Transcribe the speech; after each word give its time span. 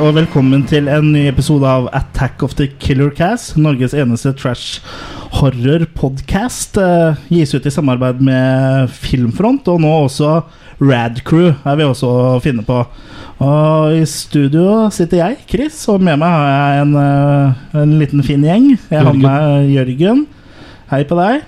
Og 0.00 0.14
velkommen 0.16 0.62
til 0.64 0.86
en 0.88 1.10
ny 1.12 1.26
episode 1.28 1.68
av 1.68 1.90
Attack 1.92 2.40
of 2.46 2.54
the 2.56 2.70
Killer 2.80 3.10
Cast. 3.12 3.58
Norges 3.60 3.92
eneste 3.92 4.32
trash 4.32 4.80
horror-podkast. 5.36 6.78
Uh, 6.80 7.20
gis 7.28 7.52
ut 7.52 7.68
i 7.68 7.72
samarbeid 7.74 8.22
med 8.24 8.88
Filmfront, 8.96 9.68
og 9.68 9.84
nå 9.84 9.92
også 10.06 10.38
Radcrew 10.80 11.50
er 11.52 11.76
vi 11.76 11.84
også 11.84 12.14
å 12.16 12.40
finne 12.40 12.64
på. 12.64 12.80
Og 13.44 14.00
i 14.00 14.08
studio 14.08 14.88
sitter 14.88 15.20
jeg, 15.20 15.40
Chris, 15.52 15.84
og 15.92 16.00
med 16.00 16.16
meg 16.24 16.32
har 16.32 16.48
jeg 16.48 16.82
en, 16.86 16.96
uh, 16.96 17.80
en 17.84 17.96
liten 18.00 18.24
fin 18.24 18.48
gjeng. 18.48 18.72
Jeg 18.88 19.04
har 19.04 19.20
med 19.20 19.68
Jørgen. 19.76 20.24
Hei 20.94 21.04
på 21.04 21.20
deg. 21.20 21.44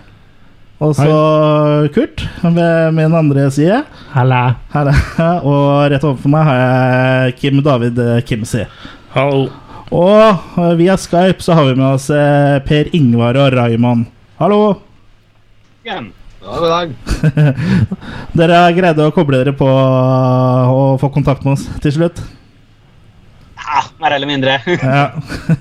Og 0.83 0.97
så 0.99 1.89
Kurt 1.95 2.25
ved 2.43 2.95
min 2.97 3.15
andre 3.15 3.47
side. 3.55 3.83
Halla. 4.11 4.57
Halla. 4.73 4.95
Og 5.47 5.93
rett 5.93 6.03
overfor 6.03 6.33
meg 6.33 6.49
har 6.49 6.63
jeg 6.63 7.37
Kim 7.39 7.61
David 7.63 8.01
Kimsi. 8.27 8.65
Hallo. 9.15 9.47
Og 9.93 10.57
eh, 10.57 10.73
via 10.81 10.97
Skype 10.97 11.45
så 11.45 11.55
har 11.55 11.69
vi 11.69 11.77
med 11.77 11.87
oss 11.91 12.09
eh, 12.11 12.59
Per 12.65 12.91
Ingvar 12.97 13.37
og 13.37 13.53
Raymond. 13.53 14.09
Hallo! 14.41 14.61
Igjen. 15.85 16.11
God 16.43 16.65
dag. 16.67 16.95
dere 18.39 18.63
greide 18.75 19.07
å 19.07 19.13
koble 19.15 19.43
dere 19.43 19.53
på 19.55 19.69
og 19.69 20.97
få 20.99 21.13
kontakt 21.15 21.45
med 21.47 21.55
oss 21.59 21.69
til 21.85 21.95
slutt? 22.01 22.23
Ja, 23.73 23.83
mer 24.03 24.13
eller 24.19 24.29
mindre. 24.29 24.59
Ja. 24.69 25.05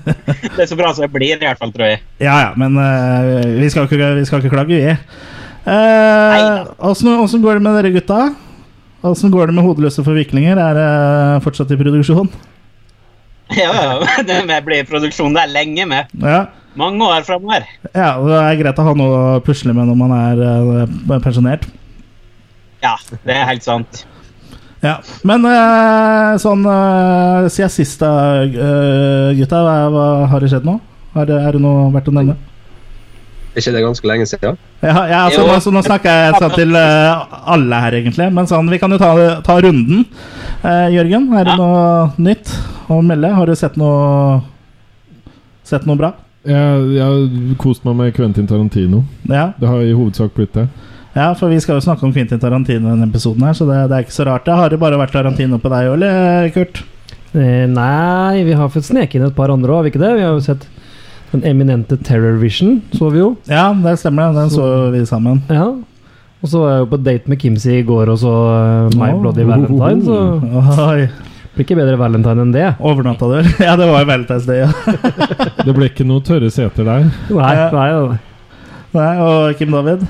det 0.56 0.60
er 0.60 0.68
så 0.68 0.76
bra 0.76 0.90
som 0.92 1.06
det 1.06 1.12
blir, 1.14 1.32
i 1.32 1.46
hvert 1.46 1.60
fall, 1.60 1.72
tror 1.72 1.88
jeg. 1.88 2.02
Ja, 2.20 2.34
ja, 2.42 2.50
men 2.60 2.76
uh, 2.76 3.56
vi, 3.56 3.70
skal 3.72 3.88
ikke, 3.88 4.10
vi, 4.18 4.24
skal 4.28 4.42
ikke, 4.42 4.52
klage, 4.52 4.76
vi. 4.76 4.96
Åssen 6.84 7.08
uh, 7.08 7.38
går 7.40 7.56
det 7.56 7.64
med 7.64 7.78
dere 7.78 7.94
gutta? 7.94 8.20
Åssen 9.08 9.32
går 9.32 9.48
det 9.48 9.56
med 9.56 9.64
hodeløse 9.64 10.04
forviklinger? 10.04 10.60
Er 10.60 10.76
det 10.76 10.88
uh, 10.92 11.40
fortsatt 11.46 11.72
i 11.72 11.80
produksjon? 11.80 12.28
Ja, 13.56 13.72
ja. 13.72 14.22
Det 14.28 14.60
blir 14.66 14.84
produksjon 14.88 15.32
det 15.34 15.46
er 15.46 15.56
lenge 15.56 15.88
med. 15.88 16.12
Ja. 16.20 16.44
Mange 16.78 17.04
år 17.04 17.24
framover. 17.26 17.64
Ja, 17.92 18.14
det 18.20 18.38
er 18.38 18.60
greit 18.60 18.78
å 18.80 18.86
ha 18.86 18.94
noe 18.96 19.16
å 19.16 19.42
pusle 19.44 19.74
med 19.76 19.88
når 19.88 19.98
man 20.04 20.14
er 20.16 20.44
uh, 20.44 21.18
pensjonert. 21.24 21.66
Ja, 22.84 22.96
det 23.24 23.36
er 23.36 23.48
helt 23.48 23.64
sant. 23.64 24.04
Ja, 24.82 24.96
Men 25.22 25.44
uh, 25.46 26.34
sånn 26.42 26.64
uh, 26.66 27.46
siden 27.52 27.70
sist, 27.70 28.00
da, 28.02 28.42
gutta, 29.38 29.60
hva, 29.62 29.76
hva, 29.94 30.06
har 30.32 30.42
det 30.42 30.50
skjedd 30.50 30.66
nå? 30.66 30.80
Er 31.14 31.28
det, 31.28 31.36
er 31.38 31.54
det 31.54 31.60
noe 31.62 31.84
verdt 31.94 32.10
å 32.10 32.14
nevne? 32.16 32.34
Er 33.52 33.60
ikke 33.60 33.74
det 33.76 33.82
ganske 33.84 34.08
lenge 34.08 34.26
siden? 34.26 34.58
Ja, 34.80 34.96
ja 35.06 35.20
altså, 35.28 35.44
nå, 35.46 35.58
nå, 35.76 35.82
snakker 35.86 36.18
jeg 36.24 36.40
sånn 36.40 36.54
til 36.56 36.74
alle 36.78 37.80
her, 37.84 37.98
egentlig. 38.00 38.30
Men 38.34 38.48
sånn, 38.50 38.70
vi 38.72 38.80
kan 38.82 38.90
jo 38.90 38.98
ta, 38.98 39.12
ta 39.44 39.58
runden. 39.60 40.06
Jørgen, 40.64 41.28
er 41.36 41.46
det 41.46 41.54
ja. 41.54 41.58
noe 41.60 42.22
nytt 42.24 42.54
å 42.90 43.02
melde? 43.04 43.30
Har 43.36 43.50
du 43.50 43.58
sett 43.58 43.76
noe 43.80 44.40
Sett 45.68 45.84
noe 45.86 46.00
bra? 46.00 46.10
Jeg 46.42 46.98
har 46.98 47.52
kost 47.60 47.84
meg 47.86 47.94
med 48.00 48.14
Quentin 48.16 48.48
Tarantino. 48.50 49.04
Ja. 49.30 49.52
Det 49.60 49.68
har 49.68 49.84
i 49.84 49.94
hovedsak 49.94 50.34
blitt 50.34 50.56
det. 50.56 50.66
Ja, 51.12 51.34
for 51.36 51.52
vi 51.52 51.60
skal 51.60 51.76
jo 51.76 51.84
snakke 51.84 52.06
om 52.06 52.12
Quentin 52.14 52.40
Tarantino 52.40 52.88
i 52.88 52.94
denne 52.94 53.08
episoden, 53.10 53.44
her 53.44 53.56
så 53.56 53.66
det, 53.68 53.82
det, 53.90 53.98
er 53.98 54.06
ikke 54.06 54.16
så 54.16 54.24
rart. 54.28 54.46
Det 54.46 54.56
har 54.56 54.72
det 54.72 54.80
bare 54.80 55.00
vært 55.00 55.12
Tarantino 55.12 55.58
på 55.60 55.72
deg 55.72 55.90
òg, 55.90 55.96
eller, 55.98 56.48
Kurt? 56.54 56.80
Eh, 57.36 57.66
nei, 57.68 58.44
vi 58.46 58.56
har 58.56 58.72
fått 58.72 58.88
sneke 58.88 59.18
inn 59.18 59.26
et 59.28 59.36
par 59.36 59.52
andre 59.52 59.72
òg, 59.72 59.82
har 59.82 59.86
vi 59.86 59.92
ikke 59.92 60.00
det? 60.00 60.14
Vi 60.16 60.24
har 60.24 60.32
jo 60.32 60.44
sett 60.44 60.64
den 61.32 61.44
eminente 61.48 61.96
Terror 62.04 62.38
Vision, 62.40 62.80
så 62.96 63.10
vi 63.12 63.20
jo. 63.20 63.34
Ja, 63.48 63.70
det 63.76 63.98
stemmer. 64.00 64.32
Den 64.36 64.52
så, 64.52 64.64
så 64.64 64.92
vi 64.92 65.04
sammen. 65.08 65.40
Ja. 65.52 65.68
Og 66.42 66.50
så 66.50 66.62
var 66.64 66.72
jeg 66.72 66.82
jo 66.82 66.88
på 66.90 67.00
date 67.04 67.30
med 67.30 67.40
Kimsey 67.40 67.76
i 67.78 67.84
går 67.86 68.10
og 68.10 68.18
så 68.18 68.32
uh, 68.32 68.96
My 68.98 69.12
oh, 69.12 69.20
Bloody 69.22 69.44
Valentine, 69.46 70.02
så 70.04 70.88
Oi. 70.88 71.06
Blir 71.52 71.66
ikke 71.66 71.76
bedre 71.76 71.98
valentine 72.00 72.46
enn 72.46 72.52
det. 72.54 72.70
Overnatta 72.80 73.28
du? 73.32 73.36
Ja, 73.60 73.76
det 73.76 73.86
var 73.90 74.00
jo 74.02 74.08
Valentine's 74.08 74.48
Day, 74.48 74.64
ja. 74.64 74.72
det 75.60 75.76
ble 75.76 75.92
ikke 75.92 76.08
noe 76.08 76.24
tørre 76.24 76.48
seter 76.52 76.88
der? 76.88 77.06
Nei, 77.28 77.54
nei, 77.76 77.86
nei. 77.92 78.18
nei 78.96 79.12
Og 79.20 79.60
Kim 79.60 79.76
David? 79.76 80.08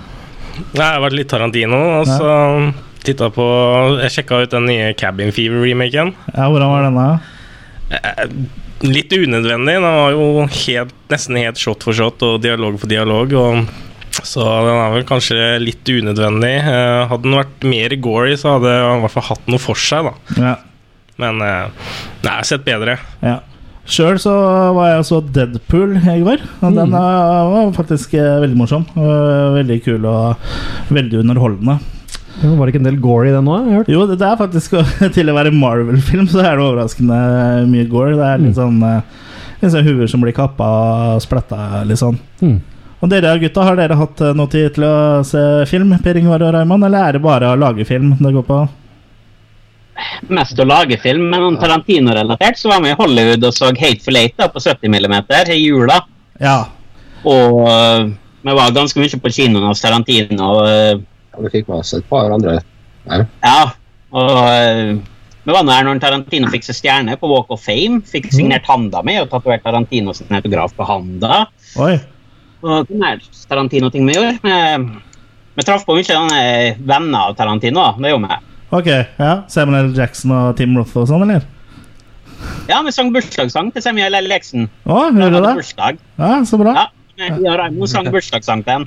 Jeg 0.72 0.82
har 0.82 1.02
vært 1.04 1.16
litt 1.18 1.30
Tarantino, 1.32 1.78
og 2.00 2.08
så 2.08 2.32
titta 3.02 3.28
på 3.34 3.44
Jeg 4.02 4.14
sjekka 4.14 4.42
ut 4.44 4.52
den 4.54 4.68
nye 4.70 4.90
Cabin 4.98 5.32
Fever-remaken. 5.34 6.12
Ja, 6.36 6.48
Hvordan 6.48 6.70
var 6.70 6.86
denne? 6.86 7.06
Eh, 7.92 8.26
litt 8.86 9.12
unødvendig. 9.12 9.76
Den 9.78 9.86
var 9.86 10.14
jo 10.14 10.26
helt, 10.46 10.94
nesten 11.12 11.38
helt 11.40 11.60
shot 11.60 11.84
for 11.86 11.96
shot 11.96 12.22
og 12.26 12.40
dialog 12.44 12.78
for 12.80 12.90
dialog. 12.90 13.34
Og 13.38 14.22
så 14.22 14.44
den 14.66 14.74
er 14.76 14.92
vel 14.96 15.06
kanskje 15.08 15.38
litt 15.62 15.88
unødvendig. 15.88 16.54
Eh, 16.62 17.06
hadde 17.10 17.26
den 17.26 17.38
vært 17.40 17.66
mer 17.68 17.96
gory, 18.04 18.36
så 18.38 18.56
hadde 18.56 18.72
den 18.72 18.98
i 19.00 19.04
hvert 19.06 19.16
fall 19.16 19.28
hatt 19.32 19.48
noe 19.50 19.62
for 19.62 19.78
seg. 19.78 20.10
da 20.10 20.42
ja. 20.48 20.54
Men 21.20 21.42
eh, 21.44 21.88
nei, 22.22 22.30
jeg 22.30 22.38
har 22.38 22.48
sett 22.48 22.66
bedre. 22.66 22.98
Ja. 23.22 23.40
Sjøl 23.82 24.18
så 24.22 24.32
var 24.76 24.92
jeg 24.92 25.06
så 25.08 25.18
Deadpool 25.34 25.96
i 25.98 26.20
går. 26.22 26.44
Og 26.62 26.68
mm. 26.70 26.76
Den 26.76 26.92
var 26.94 27.72
faktisk 27.74 28.14
eh, 28.14 28.38
veldig 28.44 28.58
morsom. 28.58 28.86
Veldig 28.94 29.78
kul 29.84 30.06
og 30.06 30.92
veldig 30.94 31.22
underholdende. 31.24 31.80
Ja, 32.42 32.50
var 32.56 32.66
det 32.66 32.72
ikke 32.72 32.80
en 32.82 32.88
del 32.88 33.00
gore 33.02 33.28
i 33.28 33.34
den 33.34 33.50
òg? 33.50 33.90
Jo, 33.90 34.06
det 34.08 34.22
er 34.22 34.38
faktisk 34.40 34.74
til 35.16 35.30
å 35.30 35.36
være 35.36 35.54
Marvel-film, 35.54 36.26
så 36.30 36.42
er 36.42 36.56
det 36.56 36.64
overraskende 36.64 37.18
mye 37.70 37.88
gore. 37.90 38.16
Det 38.18 38.28
er 38.28 38.42
litt 38.42 38.54
mm. 38.54 38.60
sånn 38.60 38.86
eh, 38.88 39.18
Litt 39.62 39.70
sånn 39.70 39.86
huer 39.86 40.08
som 40.10 40.18
blir 40.24 40.34
kappa 40.34 40.66
og 41.14 41.20
spletta, 41.22 41.84
litt 41.86 42.00
sånn. 42.00 42.16
Mm. 42.42 42.56
Og 42.98 43.10
dere 43.12 43.36
gutta, 43.38 43.62
har 43.62 43.76
dere 43.78 43.94
hatt 43.94 44.18
noe 44.34 44.50
tid 44.50 44.72
til 44.74 44.88
å 44.88 44.94
se 45.26 45.38
film, 45.70 45.92
Per 46.02 46.18
Ingvar 46.18 46.42
og 46.42 46.50
Raymond, 46.56 46.88
eller 46.88 47.06
er 47.06 47.14
det 47.14 47.20
bare 47.22 47.52
å 47.52 47.60
lage 47.60 47.86
film 47.86 48.16
det 48.18 48.32
går 48.34 48.46
på? 48.48 48.58
Mest 50.32 50.58
å 50.60 50.66
lage 50.68 50.98
film, 51.02 51.28
men 51.30 51.42
noen 51.42 51.58
Tarantino-relatert 51.60 52.58
så 52.58 52.72
var 52.72 52.82
vi 52.84 52.92
i 52.92 52.98
Hollywood 52.98 53.44
og 53.48 53.54
så 53.56 53.70
Hateful 53.72 54.18
Eight 54.20 54.36
da, 54.40 54.48
på 54.52 54.62
70 54.62 54.92
mm 54.92 55.16
i 55.54 55.60
jula. 55.60 56.00
Ja. 56.42 56.58
Og 57.28 57.62
uh, 57.66 58.10
vi 58.42 58.56
var 58.58 58.74
ganske 58.74 59.00
mye 59.00 59.22
på 59.22 59.32
kinoen 59.32 59.68
hos 59.70 59.82
Tarantino. 59.84 60.50
Uh, 60.66 60.98
ja, 61.32 61.44
vi 61.44 61.52
fikk 61.54 61.70
med 61.70 61.82
oss 61.82 61.94
et 61.98 62.06
par 62.10 62.32
andre. 62.34 62.58
Ja. 63.06 63.22
ja 63.42 63.62
og 64.12 64.32
uh, 64.38 64.92
vi 65.42 65.54
var 65.56 65.66
der 65.66 65.86
når 65.86 66.00
Tarantino 66.02 66.50
fikk 66.52 66.66
seg 66.68 66.78
stjerne 66.78 67.16
på 67.18 67.30
Walk 67.30 67.50
of 67.54 67.62
Fame. 67.64 68.02
Fikk 68.06 68.30
mm. 68.30 68.34
signert 68.36 68.68
handa 68.70 69.02
mi 69.06 69.16
og 69.18 69.30
tatovert 69.32 69.64
Tarantino 69.66 70.14
sin 70.14 70.30
autograf 70.34 70.74
på 70.78 70.86
handa. 70.86 71.46
Oi. 71.82 71.96
Og 72.62 72.92
Tarantino-ting 73.50 74.06
vi 74.06 74.14
gjorde. 74.14 74.36
Vi, 74.44 74.54
vi 75.58 75.66
traff 75.66 75.82
på 75.86 75.98
mye 75.98 76.76
venner 76.78 77.18
av 77.24 77.34
Tarantino. 77.38 77.88
Det 77.98 78.14
gjorde 78.14 78.30
vi. 78.30 78.51
Ok, 78.72 78.88
ja 79.20 79.32
Samuel 79.52 79.90
L. 79.90 79.96
Jackson 79.96 80.32
og 80.32 80.54
Tim 80.56 80.76
Roth 80.78 80.96
og 80.96 81.10
sånn, 81.10 81.26
eller? 81.26 81.44
Ja, 82.70 82.80
vi 82.82 82.92
sang 82.94 83.10
bursdagssang 83.14 83.68
til 83.74 83.84
Samuel 83.84 84.16
L. 84.16 84.30
Jackson. 84.32 84.68
Å, 84.86 85.02
hører 85.12 85.34
du 85.34 85.40
det? 85.44 85.56
Bursdag. 85.60 85.98
Ja, 86.18 86.38
så 86.48 86.58
bra. 86.60 86.72
Ja, 86.78 86.86
har 87.28 87.60
Raymond 87.60 87.90
sang 87.90 88.08
bursdagssang 88.12 88.64
til 88.64 88.80
ham. 88.80 88.86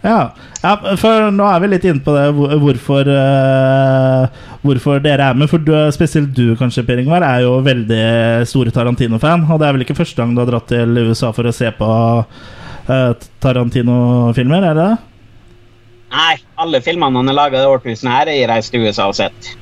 Ja. 0.00 0.30
ja. 0.62 0.70
for 0.96 1.28
nå 1.34 1.44
er 1.44 1.60
vi 1.60 1.68
litt 1.74 1.84
inne 1.84 2.00
på 2.04 2.14
det 2.14 2.24
hvorfor, 2.32 3.10
uh, 3.10 4.46
hvorfor 4.64 5.02
dere 5.04 5.28
er 5.28 5.36
med. 5.36 5.50
For 5.52 5.60
du, 5.60 5.74
spesielt 5.92 6.32
du 6.36 6.54
kanskje, 6.58 6.86
Per 6.88 7.02
Ingvar, 7.02 7.26
er 7.26 7.44
jo 7.44 7.58
veldig 7.66 8.00
store 8.48 8.72
Tarantino-fan. 8.74 9.44
Og 9.50 9.60
det 9.60 9.68
er 9.68 9.76
vel 9.76 9.84
ikke 9.84 9.98
første 10.00 10.22
gang 10.22 10.32
du 10.32 10.40
har 10.42 10.50
dratt 10.54 10.70
til 10.72 11.04
USA 11.04 11.34
for 11.36 11.50
å 11.50 11.54
se 11.54 11.68
på 11.76 11.92
uh, 12.24 13.28
Tarantino-filmer, 13.44 14.70
er 14.72 14.80
det 14.80 14.88
det? 14.88 15.09
Nei, 16.10 16.34
alle 16.58 16.80
filmene 16.82 17.20
han 17.20 17.30
har 17.30 17.36
laga 17.36 17.62
i 17.62 17.70
årtusenet 17.70 18.12
her, 18.12 18.30
er 18.32 18.50
reist 18.50 18.72
til 18.74 18.86
USA 18.86 19.06
og 19.10 19.16
sett. 19.18 19.52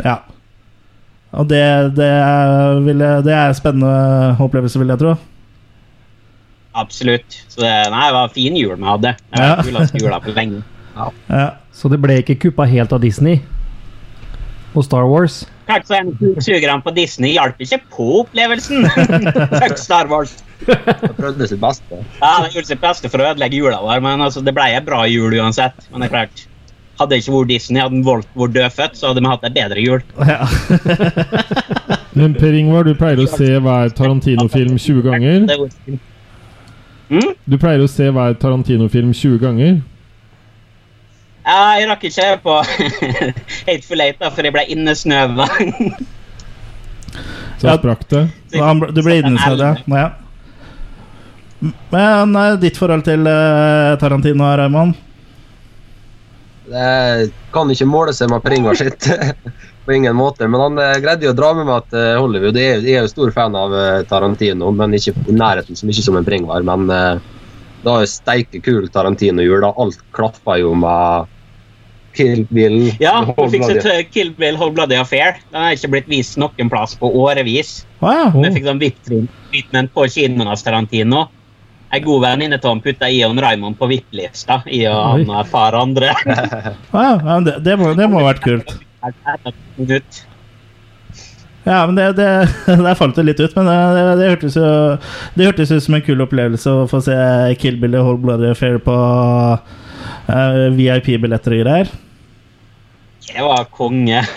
Ja. 0.00 0.20
Og 1.36 1.48
det, 1.50 1.60
det, 1.98 2.08
er, 2.08 2.78
det 3.24 3.34
er 3.34 3.52
spennende 3.56 4.38
opplevelse, 4.40 4.80
vil 4.80 4.94
jeg 4.94 5.02
tro. 5.02 5.14
Absolutt. 6.78 7.38
Så 7.50 7.60
det, 7.60 7.70
nei, 7.92 8.06
det 8.08 8.16
var 8.16 8.32
fin 8.32 8.56
jul 8.56 8.76
vi 8.76 8.88
hadde. 8.88 9.14
Det 9.18 9.42
var 9.42 9.54
ja. 9.54 9.62
kuleste 9.66 10.00
jula 10.00 10.20
på 10.24 10.34
lenge. 10.36 10.62
Ja. 10.96 11.12
Ja. 11.28 11.46
Så 11.74 11.90
det 11.92 12.00
ble 12.02 12.20
ikke 12.22 12.38
kuppa 12.46 12.66
helt 12.68 12.92
av 12.94 13.02
Disney? 13.04 13.42
Og 14.74 14.84
Star 14.86 15.06
Wars? 15.08 15.42
Kanskje 15.68 16.00
så 16.16 16.44
Sugerne 16.46 16.80
på 16.84 16.92
Disney 16.96 17.34
hjalp 17.34 17.60
ikke 17.60 17.80
på 17.92 18.08
opplevelsen. 18.22 18.86
Fuck 19.60 19.78
Star 19.80 20.08
Wars. 20.10 20.32
De 20.66 21.14
prøvde 21.16 21.48
sitt 21.48 21.60
beste. 21.62 22.02
Ja, 22.18 22.30
han 22.42 22.50
gjorde 22.52 22.68
sitt 22.70 22.82
beste 22.82 23.10
for 23.10 23.22
å 23.22 23.30
ødelegge 23.30 23.60
jula 23.60 23.80
vår, 23.84 24.02
men 24.04 24.22
altså, 24.24 24.42
det 24.44 24.54
ble 24.56 24.66
en 24.74 24.86
bra 24.86 25.04
jul 25.10 25.36
uansett. 25.38 25.86
Men 25.92 26.02
det 26.02 26.08
er 26.08 26.14
klart, 26.14 26.44
hadde 26.98 27.14
det 27.14 27.20
ikke 27.22 27.34
vært 27.36 27.52
Disney, 27.52 27.82
hadde 27.82 28.02
valgt 28.06 28.30
vært 28.38 28.56
dødfødt, 28.56 28.98
så 28.98 29.10
hadde 29.10 29.22
vi 29.22 29.32
hatt 29.32 29.46
en 29.46 29.56
bedre 29.58 29.84
jul. 29.84 30.02
Ja. 30.26 30.40
men 32.18 32.34
Per 32.38 32.58
Ingvar, 32.58 32.88
du 32.88 32.98
pleier 32.98 33.22
å 33.22 33.28
se 33.30 33.52
hver 33.62 33.94
Tarantino-film 33.98 34.74
20 34.74 35.04
ganger? 35.06 35.46
Mm? 37.08 37.30
Du 37.46 37.56
pleier 37.56 37.84
å 37.84 37.88
se 37.90 38.10
hver 38.12 38.34
Tarantino-film 38.42 39.14
20 39.14 39.38
ganger? 39.44 39.78
Ja, 41.48 41.78
jeg 41.78 41.88
rakk 41.88 42.02
ikke 42.10 42.30
på 42.44 42.54
Hateful 43.68 44.02
Eight, 44.04 44.18
da, 44.20 44.28
for 44.34 44.44
jeg 44.44 44.52
ble 44.52 44.66
innesnøva. 44.74 45.46
Så 47.58 47.78
sprakk 47.78 48.02
det? 48.10 48.26
Du 48.52 49.00
ble 49.00 49.20
innesnøvd, 49.22 49.62
ja. 49.94 50.08
Men 51.58 52.36
uh, 52.36 52.54
ditt 52.60 52.78
forhold 52.78 53.02
til 53.08 53.26
uh, 53.26 53.96
Tarantino, 53.98 54.46
Raymond? 54.60 54.94
Det 56.68 57.30
kan 57.54 57.70
ikke 57.72 57.88
måle 57.88 58.12
seg 58.14 58.30
med 58.30 58.44
Pringa 58.44 58.74
sitt. 58.76 59.08
på 59.88 59.92
ingen 59.92 60.16
måte. 60.16 60.48
Men 60.48 60.60
han 60.60 60.78
eh, 60.78 60.98
greide 61.00 61.24
jo 61.24 61.32
å 61.32 61.38
dra 61.38 61.54
med 61.56 61.64
meg 61.64 61.86
til 61.88 62.18
Hollywood. 62.20 62.58
Jeg 62.60 62.74
er, 62.74 62.84
jeg 62.84 62.98
er 62.98 63.06
jo 63.06 63.12
stor 63.14 63.32
fan 63.32 63.56
av 63.56 63.72
eh, 63.72 64.02
Tarantino, 64.10 64.68
men 64.76 64.92
ikke 64.98 65.14
i 65.24 65.32
nærheten 65.32 65.78
så 65.78 65.88
mye 65.88 66.04
som 66.04 66.18
en 66.18 66.26
Bringvar. 66.26 66.66
Men 66.68 66.84
eh, 66.92 67.22
det 67.80 67.88
var 67.88 68.04
jo 68.04 68.10
steike 68.12 68.60
kul 68.66 68.90
Tarantino-jul. 68.92 69.62
da. 69.64 69.72
Alt 69.80 70.02
klaffa 70.12 70.58
jo 70.60 70.74
med 70.76 71.32
Kill 72.18 72.44
Bill. 72.52 72.90
Ja, 73.00 73.14
du 73.24 73.48
fikk 73.48 73.64
sett 73.64 74.12
Kill 74.12 74.34
Bill 74.36 74.60
Hold 74.60 74.76
Bloody 74.76 74.98
Affair. 75.00 75.40
Den 75.54 75.64
har 75.64 75.78
ikke 75.78 75.94
blitt 75.96 76.12
vist 76.12 76.36
noen 76.36 76.68
plass 76.68 76.92
på 77.00 77.08
årevis. 77.24 77.78
Ah, 78.02 78.26
ja. 78.26 78.28
Vi 78.36 78.52
fikk 78.58 78.68
sånn 78.68 78.84
VIP-treatment 78.84 79.96
på 79.96 80.04
kinoen 80.18 80.52
av 80.52 80.60
Tarantino. 80.60 81.30
En 81.90 82.04
god 82.04 82.20
venninne 82.20 82.58
av 82.60 82.68
ham 82.68 82.80
putta 82.84 83.08
i 83.08 83.22
og 83.24 83.38
Raymond 83.40 83.78
på 83.78 83.88
VIP-lista. 83.88 84.60
I 84.66 84.82
og 84.92 85.30
far 85.48 85.76
andre. 85.78 86.12
Å 86.12 86.34
ja. 86.34 86.74
ja 86.92 87.36
men 87.38 87.46
det, 87.46 87.54
det, 87.64 87.76
må, 87.80 87.94
det 87.96 88.08
må 88.12 88.20
ha 88.20 88.28
vært 88.28 88.44
kult. 88.44 88.74
Ja, 91.68 91.86
men 91.86 91.94
det, 91.96 92.12
det, 92.18 92.28
Der 92.84 92.98
falt 92.98 93.16
det 93.16 93.24
litt 93.28 93.40
ut, 93.40 93.54
men 93.56 93.68
det, 93.68 93.78
det, 93.96 94.04
det, 94.20 94.28
hørtes 94.32 94.56
jo 94.56 94.68
Det 95.36 95.48
hørtes 95.50 95.72
ut 95.72 95.84
som 95.84 95.96
en 95.98 96.04
kul 96.04 96.24
opplevelse 96.24 96.72
å 96.72 96.86
få 96.90 97.00
se 97.04 97.16
Kill 97.60 97.76
Bill 97.80 97.96
og 97.98 98.06
Hold 98.08 98.22
Bloody 98.24 98.52
Affair 98.52 98.78
på 98.84 98.94
uh, 98.96 100.68
VIP-billetter 100.76 101.56
og 101.58 101.64
greier. 101.64 101.92
Det 103.28 103.44
var 103.44 103.66
konge. 103.76 104.22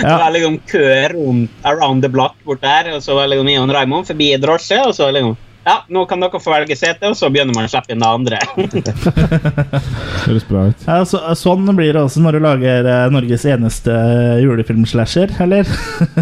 Det 0.00 0.06
Ja. 0.06 0.16
var 0.16 0.30
liksom 0.32 0.54
kø 0.70 0.84
rundt 1.12 1.66
around 1.68 2.00
the 2.04 2.08
block 2.08 2.36
bort 2.46 2.62
der, 2.64 2.88
og 2.94 3.02
så 3.04 3.16
var 3.18 3.28
liksom 3.28 3.48
Ion 3.52 3.72
Raymond 3.74 4.06
forbi 4.08 4.30
drosje, 4.40 4.78
og 4.86 4.94
så 4.96 5.10
liksom 5.12 5.34
Ja, 5.66 5.74
nå 5.92 6.06
kan 6.08 6.22
dere 6.22 6.40
få 6.40 6.54
velge 6.54 6.76
sete, 6.78 7.10
og 7.10 7.16
så 7.18 7.28
begynner 7.32 7.52
man 7.56 7.66
å 7.68 7.70
slippe 7.70 7.92
inn 7.92 8.00
det 8.00 8.08
andre. 8.08 8.38
Høres 10.24 10.46
bra 10.48 10.62
ut. 10.70 10.86
Ja, 10.86 11.00
så, 11.08 11.20
sånn 11.36 11.68
blir 11.76 11.92
det 11.92 12.00
også 12.00 12.22
når 12.24 12.38
du 12.38 12.44
lager 12.46 12.88
eh, 12.88 13.04
Norges 13.12 13.44
eneste 13.48 13.92
julefilmslasher, 14.40 15.34
eller? 15.44 15.68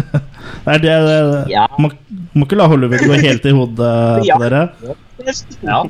det 0.65 0.75
er 0.75 0.83
det, 0.83 0.97
det 1.07 1.39
Ja. 1.53 1.65
må, 1.79 1.91
må 2.35 2.47
ikke 2.49 2.59
la 2.59 2.67
Hollywood 2.71 3.05
gå 3.07 3.21
helt 3.23 3.47
i 3.47 3.55
hodet 3.55 3.93
Ja. 4.27 4.35
på 4.35 4.43
dere. 4.43 4.65
Ja. 5.63 5.81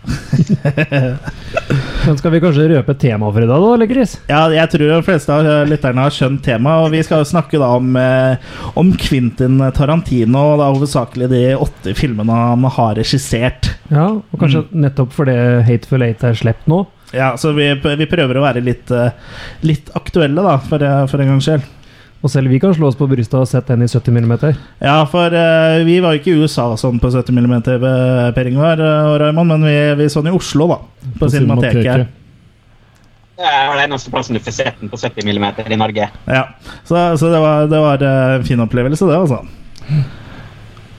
Men 2.06 2.18
skal 2.18 2.32
vi 2.32 2.40
kanskje 2.42 2.68
røpe 2.70 2.94
temaet 2.98 3.34
for 3.34 3.44
i 3.44 3.48
dag, 3.48 3.62
da, 3.62 3.72
eller 3.74 3.90
Chris? 3.90 4.14
Ja, 4.30 4.40
jeg 4.54 4.70
tror 4.72 4.92
de 4.92 5.00
fleste 5.06 5.34
av 5.34 5.48
lytterne 5.68 6.06
har 6.06 6.14
skjønt 6.14 6.42
temaet, 6.46 6.86
og 6.86 6.94
vi 6.94 7.02
skal 7.06 7.22
jo 7.22 7.30
snakke 7.30 7.60
da 7.60 7.68
om, 7.76 7.90
eh, 8.00 8.52
om 8.80 8.92
Quentin 9.00 9.60
Tarantino, 9.76 10.42
og 10.54 10.62
da 10.62 10.70
hovedsakelig 10.72 11.30
de 11.32 11.42
åtte 11.58 11.94
filmene 11.98 12.38
han 12.52 12.64
har 12.78 12.96
regissert. 13.00 13.72
Ja, 13.92 14.08
og 14.16 14.40
kanskje 14.40 14.64
nettopp 14.72 15.12
fordi 15.16 15.36
Hateful 15.66 16.06
Eight 16.06 16.24
er 16.26 16.38
sluppet 16.38 16.70
nå. 16.70 16.84
Ja, 17.12 17.34
så 17.40 17.52
vi, 17.56 17.66
vi 17.74 18.10
prøver 18.10 18.38
å 18.38 18.44
være 18.44 18.62
litt, 18.64 18.90
eh, 18.94 19.10
litt 19.66 19.90
aktuelle, 19.98 20.44
da, 20.46 20.56
for, 20.62 20.82
eh, 20.82 21.04
for 21.10 21.22
en 21.22 21.34
gangs 21.34 21.48
skyld. 21.48 21.66
Og 22.20 22.28
selv 22.28 22.52
vi 22.52 22.58
kan 22.60 22.74
slå 22.76 22.90
oss 22.90 22.98
på 22.98 23.08
brystet 23.08 23.38
og 23.38 23.48
sette 23.48 23.72
sett 23.72 23.72
den 23.72 23.86
i 23.86 23.88
70 23.88 24.12
mm. 24.12 24.32
Ja, 24.82 24.98
for 25.08 25.32
uh, 25.32 25.80
vi 25.86 25.96
var 26.04 26.18
ikke 26.18 26.34
i 26.34 26.42
USA 26.42 26.66
sånn 26.76 27.00
på 27.00 27.08
70 27.14 27.32
mm, 27.32 27.54
Per 28.36 28.50
Ingvar 28.50 28.82
eh, 28.84 29.08
og 29.08 29.16
Raymond, 29.22 29.54
men 29.54 29.64
vi, 29.64 29.76
vi 30.02 30.08
så 30.12 30.20
den 30.20 30.34
i 30.34 30.36
Oslo, 30.36 30.68
da. 30.68 30.78
På, 31.16 31.30
Cinemateket. 31.32 32.10
Det 33.40 33.48
er 33.48 33.70
den 33.72 33.86
eneste 33.86 34.12
plassen 34.12 34.36
du 34.36 34.42
får 34.44 34.52
sett 34.58 34.82
den 34.82 34.92
på 34.92 35.00
70 35.00 35.24
mm 35.24 35.46
i 35.64 35.80
Norge. 35.80 36.10
Ja, 36.28 36.44
så, 36.84 37.16
så 37.16 37.32
det 37.32 37.40
var, 37.40 37.70
det 37.72 37.80
var 37.86 38.04
eh, 38.04 38.36
en 38.36 38.44
fin 38.44 38.60
opplevelse, 38.66 39.08
det, 39.08 39.16
altså. 39.16 39.40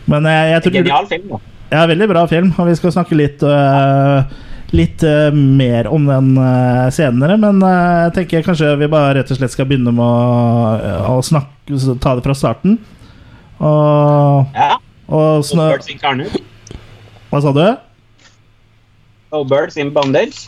Men 0.10 0.26
jeg, 0.26 0.54
jeg 0.56 0.66
tror 0.66 0.78
Genial 0.80 1.12
film, 1.12 1.34
da. 1.36 1.44
Ja, 1.72 1.86
veldig 1.88 2.08
bra 2.10 2.26
film, 2.28 2.50
og 2.58 2.68
vi 2.68 2.74
skal 2.76 2.98
snakke 2.98 3.16
litt 3.16 3.46
øh, 3.46 4.26
Litt 4.72 5.04
uh, 5.04 5.34
mer 5.36 5.88
om 5.92 6.06
den 6.08 6.30
uh, 6.40 6.88
senere. 6.96 7.36
Men 7.42 7.60
uh, 7.64 8.08
jeg 8.08 8.14
tenker 8.22 8.46
kanskje 8.46 8.70
vi 8.80 8.88
bare 8.92 9.18
rett 9.20 9.32
og 9.34 9.40
slett 9.42 9.52
skal 9.52 9.68
begynne 9.68 9.92
med 9.92 10.06
å, 10.06 11.18
å 11.18 11.22
snakke, 11.28 11.76
ta 12.04 12.14
det 12.16 12.24
fra 12.28 12.36
starten. 12.38 12.78
Og, 13.60 14.48
Ja. 14.56 14.78
og 15.12 15.44
snø... 15.46 15.68
Birds 15.76 15.92
in 15.92 16.00
Carnage. 16.00 16.40
Hva 17.32 17.42
sa 17.44 17.52
du? 17.56 17.66
No 19.32 19.44
Birds 19.48 19.76
in 19.80 19.92
Bondage. 19.96 20.48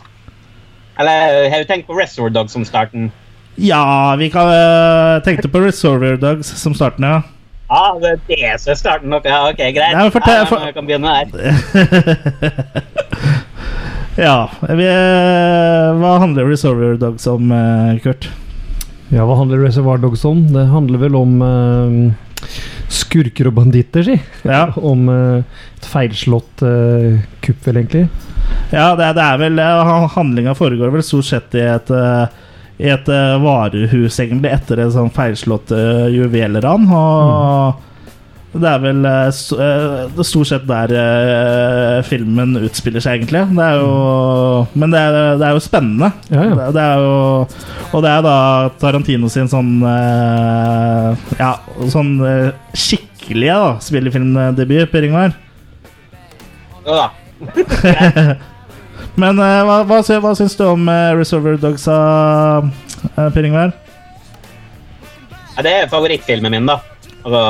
Eller 0.99 1.49
har 1.51 1.59
du 1.63 1.67
tenkt 1.69 1.87
på 1.89 1.95
Reservoir 1.97 2.31
Dogs 2.35 2.55
som 2.55 2.63
starten? 2.67 3.11
Ja, 3.59 4.15
vi 4.17 4.31
kan 4.33 4.49
tenkte 5.25 5.49
på 5.51 5.59
Resolver 5.61 6.15
Dogs 6.17 6.47
som 6.57 6.73
starten, 6.73 7.05
ja. 7.05 7.19
Ja, 7.69 7.93
det 8.01 8.09
er 8.09 8.19
det 8.29 8.61
som 8.61 8.71
er 8.73 8.77
starten. 8.77 9.13
Ja, 9.25 9.39
ok, 9.49 9.61
greit. 9.73 9.93
Nei, 9.97 10.07
fortell- 10.13 10.39
ja, 10.41 10.45
for- 10.49 10.65
vi 10.65 10.73
kan 10.73 10.85
begynne 10.89 11.13
der. 11.13 11.25
Ja. 14.19 14.49
Vi, 14.61 14.85
øh, 14.85 15.99
hva 15.99 16.17
handler 16.21 16.49
Reservoir 16.49 16.97
Dogs 17.01 17.25
om, 17.27 17.51
øh, 17.51 17.99
Kurt? 18.03 18.29
Ja, 19.13 19.25
hva 19.25 19.37
handler 19.37 19.63
Reservoir 19.65 19.97
Dogs 20.01 20.25
om? 20.25 20.45
Det 20.53 20.67
handler 20.69 21.01
vel 21.01 21.15
om 21.17 21.41
uh, 21.41 22.47
skurker 22.89 23.49
og 23.49 23.57
banditter, 23.59 24.05
si. 24.05 24.15
Ja. 24.45 24.67
Om 24.91 25.09
uh, 25.09 25.65
et 25.77 25.85
feilslått 25.85 26.63
uh, 26.65 27.19
kupp, 27.43 27.59
vel, 27.67 27.81
egentlig. 27.83 28.07
Ja, 28.73 28.93
det, 28.97 29.11
det 29.17 29.23
er 29.23 29.37
vel 29.37 29.61
Handlinga 30.15 30.55
foregår 30.57 30.93
vel 30.95 31.05
stort 31.05 31.27
sett 31.29 31.53
i 31.55 31.61
et 31.61 31.91
eh, 31.93 32.39
I 32.81 32.89
et 32.95 33.09
eh, 33.13 33.35
varehus, 33.39 34.17
egentlig, 34.19 34.49
etter 34.49 34.81
et 34.81 34.93
sånn 34.95 35.11
feilslått 35.13 35.71
juvelran. 36.11 36.87
Og 36.89 37.92
det 38.53 38.69
er 38.69 38.81
vel 38.83 39.05
eh, 39.09 39.39
eh, 39.65 40.01
det 40.13 40.25
stort 40.29 40.49
sett 40.51 40.65
der 40.69 40.91
eh, 40.93 41.99
filmen 42.05 42.53
utspiller 42.61 43.01
seg, 43.01 43.23
egentlig. 43.23 43.41
Det 43.57 43.65
er 43.65 43.79
jo 43.81 44.67
Men 44.77 44.93
det 44.93 45.01
er, 45.01 45.17
det 45.41 45.47
er 45.47 45.57
jo 45.57 45.63
spennende. 45.63 46.11
Ja, 46.29 46.43
ja. 46.45 46.53
Det, 46.59 46.67
det 46.75 46.83
er 46.83 47.01
jo 47.01 47.15
Og 47.97 48.05
det 48.05 48.11
er 48.11 48.21
da 48.27 48.37
Tarantino 48.81 49.31
sin 49.33 49.49
sånn 49.49 49.73
Ja, 51.39 51.55
sånn 51.89 52.13
skikkelige 52.77 53.57
da 53.57 53.73
spillefilmdebut, 53.81 54.91
Per 54.93 55.09
Ingvar. 55.09 55.37
Ja 56.85 57.01
da. 57.01 57.07
Men 59.21 59.37
hva, 59.37 59.83
hva, 59.85 59.99
hva 60.01 60.31
syns 60.37 60.55
du 60.57 60.63
om 60.65 60.87
uh, 60.89 61.13
Reservoir 61.13 61.59
Dogs 61.61 61.85
av 61.91 62.65
uh, 63.13 63.27
Per 63.33 63.45
Ingvar? 63.45 63.73
Ja, 65.53 65.65
det 65.65 65.73
er 65.83 65.91
favorittfilmen 65.91 66.53
min, 66.53 66.69
da. 66.69 66.79
Altså, 67.21 67.43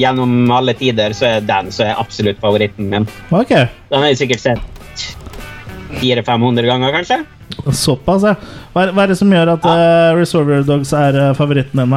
gjennom 0.00 0.50
alle 0.54 0.74
tider 0.78 1.14
så 1.16 1.28
er 1.36 1.44
den 1.46 1.70
som 1.74 1.86
er 1.86 2.00
absolutt 2.00 2.40
favoritten 2.42 2.88
min. 2.90 3.06
Okay. 3.30 3.68
Den 3.90 4.02
har 4.02 4.10
jeg 4.12 4.22
sikkert 4.24 4.42
sett 4.42 5.06
400-500 6.00 6.66
ganger, 6.66 6.92
kanskje. 6.96 7.20
såpass, 7.72 8.24
ja. 8.26 8.34
Hva, 8.74 8.82
er- 8.88 8.92
hva 8.96 9.04
er 9.04 9.12
det 9.12 9.18
som 9.20 9.30
gjør 9.30 9.52
at 9.54 9.66
uh, 9.68 10.14
Resolver 10.18 10.64
Dogs 10.66 10.90
er 10.96 11.18
eh, 11.28 11.34
favoritten 11.38 11.78
din? 11.84 11.94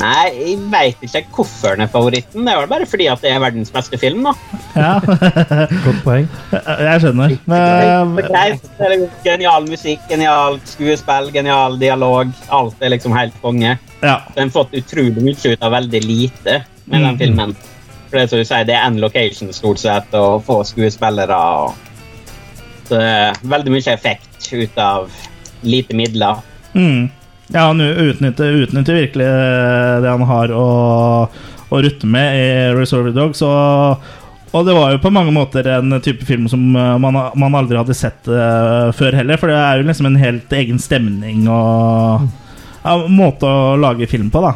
Nei, 0.00 0.26
jeg 0.32 0.56
veit 0.72 1.02
ikke 1.04 1.20
hvorfor 1.36 1.74
den 1.76 1.84
er 1.84 1.90
favoritten. 1.92 2.44
Det 2.46 2.52
er 2.54 2.60
vel 2.62 2.70
bare 2.70 2.86
fordi 2.88 3.06
at 3.12 3.20
det 3.24 3.32
er 3.34 3.40
verdens 3.42 3.70
beste 3.74 3.98
film, 4.00 4.24
da. 4.24 4.32
Ja, 4.76 4.92
Godt 5.84 6.00
poeng. 6.06 6.28
jeg 6.54 7.02
skjønner. 7.04 7.34
Det 7.44 7.58
er 7.60 8.04
Men. 8.08 8.16
Det 8.24 8.40
er 8.40 8.94
liksom 8.94 9.18
Genial 9.26 9.66
musikk, 9.68 10.06
genialt 10.08 10.72
skuespill, 10.72 11.28
genial 11.34 11.76
dialog. 11.82 12.32
Alt 12.48 12.80
er 12.80 12.94
liksom 12.94 13.12
helt 13.18 13.36
konge. 13.42 13.76
ja. 14.02 14.16
Den 14.36 14.48
har 14.48 14.54
fått 14.56 14.72
utrolig 14.80 15.20
mye 15.20 15.52
ut 15.54 15.62
av 15.68 15.72
veldig 15.76 16.02
lite 16.06 16.62
med 16.86 17.00
den 17.04 17.12
Mm. 17.14 17.18
filmen. 17.20 17.54
For 18.10 18.16
det 18.18 18.22
er 18.22 18.26
som 18.32 18.38
du 18.40 18.44
sier, 18.48 18.64
det 18.66 18.74
er 18.74 18.86
en 18.88 18.96
location 18.98 19.52
stort 19.54 19.78
sett, 19.78 20.14
og 20.18 20.40
få 20.46 20.62
skuespillere. 20.66 21.36
Og... 21.36 21.74
Så 22.88 22.98
veldig 23.46 23.70
mye 23.76 23.92
effekt 23.92 24.48
ut 24.52 24.78
av 24.82 25.10
lite 25.62 25.94
midler. 25.94 26.40
Mm. 26.74 27.10
Ja, 27.52 27.60
han 27.60 27.80
utnytter, 27.80 28.52
utnytter 28.62 28.94
virkelig 28.94 29.26
eh, 29.26 29.96
det 30.02 30.10
han 30.10 30.22
har 30.22 30.52
å, 30.54 30.66
å 31.68 31.82
rutte 31.82 32.06
med 32.06 32.36
i 32.38 32.50
Reservoir 32.76 33.14
Dogs. 33.14 33.42
Og, 33.42 34.04
og 34.54 34.68
det 34.68 34.76
var 34.76 34.94
jo 34.94 35.00
på 35.02 35.10
mange 35.14 35.34
måter 35.34 35.66
en 35.74 35.96
type 36.02 36.26
film 36.28 36.46
som 36.50 36.62
eh, 36.78 36.94
man, 37.02 37.18
man 37.34 37.58
aldri 37.58 37.80
hadde 37.80 37.96
sett 37.98 38.30
uh, 38.30 38.94
før 38.94 39.18
heller. 39.18 39.40
For 39.40 39.50
det 39.50 39.58
er 39.58 39.80
jo 39.80 39.88
liksom 39.90 40.12
en 40.12 40.20
helt 40.22 40.54
egen 40.60 40.78
stemning 40.82 41.48
og 41.50 42.28
ja, 42.84 42.96
måte 43.10 43.50
å 43.50 43.74
lage 43.80 44.06
film 44.10 44.30
på, 44.30 44.44
da. 44.46 44.54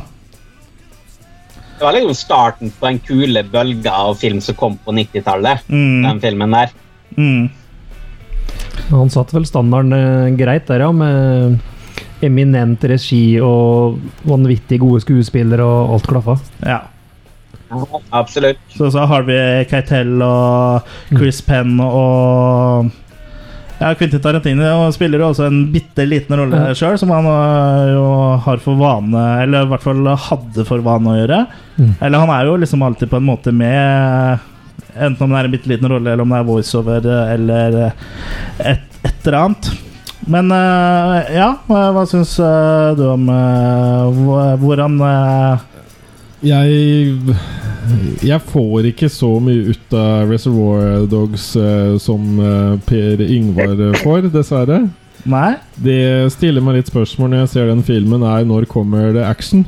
Det 1.74 1.82
var 1.82 1.98
liksom 1.98 2.14
starten 2.14 2.70
på 2.78 2.86
den 2.86 3.02
kule 3.02 3.42
bølga 3.50 3.98
av 4.06 4.14
film 4.22 4.38
som 4.40 4.54
kom 4.54 4.78
på 4.78 4.94
90-tallet. 4.94 5.66
Mm. 5.66 6.06
Den 6.06 6.22
filmen 6.22 6.54
der. 6.54 6.80
Mm. 7.18 7.50
Han 8.94 9.10
satte 9.10 9.34
vel 9.34 9.50
standarden 9.50 10.38
greit 10.38 10.70
der, 10.70 10.86
ja, 10.86 10.94
med 10.94 11.58
eminent 12.26 12.84
regi 12.90 13.38
og 13.44 14.00
vanvittig 14.28 14.80
gode 14.82 15.02
skuespillere 15.04 15.64
og 15.64 15.94
alt 15.98 16.10
klaffa. 16.10 16.36
Ja. 16.64 16.80
Absolutt. 18.14 18.60
Så, 18.70 18.90
så 18.94 19.06
har 19.10 19.24
vi 19.26 19.36
Keitel 19.70 20.20
og 20.22 20.84
Chris 21.14 21.40
Penn 21.42 21.80
og 21.82 22.90
ja, 23.80 23.88
Quentin 23.98 24.20
Tarantino 24.22 24.86
spiller 24.94 25.18
jo 25.18 25.32
også 25.32 25.48
en 25.48 25.64
bitte 25.74 26.04
liten 26.06 26.36
rolle 26.38 26.60
Ja. 26.68 26.74
sjøl, 26.78 26.94
som 27.00 27.10
han 27.10 27.26
øh, 27.26 27.88
jo 27.90 28.04
har 28.44 28.60
for 28.62 28.78
vane 28.78 29.24
Eller 29.42 29.66
i 29.66 29.70
hvert 29.72 29.82
fall 29.82 30.06
hadde 30.28 30.64
for 30.68 30.84
vane 30.86 31.10
å 31.10 31.16
gjøre. 31.18 31.40
Mm. 31.76 31.90
Eller 31.98 32.22
han 32.22 32.30
er 32.36 32.46
jo 32.46 32.54
liksom 32.62 32.84
alltid 32.86 33.10
på 33.10 33.18
en 33.18 33.26
måte 33.26 33.52
med, 33.52 34.38
enten 34.94 35.26
om 35.26 35.34
det 35.34 35.40
er 35.40 35.48
en 35.50 35.56
bitte 35.56 35.72
liten 35.72 35.90
rolle, 35.90 36.12
eller 36.14 36.22
om 36.22 36.30
det 36.36 36.38
er 36.38 36.46
voiceover, 36.52 37.08
eller 37.34 37.80
et, 38.62 38.86
et 39.02 39.26
eller 39.26 39.38
annet. 39.40 39.72
Men 40.30 40.50
eh, 40.54 41.34
ja, 41.36 41.50
hva, 41.68 42.04
syns 42.08 42.38
eh, 42.40 42.94
du 42.96 43.04
om 43.12 43.28
eh, 43.28 44.54
hvordan 44.62 44.96
Jeg 46.44 47.34
Jeg 48.24 48.40
får 48.48 48.88
ikke 48.88 49.10
så 49.12 49.34
mye 49.44 49.74
ut 49.74 49.96
av 49.98 50.32
Reservoir 50.32 51.04
Dogs 51.10 51.50
som 52.00 52.40
Per 52.88 53.24
Ingvar 53.26 53.74
eh, 53.76 53.98
får, 54.00 54.30
dessverre. 54.32 54.86
Nei? 55.28 55.54
Det 55.80 56.32
stiller 56.32 56.64
meg 56.64 56.80
litt 56.80 56.90
spørsmål 56.92 57.32
når 57.32 57.44
jeg 57.44 57.52
ser 57.54 57.70
den 57.72 57.84
filmen, 57.84 58.24
er 58.24 58.48
når 58.48 58.68
kommer 58.68 59.12
det 59.16 59.24
action? 59.24 59.64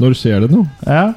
Når 0.00 0.16
skjer 0.16 0.44
det 0.44 0.52
noe? 0.52 0.68
Ja. 0.84 1.12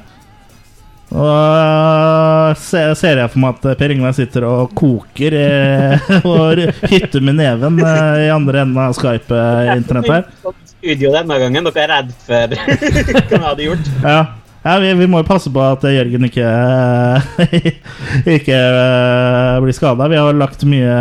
Og 1.10 2.58
ser, 2.62 2.92
ser 2.94 3.18
jeg 3.18 3.30
for 3.32 3.42
meg 3.42 3.56
at 3.56 3.78
Per 3.80 3.94
Ingvar 3.94 4.14
sitter 4.14 4.46
og 4.46 4.74
koker 4.78 5.34
eh, 5.34 6.10
og 6.30 6.60
hytter 6.86 7.24
med 7.24 7.40
neven 7.40 7.80
eh, 7.82 8.26
i 8.28 8.30
andre 8.30 8.62
enden 8.62 8.78
av 8.78 8.94
Skype-internett 8.98 10.10
her. 10.10 10.28
Studio 10.70 11.10
denne 11.16 11.40
gangen. 11.42 11.66
Dere 11.74 11.82
er 11.82 11.90
redd 11.96 12.12
for 12.26 12.54
hva 13.10 13.24
vi 13.26 13.42
hadde 13.48 13.66
gjort. 13.66 13.90
Ja, 14.04 14.20
ja 14.62 14.76
vi, 14.84 14.92
vi 15.02 15.10
må 15.10 15.24
jo 15.24 15.28
passe 15.32 15.50
på 15.50 15.64
at 15.64 15.82
Jørgen 15.90 16.28
ikke 16.28 16.46
Ikke 18.38 18.60
eh, 18.62 19.58
blir 19.66 19.76
skada. 19.76 20.08
Vi 20.12 20.20
har 20.20 20.38
lagt 20.38 20.62
mye 20.68 20.94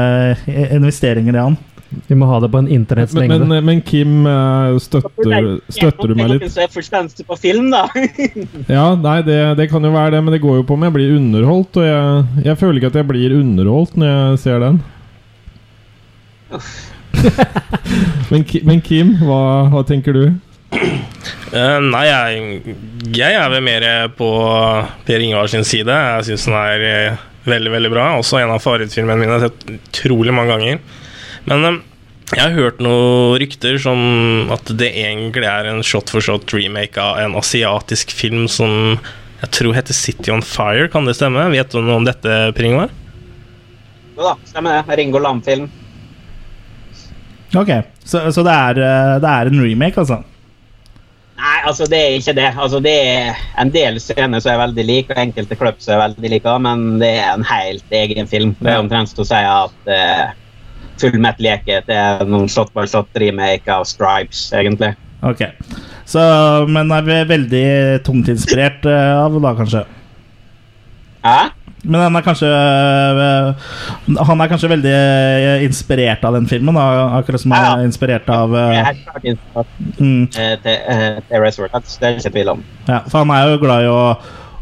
eh, 0.49 0.75
investeringer 0.79 1.37
i 1.37 1.43
han. 1.51 1.59
Vi 1.89 2.15
må 2.17 2.27
ha 2.29 2.38
det 2.41 2.51
på 2.53 2.60
en 2.60 2.67
Men, 2.67 2.74
internettslengde. 2.84 3.46
men, 3.50 3.65
men 3.65 3.79
Kim, 3.81 4.25
eh, 4.29 4.75
støtter, 4.81 5.48
støtter 5.74 6.12
du 6.12 6.15
meg 6.17 6.36
litt? 6.36 6.43
Jeg 6.46 6.53
som 6.53 6.63
er 6.65 6.74
forstandig 6.74 7.25
på 7.25 7.38
film, 7.39 7.72
da. 7.74 7.88
Ja, 8.77 8.91
nei, 8.93 9.19
det, 9.25 9.39
det 9.58 9.69
kan 9.72 9.86
jo 9.86 9.93
være 9.96 10.13
det, 10.15 10.22
men 10.25 10.36
det 10.36 10.41
går 10.43 10.60
jo 10.60 10.67
på 10.69 10.77
om 10.77 10.86
jeg 10.86 10.96
blir 10.96 11.15
underholdt. 11.17 11.81
Og 11.81 11.88
jeg, 11.88 12.43
jeg 12.46 12.60
føler 12.62 12.77
ikke 12.81 12.91
at 12.93 13.00
jeg 13.01 13.10
blir 13.10 13.36
underholdt 13.39 13.98
når 13.98 14.12
jeg 14.13 14.43
ser 14.46 14.62
den. 14.65 14.77
men, 18.31 18.46
men 18.69 18.86
Kim, 18.86 19.15
hva, 19.25 19.41
hva 19.74 19.84
tenker 19.89 20.13
du? 20.17 20.24
Uh, 21.50 21.79
nei, 21.81 22.05
jeg, 22.05 22.75
jeg 23.17 23.34
er 23.34 23.50
vel 23.50 23.65
mer 23.65 23.89
på 24.13 24.29
Per 25.10 25.25
Ingvars 25.25 25.58
side. 25.65 25.89
Jeg 25.89 26.29
syns 26.29 26.46
den 26.46 26.58
er 26.62 26.86
eh, 26.86 27.27
veldig, 27.50 27.74
veldig 27.79 27.93
bra. 27.98 28.10
Også 28.22 28.38
en 28.41 28.53
av 28.53 28.62
favorittfilmene 28.62 29.17
mine. 29.17 29.34
Jeg 29.34 29.41
har 29.41 29.50
sett 29.50 29.77
utrolig 29.79 30.36
mange 30.36 30.53
ganger. 30.53 30.99
Men 31.48 31.65
eh, 31.67 31.79
jeg 32.36 32.43
har 32.43 32.58
hørt 32.58 32.81
noen 32.84 33.39
rykter 33.41 33.79
som 33.81 34.51
at 34.53 34.69
det 34.77 34.91
egentlig 34.91 35.48
er 35.50 35.69
en 35.72 35.81
shot 35.86 36.12
for 36.13 36.22
shot 36.22 36.51
remake 36.53 37.00
av 37.01 37.17
en 37.24 37.38
asiatisk 37.39 38.13
film 38.13 38.46
som 38.51 39.00
jeg 39.39 39.51
tror 39.55 39.75
heter 39.77 39.96
City 39.96 40.34
on 40.34 40.43
Fire. 40.43 40.89
Kan 40.91 41.08
det 41.08 41.15
stemme? 41.17 41.48
Vet 41.53 41.72
du 41.72 41.79
noe 41.81 42.01
om 42.01 42.08
dette, 42.08 42.39
Pringo? 42.58 42.89
Jo 44.17 44.25
da, 44.25 44.34
stemmer 44.50 44.81
det. 44.81 44.98
Ringo 45.00 45.22
Lam-film. 45.24 45.69
Ok, 47.58 47.72
Så, 48.03 48.31
så 48.31 48.43
det, 48.46 48.51
er, 48.53 48.81
eh, 48.84 49.15
det 49.24 49.29
er 49.29 49.50
en 49.50 49.63
remake, 49.63 49.98
altså? 49.98 50.19
Nei, 51.39 51.55
altså 51.65 51.88
det 51.89 52.00
er 52.03 52.17
ikke 52.17 52.36
det. 52.36 52.50
Altså 52.60 52.81
det 52.84 52.93
er 53.08 53.39
En 53.62 53.72
del 53.72 53.98
scener 54.03 54.41
som 54.43 54.51
er 54.53 54.62
veldig 54.65 54.86
like, 54.86 55.15
og 55.15 55.22
enkelte 55.24 55.58
klipp 55.58 55.79
som 55.81 55.96
er 55.96 56.03
veldig 56.03 56.31
like, 56.36 56.55
men 56.65 57.00
det 57.01 57.13
er 57.22 57.31
en 57.31 57.48
helt 57.48 57.96
egen 58.01 58.29
film. 58.29 58.53
Det 58.60 58.74
er 58.74 58.84
omtrent 58.84 59.24
å 59.24 59.25
si 59.27 59.39
at 59.39 59.89
uh, 59.89 60.36
Full 61.00 61.20
Metal 61.22 61.48
Jacket 61.51 61.91
er 61.94 62.25
noen 62.27 62.50
shot 62.51 62.74
by 62.75 62.88
shot 62.89 63.22
remake 63.22 63.72
av 63.72 63.88
Stripes, 63.89 64.50
egentlig. 64.56 64.94
Ok. 65.25 65.46
Så, 66.10 66.22
men 66.72 66.91
er 66.96 67.06
vi 67.06 67.22
veldig 67.29 67.68
tungt 68.08 68.29
inspirert 68.32 68.86
eh, 68.89 69.15
av 69.20 69.36
da, 69.44 69.53
kanskje? 69.58 69.86
Hæ? 71.25 71.39
Men 71.79 72.01
han 72.01 72.18
er 72.20 72.24
kanskje 72.25 72.48
eh, 72.50 73.68
Han 74.27 74.41
er 74.44 74.50
kanskje 74.51 74.72
veldig 74.72 74.91
eh, 74.96 75.63
inspirert 75.63 76.24
av 76.27 76.36
den 76.36 76.48
filmen, 76.50 76.75
da, 76.75 76.88
akkurat 77.20 77.44
som 77.44 77.53
han 77.56 77.68
er 77.70 77.86
inspirert 77.88 78.27
av 78.34 78.56
Jeg 78.58 78.82
er 78.82 79.00
klart 79.03 79.29
inspirert 79.32 79.77
mm, 80.00 80.25
til, 80.36 80.58
det 80.65 80.75
er 80.89 81.22
det 81.29 82.13
ikke 82.18 82.34
tvil 82.34 82.53
om. 82.56 82.63
ja, 82.89 83.03
For 83.08 83.22
han 83.22 83.36
er 83.36 83.51
jo 83.53 83.62
glad 83.63 83.86
i 83.86 83.91
å, 83.91 84.01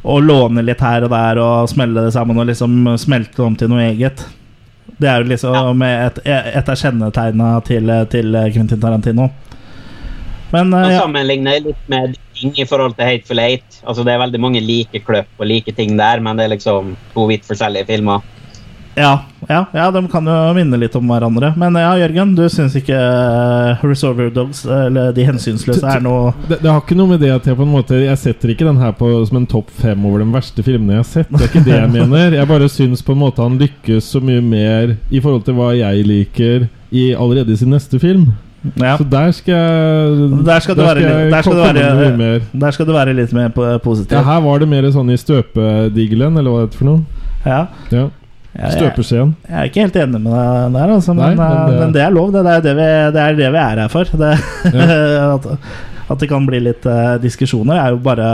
å 0.08 0.20
låne 0.22 0.66
litt 0.66 0.84
her 0.84 1.08
og 1.08 1.14
der 1.14 1.42
og 1.42 1.72
smelle 1.72 2.06
det 2.06 2.14
sammen 2.18 2.42
og 2.42 2.50
liksom 2.50 2.98
smelte 3.02 3.40
det 3.40 3.48
om 3.48 3.58
til 3.58 3.72
noe 3.72 3.88
eget. 3.88 4.26
Det 4.98 5.10
er 5.10 5.22
jo 5.22 5.30
liksom 5.30 5.82
et, 5.86 6.22
et 6.26 6.70
av 6.70 6.80
kjennetegna 6.80 7.52
til, 7.68 7.92
til 8.10 8.40
Quentin 8.56 8.82
Tarantino. 8.82 9.28
Men 10.54 10.72
uh, 10.74 10.86
ja. 10.88 11.02
sammenligner 11.04 11.60
litt 11.66 11.84
med 11.92 12.16
ting 12.38 12.54
i 12.58 12.66
forhold 12.68 12.96
til 12.98 13.10
Hateful 13.10 13.42
Eight. 13.44 13.82
Altså 13.84 14.06
Det 14.08 14.14
er 14.14 14.24
veldig 14.24 14.42
mange 14.42 14.64
like 14.64 15.02
kløpp 15.06 15.42
og 15.42 15.50
like 15.50 15.74
ting 15.76 15.98
der, 16.00 16.24
men 16.24 16.40
det 16.40 16.48
er 16.48 16.56
liksom 16.56 16.96
to 17.14 17.28
vidt 17.30 17.46
forskjellige 17.48 17.90
filmer. 17.92 18.24
Ja, 18.98 19.12
ja, 19.48 19.60
ja, 19.78 19.92
de 19.94 20.02
kan 20.10 20.26
jo 20.26 20.36
minne 20.58 20.78
litt 20.82 20.96
om 20.98 21.06
hverandre. 21.12 21.52
Men 21.62 21.76
ja, 21.78 21.92
Jørgen, 22.02 22.32
du 22.36 22.42
syns 22.50 22.74
ikke 22.80 22.98
uh, 22.98 23.84
Resolver 23.86 24.32
Dogs, 24.34 24.64
eller 24.66 25.12
De 25.14 25.26
hensynsløse, 25.28 25.84
er 25.86 26.02
noe 26.02 26.32
Det, 26.50 26.58
det 26.64 26.72
har 26.72 26.82
ikke 26.82 26.98
noe 26.98 27.12
med 27.12 27.22
det 27.22 27.30
at 27.36 27.46
jeg 27.46 27.60
på 27.60 27.62
en 27.68 27.72
måte 27.76 28.00
Jeg 28.02 28.18
setter 28.18 28.50
ikke 28.56 28.66
den 28.66 28.80
her 28.82 28.96
på 28.98 29.12
som 29.30 29.38
en 29.38 29.46
topp 29.52 29.70
fem 29.78 30.02
over 30.10 30.24
de 30.26 30.28
verste 30.34 30.66
filmene 30.66 30.98
jeg 30.98 31.04
har 31.04 31.10
sett. 31.12 31.30
Det 31.30 31.44
er 31.46 31.52
ikke 31.52 31.64
det 31.70 31.78
jeg 31.78 31.94
mener. 32.00 32.34
Jeg 32.40 32.50
bare 32.50 32.72
syns 32.74 33.06
på 33.06 33.14
en 33.14 33.22
måte 33.22 33.46
han 33.46 33.60
lykkes 33.62 34.10
så 34.18 34.24
mye 34.26 34.42
mer 34.42 34.96
i 35.14 35.22
forhold 35.22 35.46
til 35.46 35.60
hva 35.62 35.70
jeg 35.78 36.04
liker, 36.10 36.68
i 36.90 37.12
allerede 37.14 37.54
i 37.54 37.62
sin 37.62 37.70
neste 37.76 38.00
film. 38.02 38.32
ja. 38.82 38.98
Så 38.98 39.06
der 39.14 39.32
skal 39.38 39.54
jeg 39.54 40.44
Der 40.50 40.60
skal 40.66 40.76
du 40.76 40.82
være 40.88 41.06
litt- 41.06 41.32
der 41.38 41.42
skal 41.46 41.62
være- 41.62 42.18
mer. 42.18 42.42
Der 42.66 42.72
skal 42.74 42.86
du 42.90 42.94
være 42.98 43.14
litt 43.14 43.34
mer 43.38 43.54
positiv. 43.84 44.18
Ja, 44.18 44.24
her 44.26 44.42
var 44.42 44.60
det 44.60 44.68
mer 44.74 44.90
sånn 44.92 45.14
i 45.14 45.18
støpedigelen, 45.22 46.34
eller 46.42 46.50
hva 46.50 46.64
det 46.66 46.70
heter 46.72 46.82
for 46.82 46.90
noe. 46.90 47.04
Ja. 47.46 47.68
Ja. 47.94 48.08
Jeg, 48.58 48.72
jeg, 48.72 48.78
Støpeskjeen. 48.80 49.36
jeg 49.48 49.58
er 49.60 49.68
ikke 49.70 49.84
helt 49.86 49.98
enig 50.02 50.20
med 50.24 50.34
deg 50.34 50.74
der, 50.74 50.94
altså, 50.98 51.14
men, 51.14 51.24
Nei, 51.24 51.36
men 51.38 51.58
eh, 51.58 51.68
det- 51.70 51.80
men 51.84 51.92
det 51.94 52.02
er 52.02 52.14
lov. 52.16 52.32
Det, 52.34 52.42
er 52.42 52.62
det, 52.66 52.74
vi, 52.80 52.88
det 53.14 53.22
er 53.22 53.36
det 53.38 53.52
vi 53.54 53.60
er 53.62 53.82
her 53.84 53.92
for. 53.94 54.10
Det, 54.18 54.32
at, 55.36 55.50
at 56.10 56.20
det 56.24 56.30
kan 56.32 56.48
bli 56.50 56.60
litt 56.66 56.86
uh, 56.90 57.18
diskusjoner, 57.22 57.78
er 57.78 57.94
jo 57.94 58.00
bare 58.02 58.30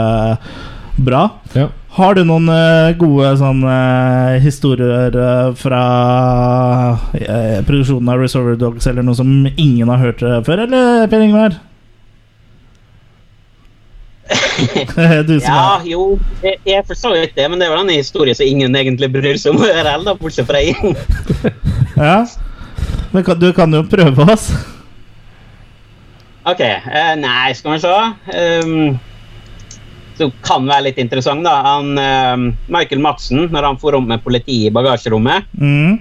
bra. 0.96 1.24
Ja. 1.52 1.66
Har 1.98 2.14
du 2.16 2.22
noen 2.26 2.48
uh, 2.48 2.94
gode 2.98 3.34
sånne, 3.38 3.74
uh, 3.74 4.38
historier 4.42 5.14
eh, 5.14 5.52
fra 5.58 5.82
eh, 7.14 7.60
produksjonen 7.66 8.08
av 8.14 8.22
Resolver 8.24 8.56
Dogs, 8.58 8.86
eller 8.90 9.04
noe 9.06 9.14
som 9.18 9.28
ingen 9.54 9.90
har 9.92 10.00
hørt 10.02 10.22
eh, 10.26 10.40
før, 10.46 10.64
eller 10.66 11.06
Per 11.12 11.22
Ingvar? 11.28 11.58
som 14.94 15.40
Ja, 15.40 15.80
jo, 15.84 16.04
jeg, 16.42 16.58
jeg 16.64 16.84
forstår 16.88 17.18
ikke 17.26 17.38
det, 17.42 17.48
men 17.52 17.60
det 17.60 17.66
er 17.68 17.74
vel 17.74 17.82
en 17.84 17.92
historie 17.92 18.34
som 18.36 18.46
ingen 18.48 18.76
egentlig 18.78 19.10
bryr 19.12 19.36
seg 19.40 19.52
om 19.54 19.64
høre 19.64 19.84
heller, 19.84 20.16
bortsett 20.20 20.48
fra 20.48 20.62
jeg. 20.64 20.76
Ja. 21.96 22.24
Men 23.14 23.22
kan, 23.26 23.38
du 23.38 23.52
kan 23.54 23.70
jo 23.70 23.84
prøve 23.86 24.24
oss. 24.32 24.48
Ok, 26.44 26.60
Uh, 26.60 27.12
nei, 27.20 27.52
skal 27.56 27.76
vi 27.76 27.82
se. 27.84 27.92
Um, 28.64 28.98
så 30.18 30.28
kan 30.44 30.66
være 30.68 30.90
litt 30.90 30.98
interessant, 31.00 31.44
da. 31.46 31.54
Han, 31.64 31.94
uh, 31.96 32.66
Michael 32.74 33.00
Madsen, 33.04 33.46
når 33.54 33.68
han 33.70 33.78
for 33.80 33.96
om 33.96 34.04
med 34.10 34.22
politiet 34.24 34.68
i 34.68 34.74
bagasjerommet, 34.74 35.48
Mm. 35.56 36.00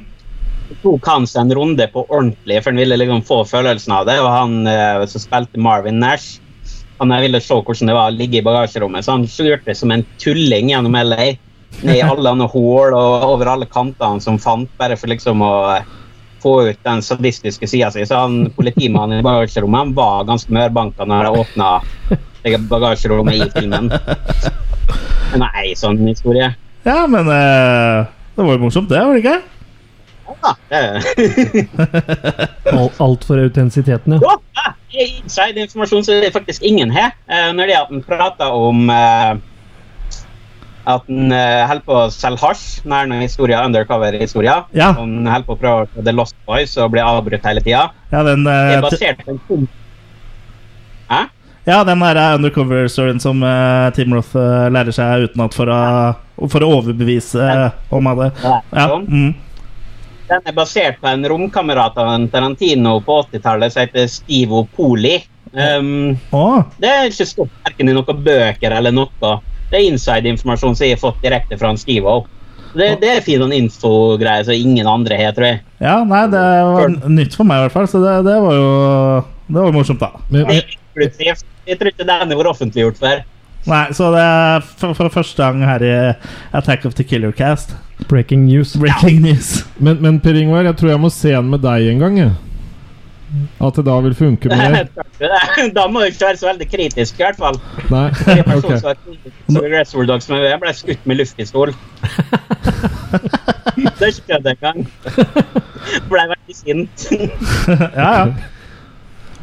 tok 0.82 1.06
han 1.08 1.28
seg 1.30 1.46
en 1.46 1.56
runde 1.56 1.86
på 1.94 2.04
ordentlig, 2.10 2.60
for 2.64 2.72
han 2.74 2.82
ville 2.82 2.98
liksom 2.98 3.22
få 3.28 3.44
følelsen 3.48 3.94
av 3.96 4.08
det. 4.10 4.18
Og 4.20 4.30
han 4.34 4.68
uh, 4.68 5.06
som 5.08 5.24
spilte 5.24 5.62
Marvin 5.62 6.02
Nash, 6.02 6.42
han 7.00 7.14
ville 7.22 7.42
se 7.42 7.56
hvordan 7.58 7.90
det 7.90 7.96
var 7.98 8.12
å 8.12 8.16
ligge 8.16 8.40
i 8.40 8.46
bagasjerommet, 8.46 9.06
så 9.06 9.18
han 9.18 9.28
kjørte 9.30 9.76
som 9.76 9.92
en 9.94 10.06
tulling 10.22 10.72
gjennom 10.72 10.96
LA. 10.96 11.34
Ned 11.82 11.98
i 11.98 12.06
alle 12.12 12.36
andre 12.36 12.48
hull 12.54 12.94
og 12.94 13.28
over 13.32 13.50
alle 13.56 13.68
kantene 13.70 14.22
som 14.24 14.40
fant, 14.42 14.70
bare 14.80 14.98
for 15.00 15.12
liksom 15.12 15.42
å 15.44 15.54
eh, 15.74 15.92
få 16.44 16.58
ut 16.70 16.80
den 16.86 17.02
sadistiske 17.02 17.68
sida 17.70 17.90
si. 17.92 18.06
Så 18.06 18.20
han 18.26 18.52
politimannen 18.56 19.22
i 19.22 19.26
bagasjerommet 19.26 19.86
han 19.86 19.96
var 19.98 20.28
ganske 20.30 20.54
mørbanka 20.54 21.08
når 21.08 21.30
han 21.30 21.40
åpna 21.44 21.70
bagasjerommet 22.70 23.40
i 23.40 23.50
filmen. 23.56 23.90
Nei, 25.40 25.72
sånn 25.80 26.02
historie. 26.06 26.52
Ja, 26.84 27.06
men 27.08 27.30
uh, 27.32 28.04
det 28.36 28.44
var 28.44 28.58
jo 28.58 28.64
morsomt, 28.66 28.92
det, 28.92 29.00
var 29.00 29.16
det 29.16 29.24
ikke? 29.24 29.53
Ja, 30.44 30.56
det 30.70 31.68
Al- 32.74 32.92
Alt 33.00 33.26
for 33.28 33.38
autentisiteten, 33.40 34.18
ja. 34.18 34.36
Ja, 34.56 34.74
det 34.92 35.02
er 35.02 35.16
inside-informasjon 35.24 36.06
som 36.06 36.22
det 36.22 36.32
faktisk 36.34 36.64
ingen 36.64 36.92
har. 36.94 37.16
Eh, 37.28 37.50
når 37.56 37.70
det 37.70 37.76
er 37.76 37.82
at 37.84 37.92
en 37.94 38.04
prater 38.06 38.54
om 38.56 38.90
eh, 38.94 39.34
at 40.84 41.06
han 41.08 41.32
eh, 41.32 41.62
holder 41.68 41.86
på 41.88 41.96
å 41.96 42.08
selge 42.12 42.44
hasj. 42.44 42.66
Nær 42.90 43.08
noen 43.08 43.24
historier, 43.24 43.64
undercover-historier. 43.64 44.66
Ja. 44.76 44.92
Han 44.98 45.22
holder 45.28 45.48
på 45.48 45.56
å 45.56 45.62
prøve 45.62 46.04
The 46.04 46.16
Lost 46.16 46.36
Boys 46.48 46.76
og 46.78 46.92
blir 46.96 47.08
avbrutt 47.08 47.46
hele 47.48 47.64
tida. 47.64 47.88
Ja, 48.12 48.26
den, 48.28 48.44
Det 48.48 48.58
eh, 48.58 48.76
er 48.80 48.84
basert 48.84 49.24
på 49.24 49.36
en 49.36 49.40
kom... 49.48 49.64
Hæ? 51.12 51.24
ja, 51.64 51.78
den 51.88 52.02
der 52.04 52.18
undercover-storyen 52.36 53.22
som 53.24 53.40
uh, 53.44 53.88
Tim 53.96 54.12
Roth 54.12 54.36
uh, 54.36 54.68
lærer 54.74 54.92
seg 54.92 55.30
utenat 55.30 55.56
for 55.56 55.72
for 56.52 56.66
å 56.66 56.70
overbevise 56.80 57.46
om 57.94 58.10
det 58.20 58.30
Ja. 58.42 58.58
Sånn. 58.90 59.06
Mm. 59.08 59.30
Den 60.34 60.50
er 60.50 60.56
basert 60.58 60.96
på 60.98 61.06
en 61.12 61.26
romkamerat 61.30 61.98
av 62.02 62.08
en 62.10 62.24
Tarantino 62.32 62.96
på 63.06 63.20
80-tallet 63.28 63.74
som 63.74 63.84
heter 63.84 64.08
Stivo 64.10 64.64
Poli. 64.74 65.20
Um, 65.54 66.16
Å, 66.34 66.64
det 66.82 66.90
er 66.90 67.10
ikke 67.12 67.28
stått 67.30 67.52
verken 67.68 67.92
i 67.92 67.94
noen 67.94 68.24
bøker 68.26 68.74
eller 68.74 68.96
noe. 68.96 69.34
Det 69.70 69.78
er 69.78 69.92
inside-informasjon 69.92 70.74
som 70.74 70.88
jeg 70.88 70.96
har 70.96 71.04
fått 71.04 71.22
direkte 71.22 71.60
fra 71.62 71.70
Stivo. 71.78 72.24
Det, 72.74 72.88
det 73.04 73.12
er 73.12 73.22
fin 73.22 73.44
sånn 73.44 73.54
infogreie 73.54 74.42
som 74.48 74.58
ingen 74.58 74.90
andre 74.90 75.20
har, 75.20 75.36
tror 75.38 75.52
jeg. 75.52 75.62
Ja, 75.84 76.00
nei, 76.10 76.24
det 76.34 76.42
var 76.42 76.98
nytt 77.14 77.38
for 77.38 77.46
meg 77.46 77.62
i 77.62 77.68
hvert 77.68 77.76
fall, 77.76 77.92
så 77.92 78.02
det, 78.02 78.16
det 78.26 78.40
var 78.42 78.58
jo 78.58 78.72
Det 79.52 79.60
var 79.60 79.78
morsomt, 79.78 80.02
da. 80.02 80.26
Men, 80.34 80.50
men. 80.50 80.74
Jeg 80.98 81.78
tror 81.78 81.94
ikke 81.94 82.10
den 82.10 82.34
har 82.34 82.42
vært 82.42 82.54
offentliggjort 82.56 82.98
før. 83.02 83.22
Nei, 83.70 83.86
så 83.96 84.10
det 84.12 84.20
er 84.26 84.66
for, 84.66 84.98
for 84.98 85.14
første 85.14 85.40
gang 85.40 85.62
her 85.64 85.86
i 85.86 85.94
Attack 86.58 86.90
of 86.90 86.98
the 86.98 87.06
Killer 87.08 87.32
Cast. 87.36 87.78
Breaking 88.08 88.46
news. 88.46 88.76
Breaking 88.76 89.22
news. 89.22 89.66
men, 89.78 90.02
men 90.02 90.20
Per 90.24 90.38
Ingvar, 90.40 90.66
jeg 90.70 90.78
tror 90.80 90.94
jeg 90.94 91.02
må 91.04 91.12
se 91.14 91.32
den 91.36 91.50
med 91.52 91.64
deg 91.64 91.92
en 91.92 92.04
gang. 92.04 92.18
Jeg. 92.18 92.34
At 93.64 93.78
det 93.80 93.86
da 93.88 93.96
vil 94.06 94.14
funke 94.16 94.50
mer. 94.54 94.88
da 95.74 95.86
må 95.90 96.04
du 96.04 96.12
ikke 96.12 96.28
være 96.28 96.38
så 96.38 96.50
veldig 96.52 96.68
kritisk, 96.70 97.20
i 97.20 97.26
hvert 97.26 97.40
fall. 97.40 97.58
Nei, 97.90 98.08
ok. 98.22 98.28
jeg 98.30 98.46
ble 100.62 100.74
skutt 100.78 101.08
med 101.10 101.22
luftpistol. 101.22 101.74
det 104.00 104.12
skjedde 104.20 104.54
en 104.54 104.62
gang. 104.62 104.84
Ble 106.10 106.28
veldig 106.34 106.58
sint. 106.58 107.08
Ja, 107.70 108.12
ja. 108.24 108.26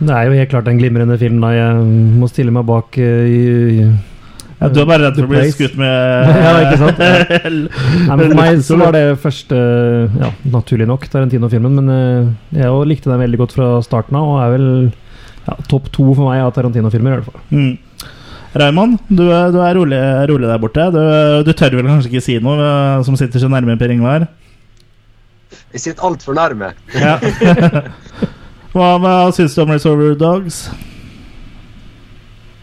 Det 0.01 0.15
er 0.17 0.31
jo 0.31 0.37
helt 0.39 0.49
klart 0.49 0.69
en 0.71 0.79
glimrende 0.81 1.19
film. 1.21 1.43
da 1.43 1.51
Jeg 1.53 1.83
må 2.21 2.29
stille 2.31 2.55
meg 2.55 2.65
bak 2.69 2.97
uh, 2.97 3.27
i, 3.29 3.83
i 3.83 3.89
ja 4.61 4.69
du 4.69 4.81
er 4.83 4.89
bare 4.91 5.07
redd 5.07 5.17
for 5.17 5.25
å 5.25 5.31
bli 5.31 5.43
skutt 5.55 5.77
med 5.81 6.31
Ja, 6.45 6.51
ikke 6.67 6.79
sant? 6.83 6.99
Nei, 7.01 8.17
men 8.17 8.25
For 8.27 8.35
meg 8.39 8.61
så 8.67 8.77
var 8.81 8.93
det 8.97 9.05
første 9.27 9.61
Ja, 10.21 10.29
naturlig 10.53 10.89
nok 10.91 11.07
Tarantino-filmen, 11.13 11.79
men 11.81 11.93
eh, 11.95 12.61
jeg 12.63 12.89
likte 12.91 13.09
den 13.13 13.23
veldig 13.25 13.41
godt 13.41 13.55
fra 13.57 13.71
starten 13.87 14.19
av, 14.21 14.29
og 14.35 14.43
er 14.45 14.53
vel 14.57 14.67
ja, 15.47 15.55
topp 15.71 15.89
to 15.97 16.11
for 16.13 16.29
meg 16.29 16.43
av 16.45 16.53
Tarantino-filmer, 16.57 17.15
i 17.15 17.17
hvert 17.23 17.31
fall. 17.33 17.41
Mm. 17.57 18.11
Raymond, 18.61 18.99
du, 19.09 19.25
er- 19.33 19.53
du 19.55 19.61
er 19.63 19.77
rolig, 19.79 19.99
rolig 20.29 20.49
der 20.51 20.59
borte. 20.61 20.85
Du, 20.93 21.01
du 21.47 21.53
tør 21.57 21.77
vel 21.79 21.87
kanskje 21.89 22.11
ikke 22.11 22.25
si 22.27 22.37
noe, 22.43 22.59
eh, 22.61 23.01
som 23.07 23.17
sitter 23.17 23.41
så 23.41 23.49
nærme 23.49 23.79
Per 23.81 23.95
Ingvar? 23.95 24.27
Jeg 25.73 25.85
sitter 25.87 26.05
altfor 26.11 26.35
nærme. 26.37 26.73
Ja. 26.99 27.17
hva 28.75 28.89
hva 29.03 29.15
syns 29.35 29.55
du 29.57 29.63
om 29.65 29.71
Resolver 29.73 30.17
Dogs? 30.19 30.65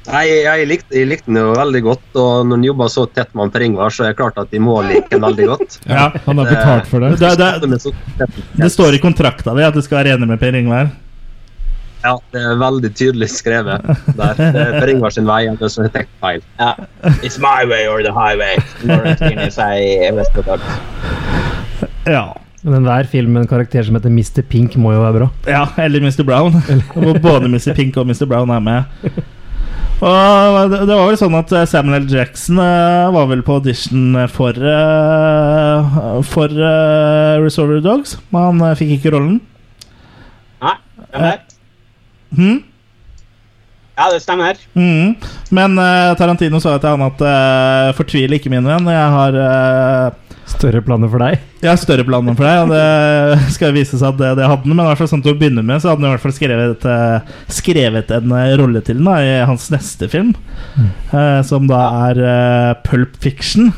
Nei, 0.08 0.22
jeg 0.46 0.68
likte, 0.70 0.94
jeg 0.96 1.08
likte 1.10 1.28
den 1.28 1.40
jo 1.42 1.50
veldig 1.58 1.82
godt, 1.84 2.06
og 2.16 2.46
når 2.48 2.60
en 2.62 2.64
jobber 2.70 2.88
så 2.94 3.04
tett 3.12 3.34
med 3.36 3.44
han 3.44 3.52
Per 3.52 3.66
Ingvar, 3.66 3.92
så 3.92 4.06
er 4.06 4.14
det 4.14 4.20
klart 4.22 4.38
at 4.40 4.54
de 4.54 4.62
må 4.64 4.78
like 4.88 5.10
den 5.12 5.22
veldig 5.26 5.48
godt. 5.50 5.80
Ja. 5.98 6.06
Han 6.26 6.40
har 6.40 6.48
betalt 6.54 6.88
for 6.88 7.04
det. 7.04 7.10
Det, 7.20 7.34
det, 7.42 7.50
Det 7.74 7.82
tett- 8.22 8.40
det 8.64 8.70
står 8.72 8.96
i 8.96 9.02
kontrakta 9.04 9.54
di 9.58 9.66
at 9.68 9.76
du 9.76 9.82
skal 9.84 10.00
være 10.04 10.16
enig 10.16 10.30
med 10.32 10.40
Per 10.40 10.56
Ingvar. 10.56 10.94
Ja, 12.06 12.14
det 12.32 12.40
er 12.46 12.56
veldig 12.62 12.92
tydelig 12.96 13.28
skrevet 13.34 13.84
der. 14.16 14.38
Det 14.38 14.64
er 14.64 14.76
Per 14.80 14.92
Ingvar 14.94 15.12
sin 15.12 15.28
vei, 15.28 15.42
det 15.50 15.68
er 15.68 15.90
helt 15.98 16.12
feil. 16.24 16.42
Ja. 16.62 16.72
It's 17.26 17.40
my 17.44 17.66
way 17.68 17.88
or 17.92 18.00
the 18.06 18.14
highway. 18.16 18.56
Ja. 22.08 22.26
Men 22.68 22.84
hver 22.88 23.08
film 23.08 23.32
med 23.36 23.42
en 23.46 23.48
karakter 23.48 23.84
som 23.86 23.96
heter 23.96 24.10
Mr. 24.12 24.42
Pink, 24.50 24.76
må 24.82 24.92
jo 24.96 25.02
være 25.04 25.20
bra. 25.20 25.28
ja, 25.48 25.66
eller 25.84 26.02
Mr. 26.04 26.24
Brown. 26.28 26.56
Eller. 26.70 27.20
både 27.24 27.48
Mr. 27.52 27.74
Pink 27.78 27.98
og 27.98 28.08
Mr. 28.10 28.26
Brown 28.28 28.50
er 28.52 28.60
med. 28.64 28.84
Og 29.98 30.70
det, 30.70 30.94
var 30.94 31.08
vel 31.08 31.18
sånn 31.18 31.36
at 31.40 31.52
eh, 31.58 31.66
Samuel 31.66 32.04
L. 32.04 32.12
Jackson 32.12 32.60
eh, 32.62 33.08
var 33.16 33.30
vel 33.32 33.42
på 33.46 33.56
audition 33.58 34.14
for 34.30 34.54
uh, 34.62 36.20
For 36.22 36.54
uh, 36.54 37.42
Resolver 37.42 37.82
Dogs, 37.82 38.14
men 38.30 38.46
han 38.46 38.62
eh, 38.68 38.76
fikk 38.78 38.94
ikke 39.00 39.16
rollen. 39.16 39.40
Nei, 40.62 40.76
jeg 41.02 41.24
vet. 41.24 41.58
Hm? 42.38 42.60
Ja, 43.98 44.12
det 44.14 44.22
stemmer. 44.22 44.60
Mm. 44.78 45.16
Men 45.50 45.80
uh, 45.82 46.14
Tarantino 46.20 46.62
sa 46.62 46.76
til 46.78 46.94
han 46.94 47.06
at 47.08 47.22
uh, 47.26 47.96
fortvil 47.98 48.36
ikke, 48.38 48.52
min 48.54 48.68
venn. 48.68 48.90
Jeg 48.94 49.14
har 49.16 49.38
uh, 49.42 50.24
Større 50.48 50.80
planer 50.86 51.10
for 51.12 51.20
deg. 51.20 51.42
Ja, 51.66 51.74
større 51.76 52.06
planer 52.08 52.38
for 52.38 52.46
deg, 52.48 52.62
og 52.62 52.70
det 52.72 53.50
skal 53.58 53.74
vise 53.76 53.98
seg 53.98 54.14
at 54.14 54.20
det, 54.22 54.30
det 54.40 54.46
hadde 54.48 54.64
han. 54.64 54.70
Men 54.72 54.86
i 54.86 54.88
hvert 54.92 55.02
fall 55.02 55.10
sånn 55.12 55.24
til 55.26 55.34
å 55.34 55.40
begynne 55.40 55.66
med 55.66 55.82
Så 55.84 55.90
hadde 55.92 56.06
han 56.06 56.08
i 56.08 56.14
hvert 56.14 56.24
fall 56.24 56.36
skrevet, 56.38 56.86
skrevet 57.52 58.14
en 58.16 58.36
rolle 58.62 58.84
til 58.86 59.02
den 59.02 59.10
da, 59.10 59.18
i 59.20 59.34
hans 59.50 59.68
neste 59.74 60.08
film, 60.12 60.32
eh, 60.78 61.42
som 61.44 61.68
da 61.68 61.82
er 62.08 62.22
Pulp 62.88 63.20
Fiction. 63.20 63.74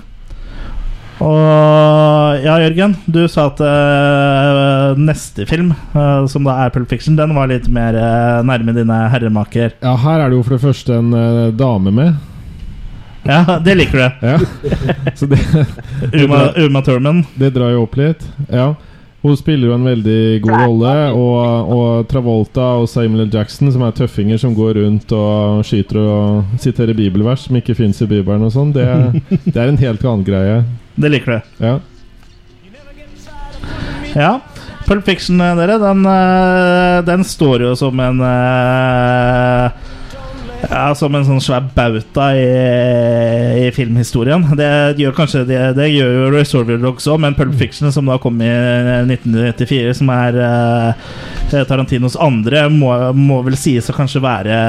Og 1.20 2.40
ja, 2.46 2.56
Jørgen, 2.64 2.96
du 3.12 3.20
sa 3.28 3.50
at 3.50 3.60
uh, 3.60 5.00
neste 5.00 5.44
film, 5.50 5.74
uh, 5.92 6.24
som 6.32 6.48
da 6.48 6.56
er 6.64 6.72
Pulp 6.72 6.88
Fiction, 6.92 7.18
den 7.20 7.36
var 7.36 7.52
litt 7.52 7.68
mer 7.72 7.98
uh, 7.98 8.40
nærme 8.48 8.76
dine 8.78 9.00
herremaker. 9.12 9.76
Ja, 9.84 9.98
her 10.00 10.24
er 10.24 10.32
det 10.32 10.40
jo 10.40 10.46
for 10.48 10.56
det 10.56 10.64
første 10.64 11.00
en 11.02 11.12
dame 11.60 11.92
med. 11.96 12.16
Ja, 13.28 13.60
det 13.66 13.76
liker 13.76 14.00
du. 14.00 14.28
Ja. 14.30 14.38
Så 15.20 15.28
det, 15.28 15.42
Uma, 16.24 16.54
Uma 16.56 16.82
Thurman. 16.82 17.26
det 17.36 17.52
drar 17.58 17.76
jo 17.76 17.84
opp 17.84 18.00
litt. 18.00 18.24
Ja. 18.48 18.72
Hun 19.20 19.36
spiller 19.36 19.68
jo 19.68 19.76
en 19.76 19.84
veldig 19.84 20.20
god 20.46 20.62
rolle, 20.64 20.92
og, 21.12 21.72
og 21.76 22.06
Travolta 22.08 22.70
og 22.80 22.88
Samuel. 22.88 23.28
Jackson, 23.28 23.68
som 23.76 23.84
er 23.84 23.96
tøffinger 23.98 24.40
som 24.40 24.56
går 24.56 24.80
rundt 24.80 25.12
og 25.12 25.66
skyter 25.68 26.00
og 26.00 26.60
siterer 26.64 26.96
bibelvers 26.96 27.50
som 27.50 27.60
ikke 27.60 27.76
fins 27.76 28.00
i 28.00 28.08
Bibelen 28.08 28.48
og 28.48 28.56
sånn, 28.56 28.72
det, 28.72 28.88
det 29.44 29.58
er 29.58 29.68
en 29.68 29.82
helt 29.84 30.06
annen 30.08 30.24
greie. 30.24 30.62
Det 31.00 31.12
liker 31.14 31.38
du. 31.38 31.66
Ja. 31.66 31.80
Ja. 34.16 34.32
Pulp 34.88 35.06
Fiction, 35.06 35.42
eh, 35.42 35.56
dere, 35.56 35.78
den, 35.78 36.06
eh, 36.06 37.02
den 37.06 37.24
står 37.24 37.62
jo 37.68 37.76
som 37.78 38.00
en 38.02 38.22
eh, 38.26 39.70
ja, 40.70 40.96
Som 40.98 41.16
en 41.16 41.24
sånn 41.28 41.40
svær 41.44 41.68
bauta 41.76 42.32
i, 42.36 42.48
i 43.68 43.70
filmhistorien. 43.76 44.44
Det 44.58 44.98
gjør 45.00 45.16
kanskje 45.16 45.46
Det, 45.48 45.60
det 45.78 45.88
gjør 45.94 46.16
jo 46.18 46.26
Resolver 46.34 46.82
Dogs 46.82 47.08
òg, 47.08 47.22
men 47.24 47.38
Pulp 47.38 47.56
Fiction, 47.62 47.94
som 47.96 48.10
da 48.10 48.18
kom 48.22 48.42
i 48.44 48.50
1994, 48.50 49.94
som 50.02 50.12
er 50.18 50.42
eh, 50.44 51.64
Tarantinos 51.70 52.18
andre, 52.20 52.66
må, 52.74 52.92
må 53.16 53.40
vel 53.46 53.58
sies 53.62 53.88
å 53.90 53.96
kanskje 53.96 54.26
være 54.26 54.60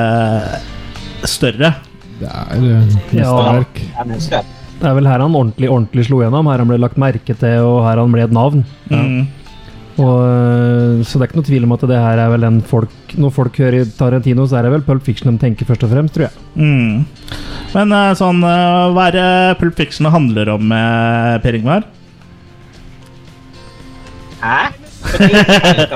større. 1.28 1.74
Det 2.20 2.30
er 2.30 2.64
mesterverk. 3.10 3.84
Ja. 4.30 4.44
Det 4.80 4.88
er 4.88 4.96
vel 4.96 5.08
her 5.10 5.20
han 5.20 5.36
ordentlig 5.36 5.68
ordentlig 5.68 6.06
slo 6.08 6.22
gjennom. 6.22 6.48
Her 6.48 6.62
han 6.62 6.70
ble 6.70 6.80
lagt 6.80 7.00
merke 7.00 7.36
til, 7.36 7.66
og 7.68 7.84
her 7.84 8.00
han 8.00 8.14
ble 8.14 8.24
et 8.24 8.32
navn. 8.32 8.64
Mm. 8.88 9.28
Og, 10.00 10.16
øh, 10.24 11.00
så 11.04 11.18
det 11.18 11.24
er 11.24 11.28
ikke 11.28 11.40
noe 11.40 11.48
tvil 11.50 11.66
om 11.66 11.74
at 11.74 11.84
det 11.90 11.98
her 12.00 12.20
er 12.22 12.30
vel 12.32 12.46
en 12.46 12.60
folk 12.64 13.14
Når 13.20 13.32
folk 13.34 13.58
hører 13.60 13.88
Tarantino, 13.98 14.46
så 14.48 14.56
er 14.56 14.64
det 14.64 14.70
vel 14.76 14.84
Pulp 14.86 15.02
Fiction 15.04 15.34
de 15.34 15.42
tenker 15.42 15.68
først 15.68 15.84
og 15.84 15.90
fremst, 15.92 16.14
tror 16.14 16.28
jeg. 16.28 16.44
Mm. 16.54 17.04
Men 17.74 17.96
eh, 17.98 18.12
sånn 18.16 18.40
eh, 18.46 18.86
Hva 18.94 19.08
er 19.10 19.18
det 19.18 19.58
Pulp 19.60 19.76
Fiction 19.76 20.08
handler 20.14 20.54
om, 20.54 20.72
eh, 20.72 21.36
Per 21.44 21.58
Ingvar? 21.58 21.88
Hæ? 24.40 24.79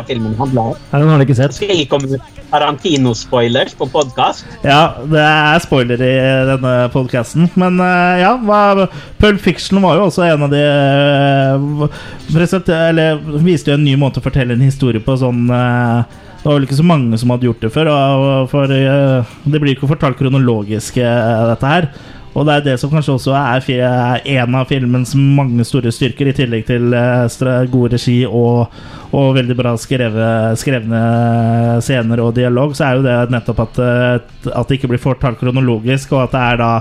Filmen 0.09 0.35
handler 0.39 0.71
om. 0.73 0.79
Nei, 0.91 1.01
Den 1.01 1.11
har 1.11 1.21
du 1.21 1.25
ikke 1.27 1.37
sett. 1.39 1.55
Skal 1.57 1.73
jeg 1.75 1.89
komme 1.91 2.09
med 2.11 2.41
Tarantino-spoilers 2.51 3.75
på 3.79 3.89
podkast? 3.93 4.47
Ja, 4.65 4.97
det 5.11 5.21
er 5.21 5.63
spoiler 5.65 6.01
i 6.05 6.15
denne 6.51 6.75
podkasten. 6.95 7.49
Men 7.61 7.81
eh, 7.83 8.23
ja, 8.23 8.35
hva, 8.41 8.89
Pulp 9.21 9.43
Fiction 9.45 9.83
var 9.85 9.99
jo 9.99 10.09
også 10.09 10.27
en 10.29 10.47
av 10.47 10.55
de 10.55 10.63
eh, 10.65 12.03
present, 12.33 12.69
Eller 12.69 13.21
viste 13.45 13.73
jo 13.73 13.79
en 13.79 13.87
ny 13.87 13.97
måte 14.01 14.23
å 14.23 14.25
fortelle 14.25 14.57
en 14.57 14.65
historie 14.65 15.03
på 15.05 15.17
sånn 15.21 15.47
eh, 15.53 16.21
Det 16.41 16.49
var 16.49 16.59
vel 16.59 16.69
ikke 16.69 16.81
så 16.81 16.87
mange 16.87 17.21
som 17.21 17.33
hadde 17.35 17.49
gjort 17.49 17.65
det 17.65 17.73
før. 17.75 17.93
For, 18.53 18.69
det 18.69 19.61
blir 19.61 19.75
ikke 19.75 19.91
fortalt 19.91 20.19
kronologisk, 20.21 21.01
dette 21.01 21.71
her. 21.71 21.89
Og 22.35 22.47
det 22.47 22.55
er 22.55 22.65
det 22.67 22.75
som 22.83 22.91
kanskje 22.91 23.15
også 23.15 23.35
er 23.39 23.69
er 23.79 24.25
en 24.41 24.55
av 24.59 24.67
filmens 24.67 25.15
mange 25.15 25.65
store 25.65 25.93
styrker, 25.95 26.29
i 26.29 26.35
tillegg 26.35 26.67
til 26.67 26.95
eh, 26.95 27.67
god 27.71 27.93
regi 27.95 28.25
og, 28.27 28.73
og 29.15 29.35
veldig 29.37 29.57
bra 29.57 29.75
skrevet, 29.79 30.59
skrevne 30.59 31.03
scener 31.85 32.23
og 32.25 32.35
dialog, 32.35 32.75
så 32.75 32.89
er 32.89 32.99
jo 32.99 33.05
det 33.07 33.19
nettopp 33.31 33.61
at, 33.69 33.79
eh, 33.79 34.51
at 34.51 34.69
det 34.69 34.81
ikke 34.81 34.91
blir 34.91 35.03
fortalt 35.03 35.39
kronologisk, 35.39 36.13
og 36.13 36.25
at 36.25 36.35
det 36.35 36.43
er 36.43 36.61
da 36.65 36.73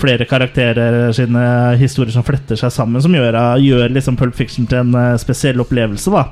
flere 0.00 0.24
karakterer 0.24 1.12
sine 1.12 1.44
historier 1.80 2.14
som 2.14 2.24
fletter 2.26 2.58
seg 2.58 2.72
sammen, 2.72 3.02
som 3.04 3.14
gjør, 3.14 3.36
gjør 3.60 3.92
liksom 3.92 4.16
Pulp 4.16 4.34
Fiction 4.34 4.66
til 4.70 4.86
en 4.86 4.96
eh, 4.98 5.12
spesiell 5.20 5.60
opplevelse, 5.60 6.10
da. 6.14 6.26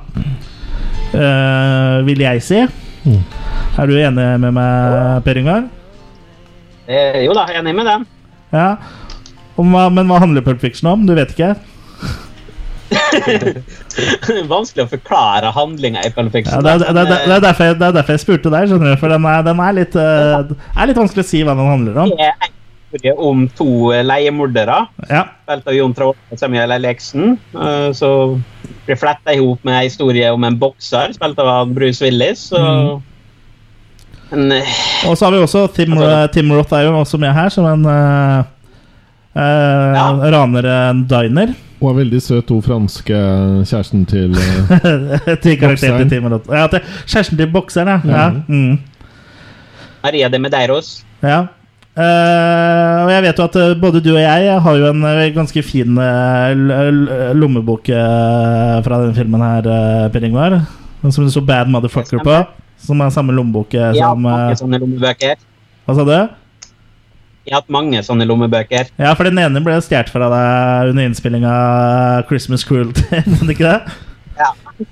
Uh, 1.13 1.99
vil 2.07 2.23
jeg 2.23 2.41
si. 2.41 2.63
Mm. 3.05 3.19
Er 3.77 3.85
du 3.85 3.93
enig 3.99 4.25
med 4.41 4.55
meg, 4.55 5.21
Per 5.21 5.37
Ingar? 5.37 5.67
Eh, 6.87 7.21
jo 7.27 7.35
da, 7.37 7.45
jeg 7.51 7.59
er 7.59 7.61
enig 7.61 7.75
med 7.77 7.85
den. 7.85 8.07
Ja. 8.53 8.67
Om, 9.59 9.69
hva- 9.75 9.89
men 9.93 10.07
hva 10.09 10.19
handler 10.23 10.41
Pulp 10.45 10.61
Fiction 10.63 10.89
om? 10.93 11.05
Du 11.09 11.13
vet 11.17 11.33
ikke? 11.35 11.55
Vanskelig 14.49 14.85
å 14.85 14.89
forklare 14.91 15.51
handlinga 15.55 16.03
i 16.05 16.11
Pulp 16.13 16.33
Ja, 16.33 16.39
Fiction. 16.39 16.63
det, 16.65 16.73
er, 16.73 16.81
det, 16.83 17.03
er, 17.03 17.13
det, 17.27 17.35
er 17.37 17.43
derfor 17.47 17.69
jeg, 17.69 17.77
det 17.79 17.87
er 17.87 17.95
derfor 17.99 18.15
jeg 18.17 18.23
spurte 18.23 18.51
deg, 18.53 18.67
skjønner 18.71 18.93
du. 18.93 18.97
For 19.01 19.13
den 19.13 19.27
er, 19.29 19.45
den 19.47 19.61
litt, 19.77 19.95
uh, 19.97 20.83
litt 20.89 20.99
vanskelig 20.99 21.25
å 21.25 21.29
si 21.29 21.43
hva 21.45 21.55
den 21.57 21.69
handler 21.71 22.01
om. 22.05 22.13
Det 22.13 22.27
er 22.27 22.33
en 22.33 22.51
historie 22.93 23.15
om 23.29 23.45
to 23.57 23.69
eh, 23.95 24.03
leiemordere, 24.05 24.79
Ja. 25.09 25.23
spilt 25.47 25.69
av 25.71 25.77
Jon 25.77 25.95
Travolta 25.97 26.35
og 26.37 26.41
Samuel 26.41 26.75
L. 26.77 26.85
Eksen. 26.91 27.37
eh, 27.57 27.89
Så 27.97 28.09
blir 28.85 28.99
fletta 28.99 29.33
i 29.33 29.39
hop 29.41 29.63
med 29.65 29.77
en 29.79 29.87
historie 29.87 30.29
om 30.35 30.43
en 30.45 30.57
bokser, 30.61 31.13
spilt 31.15 31.39
av 31.41 31.71
Bruce 31.73 32.03
Willis. 32.05 32.49
Og 32.53 32.59
en, 32.67 33.01
eh, 34.33 34.73
Og 35.09 35.17
så 35.17 35.25
har 35.25 35.31
vi 35.35 35.37
også 35.43 35.67
Tim, 35.75 35.93
Tim 36.33 36.51
Roth 36.51 36.73
er 36.73 36.87
jo 36.87 36.99
også 36.99 37.17
med 37.21 37.33
her, 37.33 37.49
som 37.53 37.65
en 37.69 37.85
uh, 37.85 38.43
Ja. 39.35 40.07
raner 40.33 40.65
en 40.89 41.03
diner. 41.09 41.53
Hun 41.81 41.89
er 41.91 41.97
veldig 42.03 42.21
søt, 42.21 42.49
hun 42.49 42.61
franske 42.63 43.17
kjæresten 43.67 44.05
til 44.07 44.31
eh, 44.37 45.33
til 45.43 45.57
karakteren 45.59 45.97
Bokseren. 45.97 45.97
til 45.99 46.09
Tim 46.09 46.29
Roth. 46.31 46.47
Ja, 46.53 46.67
til 46.67 46.79
kjæresten 47.07 47.37
til 47.37 47.49
bokseren, 47.51 47.87
ja. 47.87 47.97
ja. 48.13 48.29
Mm. 48.47 48.79
Maria 50.03 50.29
de 50.29 50.39
Medeiros. 50.39 51.03
ja. 51.23 51.43
Uh, 51.93 53.03
og 53.05 53.09
jeg 53.13 53.21
vet 53.21 53.37
jo 53.37 53.43
at 53.45 53.55
eh, 53.61 53.73
både 53.77 53.99
du 54.01 54.07
og 54.15 54.21
jeg 54.23 54.53
har 54.65 54.77
jo 54.79 54.87
en 54.89 55.03
eh, 55.05 55.27
ganske 55.35 55.61
fin 55.61 55.93
eh, 56.01 57.33
lommebok 57.37 57.85
eh, 57.93 58.79
fra 58.81 58.97
denne 59.03 59.13
filmen 59.13 59.43
her, 59.45 59.67
uh, 59.69 60.07
Per 60.09 60.25
Ingvar. 60.25 60.55
Som 61.03 61.27
det 61.27 61.33
står 61.35 61.45
'Bad 61.45 61.69
Motherfucker' 61.69 62.23
på. 62.25 62.39
Som 62.83 63.01
er 63.03 63.11
samme 63.15 63.35
lommebok 63.35 63.73
eh, 63.79 63.91
som 63.97 64.23
mange 64.23 64.51
eh, 64.51 64.57
sånne 64.59 64.79
lommebøker. 64.81 65.43
Hva 65.87 65.95
sa 65.97 66.05
du? 66.07 66.15
Jeg 67.43 67.51
har 67.51 67.59
hatt 67.59 67.73
mange 67.75 67.99
sånne 68.03 68.27
lommebøker. 68.27 68.89
Ja, 68.99 69.11
for 69.19 69.27
den 69.27 69.39
ene 69.41 69.61
ble 69.63 69.75
stjålet 69.83 70.11
fra 70.11 70.29
deg 70.31 70.93
under 70.93 71.07
innspillinga 71.09 71.51
av 71.51 72.27
Christmas 72.29 72.63
Cruelty, 72.67 73.03
Men 73.11 73.51
ikke 73.53 73.67
det? 73.67 73.97
Ja. 74.39 74.49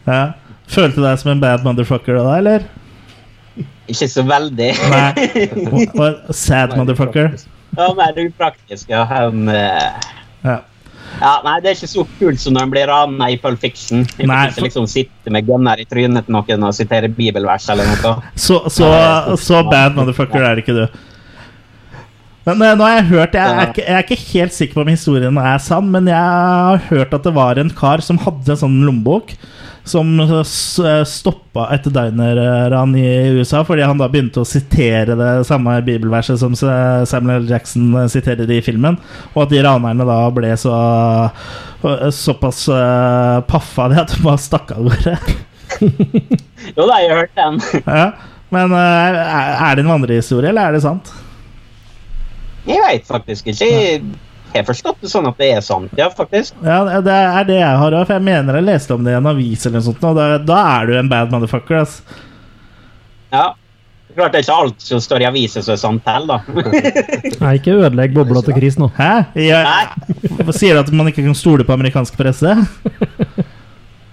ja. 0.08 0.22
Følte 0.72 1.00
du 1.00 1.06
deg 1.06 1.20
som 1.20 1.34
en 1.34 1.44
bad 1.44 1.64
motherfucker 1.68 2.20
da, 2.20 2.36
eller? 2.40 2.68
Ikke 3.92 4.08
så 4.08 4.24
veldig. 4.28 4.72
Nei. 4.92 5.28
Sad 6.46 6.76
motherfucker. 6.80 7.34
Det 7.72 7.80
var 7.80 7.96
mer 8.00 8.20
praktisk, 8.40 8.92
Ja. 8.92 9.06
Han, 9.08 9.48
uh... 9.48 10.12
Ja. 10.44 10.60
Ja, 11.20 11.34
nei, 11.46 11.58
det 11.62 11.72
er 11.72 11.78
ikke 11.78 11.90
så 11.92 12.06
kult 12.20 12.42
som 12.42 12.56
når 12.56 12.66
en 12.68 12.74
blir 12.74 12.90
rana 12.90 13.30
i 13.34 13.38
Pulp 13.42 13.60
Fiction. 13.62 14.06
Jeg 14.18 14.30
Nei, 14.32 14.50
for- 14.56 14.66
liksom 14.66 14.88
sitte 14.90 15.34
med 15.34 15.46
gunner 15.50 15.82
i 15.82 15.86
trynet 15.90 16.26
til 16.28 16.36
noen 16.38 16.68
og 16.70 16.74
sitere 16.78 17.10
bibelvers 17.12 17.68
eller 17.74 17.90
noe. 17.92 18.16
Så, 18.36 18.62
så, 18.74 18.90
så 19.42 19.64
bad 19.70 19.98
motherfucker 19.98 20.46
er 20.48 20.62
ikke 20.64 20.78
du. 20.78 20.86
Men 22.48 22.62
eh, 22.66 22.74
nå 22.74 22.86
har 22.88 22.96
jeg 22.96 23.10
hørt 23.12 23.36
jeg 23.38 23.54
er, 23.54 23.68
ikke, 23.70 23.84
jeg 23.86 23.98
er 24.00 24.06
ikke 24.08 24.24
helt 24.32 24.56
sikker 24.56 24.74
på 24.80 24.82
om 24.86 24.90
historien 24.90 25.38
er 25.38 25.60
sann, 25.62 25.92
men 25.94 26.08
jeg 26.10 26.18
har 26.18 26.82
hørt 26.90 27.14
at 27.14 27.28
det 27.28 27.34
var 27.36 27.60
en 27.62 27.70
kar 27.78 28.02
som 28.02 28.18
hadde 28.24 28.50
en 28.56 28.62
sånn 28.64 28.80
lommebok. 28.88 29.36
Som 29.88 30.14
stoppa 31.10 31.66
et 31.74 31.88
diner-ran 31.90 32.94
i 33.00 33.06
USA 33.34 33.64
fordi 33.66 33.82
han 33.82 33.98
da 33.98 34.08
begynte 34.12 34.44
å 34.44 34.48
sitere 34.48 35.16
det 35.18 35.32
samme 35.50 35.74
bibelverset 35.88 36.38
som 36.42 36.54
Samuel. 36.56 37.48
Jackson 37.50 37.96
siterer 38.12 38.50
i 38.54 38.62
filmen. 38.62 39.00
Og 39.34 39.46
at 39.46 39.54
de 39.54 39.64
ranerne 39.66 40.06
da 40.08 40.20
ble 40.34 40.54
så 40.60 40.76
såpass 42.14 42.68
eh, 42.70 43.42
paffa 43.50 43.88
de 43.90 43.98
at 44.02 44.14
de 44.14 44.22
bare 44.24 44.42
stakk 44.42 44.76
av 44.76 44.90
gårde. 44.90 45.18
Jo 46.78 46.86
da, 46.86 47.00
jeg 47.02 47.10
har 47.10 47.24
hørt 47.24 47.38
den. 47.40 47.60
Ja, 47.88 48.12
men 48.54 48.74
eh, 48.76 49.20
er 49.66 49.78
det 49.78 49.86
en 49.86 49.94
vandrehistorie, 49.94 50.52
eller 50.52 50.70
er 50.70 50.78
det 50.78 50.84
sant? 50.84 51.10
Jeg 52.68 52.82
veit 52.84 53.08
faktisk 53.10 53.48
ikke. 53.50 53.66
Jeg 53.66 54.04
har 54.60 54.68
forstått 54.68 55.00
det 55.04 55.12
sånn 55.12 55.30
at 55.30 55.40
det 55.40 55.48
er 55.56 55.64
sant, 55.66 55.94
ja, 56.00 56.10
faktisk. 56.12 56.58
Ja, 56.66 56.82
det 57.04 57.16
er 57.16 57.48
det 57.48 57.58
jeg 57.62 57.80
har 57.84 57.96
òg, 57.96 58.04
for 58.04 58.18
jeg 58.18 58.26
mener 58.28 58.60
jeg 58.60 58.68
leste 58.68 58.98
om 58.98 59.08
det 59.08 59.16
i 59.16 59.18
en 59.20 59.32
avis 59.32 59.66
eller 59.66 59.80
noe 59.80 59.88
sånt, 59.88 60.04
og 60.10 60.20
da, 60.20 60.28
da 60.44 60.60
er 60.76 60.90
du 60.90 60.98
en 61.00 61.12
bad 61.12 61.34
motherfucker, 61.34 61.82
ass. 61.86 62.00
Ja. 63.32 63.52
Klart 64.12 64.34
det 64.34 64.42
er 64.42 64.44
ikke 64.44 64.60
alt 64.66 64.84
som 64.84 65.00
står 65.00 65.24
i 65.24 65.28
aviser 65.30 65.64
som 65.64 65.78
er 65.78 65.80
sant 65.80 66.10
heller, 66.10 66.42
da. 66.44 66.64
Nei, 67.44 67.54
ikke 67.62 67.78
ødelegg 67.78 68.16
bobla 68.16 68.44
til 68.44 68.58
Chris 68.58 68.76
nå. 68.82 68.90
Hæ? 68.98 69.12
Jeg, 69.40 70.52
sier 70.58 70.76
du 70.76 70.82
at 70.84 70.92
man 70.92 71.08
ikke 71.12 71.24
kan 71.24 71.38
stole 71.38 71.64
på 71.68 71.76
amerikansk 71.78 72.20
presse? 72.20 72.58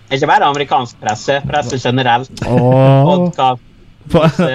Ikke 0.09 0.29
bare 0.31 0.47
amerikansk 0.47 1.01
presse, 1.03 1.41
presse 1.51 1.81
generelt. 1.83 2.31
Oh. 2.47 3.27
Podcast, 3.27 3.65
Nei, 4.39 4.53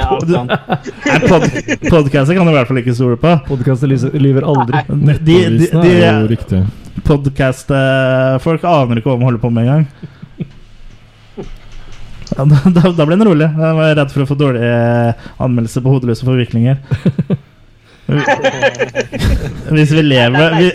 kan 2.37 2.47
du 2.47 2.51
i 2.51 2.57
hvert 2.57 2.69
fall 2.69 2.81
ikke 2.81 2.95
stole 2.97 3.17
på. 3.21 3.35
Podkaster 3.47 3.91
lyver 4.19 4.47
aldri. 4.47 4.81
De, 4.87 4.95
de, 5.19 5.37
de, 5.69 5.93
er 5.93 6.21
jo 6.21 6.27
de 6.27 6.33
riktig. 6.33 6.59
podcast-folk 7.07 8.65
aner 8.67 8.99
ikke 8.99 9.11
hva 9.11 9.19
de 9.19 9.27
holder 9.29 9.41
på 9.43 9.53
med 9.53 9.61
engang. 9.67 9.87
Ja, 12.33 12.45
da, 12.49 12.57
da 12.89 13.05
ble 13.05 13.15
den 13.17 13.27
rolig. 13.27 13.45
Jeg 13.45 13.77
var 13.77 13.95
redd 13.99 14.11
for 14.13 14.23
å 14.23 14.29
få 14.29 14.37
dårlig 14.39 14.63
eh, 14.65 15.25
anmeldelse 15.43 15.83
på 15.83 15.93
hodeløse 15.93 16.25
forviklinger. 16.27 16.79
Hvis 19.73 19.91
vi 19.95 20.01
lever 20.03 20.57
vi, 20.59 20.65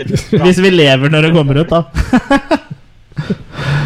Hvis 0.41 0.59
vi 0.65 0.71
lever 0.73 1.13
når 1.13 1.27
det 1.27 1.33
kommer 1.35 1.61
ut, 1.61 1.69
da. 1.75 1.83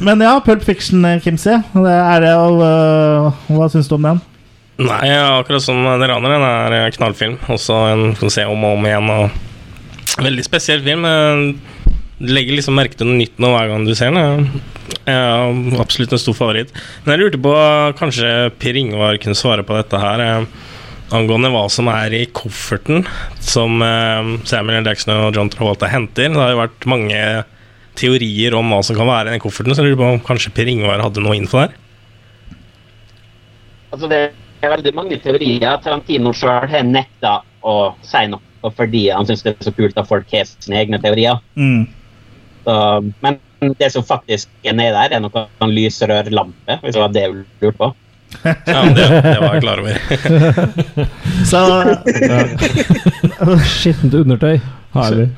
Men 0.00 0.20
ja, 0.22 0.36
Pulp 0.44 0.62
Fiction, 0.62 1.04
eh, 1.04 1.18
Kimsey. 1.24 1.58
Øh, 1.74 3.32
hva 3.50 3.68
syns 3.72 3.88
du 3.90 3.96
om 3.98 4.06
den? 4.06 4.20
Nei, 4.78 5.08
akkurat 5.10 5.64
som 5.64 5.80
dere 5.98 6.14
aner 6.14 6.36
den 6.36 6.44
er 6.46 6.76
en 6.84 6.92
knallfilm. 6.94 7.38
Også 7.50 7.74
en 7.92 8.12
kan 8.18 8.30
se 8.30 8.44
om 8.46 8.62
og 8.64 8.76
om 8.78 8.86
igjen. 8.86 9.10
Og 9.10 10.22
veldig 10.22 10.44
spesiell 10.46 10.84
film. 10.86 11.04
eh, 11.04 11.54
Du 12.18 12.32
legger 12.34 12.56
liksom 12.56 12.74
merke 12.74 12.96
til 12.98 13.06
noe 13.06 13.14
nytt 13.18 13.36
nå 13.38 13.46
hver 13.54 13.68
gang 13.70 13.84
du 13.86 13.94
ser 13.94 14.10
den. 14.10 14.60
Ja, 15.06 15.46
absolutt 15.78 16.12
en 16.12 16.18
stor 16.18 16.34
favoritt. 16.34 16.72
Men 17.04 17.14
jeg 17.14 17.20
lurte 17.24 17.42
på 17.42 17.52
kanskje 17.98 18.50
Per 18.58 18.74
Ingvar 18.74 19.18
kunne 19.22 19.38
svare 19.38 19.62
på 19.62 19.76
dette 19.78 19.98
her. 20.02 20.20
eh, 20.20 20.44
Angående 21.14 21.48
hva 21.48 21.62
som 21.70 21.86
er 21.88 22.12
i 22.12 22.26
kofferten 22.26 23.06
som 23.40 23.80
eh, 23.82 24.34
Samuel. 24.44 24.84
Jackson 24.84 25.14
og 25.14 25.34
John 25.34 25.48
Travolta 25.48 25.86
henter. 25.88 26.28
Det 26.28 26.36
har 26.36 26.50
jo 26.52 26.58
vært 26.62 26.86
mange 26.90 27.44
teorier 27.98 28.56
om 28.58 28.72
hva 28.72 28.80
som 28.86 28.96
kan 28.98 29.08
være 29.08 29.30
i 29.30 29.36
den 29.36 29.42
kofferten, 29.42 29.74
så 29.74 29.82
jeg 29.82 29.92
lurer 29.92 30.00
på 30.00 30.10
om 30.16 30.24
kanskje 30.24 30.54
Per 30.56 30.70
Ingvar 30.70 31.02
hadde 31.04 31.24
noe 31.24 31.36
info 31.38 31.60
der? 31.60 31.76
Altså, 33.92 34.08
det 34.10 34.22
er 34.62 34.74
veldig 34.74 34.94
mange 34.96 35.18
teorier. 35.22 35.78
Tarantino 35.82 36.32
sjøl 36.36 36.68
har 36.70 36.86
nekta 36.86 37.40
å 37.66 37.76
si 38.06 38.24
noe 38.30 38.72
fordi 38.74 39.04
han 39.14 39.26
syns 39.26 39.44
det 39.46 39.52
er 39.52 39.68
så 39.68 39.72
kult 39.76 39.98
at 40.00 40.08
folk 40.08 40.26
har 40.34 40.48
sine 40.48 40.80
egne 40.80 40.98
teorier. 41.02 41.38
Mm. 41.54 41.86
Så, 42.66 42.74
men 43.22 43.38
det 43.78 43.90
som 43.94 44.04
faktisk 44.06 44.50
er 44.66 44.76
nedi 44.76 44.94
der, 44.94 45.14
er 45.14 45.22
noe 45.22 45.46
sånn 45.60 45.74
lysrørlampe, 45.74 46.78
hvis 46.82 46.94
det 46.96 47.02
var 47.02 47.14
det 47.14 47.24
du 47.30 47.40
lurte 47.62 47.78
på. 47.78 47.90
Ja, 48.44 48.82
det, 48.92 49.06
det 49.24 49.38
var 49.40 49.54
jeg 49.56 49.62
klar 49.64 49.80
over. 49.80 49.94
Så 51.50 51.60
Skittent 53.78 54.18
undertøy. 54.18 54.58
Herlig. 54.92 55.30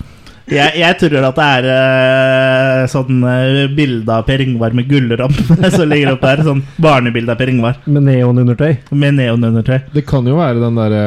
Jeg, 0.51 0.73
jeg 0.81 0.97
tror 1.01 1.27
at 1.29 1.39
det 1.39 1.47
er 1.47 1.69
uh, 1.71 2.89
sånn 2.91 3.23
uh, 3.25 3.63
bilde 3.77 4.15
av 4.17 4.27
Per 4.29 4.43
Ingvar 4.45 4.75
med 4.77 4.89
gullramme 4.91 5.71
som 5.77 5.87
ligger 5.91 6.15
oppe 6.17 6.33
der. 6.35 6.43
Sånn 6.47 6.63
barnebilde 6.83 7.35
av 7.35 7.41
Per 7.41 7.53
Ingvar 7.53 7.79
Med 7.87 8.07
neonundertøy. 8.09 8.77
med 8.91 9.19
neonundertøy. 9.21 9.79
Det 9.95 10.05
kan 10.09 10.27
jo 10.27 10.39
være 10.41 10.63
den 10.63 10.79
derre 10.81 11.03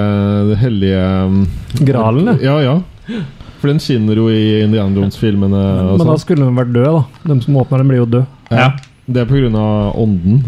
det 0.52 0.60
hellige 0.64 1.06
um, 1.28 1.44
Gralen, 1.84 2.34
ja. 2.40 2.58
Ja, 2.64 2.80
ja. 3.08 3.22
For 3.62 3.72
den 3.72 3.80
skinner 3.84 4.18
jo 4.20 4.28
i 4.32 4.64
Indiana 4.66 4.92
Jones-filmene. 5.00 5.62
og 5.86 5.94
Men 5.98 6.08
da 6.08 6.14
sånn. 6.14 6.24
skulle 6.26 6.48
den 6.48 6.58
vært 6.60 6.74
død, 6.76 6.90
da. 6.90 7.32
De 7.32 7.40
som 7.46 7.62
åpner 7.62 7.80
den, 7.84 7.92
blir 7.94 8.02
jo 8.04 8.10
død. 8.18 8.26
Ja. 8.52 8.68
Det 9.08 9.22
er 9.24 9.30
på 9.30 9.40
grunn 9.40 9.56
av 9.60 9.96
ånden. 10.00 10.44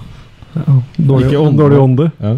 Dårlig, 0.95 1.29
Ikke 1.29 1.39
ånden. 1.41 1.57
dårlig 1.59 1.79
ånde. 1.83 2.09
Ja. 2.23 2.35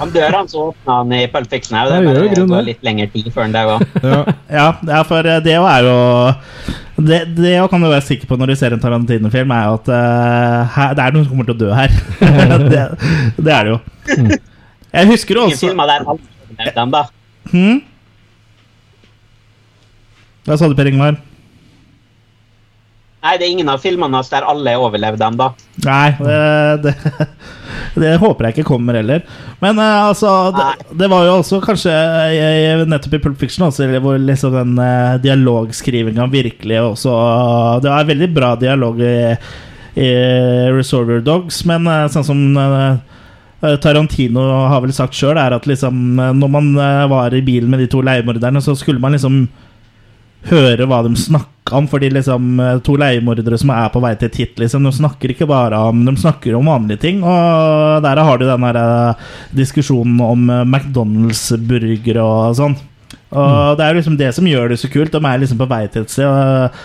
Han 0.00 0.12
dør, 0.14 0.34
han, 0.36 0.48
så 0.50 0.66
åpna 0.70 0.96
han 1.00 1.12
i 1.16 1.20
Pulp 1.32 1.50
Fiction 1.50 1.78
òg. 1.80 1.90
Det 1.90 1.98
er 1.98 2.06
grunn 2.06 2.34
det 2.34 2.46
går 2.52 2.66
litt 2.68 2.84
lengre 2.86 3.06
tid 3.12 3.30
før 3.34 3.46
han 3.46 3.54
dauer. 3.56 3.84
Ja. 4.04 4.20
Ja, 4.50 4.66
ja, 4.92 5.00
for 5.06 5.26
det 5.46 5.54
er 5.56 5.86
jo 5.86 5.96
Det, 7.00 7.20
det 7.36 7.54
kan 7.72 7.82
du 7.82 7.88
være 7.88 8.04
sikker 8.06 8.28
på 8.30 8.38
når 8.38 8.52
du 8.52 8.56
ser 8.60 8.76
en 8.76 8.82
Tarantino-film, 8.82 9.54
er 9.56 9.74
at 9.74 9.90
uh, 9.90 10.76
her, 10.76 10.94
det 10.98 11.04
er 11.06 11.16
noen 11.16 11.26
som 11.26 11.32
kommer 11.34 11.48
til 11.48 11.56
å 11.56 11.62
dø 11.64 11.70
her. 11.74 11.94
det, 12.72 12.84
det 13.40 13.54
er 13.56 13.68
det 13.68 13.72
jo. 13.74 13.80
Jeg 14.90 15.10
husker 15.14 15.38
Ingen 15.38 15.54
også 15.54 15.70
filmer 15.70 15.90
der 15.90 16.04
alle 16.04 16.18
overlevde 16.18 16.86
da. 16.96 17.02
hmm? 17.54 17.80
Hva 20.46 20.56
sa 20.58 20.68
du, 20.68 20.76
Per 20.76 20.88
Ingvar? 20.90 21.18
Nei, 23.20 23.34
det 23.36 23.44
er 23.44 23.50
ingen 23.52 23.68
av 23.68 23.82
filmene 23.82 24.16
hans 24.16 24.30
der 24.32 24.46
alle 24.48 24.72
overlevde 24.80 25.26
ennå. 25.26 25.50
Nei, 25.84 26.06
det, 26.24 26.38
det, 26.86 26.94
det 28.02 28.14
håper 28.22 28.48
jeg 28.48 28.56
ikke 28.56 28.70
kommer 28.70 28.96
heller. 28.96 29.26
Men 29.60 29.76
uh, 29.76 30.08
altså, 30.08 30.30
det, 30.56 30.88
det 31.02 31.10
var 31.12 31.26
jo 31.28 31.34
også 31.42 31.60
kanskje 31.64 31.92
jeg, 32.32 32.86
nettopp 32.88 33.18
i 33.18 33.22
Pulp 33.26 33.42
Fiction 33.42 33.66
også, 33.68 33.90
hvor 34.00 34.16
liksom 34.20 34.56
den 34.56 34.72
uh, 34.80 35.18
dialogskrivinga 35.20 36.30
virkelig 36.32 36.80
også 36.80 37.12
Det 37.84 37.92
var 37.92 38.08
veldig 38.08 38.30
bra 38.32 38.54
dialog 38.60 39.04
i, 39.04 39.14
i 40.00 40.10
Resolver 40.72 41.20
Dogs, 41.24 41.60
men 41.68 41.88
uh, 41.90 42.08
sånn 42.08 42.28
som 42.32 42.42
eh, 43.60 43.76
Tarantino 43.80 44.42
har 44.68 44.80
vel 44.80 44.92
sagt 44.96 45.16
sjøl, 45.16 45.38
er 45.38 45.54
at 45.56 45.68
liksom 45.68 46.18
eh, 46.18 46.32
når 46.36 46.52
man 46.52 46.70
eh, 46.76 47.06
var 47.10 47.34
i 47.36 47.42
bilen 47.44 47.70
med 47.72 47.84
de 47.84 47.90
to 47.92 48.02
leiemorderne, 48.04 48.62
så 48.64 48.76
skulle 48.78 49.02
man 49.02 49.12
liksom 49.16 49.44
høre 50.48 50.86
hva 50.88 51.02
de 51.04 51.12
snakka 51.20 51.59
om. 51.76 51.88
Fordi 51.90 52.10
liksom 52.12 52.60
eh, 52.60 52.78
to 52.84 52.96
leiemordere 53.00 53.58
som 53.60 53.72
er 53.74 53.90
på 53.92 54.02
vei 54.02 54.14
til 54.18 54.30
et 54.30 54.38
hit, 54.42 54.54
liksom, 54.60 54.86
de 54.86 54.92
snakker 54.96 55.34
ikke 55.34 55.48
bare 55.50 55.78
om 55.90 56.04
De 56.06 56.14
snakker 56.18 56.56
om 56.58 56.70
vanlige 56.70 57.04
ting. 57.06 57.22
Og 57.24 58.00
der 58.04 58.22
har 58.24 58.40
du 58.40 58.46
den 58.46 58.66
der 58.68 58.80
eh, 58.80 59.28
diskusjonen 59.56 60.20
om 60.24 60.48
eh, 60.50 60.64
McDonald's-burgere 60.64 62.24
og 62.24 62.56
sånn. 62.58 62.78
Og 63.30 63.76
det 63.78 63.86
er 63.86 63.94
liksom 63.94 64.16
det 64.18 64.32
som 64.34 64.46
gjør 64.46 64.72
det 64.72 64.80
så 64.82 64.90
kult. 64.90 65.14
De 65.14 65.22
er 65.22 65.38
liksom 65.38 65.60
på 65.60 65.70
vei 65.70 65.84
til 65.88 66.02
et 66.02 66.10
sted. 66.10 66.82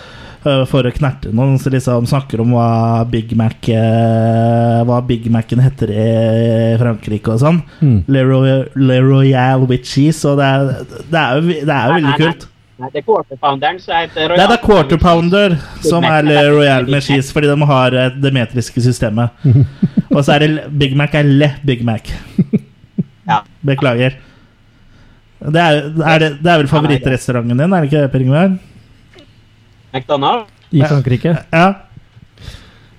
for 0.70 0.86
å 0.86 0.92
knerte 0.94 1.32
noen 1.34 1.56
som 1.58 1.74
liksom 1.74 2.06
snakker 2.06 2.44
om 2.44 2.52
hva 2.54 3.02
Big 3.10 3.32
Mac 3.34 3.66
Hva 3.66 5.00
Big 5.02 5.26
Macen 5.34 5.58
heter 5.58 5.90
i 5.90 6.10
Frankrike 6.78 7.34
og 7.34 7.42
sånn. 7.42 7.64
Mm. 7.82 8.04
Le, 8.06 8.22
Roy 8.30 8.52
Le 8.78 9.00
Royale 9.02 9.66
with 9.66 9.90
cheese. 9.90 10.22
Og 10.30 10.38
det 10.38 10.46
er, 10.46 10.86
det 11.10 11.24
er, 11.24 11.40
jo, 11.40 11.66
det 11.66 11.74
er 11.74 11.88
jo 11.88 11.96
veldig 11.98 12.20
kult. 12.22 12.46
Nei, 12.76 12.90
det 12.92 13.00
er 13.00 13.06
quarter 13.08 13.40
pounderen 13.40 13.78
som 13.80 13.96
heter 13.96 14.34
Det 14.36 14.44
er 14.44 14.50
som 15.86 16.04
er 16.04 16.28
Royal 16.52 16.90
med 16.92 17.06
cheese, 17.06 17.32
fordi 17.32 17.48
de 17.48 17.68
har 17.70 17.96
eh, 17.96 18.10
det 18.20 18.32
metriske 18.36 18.84
systemet. 18.84 19.32
Og 20.16 20.20
så 20.20 20.36
er 20.36 20.44
det 20.44 20.66
Big 20.76 20.96
Mac 21.00 21.16
er 21.16 21.24
Le 21.24 21.54
Big 21.64 21.86
Mac. 21.88 22.12
Ja. 23.26 23.40
Beklager. 23.66 24.18
Det 25.46 25.62
er, 25.62 25.80
er, 25.88 26.20
det, 26.20 26.30
det 26.44 26.52
er 26.52 26.62
vel 26.62 26.70
favorittrestauranten 26.72 27.58
din, 27.58 27.74
er 27.74 27.86
det 27.86 27.90
ikke 27.92 28.04
det, 28.04 28.12
Per 28.12 28.26
Ingvar? 28.26 28.54
McDonald's. 29.96 30.52
I 30.76 30.84
Frankrike. 30.84 31.36
Ja. 31.54 31.66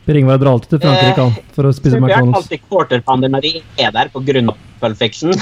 Per 0.06 0.16
Ingvar 0.16 0.40
drar 0.40 0.54
alltid 0.56 0.72
til 0.72 0.82
Frankrike 0.86 1.20
han, 1.20 1.38
for 1.56 1.68
å 1.68 1.74
spise 1.74 1.98
Vi 1.98 2.00
har 2.00 2.08
McDonald's. 2.08 2.40
alltid 2.40 2.64
quarter 2.70 3.04
pounder 3.04 3.32
når 3.32 3.48
de 3.48 3.54
er 3.82 3.92
der 3.92 4.08
av 4.14 4.58
Pulp 4.80 5.00
Fiction. 5.00 5.34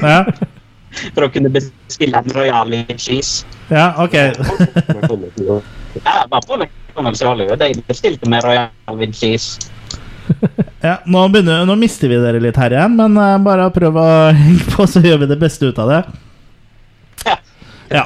Ja, 0.00 0.24
for 1.14 1.26
å 1.26 1.30
kunne 1.32 1.50
bestille 1.52 2.16
en 2.18 2.32
royal 2.36 2.72
cheese. 2.96 3.44
ja 3.68 3.92
ok. 4.02 4.14
Ja, 6.04 6.26
bare 6.30 6.42
på 6.46 6.56
McDonald's 6.60 7.22
i 7.22 7.26
Hollywood. 7.26 7.58
De 7.60 7.82
bestilte 7.88 8.28
med 8.30 8.44
royal 8.44 8.70
with 8.98 9.16
cheese. 9.16 9.58
Ja, 10.82 10.96
nå, 11.06 11.20
begynner, 11.30 11.64
nå 11.66 11.74
mister 11.78 12.10
vi 12.10 12.16
dere 12.18 12.40
litt 12.42 12.56
her 12.58 12.72
igjen, 12.74 12.96
men 12.98 13.14
eh, 13.18 13.36
bare 13.42 13.68
prøv 13.74 13.94
å 13.98 14.06
henge 14.34 14.64
på, 14.74 14.84
så 14.90 14.98
gjør 15.02 15.20
vi 15.22 15.28
det 15.30 15.36
beste 15.40 15.68
ut 15.70 15.78
av 15.82 15.90
det. 15.90 16.00
Ja. 17.26 17.36
Ja. 17.94 18.02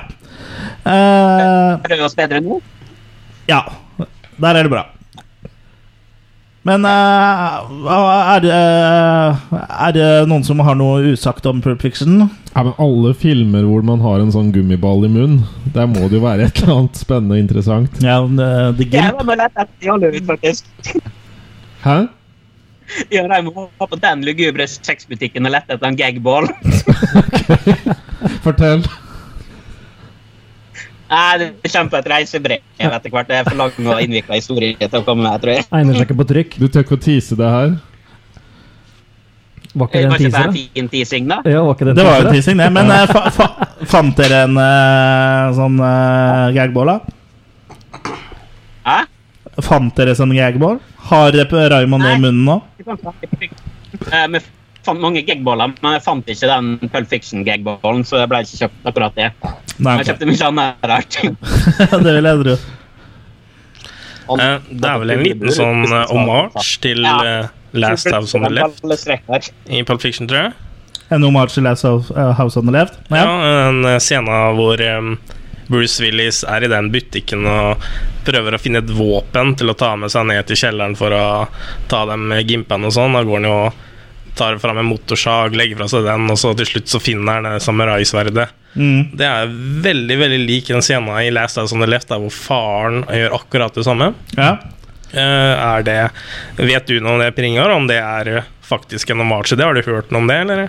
Eh, 0.84 1.92
Er 1.96 2.04
oss 2.04 2.16
bedre 2.16 2.40
nå? 2.44 2.60
ja. 3.48 3.62
Der 4.40 4.56
er 4.56 4.64
det 4.64 4.72
bra. 4.72 4.84
Men 6.68 6.84
eh, 6.84 7.88
er, 7.88 8.42
det, 8.44 8.56
er 9.56 9.94
det 9.96 10.08
noen 10.28 10.44
som 10.44 10.60
har 10.60 10.76
noe 10.76 11.14
usagt 11.14 11.48
om 11.48 11.62
Pulp 11.64 11.80
Fiction? 11.80 12.26
Ja, 12.52 12.64
men 12.66 12.74
alle 12.76 13.14
filmer 13.16 13.64
hvor 13.64 13.84
man 13.86 14.02
har 14.04 14.20
en 14.20 14.32
sånn 14.34 14.52
gummiball 14.52 15.06
i 15.08 15.12
munnen, 15.12 15.46
der 15.72 15.88
må 15.88 16.08
det 16.10 16.18
jo 16.18 16.24
være 16.26 16.50
et 16.50 16.60
eller 16.60 16.82
annet 16.82 17.00
spennende 17.00 17.38
og 17.38 17.44
interessant. 17.46 18.00
Ja, 18.04 18.20
men, 18.26 18.36
det 18.76 18.90
Jeg 18.92 19.14
må 19.14 19.22
var 19.22 19.30
med 19.32 19.40
lett 19.40 19.56
etter 19.56 19.88
i 19.88 19.92
Hollywood, 19.92 20.26
faktisk. 20.34 20.96
Hæ? 21.86 21.98
Ja, 23.10 23.22
de 23.22 23.40
var 23.54 23.86
på 23.88 23.96
den 24.02 24.24
lugubre 24.26 24.66
sexbutikken 24.68 25.46
og 25.46 25.54
lette 25.54 25.76
etter 25.76 25.88
en 25.88 25.98
gagball. 25.98 26.50
Fortell. 28.44 28.84
Nei, 31.10 31.38
det 31.42 31.70
kommer 31.72 31.90
på 31.90 31.98
et 31.98 32.08
reisebrev 32.12 32.60
etter 32.78 33.10
hvert. 33.10 33.26
Det 33.28 33.38
er 33.40 33.46
for 33.48 33.58
lang 33.58 33.72
og 33.90 34.02
innvikla 34.04 34.36
historie 34.38 34.76
til 34.78 34.98
å 35.00 35.06
komme 35.06 35.26
med, 35.26 35.40
tror 35.42 35.56
jeg. 35.56 35.66
Egner 35.74 35.96
seg 35.98 36.04
ikke 36.06 36.18
på 36.20 36.26
trykk. 36.30 36.58
Du 36.62 36.68
tør 36.68 36.84
ikke 36.86 36.98
å 36.98 37.02
tease 37.02 37.38
det 37.38 37.48
her? 37.50 37.72
Var 39.70 39.86
ikke 39.86 39.98
Det 39.98 40.04
en 40.04 40.12
teaser? 40.18 40.38
en 40.38 40.46
da? 40.46 40.52
fin 40.74 40.88
teasing, 40.90 41.28
da. 41.30 41.40
Ja, 41.46 41.62
var 41.66 41.74
ikke 41.74 41.88
det 41.88 41.92
en 41.94 41.98
Det 41.98 42.06
var 42.06 42.20
jo 42.22 42.34
teasing, 42.34 42.56
det. 42.62 42.68
Men 42.74 42.90
eh, 42.94 43.06
fa, 43.10 43.22
fa, 43.34 43.48
fant 43.90 44.22
dere 44.22 44.44
en 44.46 44.56
uh, 44.58 45.50
sånn 45.58 45.78
uh, 45.82 46.46
gagball, 46.54 46.94
da? 46.94 46.98
Hæ? 48.86 48.98
Fant 49.66 49.98
dere 49.98 50.14
sånn 50.18 50.34
gagball? 50.34 50.78
Har 51.10 51.34
Raymond 51.34 52.06
det 52.06 52.14
i 52.14 52.18
Nei. 52.18 52.22
munnen 52.22 52.44
nå? 52.46 52.60
Vi 52.78 54.40
fant 54.86 55.00
mange 55.00 55.22
gagballer, 55.26 55.72
men 55.82 55.92
jeg 55.96 56.02
fant 56.04 56.26
ikke 56.32 56.48
den 56.50 56.90
Pulp 56.90 57.08
Fiction-gagballen, 57.10 58.04
så 58.08 58.20
jeg 58.22 58.30
ble 58.32 58.40
ikke 58.44 58.60
kjøpt 58.64 58.88
akkurat 58.90 59.14
det. 59.18 59.30
Nei, 59.78 59.96
Jeg 60.00 60.06
kjøpte 60.10 60.28
mye 60.30 60.46
annet 60.50 60.86
rart. 60.92 61.18
det 62.04 62.14
vil 62.16 62.28
jeg 62.30 62.42
tro. 62.44 62.56
Eh, 64.30 64.58
Det 64.70 64.86
er 64.90 64.98
vel 65.02 65.10
en 65.16 65.22
liten 65.26 65.50
sånn 65.54 65.84
omarch 65.84 66.12
homage 66.14 66.78
til 66.84 67.02
Ja. 67.02 67.16
eh, 67.26 67.46
Last 67.72 68.10
House 68.10 68.34
on 68.34 68.42
the 68.42 68.50
Left 68.50 69.52
i 69.70 69.82
Pulp 69.86 70.00
Fiction, 70.02 70.26
tror 70.30 70.42
jeg. 70.44 70.52
En 71.10 71.22
homage 71.26 71.54
til 71.54 71.64
Last 71.66 71.82
House 71.82 72.56
on 72.58 72.66
the 72.66 72.72
Left? 72.72 72.98
Ja, 73.10 73.24
Ja. 73.24 73.68
en 73.68 73.84
eh, 73.84 73.98
scene 73.98 74.38
hvor 74.54 74.76
Bruce 75.70 76.00
Willis 76.02 76.42
er 76.44 76.64
i 76.64 76.68
den 76.68 76.90
butikken 76.90 77.44
og 77.46 77.78
prøver 78.26 78.54
å 78.54 78.58
finne 78.60 78.78
et 78.82 78.90
våpen 78.90 79.54
til 79.56 79.70
å 79.70 79.76
ta 79.78 79.92
med 79.96 80.10
seg 80.10 80.26
ned 80.26 80.46
til 80.46 80.56
kjelleren 80.56 80.96
for 80.98 81.10
å 81.14 81.48
ta 81.88 82.04
dem 82.10 82.30
gimpene 82.46 82.86
og 82.86 82.92
sånn. 82.92 83.12
Da 83.14 83.22
går 83.22 83.38
han 83.38 83.46
jo 83.50 83.54
og 83.66 83.72
tar 84.38 84.58
fram 84.62 84.78
en 84.80 84.88
motorsag, 84.88 85.56
legger 85.58 85.78
fra 85.80 85.88
seg 85.90 86.06
den, 86.06 86.26
og 86.32 86.38
så 86.40 86.52
til 86.58 86.68
slutt 86.68 86.90
så 86.92 87.00
finner 87.02 87.38
han 87.38 87.48
det 87.48 87.62
samuraisverdet. 87.64 88.50
Mm. 88.74 89.16
Det 89.18 89.26
er 89.26 89.54
veldig 89.86 90.18
veldig 90.20 90.42
lik 90.44 90.68
den 90.70 90.84
scenen 90.84 91.10
i 91.18 91.32
Last 91.34 91.58
House 91.58 91.74
on 91.74 91.82
the 91.82 91.88
Left, 91.90 92.10
der 92.12 92.22
hvor 92.22 92.34
faren 92.34 93.02
gjør 93.08 93.40
akkurat 93.40 93.74
det 93.78 93.86
samme. 93.88 94.12
ja. 94.36 94.58
Eh, 95.10 95.54
er 95.58 95.82
det 95.82 96.10
Vet 96.54 96.86
du 96.86 97.00
noe 97.02 97.16
om 97.16 97.18
det, 97.18 97.32
Pringar? 97.34 97.72
Om 97.74 97.88
det 97.90 97.96
er 97.98 98.44
faktisk 98.62 99.10
en 99.10 99.24
til 99.42 99.58
det? 99.58 99.64
Har 99.66 99.74
du 99.74 99.82
hørt 99.82 100.12
noe 100.14 100.22
om 100.22 100.30
det, 100.30 100.36
eller? 100.44 100.68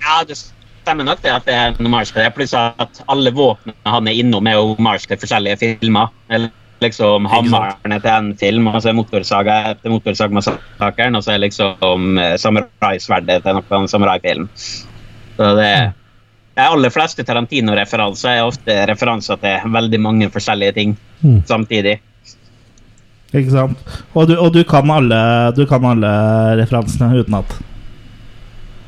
Ja, 0.00 0.22
det 0.24 0.38
stemmer 0.38 1.04
nok 1.04 1.20
det 1.22 1.30
at 1.30 1.44
det 1.44 1.54
er 1.54 1.74
en 1.76 1.92
det. 2.14 2.30
Pluss 2.34 2.54
at 2.56 3.02
alle 3.12 3.30
våpnene 3.30 3.76
han 3.84 4.08
er 4.08 4.18
innom, 4.18 4.46
er 4.46 4.56
jo 4.58 4.74
homage 4.78 5.06
til 5.06 5.20
forskjellige 5.20 5.60
filmer. 5.60 6.08
Eller 6.30 6.50
liksom 6.82 7.26
hammeren 7.30 7.94
til 8.02 8.10
en 8.12 8.30
film, 8.38 8.68
og 8.68 8.80
så 8.82 8.90
er 8.92 8.98
motorsaga 8.98 9.56
etter 9.72 9.92
Motorsagmassakren, 9.94 11.16
og 11.18 11.24
så 11.24 11.34
er 11.34 11.42
liksom 11.46 12.18
eh, 12.20 12.36
samuraisverdet 12.42 13.42
til 13.46 13.58
noen 13.60 13.88
samuraifilm. 13.90 14.48
Så 15.38 15.50
det 15.58 15.72
De 16.52 16.60
aller 16.68 16.92
fleste 16.92 17.24
Tarantino-referanser 17.24 18.34
er 18.36 18.44
ofte 18.44 18.74
referanser 18.90 19.38
til 19.40 19.70
veldig 19.72 20.00
mange 20.04 20.28
forskjellige 20.34 20.74
ting 20.76 20.96
Mm. 21.22 21.42
samtidig. 21.46 22.00
Ikke 23.32 23.50
sant? 23.50 23.78
Og 24.12 24.26
du, 24.28 24.34
og 24.36 24.52
du, 24.52 24.64
kan 24.66 24.90
alle, 24.90 25.18
du 25.56 25.62
kan 25.70 25.84
alle 25.86 26.10
referansene 26.58 27.14
utenat. 27.22 27.54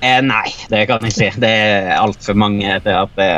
Eh, 0.02 0.18
nei, 0.20 0.50
det 0.68 0.82
kan 0.90 1.06
jeg 1.06 1.14
si. 1.14 1.28
Det 1.40 1.48
er 1.48 1.94
altfor 1.96 2.34
mange 2.36 2.74
til 2.84 2.98
at 2.98 3.14
det 3.16 3.30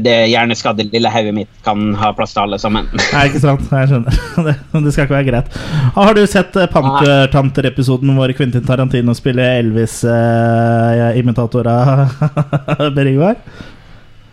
Det 0.00 0.26
hjerneskadde 0.30 0.84
lille 0.92 1.10
hodet 1.12 1.34
mitt 1.34 1.48
kan 1.66 1.94
ha 1.98 2.12
plass 2.16 2.32
til 2.34 2.42
alle 2.46 2.58
sammen. 2.62 2.86
Nei, 2.94 3.24
ikke 3.28 3.40
sant? 3.42 3.64
Jeg 3.72 3.88
skjønner. 3.90 4.12
Det, 4.48 4.54
det 4.84 4.92
skal 4.94 5.04
ikke 5.04 5.16
være 5.16 5.28
greit. 5.28 5.48
Har 5.96 6.12
du 6.16 6.22
sett 6.30 6.52
eh, 6.56 6.70
Pantertanter-episoden 6.72 8.10
hvor 8.16 8.28
Quentin 8.38 8.64
Tarantino 8.66 9.12
spiller 9.18 9.46
Elvis-imitator 9.64 11.64
av 11.72 11.80
Berigvar? 12.96 13.34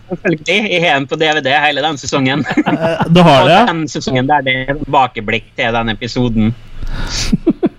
Selvfølgelig. 0.05 0.59
Jeg 0.69 0.81
har 0.83 0.99
den 0.99 1.07
på 1.09 1.17
DVD 1.17 1.49
hele 1.65 1.81
den 1.81 1.97
sesongen. 1.97 2.45
Du 3.15 3.21
har 3.25 3.41
det? 3.49 3.59
Den 3.71 3.87
sesongen 3.89 4.27
der 4.29 4.41
det 4.45 4.53
er 4.69 4.77
bakeblikk 4.93 5.45
til 5.57 5.73
den 5.73 5.89
episoden. 5.95 6.53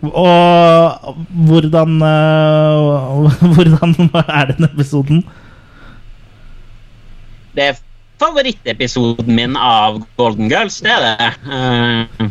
Og 0.06 1.14
hvordan 1.48 1.90
eh, 2.02 2.76
Hvordan 3.54 3.90
er 4.26 4.44
den 4.52 4.64
episoden? 4.68 5.18
Det 7.56 7.70
er 7.70 7.78
favorittepisoden 8.20 9.34
min 9.34 9.56
av 9.56 10.02
Golden 10.20 10.50
Girls, 10.52 10.80
det 10.84 10.92
er 10.92 11.06
det. 11.06 11.30
Uh, 11.46 12.28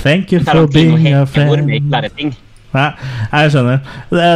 Thank 0.00 0.32
you 0.32 0.40
for 0.44 0.66
being 0.72 1.12
a 1.12 1.26
friend. 1.26 2.36
Nei, 2.72 2.86
jeg 3.28 3.52
skjønner. 3.52 3.82
Det, 4.08 4.28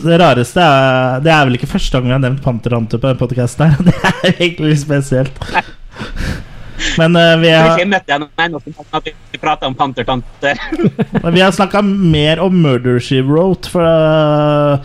det 0.00 0.16
rareste 0.22 0.62
er 0.64 1.18
Det 1.20 1.32
er 1.32 1.42
vel 1.44 1.58
ikke 1.58 1.68
første 1.68 1.92
gang 1.92 2.06
vi 2.06 2.14
har 2.14 2.22
nevnt 2.22 2.40
Panterante 2.44 3.00
på 3.00 3.10
podkasten 3.20 3.74
her. 3.74 3.82
Det 3.88 3.96
er 4.00 4.30
egentlig 4.30 4.72
litt 4.72 4.84
spesielt. 4.84 5.42
Men 7.00 7.16
uh, 7.16 7.34
vi 7.42 7.52
har 7.52 7.76
henne 7.76 8.00
at 8.00 9.10
vi 9.32 9.40
prater 9.40 9.68
om 9.68 9.76
pantertanter. 9.76 10.60
vi 11.32 11.44
har 11.44 11.52
snakka 11.52 11.82
mer 11.84 12.40
om 12.40 12.56
Murder 12.64 13.00
She 13.00 13.20
Wrote. 13.20 13.68
For 13.68 13.84
uh, 13.84 14.80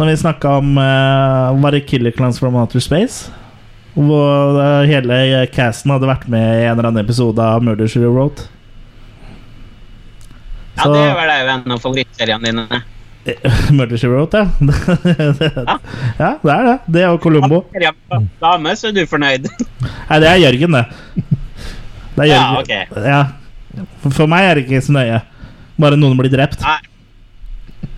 når 0.00 0.14
vi 0.14 0.16
snakka 0.24 0.56
om 0.62 0.78
uh, 0.80 1.60
Var 1.60 1.76
det 1.76 1.84
Killer 1.92 2.16
Clans 2.16 2.40
from 2.40 2.56
Outer 2.56 2.80
Space? 2.80 3.28
Hvor 3.96 4.60
eh, 4.62 4.86
hele 4.90 5.46
casten 5.54 5.90
hadde 5.94 6.08
vært 6.10 6.28
med 6.30 6.44
i 6.62 6.66
en 6.68 6.76
eller 6.78 6.90
annen 6.92 7.02
episode 7.04 7.42
av 7.42 7.62
Murder 7.66 7.88
She 7.90 8.02
Wrote. 8.06 8.46
Ja, 10.78 10.86
det 10.88 11.00
var 11.18 11.26
det 11.28 11.38
jo 11.42 11.48
en 11.52 11.74
av 11.74 11.80
favorittseriene 11.82 12.52
dine. 12.52 12.82
Murder 13.76 13.98
She 14.00 14.08
Wrote, 14.08 14.40
ja. 14.40 14.46
ja, 16.18 16.30
det 16.40 16.54
er 16.54 16.68
det. 16.70 16.76
Det 16.94 17.02
og 17.10 17.18
Columbo. 17.20 17.64
Ja, 17.82 17.90
Dame, 18.40 18.72
så 18.78 18.88
er 18.88 18.96
du 18.96 19.02
fornøyd. 19.10 19.50
Nei, 20.08 20.20
det 20.22 20.30
er 20.30 20.38
Jørgen, 20.46 20.78
det. 20.78 20.84
Det 22.14 22.24
er 22.24 22.30
Ja, 22.30 22.38
Jørgen. 22.38 22.62
ok. 22.62 23.04
Ja. 23.10 23.20
For 24.08 24.30
meg 24.30 24.46
er 24.48 24.58
det 24.58 24.64
ikke 24.68 24.80
så 24.86 24.94
nøye. 24.96 25.20
Bare 25.80 25.98
noen 26.00 26.16
blir 26.18 26.32
drept. 26.32 26.62
Nei. 26.64 26.78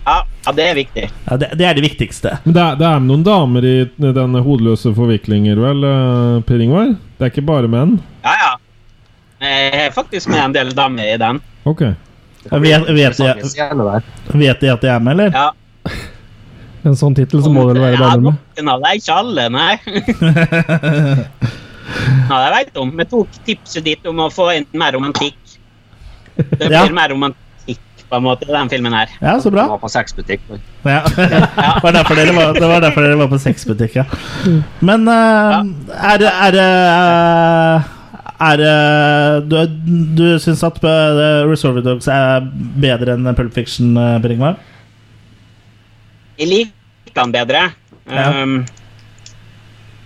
Ja, 0.05 0.15
ja, 0.45 0.51
det 0.51 0.63
er 0.67 0.75
viktig. 0.75 1.03
Ja, 1.29 1.37
det, 1.39 1.47
det 1.57 1.65
er 1.69 1.73
det 1.77 1.83
viktigste. 1.85 2.37
Men 2.43 2.53
det 2.57 2.61
er, 2.63 2.75
det 2.81 2.87
er 2.89 2.99
noen 3.03 3.23
damer 3.23 3.63
i 3.63 3.75
den 4.03 4.35
hodeløse 4.43 4.91
forviklinger, 4.97 5.55
vel, 5.63 5.83
eh, 5.87 6.41
Per 6.47 6.59
Ingvar? 6.65 6.91
Det 7.17 7.27
er 7.27 7.31
ikke 7.31 7.45
bare 7.47 7.69
menn? 7.71 7.97
Ja, 8.25 8.33
ja. 8.41 8.51
Jeg 9.43 9.71
er 9.87 9.91
faktisk 9.95 10.27
med 10.31 10.39
en 10.43 10.53
del 10.55 10.73
damer 10.75 11.07
i 11.13 11.17
den. 11.19 11.39
Ok. 11.67 11.81
Vet, 12.51 12.89
vet, 12.91 13.19
vet 14.33 14.59
de 14.59 14.71
at 14.73 14.81
de 14.83 14.87
er 14.91 14.99
med, 14.99 15.13
eller? 15.13 15.31
Ja. 15.31 15.51
En 16.83 16.97
sånn 16.99 17.15
tittel 17.15 17.39
så 17.43 17.47
må 17.51 17.63
det 17.69 17.77
vel 17.79 17.85
være 17.93 18.01
damer 18.01 18.25
med. 18.33 18.39
Ja, 18.59 18.75
det 18.83 18.89
er 18.89 18.99
ikke 18.99 19.19
alle, 19.23 19.43
nei. 19.55 19.73
Ja, 22.29 22.37
det 22.39 22.51
vet 22.55 22.77
om. 22.79 22.91
Vi 22.97 23.05
tok 23.11 23.27
tipset 23.45 23.83
ditt 23.85 24.05
om 24.07 24.19
å 24.23 24.29
få 24.31 24.45
inn 24.55 24.65
mer 24.79 24.95
romantikk. 24.95 25.35
Det 26.35 26.57
blir 26.57 26.71
Ja. 26.71 26.85
mer 26.89 27.09
romantikk 27.11 27.39
på 28.13 28.19
en 28.21 28.25
måte, 28.27 28.45
den 28.49 28.69
filmen 28.69 28.93
her. 28.93 29.09
Ja, 29.21 29.39
så 29.41 29.51
bra. 29.51 29.65
Det 29.65 29.73
var 29.73 29.81
på 29.81 29.89
sexbutikk. 29.89 30.45
Ja. 30.85 31.01
det, 31.15 31.41
var 31.83 31.95
derfor 31.95 32.19
dere 32.19 32.35
var, 32.35 32.53
det 32.53 32.69
var 32.69 32.83
derfor 32.83 33.07
dere 33.07 33.17
var 33.17 33.31
på 33.31 33.39
sexbutikk, 33.41 33.97
ja. 33.97 34.05
Men 34.85 35.07
eh, 35.09 35.57
er 36.11 36.21
det 36.21 36.31
Er 36.43 36.59
eh, 36.67 37.89
er 38.43 38.63
Du, 39.49 39.57
du 40.19 40.25
syns 40.43 40.63
at 40.67 40.77
uh, 40.83 41.49
Reservoir 41.49 41.85
Dogs 41.85 42.09
er 42.11 42.45
bedre 42.83 43.17
enn 43.17 43.33
Pulp 43.37 43.53
Fiction, 43.55 43.97
uh, 43.97 44.21
Per 44.21 44.35
Jeg 46.37 46.47
liker 46.49 47.17
den 47.17 47.33
bedre. 47.33 47.67
Ja. 48.09 48.29
Um, 48.43 48.65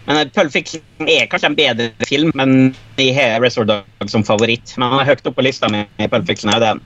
men 0.07 0.29
Pulp 0.31 0.53
Fiction 0.53 0.81
er 1.03 1.27
kanskje 1.27 1.49
en 1.49 1.55
bedre 1.57 2.07
film, 2.07 2.31
men 2.35 2.75
jeg 2.95 3.15
har 3.17 3.41
Resort 3.43 3.67
Dog 3.67 4.11
som 4.11 4.23
favoritt. 4.23 4.75
Men 4.77 4.93
han 4.93 5.01
er 5.01 5.09
høyt 5.09 5.25
oppe 5.25 5.41
på 5.41 5.47
lista 5.49 5.67
mi. 5.71 5.83
Pulp 6.07 6.29
Fiction 6.29 6.53
er 6.53 6.63
den. 6.63 6.83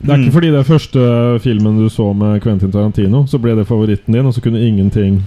Det 0.00 0.10
er 0.10 0.16
Mm. 0.18 0.24
ikke 0.24 0.32
fordi 0.34 0.50
det 0.50 0.58
er 0.60 0.68
første 0.68 1.40
filmen 1.40 1.78
du 1.78 1.88
så 1.88 2.14
med 2.16 2.42
Quentin 2.42 2.70
Tarantino, 2.72 3.24
så 3.26 3.38
ble 3.40 3.54
det 3.56 3.66
favoritten 3.66 4.12
din, 4.12 4.26
og 4.26 4.34
så 4.34 4.42
kunne 4.42 4.60
ingenting 4.60 5.22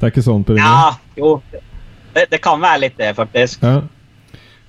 Det 0.00 0.06
er 0.08 0.10
ikke 0.10 0.22
sånn, 0.24 0.44
Per 0.44 0.54
Inge? 0.56 0.64
Ja, 0.64 0.94
jo. 1.16 1.42
Det, 2.14 2.30
det 2.30 2.40
kan 2.42 2.60
være 2.60 2.80
litt 2.80 2.96
det, 2.98 3.14
faktisk. 3.16 3.62
Ja. 3.62 3.82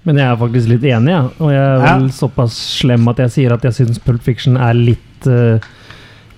Men 0.06 0.18
jeg 0.18 0.26
er 0.28 0.36
faktisk 0.38 0.68
litt 0.70 0.84
enig, 0.84 1.10
ja. 1.10 1.24
Og 1.40 1.50
jeg 1.50 1.64
er 1.64 1.80
vel 1.80 2.04
Ja. 2.06 2.12
såpass 2.14 2.54
slem 2.82 3.08
at 3.08 3.18
jeg 3.18 3.30
sier 3.32 3.54
at 3.54 3.62
jeg 3.64 3.72
syns 3.74 3.98
Pulp 4.04 4.22
Fiction 4.22 4.58
er 4.58 4.74
litt 4.74 5.26
uh, 5.28 5.58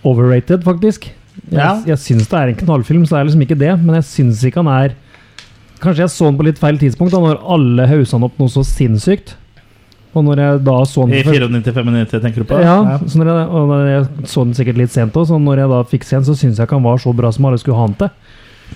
overrated, 0.05 0.63
faktisk. 0.63 1.09
Jeg, 1.51 1.59
Ja. 1.59 1.81
jeg 1.85 1.97
syns 1.97 2.27
det 2.29 2.33
er 2.39 2.47
en 2.49 2.55
knallfilm, 2.55 3.03
så 3.05 3.15
det 3.15 3.19
er 3.19 3.25
liksom 3.29 3.41
ikke 3.47 3.57
det. 3.59 3.83
Men 3.83 3.95
jeg 3.95 4.03
syns 4.03 4.43
ikke 4.45 4.63
han 4.63 4.67
er 4.67 4.93
Kanskje 5.81 6.05
jeg 6.07 6.09
så 6.09 6.25
den 6.29 6.37
på 6.37 6.45
litt 6.45 6.57
feil 6.57 6.77
tidspunkt, 6.79 7.11
da 7.11 7.19
når 7.19 7.41
alle 7.43 7.85
haussa 7.87 8.15
han 8.15 8.23
opp 8.23 8.39
noe 8.39 8.47
så 8.47 8.63
sinnssykt. 8.63 9.35
Og 10.15 10.23
når 10.23 10.39
jeg 10.39 10.63
da 10.63 10.77
så 10.87 11.03
den 11.05 11.13
I 11.17 11.23
for 11.23 11.33
første- 11.33 11.49
94 11.51 11.85
minutter, 11.85 12.19
tenker 12.23 12.35
du 12.45 12.47
på? 12.47 12.59
ja, 12.63 12.97
så 13.05 13.19
når 13.19 13.27
jeg, 13.33 13.47
og 13.51 13.73
jeg 13.89 14.27
så 14.31 14.45
den 14.45 14.53
sikkert 14.55 14.77
litt 14.79 14.91
sent 14.95 15.13
òg, 15.13 15.27
så 15.27 15.37
når 15.41 15.57
jeg 15.59 15.69
da 15.69 15.83
fikk 15.83 16.03
se 16.07 16.15
den, 16.15 16.23
så 16.25 16.35
syns 16.39 16.57
jeg 16.57 16.67
ikke 16.69 16.79
han 16.79 16.83
var 16.87 16.97
så 17.03 17.13
bra 17.15 17.31
som 17.35 17.45
alle 17.45 17.57
skulle 17.59 17.75
ha 17.75 17.85
han 17.89 17.95
til. 17.99 18.09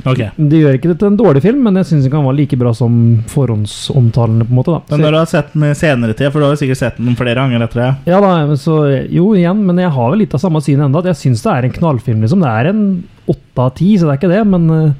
Okay. 0.05 0.29
Det 0.37 0.59
gjør 0.61 0.75
ikke 0.77 0.89
det 0.91 0.99
til 0.99 1.07
en 1.09 1.17
dårlig 1.17 1.41
film, 1.41 1.63
men 1.63 1.75
jeg 1.79 1.87
syns 1.89 2.05
ikke 2.05 2.19
han 2.19 2.27
var 2.27 2.35
like 2.37 2.55
bra 2.59 2.71
som 2.77 3.23
forhåndsomtalene. 3.27 4.45
på 4.45 4.51
en 4.53 4.59
måte 4.59 4.71
da. 4.75 4.81
Men 4.89 4.99
Så- 4.99 5.03
når 5.05 5.11
du 5.11 5.17
har 5.17 5.25
sett 5.25 5.53
den 5.53 5.63
i 5.63 5.73
senere 5.73 6.13
tid, 6.15 6.31
for 6.31 6.39
du 6.39 6.45
har 6.45 6.55
jo 6.55 6.59
sikkert 6.65 6.77
sett 6.77 6.97
den 6.97 7.15
flere 7.15 7.35
ganger 7.35 7.63
etter 7.63 7.73
det 7.81 7.95
Ja 8.11 8.19
da, 8.21 8.45
så 8.55 9.09
Jo, 9.11 9.33
igjen, 9.33 9.65
men 9.65 9.77
jeg 9.77 9.89
har 9.89 10.09
vel 10.11 10.19
litt 10.19 10.33
av 10.33 10.39
samme 10.39 10.61
syn 10.61 10.79
enda 10.79 10.99
At 10.99 11.05
jeg 11.05 11.15
syns 11.15 11.41
det 11.41 11.51
er 11.51 11.63
en 11.65 11.71
knallfilm, 11.71 12.21
liksom. 12.21 12.39
Det 12.39 12.47
er 12.49 12.69
en 12.69 13.03
åtte 13.27 13.57
av 13.57 13.73
ti, 13.75 13.97
så 13.97 14.05
det 14.07 14.21
er 14.21 14.27
ikke 14.27 14.35
det. 14.35 14.47
Men 14.47 14.69
eh, 14.69 14.93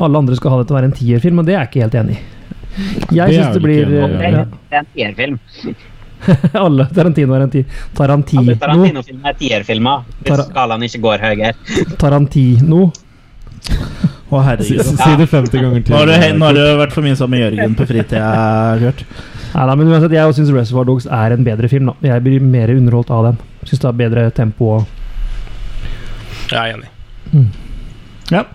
alle 0.00 0.18
andre 0.18 0.34
skal 0.36 0.50
ha 0.50 0.58
det 0.58 0.66
til 0.68 0.76
å 0.76 0.80
være 0.80 0.84
en 0.90 0.92
tierfilm, 0.98 1.38
og 1.38 1.46
det 1.46 1.54
er 1.54 1.64
jeg 1.66 1.70
ikke 1.70 1.82
helt 1.82 1.94
enig 2.04 2.16
i. 2.16 2.20
Jeg 3.12 3.34
syns 3.36 3.54
det 3.56 3.62
blir 3.64 3.82
i, 3.88 4.02
eh, 4.02 4.44
Det 4.70 4.76
er 4.76 4.78
en 4.82 4.86
tierfilm. 4.94 5.38
Alle 6.64 6.86
Tarantino 6.94 7.34
er 7.34 7.44
en 7.46 7.50
tier. 7.50 7.64
Tarantino. 7.98 8.42
Alle 8.44 8.56
Tarantino-filmer 8.62 9.32
er 9.32 9.38
tierfilmer. 9.40 10.04
Hvis 10.20 10.30
Tar- 10.30 10.44
skalaen 10.50 10.86
ikke 10.86 11.00
går 11.02 11.24
høyere. 11.26 11.52
Tarantino. 12.02 12.84
Å, 14.32 14.40
herregud. 14.46 14.80
si 14.96 15.16
det 15.20 15.26
50 15.28 15.60
ganger 15.60 15.82
til. 15.84 15.92
Nå 15.92 15.98
har 16.00 16.08
du, 16.08 16.14
nå 16.38 16.46
har 16.48 16.56
du 16.56 16.62
vært 16.80 16.94
for 16.94 17.04
mye 17.04 17.18
sammen 17.18 17.36
med 17.36 17.42
Jørgen 17.44 17.74
på 17.76 17.84
fritida, 17.90 18.30
Kurt. 18.80 19.02
Nei 19.52 19.66
da, 19.68 19.74
men 19.76 19.90
uansett, 19.92 20.14
jeg 20.16 20.36
syns 20.38 20.52
Reservoir 20.56 20.86
Dogs 20.88 21.04
er 21.12 21.34
en 21.34 21.44
bedre 21.44 21.68
film. 21.68 21.90
da 21.92 22.08
Jeg 22.14 22.24
blir 22.24 22.40
mer 22.40 22.72
underholdt 22.72 23.10
av 23.12 23.26
den. 23.28 23.36
Syns 23.68 23.82
det 23.82 23.90
er 23.90 23.98
bedre 24.00 24.24
tempo 24.32 24.70
og 24.78 24.86
Jeg 26.48 26.56
er 26.56 26.78
enig. 26.78 26.88
Ja. 28.32 28.46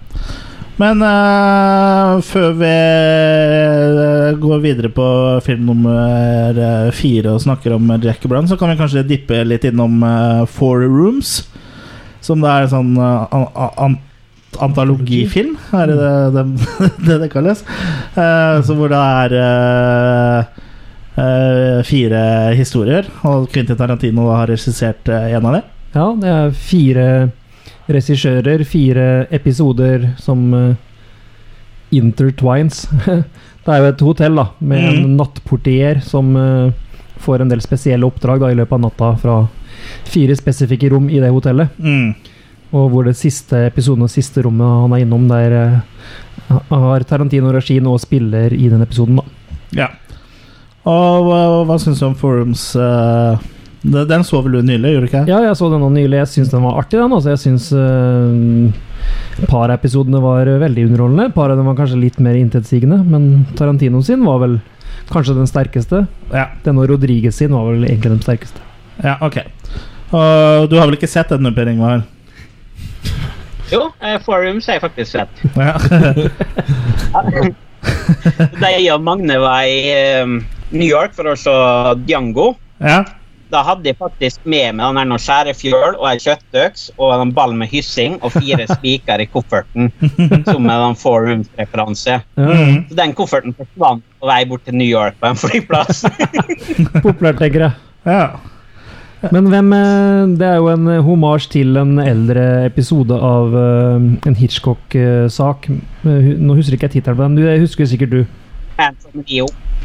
Men 0.78 1.02
uh, 1.02 2.20
før 2.22 2.52
vi 2.60 2.70
eh, 2.70 4.36
går 4.38 4.60
videre 4.62 4.92
på 4.94 5.06
film 5.46 5.66
nummer 5.72 6.54
eh, 6.54 6.90
fire 6.94 7.34
og 7.34 7.42
snakker 7.42 7.74
om 7.74 7.90
Jack 8.04 8.22
Brown, 8.30 8.46
så 8.50 8.58
kan 8.60 8.70
vi 8.70 8.78
kanskje 8.78 9.06
dippe 9.10 9.42
litt 9.48 9.66
innom 9.66 10.04
uh, 10.06 10.46
Four 10.46 10.86
Rooms. 10.86 11.48
Som 12.22 12.46
det 12.46 12.52
er 12.52 12.68
en 12.68 12.74
sånn 12.76 12.94
uh, 13.00 13.26
an 13.34 13.48
an 13.88 13.98
antologifilm, 14.64 15.58
er 15.76 15.90
det 15.90 15.98
det 15.98 16.12
det, 16.38 17.18
det, 17.24 17.32
kalles? 17.34 17.60
Uh, 18.14 18.62
så 18.66 18.78
hvor 18.78 18.94
det 18.94 19.02
er 19.02 19.30
fire 21.88 22.54
historier, 22.54 23.10
og 23.26 23.50
Quentin 23.50 23.78
Tarantino 23.80 24.30
har 24.30 24.46
regissert 24.52 25.10
én 25.10 25.42
av 25.42 25.58
dem. 25.58 25.66
Ja, 25.98 26.06
det 26.22 26.30
er 26.30 26.52
fire 26.54 27.08
regissører, 27.88 28.64
fire 28.68 29.28
episoder 29.34 30.10
som 30.20 30.54
eh, 30.54 30.76
intertwines. 31.96 32.86
det 33.64 33.74
er 33.74 33.84
jo 33.84 33.92
et 33.92 34.04
hotell 34.08 34.40
da, 34.40 34.50
med 34.60 34.84
mm. 34.84 34.98
en 35.06 35.16
nattportier 35.20 36.02
som 36.06 36.34
eh, 36.40 36.74
får 37.24 37.44
en 37.44 37.52
del 37.52 37.64
spesielle 37.64 38.08
oppdrag 38.08 38.44
da, 38.44 38.52
i 38.52 38.58
løpet 38.60 38.78
av 38.78 38.84
natta 38.84 39.14
fra 39.22 39.38
fire 40.08 40.36
spesifikke 40.38 40.92
rom 40.94 41.10
i 41.10 41.22
det 41.24 41.32
hotellet. 41.34 41.78
Mm. 41.80 42.14
Og 42.76 42.90
hvor 42.92 43.08
det 43.08 43.16
siste 43.16 43.68
episoden 43.70 44.04
og 44.04 44.12
siste 44.12 44.44
rommet 44.44 44.84
han 44.84 44.96
er 44.96 45.06
innom, 45.06 45.28
der 45.32 45.58
eh, 45.62 46.58
har 46.70 47.08
Tarantino 47.08 47.52
regi 47.56 47.80
og 47.80 48.02
spiller 48.04 48.54
i 48.54 48.68
den 48.72 48.84
episoden. 48.84 49.22
da. 49.22 49.54
Ja. 49.84 49.92
Og 50.88 51.28
hva, 51.28 51.40
hva 51.68 51.78
syns 51.80 52.00
du 52.00 52.08
om 52.08 52.16
Forums 52.16 52.70
eh, 52.80 53.48
den, 53.82 54.08
den 54.10 54.24
så 54.26 54.42
vel 54.42 54.58
du 54.58 54.62
nylig, 54.66 54.94
gjorde 54.94 55.06
du 55.06 55.10
ikke? 55.12 55.24
Ja, 55.30 55.42
jeg 55.46 55.58
så 55.60 55.70
den 55.72 55.84
nå 55.84 55.90
nylig. 55.94 56.22
Jeg 56.24 56.32
syns 56.34 56.52
den 56.54 56.66
var 56.66 56.80
artig, 56.82 57.00
den. 57.00 57.14
Altså, 57.14 57.34
jeg 57.34 57.42
syns 57.44 57.70
uh, 57.76 58.72
et 59.38 59.46
par 59.52 59.68
av 59.68 59.76
episodene 59.78 60.22
var 60.24 60.50
veldig 60.64 60.88
underholdende. 60.90 61.30
Par 61.36 61.54
av 61.54 61.60
dem 61.60 61.70
var 61.70 61.78
kanskje 61.78 62.02
litt 62.02 62.20
mer 62.24 62.40
intetsigende, 62.40 63.00
men 63.06 63.46
Tarantino 63.60 64.02
sin 64.06 64.26
var 64.26 64.42
vel 64.44 64.58
kanskje 65.12 65.38
den 65.38 65.50
sterkeste. 65.50 66.06
Ja, 66.34 66.50
Denne 66.66 66.88
Rodriguez 66.90 67.38
sin 67.38 67.54
var 67.56 67.70
vel 67.70 67.86
egentlig 67.88 68.16
den 68.18 68.26
sterkeste. 68.26 68.66
ja 69.04 69.18
ok. 69.22 69.42
Og 70.18 70.70
du 70.72 70.78
har 70.80 70.88
vel 70.88 70.98
ikke 70.98 71.12
sett 71.12 71.30
denne, 71.34 71.52
Per 71.56 71.70
Ingvar? 71.70 72.06
Jo, 73.72 73.90
uh, 74.02 74.18
Forums 74.24 74.68
har 74.68 74.80
jeg 74.80 74.86
faktisk 74.88 75.12
sett. 75.18 75.34
Ja. 75.60 75.76
Da 78.58 78.72
jeg 78.74 78.88
og 78.92 79.04
Magne 79.06 79.38
var 79.40 79.68
i 79.68 79.78
eh, 79.94 80.26
New 80.74 80.88
York 80.88 81.14
for 81.16 81.30
å 81.32 81.36
se 81.40 81.54
Django, 82.08 82.50
ja. 82.84 83.04
Da 83.52 83.62
hadde 83.66 83.88
jeg 83.90 83.98
faktisk 84.00 84.44
med 84.44 84.76
meg 84.76 84.84
den 84.90 85.00
her 85.02 85.08
noe 85.10 85.22
skjærefjøl 85.22 85.96
og 85.98 86.08
ei 86.10 86.18
kjøttøks 86.24 86.90
og 86.98 87.14
en 87.16 87.32
ball 87.36 87.56
med 87.58 87.72
hyssing 87.72 88.18
og 88.22 88.34
fire 88.36 88.68
spiker 88.76 89.24
i 89.24 89.30
kofferten, 89.32 89.92
som 90.48 90.68
er 90.68 90.84
en 90.90 91.00
Forums-referanse. 91.00 92.20
Mm. 92.36 92.84
Så 92.90 93.00
den 93.00 93.16
kofferten 93.18 93.56
forsvant 93.58 94.06
på 94.20 94.30
vei 94.32 94.42
bort 94.50 94.66
til 94.68 94.78
New 94.78 94.88
York 94.90 95.18
på 95.22 95.32
en 95.32 95.40
flyplass. 95.40 96.06
Populært, 97.06 97.42
tenker 97.42 97.68
jeg. 97.68 97.74
ja. 98.08 98.22
Men 99.34 99.48
hvem 99.50 99.72
eh, 99.74 100.28
Det 100.38 100.46
er 100.46 100.60
jo 100.62 100.68
en 100.70 100.90
homasj 101.02 101.48
til 101.56 101.80
en 101.82 101.96
eldre 102.04 102.68
episode 102.68 103.16
av 103.18 103.56
eh, 103.58 104.10
en 104.30 104.38
Hitchcock-sak. 104.38 105.70
Eh, 105.72 106.28
Nå 106.38 106.58
husker 106.60 106.78
ikke 106.78 106.86
jeg 106.86 107.00
tittelen 107.00 107.18
på 107.18 107.26
den. 107.26 107.40
det 107.42 107.60
husker 107.64 107.90
sikkert 107.90 108.14
du. 108.14 108.20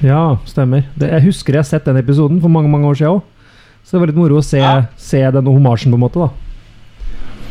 Ja, 0.05 0.37
stemmer. 0.49 0.85
Det, 1.01 1.09
jeg 1.15 1.25
husker 1.31 1.57
jeg 1.57 1.63
har 1.63 1.69
sett 1.69 1.89
den 1.89 1.97
episoden 2.01 2.43
for 2.43 2.53
mange 2.53 2.69
mange 2.69 2.91
år 2.91 2.99
siden 2.99 3.17
òg. 3.17 3.23
Så 3.85 3.97
det 3.97 4.01
var 4.01 4.11
litt 4.13 4.17
moro 4.21 4.39
å 4.41 4.45
se, 4.45 4.59
Ja. 4.63 4.85
se 4.97 5.21
denne 5.31 5.53
homasjen, 5.53 5.93
på 5.93 5.99
en 5.99 6.05
måte. 6.07 6.19
da 6.19 6.31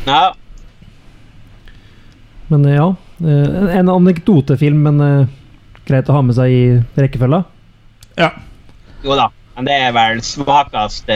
Ja, 0.08 0.34
Men 2.50 2.66
eh, 2.66 2.76
ja. 2.76 2.88
eh, 3.24 3.78
En, 3.78 3.90
anekdotefilm, 3.90 4.82
men 4.84 5.02
eh, 5.02 5.28
greit 5.88 6.10
å 6.10 6.14
ha 6.18 6.22
med 6.26 6.36
seg 6.36 6.52
i 6.52 6.64
rekkefølga. 7.00 7.44
ja. 8.18 8.32
jo 9.04 9.16
da. 9.18 9.30
Men 9.56 9.66
det 9.68 9.74
er 9.84 9.92
vel 9.96 10.20
svakeste 10.24 11.16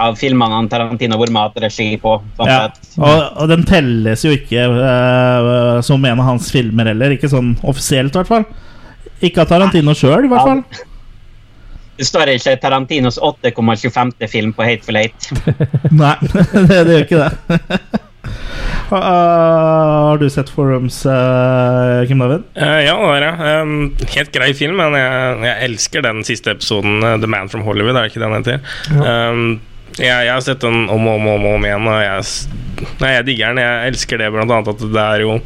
av 0.00 0.14
filmene 0.16 0.54
han 0.54 0.68
Tarantino 0.68 1.16
har 1.18 1.28
vært 1.28 1.58
regi 1.64 1.96
på. 2.00 2.22
Sånn 2.36 2.48
ja. 2.50 2.58
sett. 2.66 2.94
Og, 2.96 3.22
og 3.42 3.48
den 3.50 3.64
telles 3.68 4.24
jo 4.24 4.32
ikke 4.32 4.64
uh, 4.72 5.80
som 5.84 6.04
en 6.04 6.20
av 6.20 6.24
hans 6.24 6.50
filmer 6.52 6.88
heller. 6.92 7.14
Ikke 7.16 7.28
sånn 7.32 7.54
offisielt, 7.62 8.14
i 8.14 8.20
hvert 8.20 8.30
fall. 8.30 8.46
Ikke 9.24 9.44
av 9.44 9.50
Tarantino 9.52 9.94
sjøl, 9.96 10.24
i 10.24 10.30
hvert 10.32 10.44
fall. 10.48 10.62
Det 11.96 12.06
står 12.06 12.34
ikke 12.34 12.56
Tarantinos 12.60 13.18
8,25. 13.18 14.12
film 14.28 14.52
på 14.56 14.66
Hateful 14.66 14.98
Eight. 15.00 15.30
Nei, 16.02 16.16
det, 16.70 16.82
det 16.88 16.92
gjør 16.92 17.06
ikke 17.06 17.22
det. 17.24 17.80
Uh, 18.86 18.94
har 18.94 20.18
du 20.18 20.28
sett 20.30 20.50
Forums, 20.50 21.00
uh, 21.06 22.06
Kim 22.06 22.20
David? 22.22 22.44
Uh, 22.54 22.80
ja, 22.84 22.94
det 22.94 23.06
har 23.10 23.24
jeg. 23.24 23.62
Um, 23.62 23.72
helt 24.14 24.30
grei 24.34 24.52
film, 24.54 24.78
men 24.78 24.94
jeg, 24.94 25.38
jeg 25.42 25.70
elsker 25.70 26.04
den 26.06 26.22
siste 26.26 26.54
episoden, 26.54 27.00
eh, 27.02 27.16
The 27.18 27.30
Man 27.30 27.50
from 27.50 27.64
Hollywood, 27.66 27.96
er 27.96 28.06
det 28.06 28.12
ikke 28.12 28.22
den 28.22 28.36
heter? 28.36 28.60
Um, 28.94 29.44
jeg, 29.96 30.10
jeg 30.10 30.30
har 30.30 30.44
sett 30.44 30.62
den 30.62 30.86
om 30.92 31.08
og 31.08 31.18
om, 31.18 31.28
om, 31.34 31.48
om 31.56 31.66
igjen, 31.66 31.88
og 31.90 31.98
jeg, 32.04 32.86
nei, 33.02 33.12
jeg 33.16 33.26
digger 33.30 33.54
den. 33.54 33.62
Jeg 33.64 33.92
elsker 33.92 34.22
det 34.22 34.30
blant 34.34 34.54
annet 34.54 34.74
at 34.74 34.86
det 34.86 35.06
er 35.06 35.24
jo 35.24 35.38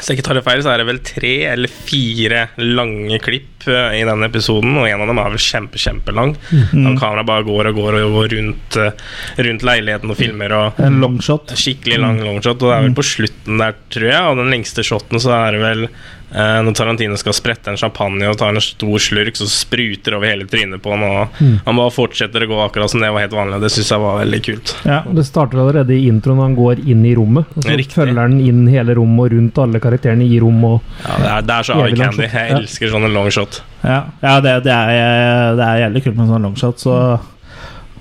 Hvis 0.00 0.08
jeg 0.08 0.16
ikke 0.16 0.24
tar 0.30 0.38
det 0.38 0.46
feil, 0.46 0.62
så 0.64 0.70
er 0.72 0.80
det 0.80 0.88
vel 0.88 1.00
tre 1.04 1.32
eller 1.50 1.68
fire 1.68 2.46
lange 2.56 3.18
klipp 3.20 3.66
eh, 3.68 3.98
i 3.98 4.04
denne 4.08 4.30
episoden, 4.30 4.78
og 4.80 4.88
en 4.88 5.02
av 5.04 5.10
dem 5.10 5.20
er 5.20 5.34
vel 5.34 5.42
kjempe, 5.44 5.80
kjempelang. 5.82 6.32
Mm. 6.72 6.94
Kameraet 6.96 7.28
bare 7.28 7.44
går 7.44 7.68
og 7.68 7.80
går 7.82 7.98
og 7.98 8.16
går 8.16 8.30
rundt, 8.38 8.78
eh, 8.80 9.02
rundt 9.44 9.66
leiligheten 9.68 10.14
og 10.14 10.16
filmer. 10.16 10.56
og 10.56 10.80
En 10.80 10.96
longshot. 11.04 11.52
Skikkelig 11.52 12.00
lang 12.00 12.22
longshot, 12.24 12.56
og 12.56 12.70
det 12.70 12.78
er 12.78 12.86
vel 12.88 12.96
på 12.96 13.04
slutten 13.10 13.60
der, 13.60 13.76
tror 13.92 14.08
jeg. 14.08 14.22
Og 14.30 14.40
den 14.40 14.50
lengste 14.56 14.86
shoten 14.88 15.20
så 15.20 15.36
er 15.36 15.58
det 15.58 15.62
vel 15.66 15.84
Eh, 16.30 16.60
når 16.62 16.74
Tarantino 16.78 17.16
skal 17.18 17.32
sprette 17.34 17.66
en 17.72 17.76
champagne 17.76 18.22
og 18.30 18.36
tar 18.38 18.54
en 18.54 18.60
stor 18.62 18.98
slurk, 19.02 19.34
så 19.34 19.48
spruter 19.50 20.14
over 20.14 20.28
hele 20.30 20.44
trynet 20.46 20.78
på 20.80 20.92
han, 20.94 21.02
og 21.02 21.28
Mm. 21.40 21.56
han 21.66 21.76
bare 21.76 21.90
fortsetter 21.90 22.44
å 22.46 22.48
gå 22.48 22.58
akkurat 22.68 22.90
som 22.90 23.00
det 23.00 23.10
var 23.10 23.20
helt 23.24 23.32
vanlig. 23.34 23.60
Det 23.60 23.70
syns 23.72 23.88
jeg 23.90 23.98
var 24.00 24.20
veldig 24.24 24.40
kult. 24.46 24.74
Ja. 24.86 25.00
Det 25.10 25.24
starter 25.26 25.58
allerede 25.58 25.90
i 25.96 26.06
introen 26.08 26.36
når 26.38 26.42
han 26.46 26.54
går 26.56 26.84
inn 26.86 27.04
i 27.04 27.14
rommet. 27.16 27.46
Og 27.56 27.62
så 27.64 27.76
Riktig. 27.76 27.94
følger 27.98 28.20
han 28.20 28.38
inn 28.40 28.66
hele 28.68 28.94
rommet 28.94 29.24
og 29.26 29.32
rundt 29.32 29.58
alle 29.58 29.80
karakterene 29.80 30.22
i 30.30 30.38
rommet. 30.38 30.80
Ja, 31.02 31.16
det, 31.18 31.26
er, 31.30 31.42
det 31.42 31.54
er 31.58 31.62
så 31.62 31.74
eye 31.84 31.96
candy. 31.96 32.22
Jeg 32.30 32.50
Ja. 32.50 32.56
elsker 32.58 32.88
sånne 32.94 33.12
long 33.12 33.30
shot. 33.30 33.60
Ja, 33.82 34.04
ja 34.22 34.40
det, 34.40 34.62
det, 34.64 34.72
er, 34.72 35.56
det 35.56 35.66
er 35.66 35.90
jævlig 35.90 36.04
kult 36.04 36.16
med 36.16 36.28
sånn 36.28 36.42
longshot, 36.42 36.78
så 36.78 37.20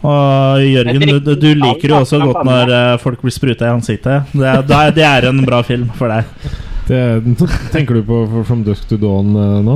Og 0.01 0.61
Jørgen, 0.63 0.99
du, 1.01 1.19
du- 1.19 1.35
du 1.35 1.55
liker 1.55 1.89
jo 1.89 1.95
også 1.99 2.21
godt 2.23 2.45
når 2.47 2.69
eh, 2.71 2.97
folk 3.01 3.19
blir 3.21 3.33
spruta 3.35 3.65
i 3.67 3.73
ansiktet. 3.73 4.29
Det 4.31 4.95
det 4.95 5.03
er 5.03 5.27
en 5.27 5.41
bra 5.43 5.61
film 5.61 5.89
for 5.97 6.07
deg. 6.07 6.23
Det, 6.89 7.35
tenker 7.73 7.99
du 7.99 8.03
på 8.03 8.43
From 8.47 8.63
Dusk 8.65 8.87
to 8.89 8.97
Dawn 8.97 9.35
eh, 9.37 9.57
nå? 9.65 9.75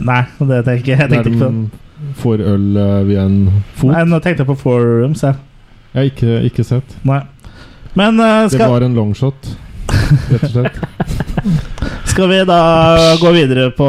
Nei, 0.00 0.22
det 0.40 0.62
tenker 0.64 0.94
jeg, 0.94 1.00
jeg 1.02 1.10
tenkte 1.12 1.32
ikke 1.32 1.42
på 1.42 1.50
den. 1.50 2.14
får 2.22 2.44
øl 2.54 2.80
eh, 2.80 3.00
via 3.10 3.26
en 3.28 3.38
fot? 3.76 3.92
Nei, 3.92 4.04
nå 4.08 4.20
tenkte 4.24 4.44
jeg 4.44 4.50
på 4.54 4.58
Four 4.62 4.86
Rooms, 5.02 5.24
jeg. 5.26 5.36
Har 5.96 6.08
ikke, 6.08 6.40
ikke 6.48 6.64
sett. 6.64 6.96
Nei. 7.08 7.20
Men 7.96 8.20
eh, 8.20 8.48
Det 8.52 8.70
var 8.72 8.84
en 8.84 8.96
longshot, 8.96 9.52
rett 10.32 10.48
og 10.48 10.54
slett. 10.54 10.80
skal 12.10 12.30
vi 12.32 12.40
da 12.48 12.60
gå 13.20 13.30
videre 13.36 13.68
på 13.76 13.88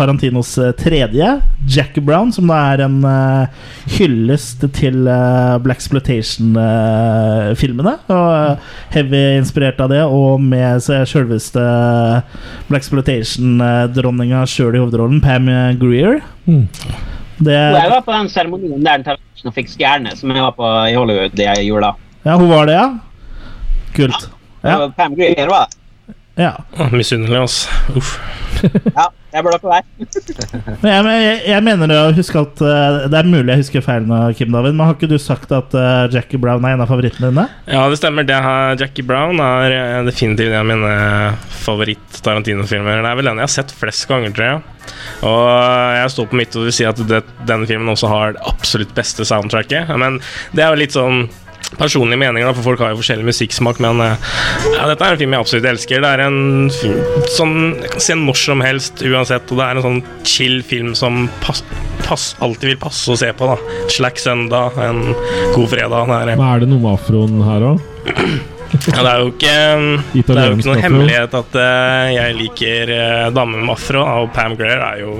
Tarantinos 0.00 0.56
eh, 0.58 0.72
tredje, 0.72 1.40
Jack 1.68 1.94
Brown, 2.00 2.32
som 2.32 2.48
da 2.48 2.72
er 2.72 2.80
en 2.86 3.04
eh, 3.04 3.46
hyllest 3.98 4.64
til 4.76 5.02
uh, 5.04 5.58
Black 5.60 5.78
Exploitation-filmene. 5.82 7.94
og 8.08 8.32
eh, 8.32 8.56
heavy 8.94 9.36
inspirert 9.36 9.80
av 9.84 9.88
det, 9.92 10.00
og 10.04 10.40
med 10.40 10.80
sjølveste 10.80 11.60
Black 12.70 12.82
Exploitation-dronninga 12.84 14.46
sjøl 14.48 14.74
i 14.78 14.82
hovedrollen, 14.82 15.20
Pam 15.24 15.46
Greer. 15.80 16.20
mm. 16.48 16.66
Det, 17.40 17.56
jeg 17.56 17.88
var 17.88 18.04
på 18.04 18.12
den 18.12 18.28
seremonien 18.28 18.84
der 18.84 19.00
Tarantino 19.00 19.48
fikk 19.56 19.72
stjerne, 19.72 20.12
som 20.12 20.28
jeg 20.28 20.44
var 20.44 20.52
på 20.58 20.66
i 20.90 20.92
Hollywood 20.92 21.32
i 21.40 21.64
jula. 21.64 21.96
ja, 22.26 22.36
hun 22.36 22.52
var 22.52 22.68
det, 22.68 22.76
ja? 22.76 23.00
Kult. 23.96 24.28
Ja. 24.60 24.74
Ja. 24.74 24.92
Pam 24.92 25.16
Greer 25.16 25.48
var 25.48 25.64
det. 25.70 25.79
Ja. 26.40 26.52
Åh, 26.78 26.92
Misunnelig, 26.96 27.40
altså. 27.46 27.80
Uff. 28.00 28.18
Ja, 28.96 29.06
jeg 29.32 29.44
bør 29.46 29.56
på 29.62 29.70
vei. 29.70 29.78
Men 30.82 30.88
jeg, 30.90 31.02
men 31.04 31.10
jeg, 31.22 31.36
jeg 31.48 31.64
mener 31.64 31.92
å 31.94 32.00
huske 32.16 32.40
at 32.42 32.62
uh, 32.64 33.06
Det 33.10 33.16
er 33.20 33.28
mulig 33.30 33.54
jeg 33.54 33.62
husker 33.62 33.84
feil 33.84 34.08
nå, 34.08 34.18
Kim 34.36 34.50
David, 34.52 34.74
men 34.74 34.88
har 34.88 34.96
ikke 34.96 35.08
du 35.10 35.16
sagt 35.22 35.52
at 35.54 35.74
uh, 35.76 36.10
Jackie 36.12 36.40
Brown 36.40 36.66
er 36.66 36.74
en 36.74 36.82
av 36.84 36.90
favorittene 36.90 37.30
dine? 37.30 37.46
Ja, 37.70 37.84
det 37.90 38.00
stemmer. 38.00 38.26
Det 38.26 38.36
her, 38.42 38.74
Jackie 38.80 39.06
Brown 39.06 39.40
er 39.44 39.76
eh, 39.76 40.00
definitivt 40.08 40.50
en 40.50 40.58
av 40.60 40.68
mine 40.68 40.92
favoritt-Tarantino-filmer. 41.62 43.00
Det 43.00 43.12
er 43.12 43.20
vel 43.20 43.30
den 43.30 43.40
jeg 43.40 43.48
har 43.48 43.54
sett 43.54 43.74
flest 43.76 44.08
ganger, 44.10 44.34
tror 44.36 44.48
jeg. 44.48 44.62
Og 45.26 45.40
jeg 45.96 46.12
står 46.14 46.28
på 46.30 46.38
mitt 46.40 46.56
og 46.58 46.66
vil 46.66 46.74
si 46.74 46.86
at 46.88 47.00
det, 47.10 47.22
denne 47.48 47.68
filmen 47.68 47.92
også 47.92 48.10
har 48.10 48.34
det 48.36 48.44
absolutt 48.50 48.92
beste 48.96 49.26
soundtracket. 49.28 49.92
Men 50.00 50.18
det 50.56 50.64
er 50.64 50.74
jo 50.74 50.80
litt 50.82 50.96
sånn 50.96 51.24
personlige 51.78 52.18
meninger, 52.20 52.48
da, 52.48 52.54
for 52.56 52.72
folk 52.72 52.82
har 52.82 52.94
jo 52.94 53.00
forskjellig 53.00 53.28
musikksmak. 53.28 53.80
Men 53.82 54.02
eh, 54.04 54.28
ja, 54.74 54.88
dette 54.90 55.06
er 55.06 55.14
en 55.14 55.20
film 55.20 55.36
jeg 55.36 55.44
absolutt 55.46 55.70
elsker. 55.72 56.04
Det 56.04 56.10
er 56.10 56.24
en 56.26 56.70
film 56.74 57.26
som 57.30 57.56
jeg 57.76 57.92
kan 57.94 58.06
se 58.06 58.18
når 58.18 58.40
som 58.42 58.64
helst 58.64 59.04
uansett. 59.06 59.50
Og 59.50 59.60
det 59.60 59.66
er 59.66 59.80
en 59.80 59.86
sånn 59.88 60.00
chill 60.26 60.60
film 60.66 60.94
som 60.98 61.26
pass, 61.44 61.64
pass, 62.06 62.30
alltid 62.44 62.74
vil 62.74 62.80
passe 62.82 63.10
å 63.12 63.18
se 63.20 63.32
på. 63.36 63.50
da 63.50 63.90
Slack 63.92 64.22
søndag, 64.22 64.78
en 64.80 65.12
god 65.54 65.68
fredag. 65.72 66.08
Der. 66.10 66.32
er, 66.32 66.36
Men 66.36 66.48
er 66.48 66.64
det 66.64 66.72
noe 66.72 66.82
med 66.86 66.96
afroen 66.96 67.44
her 67.46 67.68
òg? 67.74 67.86
ja, 68.70 69.02
det 69.02 69.10
er 69.10 69.20
jo 69.20 69.30
ikke 69.32 69.54
Det 70.30 70.36
er 70.36 70.46
jo 70.46 70.56
ikke 70.56 70.68
noen 70.70 70.84
hemmelighet 70.84 71.36
at 71.40 71.58
uh, 71.58 72.06
jeg 72.14 72.36
liker 72.38 72.92
uh, 72.94 73.26
damer 73.34 73.64
med 73.64 73.74
afro, 73.74 74.04
og 74.04 74.32
Pam 74.36 74.56
Greer 74.58 74.82
er 74.92 75.02
jo 75.02 75.18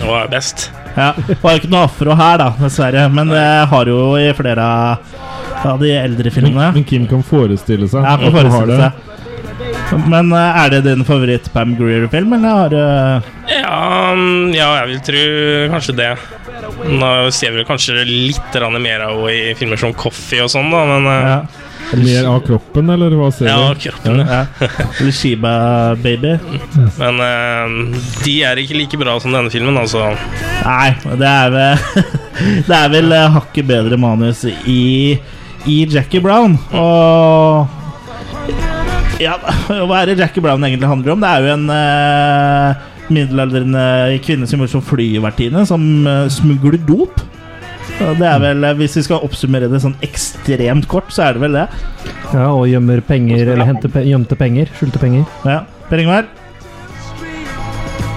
Og 0.00 0.14
er 0.20 0.32
best. 0.32 0.70
Ja, 0.96 1.12
Det 1.26 1.36
var 1.42 1.54
jo 1.54 1.62
ikke 1.62 1.70
noe 1.72 1.84
afro 1.86 2.16
her, 2.18 2.40
da, 2.40 2.48
dessverre, 2.60 3.06
men 3.12 3.30
det 3.30 3.46
har 3.70 3.90
jo 3.90 4.00
i 4.18 4.30
flere 4.36 4.66
av 5.60 5.80
de 5.80 5.92
eldre 5.92 6.32
filmene. 6.32 6.72
men 6.74 6.84
Kim 6.88 7.06
kan 7.10 7.22
forestille 7.26 7.88
seg 7.90 8.04
Ja, 8.06 8.16
kan 8.20 8.34
forestille 8.34 8.80
seg. 8.80 9.06
Men 10.10 10.30
eh, 10.32 10.58
er 10.64 10.70
det 10.72 10.84
din 10.86 11.04
favoritt 11.06 11.48
Pam 11.52 11.74
Greer-film, 11.78 12.32
eller 12.36 12.60
har 12.60 12.70
du 12.72 12.80
Ja, 13.50 14.12
mm, 14.14 14.52
ja, 14.54 14.68
jeg 14.80 14.92
vil 14.92 15.00
tro 15.08 15.24
kanskje 15.74 15.96
det. 15.98 16.10
Nå 16.90 17.10
ser 17.34 17.54
vi 17.56 17.66
kanskje 17.68 18.04
litt 18.06 18.54
mer 18.78 19.04
av 19.04 19.18
henne 19.18 19.34
i 19.34 19.54
filmer 19.58 19.80
som 19.80 19.92
Coffee 19.94 20.42
og 20.44 20.52
sånn, 20.52 20.70
da, 20.72 20.84
men 20.88 21.10
eh, 21.10 21.28
ja. 21.28 21.40
Mer 21.96 22.26
av 22.30 22.40
kroppen, 22.46 22.90
eller 22.94 23.14
hva 23.18 23.30
ser 23.34 23.48
ja, 23.50 23.58
du? 23.74 23.80
kroppen, 23.82 24.20
ja. 24.22 24.40
ja. 24.60 24.68
Eller 25.00 25.14
Shiba 25.14 25.52
Baby? 25.98 26.36
Men 26.98 27.18
uh, 27.18 27.96
de 28.22 28.34
er 28.46 28.60
ikke 28.62 28.78
like 28.78 29.00
bra 29.00 29.16
som 29.22 29.34
denne 29.34 29.50
filmen, 29.50 29.78
altså. 29.80 30.12
Nei, 30.62 30.92
det 31.18 31.30
er 31.30 31.54
vel 31.54 31.78
Det 32.68 32.76
er 32.76 32.92
vel 32.92 33.12
eh, 33.12 33.26
hakket 33.34 33.66
bedre 33.68 33.98
manus 34.00 34.46
i, 34.48 35.18
i 35.68 35.76
Jackie 35.90 36.22
Brown. 36.24 36.56
Og 36.72 37.68
Ja, 39.20 39.34
hva 39.88 40.00
er 40.00 40.12
det 40.12 40.20
Jackie 40.22 40.44
Brown 40.44 40.64
egentlig 40.64 40.88
handler 40.88 41.16
om? 41.16 41.20
Det 41.20 41.32
er 41.32 41.44
jo 41.44 41.56
en 41.58 41.66
uh, 41.74 42.86
middelaldrende 43.10 43.84
kvinne 44.24 44.48
som 44.48 44.56
jobber 44.60 44.72
som 44.72 44.86
flyvertinne, 44.86 45.66
som 45.68 45.84
uh, 46.06 46.30
smugler 46.32 46.78
dop. 46.86 47.20
Det 47.98 48.26
er 48.26 48.38
vel, 48.40 48.64
eh, 48.64 48.76
Hvis 48.78 48.96
vi 48.96 49.02
skal 49.06 49.24
oppsummere 49.26 49.70
det 49.70 49.80
sånn 49.82 49.96
ekstremt 50.04 50.86
kort, 50.88 51.10
så 51.12 51.28
er 51.28 51.36
det 51.36 51.42
vel 51.44 51.58
det. 51.58 51.66
Ja, 52.32 52.46
og 52.52 52.68
gjemmer 52.70 53.02
penger, 53.04 53.52
eller 53.54 53.66
henter 53.68 53.92
pe 53.92 54.04
gjemte 54.06 54.38
penger. 54.38 54.70
Skjulte 54.78 55.00
penger. 55.02 55.26
Ja, 55.44 55.64
Per 55.90 55.98
Ingvar? 55.98 56.28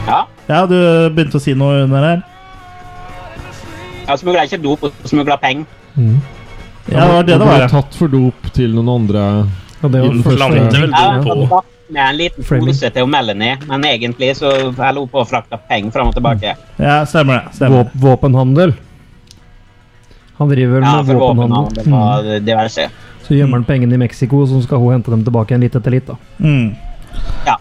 Ja. 0.07 0.19
Ja, 0.49 0.65
du 0.67 0.77
begynte 1.15 1.39
å 1.39 1.41
si 1.41 1.55
noe 1.57 1.83
under 1.87 2.05
her. 2.05 2.23
Ja, 4.07 4.17
smugla 4.19 4.43
ikke 4.45 4.61
dop, 4.61 4.83
og 4.83 5.09
smugla 5.09 5.37
penger. 5.41 5.65
Mm. 5.95 6.17
Ja, 6.91 7.05
det 7.05 7.13
var 7.13 7.23
det 7.23 7.33
det 7.33 7.39
var. 7.39 7.53
ble 7.53 7.59
ja. 7.63 7.67
tatt 7.71 7.95
for 7.95 8.11
dop 8.11 8.47
til 8.53 8.73
noen 8.75 8.89
andre 8.91 9.21
Ja, 9.21 9.87
det 9.87 10.01
var 10.03 10.17
første 10.25 10.47
vel 10.51 10.91
Jeg 10.91 11.21
dop 11.23 11.43
på. 11.49 11.59
med 11.93 12.01
en 12.03 12.17
liten 12.19 12.47
pose 12.49 12.89
til 12.95 13.07
Melanie, 13.07 13.57
men 13.69 13.85
egentlig 13.87 14.33
så 14.35 14.51
jeg 14.51 14.95
lo 14.97 15.05
på 15.07 15.21
å 15.21 15.27
frakte 15.27 15.59
penger 15.69 15.95
fram 15.95 16.11
og 16.11 16.17
tilbake. 16.17 16.55
Ja, 16.77 17.03
stemmer 17.07 17.39
det. 17.39 17.55
Stemmer. 17.55 17.89
Våpenhandel. 17.93 18.75
Han 20.43 20.51
driver 20.51 20.79
vel 20.79 20.87
Ja, 20.87 20.95
med 21.01 21.19
våpenhandel. 21.23 21.73
Det 21.79 21.89
var 21.91 22.31
diverse. 22.43 22.87
Mm. 22.91 23.11
Så 23.23 23.37
gjemmer 23.37 23.61
han 23.61 23.67
pengene 23.67 23.95
i 23.95 24.01
Mexico, 24.01 24.43
så 24.47 24.59
skal 24.63 24.81
hun 24.83 24.97
hente 24.97 25.11
dem 25.13 25.23
tilbake 25.23 25.53
igjen 25.53 25.63
litt 25.63 25.77
etter 25.79 25.95
litt. 25.95 26.09
da. 26.09 26.17
Mm. 26.43 26.73
Ja. 27.47 27.55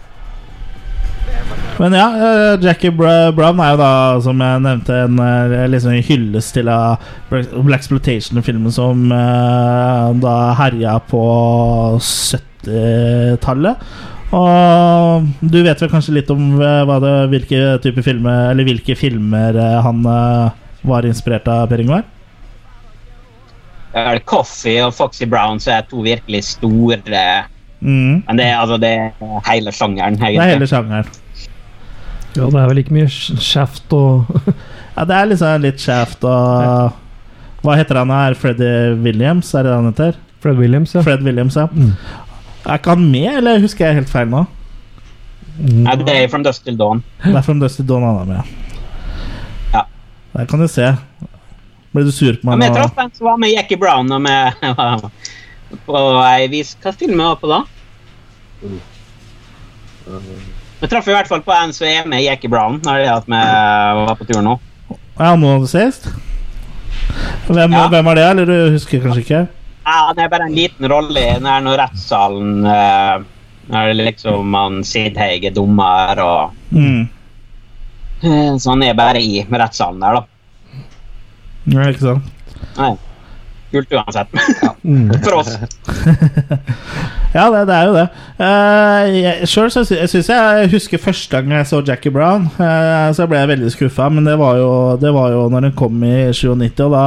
Men 1.79 1.95
ja, 1.97 2.05
eh, 2.13 2.61
Jackie 2.61 2.91
Brown 2.93 3.59
er 3.63 3.71
jo 3.73 3.79
da, 3.79 3.91
som 4.21 4.41
jeg 4.43 4.61
nevnte, 4.61 4.97
en 5.07 5.19
eh, 5.23 5.63
liksom 5.71 5.95
hyllest 6.05 6.53
til 6.57 6.69
av 6.69 7.01
Black 7.31 7.81
Exploitation-filmen 7.81 8.73
som 8.75 9.07
eh, 9.11 10.07
da 10.21 10.35
herja 10.59 10.99
på 11.09 11.23
70-tallet. 11.97 13.75
Og 14.33 15.27
du 15.45 15.59
vet 15.61 15.81
vel 15.81 15.91
kanskje 15.91 16.15
litt 16.17 16.31
om 16.33 16.55
eh, 16.57 16.81
hva 16.89 16.97
det, 17.03 17.13
hvilke 17.29 17.59
type 17.83 18.01
filmer 18.01 18.47
Eller 18.49 18.65
hvilke 18.65 18.95
filmer 18.97 19.53
eh, 19.61 19.75
han 19.85 19.99
eh, 20.09 20.55
var 20.89 21.05
inspirert 21.05 21.45
av, 21.51 21.67
Per 21.69 21.83
Ingvar? 21.83 22.01
Eh, 23.93 24.19
Coffee 24.25 24.81
og 24.85 24.93
Foxy 24.97 25.27
Brown 25.29 25.59
så 25.61 25.77
er 25.77 25.89
to 25.89 26.03
virkelig 26.05 26.43
store 26.55 27.01
Mm. 27.83 28.23
Men 28.23 28.37
det 28.39 28.45
er 28.47 28.61
altså 28.61 28.77
det 28.79 28.89
er 28.95 29.39
hele 29.43 29.71
sjangeren. 29.75 30.15
Det 30.15 30.37
er 30.39 30.53
hele 30.53 30.67
sjangeren. 30.67 31.07
Ja, 32.33 32.45
det 32.47 32.55
er 32.61 32.69
vel 32.69 32.79
ikke 32.79 32.95
mye 32.95 33.09
kjeft 33.11 33.91
og 33.93 34.29
Ja, 34.95 35.03
det 35.09 35.17
er 35.17 35.27
liksom 35.29 35.65
litt 35.65 35.81
kjeft 35.83 36.23
og 36.25 36.93
Hva 37.63 37.75
heter 37.75 37.99
han 37.99 38.13
her? 38.13 38.37
Freddy 38.39 38.95
Williams, 39.03 39.51
er 39.53 39.67
det 39.67 39.75
han 39.75 39.89
heter? 39.91 40.17
Fred 40.43 40.57
Williams, 40.59 40.95
ja. 40.95 41.03
Fred 41.05 41.21
Williams, 41.23 41.55
ja. 41.55 41.67
Mm. 41.71 41.93
Er 42.65 42.79
ikke 42.79 42.95
han 42.95 43.05
med, 43.11 43.29
eller 43.37 43.61
husker 43.63 43.87
jeg 43.87 44.01
helt 44.01 44.11
feil 44.11 44.31
nå? 44.31 44.41
Nei, 45.59 45.93
det 46.01 46.15
er 46.15 46.27
From 46.31 46.43
Dust 46.43 46.65
Till 46.65 46.75
Dawn. 46.79 47.03
Det 47.23 47.35
er 47.35 47.45
From 47.45 47.59
Dusty 47.61 47.85
Dawn 47.87 48.03
han 48.03 48.19
er 48.23 48.29
med. 48.31 48.53
Ja. 49.73 49.83
Der 50.33 50.47
kan 50.49 50.63
du 50.63 50.67
se. 50.67 50.89
Ble 51.93 52.03
du 52.07 52.11
sur 52.11 52.33
på 52.41 52.47
meg? 52.47 52.53
Ja, 52.53 52.57
men 52.57 52.67
jeg 52.67 52.75
traff 52.79 52.97
en 53.03 53.11
som 53.13 53.27
var 53.27 53.37
med 53.37 53.51
Jackie 53.53 53.77
Brown 53.77 54.11
og 54.11 54.21
med 54.21 54.53
på 55.87 55.99
ei 56.25 56.47
vis 56.51 56.75
Hva 56.83 56.93
film 56.97 57.17
var 57.21 57.35
på 57.41 57.49
da? 57.51 57.61
Vi 60.81 60.87
traff 60.91 61.07
i 61.07 61.13
hvert 61.15 61.29
fall 61.31 61.41
på 61.45 61.53
en 61.55 61.71
som 61.75 61.87
er 61.87 62.07
med 62.09 62.23
Jackie 62.25 62.49
Brown 62.51 62.79
når 62.83 62.99
det 62.99 63.07
er 63.07 63.13
at 63.15 63.27
vi 63.29 64.05
var 64.09 64.17
på 64.19 64.27
tur 64.27 64.41
nå. 64.43 64.57
Ja, 65.19 65.35
nå 65.39 65.53
sist? 65.69 66.09
Hvem, 67.47 67.71
Ja. 67.75 67.87
hvem 67.91 68.07
er 68.11 68.15
det, 68.15 68.23
eller 68.31 68.45
du 68.49 68.55
husker 68.73 68.99
kanskje 69.03 69.21
ikke? 69.23 69.41
Ja, 69.85 70.13
det 70.15 70.23
er 70.25 70.29
bare 70.31 70.47
en 70.49 70.55
liten 70.55 70.87
rolle 70.91 71.19
i 71.19 71.33
den 71.37 71.45
her 71.47 71.61
når 71.63 71.77
rettssalen 71.81 72.65
eh, 72.65 73.23
Når 73.71 73.93
det 73.93 74.05
liksom 74.09 74.47
man 74.51 74.81
Sidheig 74.87 75.45
er 75.47 75.51
dommer 75.55 76.19
og 76.23 76.51
Mm. 76.73 77.07
eh, 78.23 78.55
Så 78.57 78.69
han 78.71 78.83
er 78.83 78.93
bare 78.97 79.21
i 79.21 79.43
rettssalen 79.49 79.99
der, 80.01 80.13
da. 80.19 80.23
Ja, 81.71 81.87
ikke 81.87 81.99
sant? 81.99 82.23
Kult 83.73 83.93
uansett. 83.97 84.39
Ja. 84.61 84.75
For 85.25 85.41
oss. 85.41 85.57
Ja, 87.33 87.47
det, 87.49 87.63
det 87.65 87.75
er 87.75 87.87
jo 87.89 87.93
det. 87.97 88.03
Uh, 88.37 89.45
Sjøl 89.49 89.71
så 89.73 89.81
syns 89.89 90.27
jeg, 90.29 90.37
jeg 90.37 90.69
husker 90.69 91.01
første 91.01 91.33
gang 91.33 91.55
jeg 91.57 91.65
så 91.65 91.79
Jackie 91.81 92.13
Brown, 92.13 92.45
Uh, 92.53 93.09
så 93.15 93.25
ble 93.27 93.39
jeg 93.41 93.49
veldig 93.49 93.71
skuffa. 93.73 94.09
Men 94.13 94.27
det 94.29 94.35
var, 94.37 94.59
jo, 94.61 94.69
det 95.01 95.09
var 95.15 95.33
jo 95.33 95.47
når 95.49 95.67
den 95.67 95.75
kom 95.77 96.03
i 96.05 96.29
97, 96.29 96.83
og 96.85 96.93
da, 96.93 97.05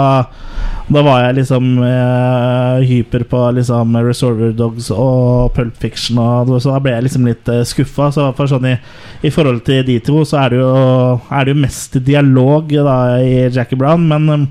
da 0.90 1.04
var 1.06 1.22
jeg 1.22 1.38
liksom 1.38 1.70
uh, 1.78 2.82
hyper 2.82 3.26
på 3.30 3.44
liksom 3.60 3.94
Resolver 4.02 4.50
Dogs 4.58 4.90
og 4.90 5.54
Pulp 5.54 5.78
Fiction, 5.78 6.18
og, 6.18 6.50
så 6.58 6.74
da 6.74 6.82
ble 6.82 6.96
jeg 6.96 7.06
liksom 7.06 7.30
litt 7.30 7.52
uh, 7.52 7.62
skuffa. 7.68 8.10
Så 8.16 8.26
for 8.34 8.50
sånn 8.50 8.66
i, 8.72 8.76
i 9.22 9.32
forhold 9.34 9.62
til 9.68 9.86
de 9.86 10.00
to, 10.02 10.24
så 10.26 10.42
er 10.42 10.56
det 10.56 10.62
jo, 10.64 10.72
er 11.30 11.46
det 11.46 11.54
jo 11.54 11.62
mest 11.62 12.00
dialog 12.02 12.74
da, 12.74 12.98
i 13.22 13.46
Jackie 13.46 13.78
Brown, 13.78 14.10
men 14.10 14.32
um, 14.34 14.48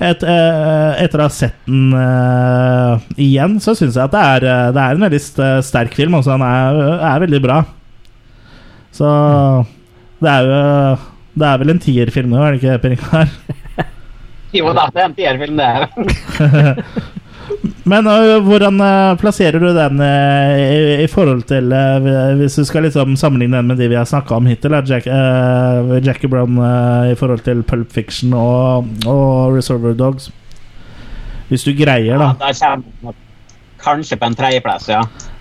et, 0.00 0.22
eh, 0.24 1.02
etter 1.04 1.20
å 1.20 1.26
ha 1.26 1.32
sett 1.32 1.58
den 1.68 1.92
uh, 1.92 3.02
igjen, 3.20 3.58
så 3.60 3.74
syns 3.76 3.98
jeg 3.98 4.06
at 4.06 4.14
det 4.14 4.22
er, 4.24 4.46
eh, 4.48 4.70
det 4.72 4.80
er 4.80 4.96
en 4.96 5.04
veldig 5.04 5.20
sterk 5.66 5.96
film. 5.96 6.16
Også. 6.16 6.32
Den 6.32 6.46
er, 6.46 6.80
er 7.10 7.24
veldig 7.26 7.40
bra. 7.44 7.60
Så 8.96 9.10
det 10.20 10.30
er 10.32 10.48
jo 10.48 10.62
Det 11.40 11.46
er 11.46 11.60
vel 11.60 11.70
en 11.72 11.78
tierfilm 11.80 12.32
nå, 12.32 12.40
er 12.42 12.56
det 12.56 12.58
ikke, 12.60 12.78
Per 12.82 12.96
Ingar? 12.96 13.34
Jo 14.56 14.72
da, 14.74 14.88
det 14.90 14.98
er 14.98 15.06
en 15.06 15.14
tierfilm, 15.14 15.60
det. 15.60 15.68
er. 15.70 16.80
Men 17.90 18.06
uh, 18.06 18.38
hvordan 18.46 18.78
uh, 18.78 19.16
plasserer 19.18 19.58
du 19.58 19.70
den 19.74 20.02
uh, 20.02 20.58
i, 20.60 21.04
i 21.04 21.08
forhold 21.10 21.42
til 21.50 21.72
Hvis 22.38 22.58
du 22.60 22.64
skal 22.68 22.86
liksom 22.86 23.16
sammenligne 23.18 23.58
den 23.58 23.70
med 23.70 23.80
de 23.80 23.88
vi 23.90 23.98
har 23.98 24.06
snakka 24.06 24.36
om 24.36 24.46
hittil, 24.46 24.76
Jack, 24.86 25.08
Jackie 26.04 26.30
Brown 26.30 26.60
i 27.10 27.16
forhold 27.18 27.42
til 27.46 27.64
Pulp 27.66 27.90
Fiction 27.92 28.34
og, 28.36 28.86
og 29.06 29.56
Reservoir 29.56 29.96
Dogs? 29.98 30.30
Hvis 31.50 31.66
du 31.66 31.72
greier, 31.74 32.20
da. 32.20 32.30
Ja, 32.38 32.52
da 32.52 32.52
kommer 32.54 33.18
kanskje 33.80 34.18
på 34.20 34.28
en 34.28 34.36
tredjeplass, 34.38 34.86
ja. 34.92 35.00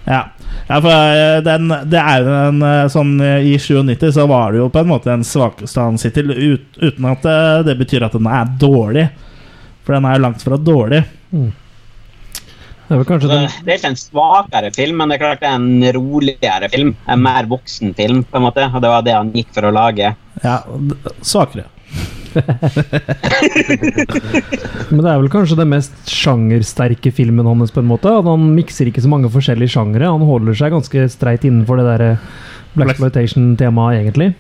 Ja, 0.09 0.23
ja 0.67 0.79
for 0.81 1.43
den, 1.45 1.69
det 1.91 2.01
er 2.01 2.23
jo 2.23 2.35
en 2.47 2.63
sånn 2.89 3.11
I 3.21 3.57
97 3.61 4.07
så 4.15 4.25
var 4.31 4.55
det 4.55 4.63
jo 4.63 4.69
på 4.73 4.81
en 4.81 4.89
måte 4.89 5.11
den 5.11 5.27
svakeste 5.27 5.85
han 5.85 5.99
sitter 6.01 6.31
til, 6.31 6.55
ut, 6.55 6.79
uten 6.81 7.09
at 7.11 7.25
det, 7.27 7.39
det 7.69 7.77
betyr 7.83 8.07
at 8.07 8.17
den 8.17 8.29
er 8.31 8.53
dårlig. 8.61 9.09
For 9.85 9.97
den 9.97 10.07
er 10.09 10.17
jo 10.17 10.25
langt 10.25 10.45
fra 10.45 10.57
dårlig. 10.57 11.03
Det 12.89 12.95
er 12.95 13.01
vel 13.03 13.05
kanskje 13.05 13.27
Så 13.29 13.35
den 13.35 13.43
det 13.65 13.69
er 13.69 13.77
ikke 13.77 13.89
en 13.91 13.99
svakere 14.01 14.69
film, 14.73 14.95
men 14.97 15.11
det 15.11 15.19
er 15.19 15.21
klart 15.21 15.41
det 15.43 15.49
er 15.51 15.59
en 15.59 15.83
roligere 15.93 16.69
film. 16.73 16.95
En 17.05 17.21
mer 17.21 17.45
voksen 17.51 17.93
film, 17.93 18.23
på 18.25 18.39
en 18.39 18.45
måte. 18.47 18.65
Og 18.65 18.81
det 18.81 18.89
var 18.89 19.03
det 19.05 19.13
han 19.13 19.29
gikk 19.35 19.51
for 19.53 19.67
å 19.69 19.75
lage. 19.75 20.15
Ja, 20.41 20.55
svakere. 21.21 21.67
Men 24.89 25.03
det 25.03 25.11
er 25.11 25.21
vel 25.21 25.29
kanskje 25.33 25.59
den 25.59 25.71
mest 25.75 25.93
sjangersterke 26.09 27.13
filmen 27.13 27.45
hans, 27.45 27.73
på 27.75 27.83
en 27.83 27.91
måte. 27.91 28.09
At 28.09 28.25
han 28.25 28.49
mikser 28.57 28.89
ikke 28.89 29.05
så 29.05 29.13
mange 29.13 29.29
forskjellige 29.37 29.75
sjangere. 29.77 30.09
Han 30.09 30.25
holder 30.25 30.57
seg 30.57 30.73
ganske 30.73 31.05
streit 31.13 31.45
innenfor 31.45 31.75
det 31.77 31.87
der 31.93 32.03
Black 32.73 32.95
Exploitation-temaet, 32.95 34.01
egentlig. 34.01 34.33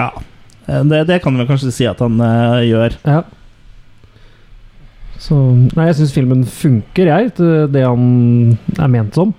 Ja, 0.00 0.08
eh, 0.66 0.82
det, 0.88 1.04
det 1.12 1.20
kan 1.24 1.36
vi 1.36 1.48
kanskje 1.52 1.72
si 1.74 1.84
at 1.88 2.00
han 2.00 2.16
uh, 2.16 2.64
gjør. 2.64 2.96
Ja. 3.04 3.20
Så 5.22 5.38
Nei, 5.76 5.88
jeg 5.90 6.00
syns 6.00 6.14
filmen 6.16 6.44
funker, 6.48 7.10
jeg, 7.10 7.32
til 7.38 7.68
det 7.72 7.84
han 7.86 8.04
er 8.78 8.90
ment 8.92 9.16
som. 9.16 9.32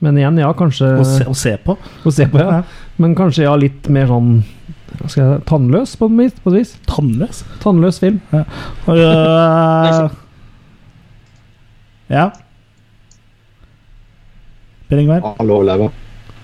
Men 0.00 0.16
igjen, 0.16 0.38
ja, 0.40 0.48
kanskje 0.56 0.94
Å 0.96 1.04
se, 1.04 1.26
å 1.28 1.36
se 1.36 1.54
på. 1.60 1.76
Å 1.76 2.12
se 2.14 2.26
på, 2.30 2.40
ja. 2.40 2.62
Men 3.00 3.14
kanskje 3.18 3.44
ja, 3.44 3.52
litt 3.60 3.88
mer 3.92 4.08
sånn 4.08 4.40
hva 5.00 5.08
skal 5.08 5.22
jeg, 5.22 5.42
tannløs, 5.48 5.94
på 5.96 6.08
et 6.10 6.16
vis. 6.18 6.38
På 6.42 6.50
et 6.50 6.58
vis. 6.58 6.72
Tannløs. 6.88 7.44
Tannløs 7.62 8.00
film. 8.02 8.18
Og, 8.34 8.98
uh, 8.98 10.10
ja. 12.10 12.26
Per 14.90 15.00
Ingvar? 15.00 15.24
Alle 15.38 15.54
overlever. 15.54 15.94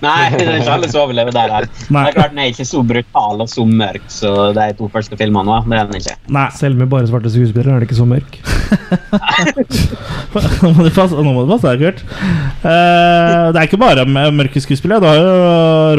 Nei, 0.03 0.29
det 0.37 0.45
er 0.45 0.59
ikke 0.61 0.75
alle 0.77 0.89
som 0.91 1.03
overlever 1.05 1.33
der. 1.35 1.53
her. 1.57 1.69
Nei. 1.89 2.03
Det 2.03 2.11
er 2.11 2.17
klart 2.19 2.35
Den 2.35 2.43
er 2.43 2.51
ikke 2.53 2.67
så 2.69 2.83
brutal 2.85 3.43
og 3.45 3.49
så 3.51 3.65
mørk 3.65 4.05
som 4.13 4.53
de 4.57 4.67
to 4.77 4.89
første 4.93 5.17
filmene 5.19 5.49
var. 5.49 5.65
Det 5.67 5.79
er 5.79 5.91
den 5.91 6.01
ikke. 6.01 6.17
Nei. 6.37 6.47
Selv 6.57 6.79
med 6.79 6.91
bare 6.91 7.09
svarte 7.09 7.33
skuespillere 7.33 7.75
er 7.75 7.83
det 7.83 7.89
ikke 7.89 7.99
så 8.01 8.07
mørk. 8.09 8.37
Nå 10.63 10.71
må 10.75 10.85
du 10.85 10.91
passe, 10.93 11.17
deg, 11.17 11.83
Kurt. 11.83 12.03
Uh, 12.63 13.49
det 13.51 13.59
er 13.59 13.65
ikke 13.67 13.81
bare 13.81 14.05
mørke 14.07 14.61
skuespillere. 14.63 15.01
Du 15.01 15.07
har 15.09 15.17
jo 15.19 15.29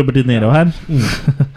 Robert 0.03 0.18
De 0.18 0.26
Niro 0.28 0.53
her. 0.55 0.72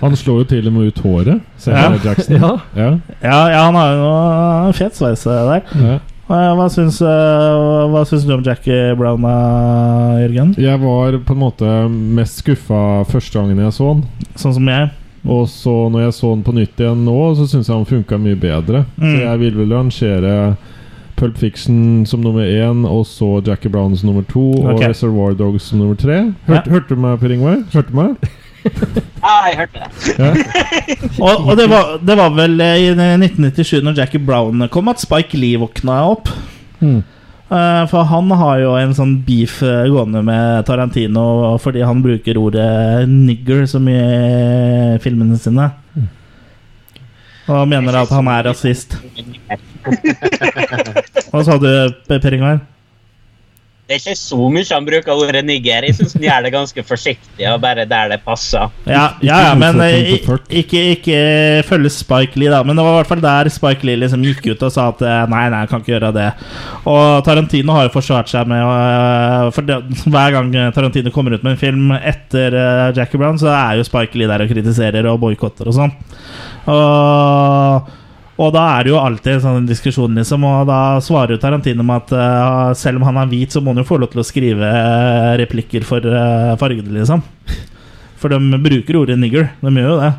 Han 0.02 0.18
slår 0.18 0.44
jo 0.44 0.50
til 0.56 0.70
og 0.72 0.78
med 0.78 0.92
ut 0.92 1.04
håret. 1.06 1.42
Ja. 1.68 1.89
Jackson. 2.04 2.38
Ja. 2.38 2.54
Ja. 2.76 2.92
Ja, 3.22 3.39
ja 3.54 3.66
han 3.68 3.78
har 3.78 3.92
jo 3.94 4.00
noe 4.02 4.78
fet 4.78 4.98
sveis 4.98 5.28
der. 5.28 6.02
Ja. 6.32 6.54
Hva 6.56 6.68
syns, 6.72 7.02
eh, 7.04 7.90
hva 7.92 8.02
syns 8.08 8.24
du 8.28 8.34
om 8.34 8.44
Jackie 8.46 8.96
Brown, 8.96 9.22
Jørgen? 10.22 10.54
Jeg 10.58 10.80
var 10.80 11.18
på 11.28 11.36
en 11.36 11.42
måte 11.44 11.72
mest 11.92 12.40
skuffa 12.42 13.04
første 13.10 13.36
gangen 13.40 13.60
jeg 13.60 13.76
så 13.76 13.94
den. 13.96 14.04
Sånn 14.40 14.56
som 14.56 14.68
jeg? 14.72 14.92
Og 15.28 15.46
så 15.52 15.74
når 15.94 16.08
jeg 16.08 16.14
så 16.18 16.32
den 16.34 16.44
på 16.48 16.54
nytt 16.56 16.80
igjen 16.82 17.04
nå, 17.06 17.18
så 17.38 17.46
syns 17.52 17.68
jeg 17.70 17.76
han 17.76 17.86
funka 17.90 18.18
mye 18.18 18.40
bedre. 18.42 18.86
Mm. 18.98 19.06
Så 19.12 19.18
jeg 19.22 19.42
vil 19.44 19.60
vel 19.60 19.76
rangere 19.76 20.36
Pulp 21.20 21.38
Fiction 21.38 22.06
som 22.10 22.24
nummer 22.26 22.42
én, 22.42 22.86
og 22.90 23.04
så 23.06 23.44
Jackie 23.46 23.70
Brown 23.70 23.94
som 23.96 24.10
nummer 24.10 24.24
to, 24.26 24.48
og 24.64 24.82
Reservoir 24.82 25.36
Dogs 25.38 25.68
som 25.70 25.78
nummer 25.84 25.96
tre. 26.00 26.34
Hørte, 26.48 26.66
Ja. 26.66 26.74
hørte 26.74 26.96
du 26.96 26.96
meg, 27.04 27.20
Per 27.20 27.30
Ingvar? 27.36 27.60
Hørte 27.72 27.92
du 27.92 27.96
meg? 28.00 28.32
Ja, 28.64 29.34
jeg 29.47 29.57
hørte 29.62 29.78
det. 29.82 29.89
Ja. 30.18 30.30
Og, 31.26 31.36
og 31.49 31.53
det, 31.57 31.68
var, 31.70 31.84
det 32.01 32.16
var 32.18 32.30
vel 32.36 32.62
eh, 32.62 32.78
i 32.82 32.88
1997, 32.93 33.82
når 33.86 33.97
Jackie 34.01 34.20
Brown 34.22 34.68
kom, 34.74 34.88
at 34.91 34.99
Spike 35.01 35.38
Lee 35.38 35.57
våkna 35.62 35.95
opp. 36.12 36.30
Mm. 36.82 37.01
Eh, 37.51 37.84
For 37.91 38.03
han 38.07 38.32
har 38.39 38.55
jo 38.64 38.72
en 38.80 38.93
sånn 38.97 39.14
beef 39.28 39.62
eh, 39.66 39.89
gående 39.91 40.22
med 40.26 40.66
Tarantino 40.70 41.57
fordi 41.62 41.82
han 41.84 42.01
bruker 42.01 42.38
ordet 42.39 43.07
'nigger' 43.09 43.68
så 43.68 43.80
mye 43.84 44.05
i 44.95 44.99
filmene 45.03 45.38
sine. 45.41 45.68
Og 47.51 47.68
mener 47.68 47.95
at 47.99 48.09
han 48.14 48.28
er 48.32 48.43
rasist. 48.47 48.95
Hva 51.32 51.41
sa 51.43 51.57
du, 51.59 51.68
Per 52.07 52.34
Ingvar? 52.38 52.59
Det 53.92 53.98
er 53.98 54.06
ikke 54.06 54.16
så 54.16 54.38
mye 54.48 54.64
han 54.72 54.86
bruker 54.88 55.20
ordet 55.20 55.42
nigger. 55.44 55.84
Jeg 55.84 55.98
syns 55.98 56.14
han 56.16 56.24
gjør 56.24 56.46
det 56.46 56.52
ganske 56.54 56.84
forsiktig 56.88 57.48
og 57.50 57.58
bare 57.60 57.84
der 57.89 58.14
det 58.14 58.22
passer. 58.24 58.72
Ja, 58.88 59.18
ja, 59.20 59.39
ja 59.50 59.50
men 59.60 59.82
eh, 59.84 60.14
Ikke 60.16 60.38
ikke, 60.62 60.84
ikke 60.96 61.18
følge 61.68 61.92
Spike 61.92 62.39
Lee, 62.39 62.54
da. 62.54 62.62
Men 62.64 62.80
det 62.80 62.86
var 62.88 62.96
i 62.96 63.00
hvert 63.02 63.12
fall 63.12 63.26
der 63.26 63.52
Spike 63.52 63.88
Lee 63.88 64.00
liksom 64.00 64.24
gikk 64.24 64.48
ut 64.54 64.64
og 64.64 64.72
sa 64.72 64.88
at 64.94 65.04
eh, 65.04 65.20
nei, 65.34 65.44
nei, 65.52 65.66
jeg 65.66 65.74
kan 65.74 65.84
ikke 65.84 65.96
gjøre 65.98 66.14
det. 66.16 66.30
Og 66.88 67.26
Tarantino 67.28 67.76
har 67.76 67.89
jo 67.89 67.96
forsvart 67.98 68.32
seg 68.32 68.48
med 68.48 69.52
For 69.58 69.68
det, 69.68 69.82
hver 70.14 70.38
gang 70.38 70.56
Tarantino 70.72 71.12
kommer 71.12 71.36
ut 71.36 71.44
med 71.44 71.58
en 71.58 71.64
film 71.68 71.92
etter 72.00 72.56
eh, 72.56 72.88
Jackie 72.96 73.20
Brown, 73.20 73.42
så 73.42 73.52
er 73.52 73.82
jo 73.82 73.89
Spike 73.92 74.16
Lee 74.16 74.32
der 74.32 74.46
og 74.46 74.56
kritiserer 74.56 75.12
og 75.12 75.20
boikotter 75.26 75.68
og 75.68 75.82
sånn. 75.82 75.98
Og 76.72 77.98
og 78.42 78.54
da 78.56 78.64
er 78.76 78.88
det 78.88 78.92
jo 78.94 79.00
alltid 79.02 79.36
en 79.36 79.44
sånn 79.44 79.70
diskusjon, 79.70 80.18
liksom, 80.18 80.46
og 80.50 80.66
da 80.70 80.80
svarer 81.04 81.36
jo 81.36 81.42
Tarantino 81.44 81.86
med 81.86 82.02
at 82.02 82.14
uh, 82.18 82.72
selv 82.78 83.02
om 83.02 83.06
han 83.10 83.20
er 83.22 83.30
hvit, 83.30 83.54
så 83.54 83.62
må 83.62 83.76
han 83.76 83.84
jo 83.84 83.88
få 83.92 84.00
lov 84.02 84.12
til 84.14 84.24
å 84.24 84.26
skrive 84.26 84.66
eh, 84.66 85.32
replikker 85.44 85.86
for 85.86 86.06
uh, 86.10 86.56
fargene, 86.62 86.96
liksom. 87.00 87.22
For 88.22 88.34
de 88.34 88.62
bruker 88.62 89.00
ordet 89.00 89.18
'nigger'. 89.18 89.50
De 89.62 89.74
gjør 89.78 89.94
jo 89.94 90.02
det. 90.02 90.12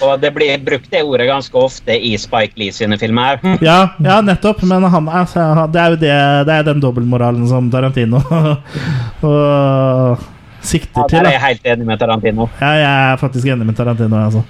Og 0.00 0.14
det 0.20 0.30
blir 0.32 0.56
brukt 0.64 0.88
det 0.88 1.02
ordet 1.04 1.26
ganske 1.28 1.56
ofte 1.60 1.92
i 1.92 2.14
Spike 2.18 2.56
Lee 2.56 2.72
sine 2.72 2.96
filmer. 3.00 3.40
Ja, 3.68 3.92
ja 4.00 4.20
nettopp, 4.24 4.62
men 4.64 4.86
han, 4.88 5.08
altså, 5.08 5.66
det 5.72 5.80
er 5.82 5.94
jo 5.94 5.98
det, 6.00 6.14
det 6.48 6.54
er 6.56 6.68
den 6.70 6.80
dobbeltmoralen 6.80 7.44
som 7.50 7.68
Tarantino 7.72 8.22
og 9.28 10.24
sikter 10.64 11.02
Ja, 11.02 11.06
til. 11.06 11.18
der 11.18 11.28
er 11.28 11.36
jeg 11.36 11.44
helt 11.44 11.70
enig 11.74 11.90
med 11.92 12.00
Tarantino. 12.00 12.48
Ja, 12.60 12.72
jeg 12.80 13.12
er 13.12 13.20
faktisk 13.20 13.52
enig 13.52 13.68
med 13.68 13.76
Tarantino. 13.76 14.24
Altså. 14.24 14.44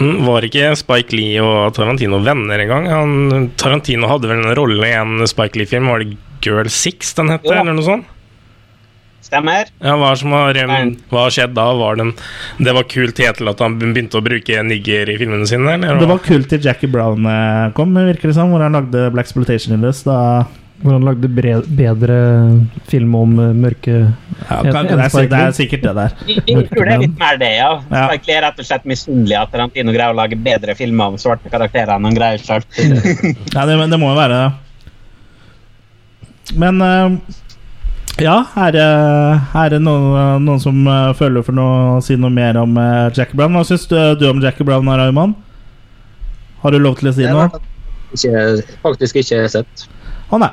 Mm, 0.00 0.22
Var 0.24 0.46
ikke 0.48 0.70
Spike 0.80 1.12
Lee 1.12 1.42
og 1.44 1.74
Tarantino 1.76 2.18
venner 2.24 2.62
engang? 2.64 2.86
Han, 2.88 3.50
Tarantino 3.60 4.08
hadde 4.08 4.30
vel 4.30 4.40
en 4.46 4.54
rolle 4.56 4.88
i 4.88 4.94
en 4.96 5.20
Spike 5.28 5.58
Lee-film, 5.60 5.90
var 5.92 6.00
det 6.04 6.16
Girl 6.42 6.70
Six 6.72 7.12
den 7.18 7.28
het, 7.34 7.44
Ja. 7.44 7.60
eller 7.60 7.76
noe 7.76 7.84
sånt? 7.84 8.08
Stemmer? 9.22 9.68
Ja, 9.80 9.94
hva, 9.96 10.10
som 10.18 10.32
har, 10.34 10.56
hva 11.08 11.20
har 11.26 11.30
skjedd 11.32 11.52
da? 11.54 11.68
Var 11.78 11.96
den, 12.00 12.10
det 12.58 12.72
var 12.74 12.84
kult 12.90 13.20
helt 13.22 13.38
til 13.38 13.48
at 13.52 13.60
han 13.62 13.76
begynte 13.78 14.18
å 14.18 14.24
bruke 14.24 14.64
nigger 14.66 15.08
i 15.12 15.14
filmene 15.20 15.46
sine? 15.48 15.76
Eller? 15.78 16.00
Det 16.00 16.08
var 16.10 16.18
kult 16.24 16.48
til 16.50 16.60
Jackie 16.64 16.90
Brown 16.90 17.24
eh, 17.30 17.68
kom, 17.76 17.94
virker 17.94 18.28
det 18.32 18.34
som, 18.36 18.50
hvor 18.52 18.64
han 18.64 18.74
lagde 18.76 19.06
Black 19.14 19.30
Splotation 19.30 19.76
Illus. 19.78 20.02
Da 20.08 20.18
Hvor 20.82 20.96
han 20.96 21.04
lagde 21.06 21.28
bre 21.30 21.60
bedre 21.78 22.16
film 22.90 23.12
om 23.14 23.36
eh, 23.38 23.52
mørke 23.54 23.92
ja, 23.94 24.56
kan, 24.58 24.82
en 24.82 24.98
det, 24.98 25.04
er, 25.06 25.28
det 25.30 25.38
er 25.38 25.52
sikkert 25.54 25.84
det 25.86 25.92
der. 25.98 26.16
Jeg 26.26 26.42
jeg 26.48 26.64
tror 26.72 26.88
det 26.88 26.94
er 26.96 27.04
litt 27.04 27.20
mer 27.20 27.38
det, 27.38 27.52
ja. 27.60 27.70
Ja. 27.86 28.06
Spike 28.08 28.34
er 28.34 28.42
rett 28.48 28.58
og 28.58 28.66
slett 28.66 28.88
misunnelig 28.90 29.38
at 29.38 29.52
Tarantino 29.54 29.94
greier 29.94 30.14
å 30.14 30.18
lage 30.18 30.38
bedre 30.48 30.74
filmer 30.78 31.12
om 31.12 31.20
svarte 31.22 31.52
karakterer 31.52 31.94
enn 31.94 32.08
han 32.10 32.18
greier 32.18 32.42
sjøl. 32.42 32.66
Ja, 33.54 33.66
det, 33.68 33.78
det 33.92 34.00
må 34.00 34.10
jo 34.10 34.18
være 34.18 34.40
det. 34.40 34.50
Men 36.58 36.82
eh, 36.82 37.38
ja, 38.20 38.36
er 38.60 38.76
er 38.76 39.72
det 39.72 39.80
noen, 39.80 40.44
noen 40.44 40.60
som 40.60 40.82
eh, 40.84 41.14
føler 41.16 41.46
for 41.46 41.56
noe, 41.56 41.96
å 41.96 42.02
si 42.04 42.18
noe 42.18 42.32
mer 42.32 42.58
om 42.60 42.74
uh, 42.76 43.08
Jackie 43.14 43.38
Brown? 43.38 43.54
Hva 43.56 43.64
syns 43.68 43.86
du, 43.88 43.96
du 44.18 44.26
om 44.28 44.42
Jackie 44.42 44.66
Brown, 44.66 44.90
Raymond? 44.90 45.38
Har 46.62 46.74
du 46.74 46.82
lov 46.82 46.98
til 46.98 47.10
å 47.10 47.14
si 47.16 47.24
noe? 47.26 47.48
jeg 48.12 48.58
ikke, 48.60 48.76
faktisk 48.82 49.16
ikke 49.22 49.46
sett. 49.48 49.86
Å 50.32 50.38
nei. 50.40 50.48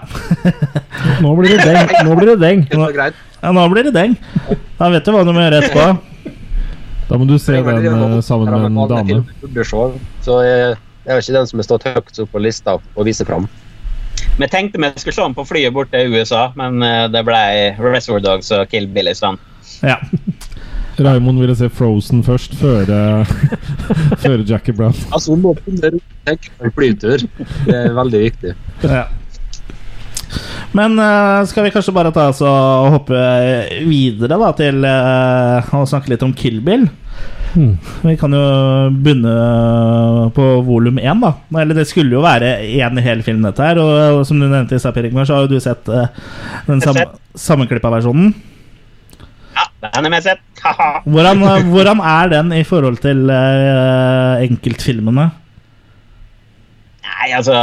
Nå 1.23 1.33
blir 1.39 1.55
det 1.55 1.65
deng. 1.69 1.91
Nå 2.03 2.15
blir 2.19 2.33
det 2.33 2.39
deng. 2.41 2.65
Det. 2.67 3.11
Ja, 3.39 3.51
nå 3.55 3.63
blir 3.71 3.87
det 3.87 3.93
deng. 3.95 4.17
Da 4.75 4.89
vet 4.91 5.05
du 5.05 5.13
hva 5.15 5.23
du 5.23 5.31
må 5.31 5.39
gjøre 5.39 5.61
etterpå. 5.63 6.33
Da 7.07 7.17
må 7.17 7.25
du 7.25 7.37
se 7.41 7.55
den 7.55 7.87
eh, 7.87 8.17
sammen 8.25 8.51
med 8.51 8.65
en 8.67 8.91
dame. 8.91 9.21
Så 10.25 10.35
jeg, 10.43 10.75
jeg 11.05 11.15
er 11.15 11.23
ikke 11.23 11.37
den 11.37 11.47
som 11.49 11.61
har 11.61 11.67
stått 11.69 11.87
høyt 11.87 12.19
opp 12.25 12.33
på 12.35 12.41
lista 12.43 12.75
og 12.75 13.07
vise 13.07 13.23
fram. 13.25 13.47
Vi 14.39 14.49
tenkte 14.51 14.81
vi 14.83 14.91
skulle 14.99 15.15
se 15.15 15.23
den 15.23 15.37
på 15.37 15.45
flyet 15.47 15.73
bort 15.73 15.93
til 15.95 16.11
USA, 16.11 16.49
men 16.59 16.83
eh, 16.83 17.05
det 17.13 17.23
ble 17.27 17.39
Reservoir 17.79 18.25
Dogs 18.25 18.51
og 18.55 18.67
Kill 18.73 18.89
Bill 18.91 19.07
i 19.07 19.15
stand. 19.15 19.39
Ja. 19.79 19.95
Raymond 20.99 21.39
ville 21.39 21.55
se 21.55 21.69
Frozen 21.71 22.19
først, 22.27 22.59
før, 22.59 22.91
eh, 22.91 23.33
før 24.25 24.43
Jackie 24.43 24.75
Brown. 24.75 24.93
Altså, 25.13 25.31
hun 25.31 25.47
må 25.47 25.55
på 25.55 25.71
en 25.71 26.75
flytur. 26.75 27.23
Det 27.63 27.79
er 27.79 27.95
veldig 27.95 28.23
viktig. 28.27 28.55
ja. 28.83 29.07
Men 30.77 30.99
uh, 31.01 31.41
skal 31.49 31.65
vi 31.65 31.71
kanskje 31.73 31.93
bare 31.95 32.11
ta 32.13 32.27
oss 32.29 32.43
og 32.45 32.91
hoppe 32.93 33.19
videre 33.89 34.37
da 34.37 34.49
til 34.57 34.83
uh, 34.85 35.71
å 35.73 35.85
snakke 35.89 36.11
litt 36.13 36.25
om 36.25 36.33
Kill 36.37 36.59
Bill? 36.65 36.85
Hmm. 37.49 37.79
Vi 38.05 38.13
kan 38.21 38.33
jo 38.35 38.41
begynne 38.93 39.31
på 40.35 40.49
volum 40.67 40.99
én, 41.01 41.23
da. 41.23 41.31
Eller 41.57 41.79
det 41.79 41.87
skulle 41.89 42.13
jo 42.13 42.21
være 42.21 42.59
én 42.67 43.01
hel 43.01 43.23
film, 43.25 43.41
dette 43.47 43.65
her. 43.65 43.81
Og 43.81 44.21
som 44.29 44.37
du 44.37 44.45
nevnte 44.45 44.77
i 44.77 44.81
stad, 44.81 44.99
så 45.25 45.39
har 45.39 45.47
jo 45.47 45.49
du 45.49 45.57
sett 45.63 45.89
uh, 45.89 46.05
den 46.67 46.83
sam 46.85 47.01
sammenklippa 47.33 47.89
versjonen. 47.93 48.35
Ja, 49.57 49.65
den 49.95 50.11
har 50.11 50.19
jeg 50.19 50.27
sett. 50.27 50.45
Hvordan, 51.09 51.41
hvordan 51.71 52.01
er 52.03 52.31
den 52.33 52.49
i 52.51 52.65
forhold 52.67 52.97
til 52.99 53.29
enkeltfilmene? 53.31 55.29
Nei, 57.07 57.29
altså 57.31 57.55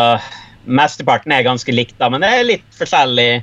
Mesteparten 0.66 1.32
er 1.32 1.46
ganske 1.46 1.72
likt, 1.74 1.96
da, 2.00 2.10
men 2.10 2.24
det 2.24 2.30
er 2.32 2.48
litt 2.48 2.66
forskjellig. 2.78 3.42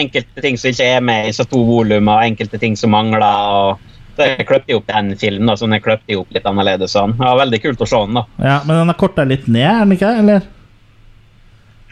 Enkelte 0.00 0.40
ting 0.40 0.56
som 0.56 0.72
ikke 0.72 0.86
er 0.88 1.02
med 1.04 1.28
i 1.28 1.32
så 1.36 1.44
to 1.48 1.60
volum, 1.68 2.08
og 2.08 2.24
enkelte 2.24 2.60
ting 2.60 2.76
som 2.80 2.94
mangler. 2.94 3.22
og 3.22 3.90
så 4.16 4.26
jeg 4.28 4.46
kløpte 4.48 4.76
opp 4.76 4.88
den 4.88 5.14
filmen, 5.16 5.48
da, 5.48 5.54
så 5.56 5.68
jeg 5.72 5.84
kløpte 5.84 6.16
opp 6.20 6.32
litt 6.32 6.48
annerledes. 6.48 6.92
Sånn. 6.96 7.14
Det 7.16 7.24
var 7.24 7.38
veldig 7.44 7.62
kult 7.62 7.84
å 7.84 7.88
se 7.88 8.00
den. 8.06 8.18
da. 8.20 8.24
Ja, 8.44 8.58
Men 8.66 8.82
den 8.82 8.92
er 8.92 8.98
korta 9.00 9.24
litt 9.24 9.46
ned, 9.48 9.68
er 9.68 9.84
den 9.84 9.96
ikke? 9.96 10.10
Eller? 10.24 10.44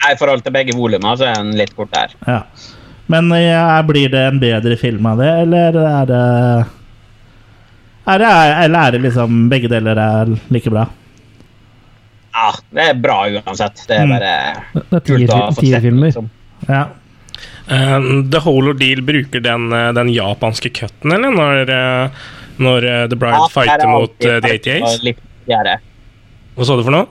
Nei, 0.01 0.13
I 0.13 0.17
forhold 0.17 0.43
til 0.45 0.53
begge 0.53 0.75
volumene 0.77 1.17
så 1.17 1.29
er 1.29 1.39
den 1.41 1.57
litt 1.57 1.75
kort 1.77 1.91
der. 1.93 2.13
Ja. 2.27 2.43
Men 3.11 3.29
ja, 3.35 3.81
blir 3.85 4.09
det 4.13 4.21
en 4.27 4.39
bedre 4.41 4.77
film 4.79 5.05
av 5.09 5.19
det, 5.21 5.31
eller 5.43 5.77
er 5.81 6.05
det 6.09 6.21
er 8.11 8.17
det, 8.17 8.29
Eller 8.65 8.79
er 8.79 8.91
det 8.95 9.01
liksom 9.03 9.43
begge 9.51 9.69
deler 9.69 9.99
er 9.99 10.31
like 10.49 10.71
bra? 10.73 10.87
Ja, 12.33 12.51
det 12.71 12.83
er 12.89 12.93
bra 13.03 13.17
uansett. 13.29 13.81
Det 13.87 13.97
er 13.97 14.05
Mm. 14.05 14.13
bare 14.15 14.63
Det 14.73 14.97
er 14.97 14.99
kult 15.07 15.29
å 15.29 15.37
ha 15.41 15.47
fått 15.51 15.67
sett 15.67 15.83
liksom. 15.83 16.29
Ja. 16.67 16.83
Eh, 17.67 17.99
The 18.31 18.39
Holo 18.39 18.73
Deal 18.73 19.01
bruker 19.01 19.41
den, 19.43 19.71
eh, 19.73 19.91
den 19.93 20.07
japanske 20.09 20.69
cutten, 20.73 21.11
eller? 21.13 21.31
Når, 21.31 21.69
eh, 21.69 22.09
når 22.59 22.83
uh, 22.85 23.07
The 23.07 23.15
Bride 23.15 23.37
Ja, 23.39 23.47
fighter 23.47 23.83
er 23.85 23.87
mot 23.87 24.11
uh, 24.11 24.39
The 24.39 24.41
farge 24.41 24.59
88s? 24.59 25.03
litt 25.03 25.19
bedre. 25.47 25.77
Hva 26.55 26.65
sa 26.67 26.75
du 26.77 26.83
for 26.83 26.91
noe? 26.91 27.07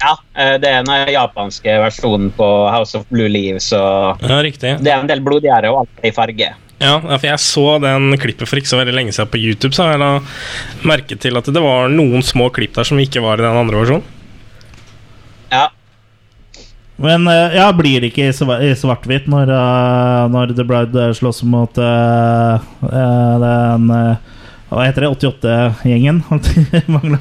Ja, 0.00 0.14
eh, 0.34 0.56
det 0.58 0.68
er 0.70 0.82
den 0.84 1.12
japanske 1.12 1.74
versjonen 1.82 2.30
på 2.36 2.46
House 2.72 2.94
of 2.96 3.04
Blue 3.10 3.28
Leaves, 3.28 3.70
og 3.72 4.20
Ja, 4.22 4.40
riktig. 4.42 4.78
det 4.82 4.88
er 4.92 5.00
en 5.00 5.06
del 5.06 5.20
blodgjerde 5.20 5.70
og 5.72 5.82
alt 5.84 6.04
i 6.04 6.10
farge. 6.10 6.54
Ja, 6.80 6.94
for 7.02 7.26
jeg 7.28 7.40
så 7.44 7.64
den 7.82 8.14
klippet 8.20 8.48
for 8.48 8.56
ikke 8.56 8.70
så 8.70 8.78
veldig 8.80 8.94
lenge 8.96 9.12
siden 9.12 9.28
på 9.28 9.40
YouTube, 9.40 9.74
så 9.76 9.90
jeg 9.90 10.00
la 10.00 10.14
merke 10.88 11.18
til 11.20 11.36
at 11.36 11.50
det 11.52 11.60
var 11.60 11.92
noen 11.92 12.24
små 12.24 12.48
klipp 12.56 12.72
der 12.78 12.88
som 12.88 13.00
ikke 13.02 13.20
var 13.20 13.36
i 13.40 13.44
den 13.44 13.58
andre 13.60 13.82
versjonen. 13.82 14.06
Ja, 15.52 15.66
Men 17.00 17.26
eh, 17.28 17.56
ja, 17.58 17.66
blir 17.76 18.00
det 18.00 18.12
ikke 18.12 18.30
i 18.30 18.72
svart-hvitt 18.76 19.28
når, 19.28 19.50
eh, 19.56 20.24
når 20.32 20.54
The 20.56 20.64
Bride 20.68 21.04
eh, 21.08 21.14
slåss 21.16 21.42
mot 21.48 21.80
eh, 21.80 22.66
eh, 22.88 23.36
den 23.44 23.88
Hva 24.70 24.84
heter 24.86 25.04
det? 25.04 25.12
88-gjengen? 25.18 26.22
Mangla 26.94 27.18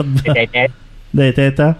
det 1.11 1.73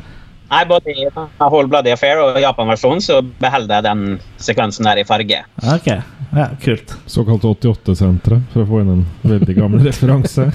Nei, 0.49 0.63
både 0.65 0.93
i 0.95 1.07
Whole 1.13 1.69
Bloody 1.69 1.93
Affair 1.93 2.21
og 2.23 2.39
Japan-versjonen 2.41 3.03
så 3.05 3.19
beholder 3.41 3.77
jeg 3.77 3.85
den 3.85 4.05
sekvensen 4.41 4.87
der 4.89 5.01
i 5.01 5.05
farge. 5.05 5.43
Ok, 5.75 5.89
ja, 5.91 6.47
kult. 6.63 6.95
Såkalt 7.09 7.45
88-senteret, 7.45 8.47
for 8.53 8.65
å 8.65 8.69
få 8.69 8.81
inn 8.81 8.95
en 8.95 9.03
veldig 9.29 9.57
gammel 9.59 9.85
referanse. 9.89 10.49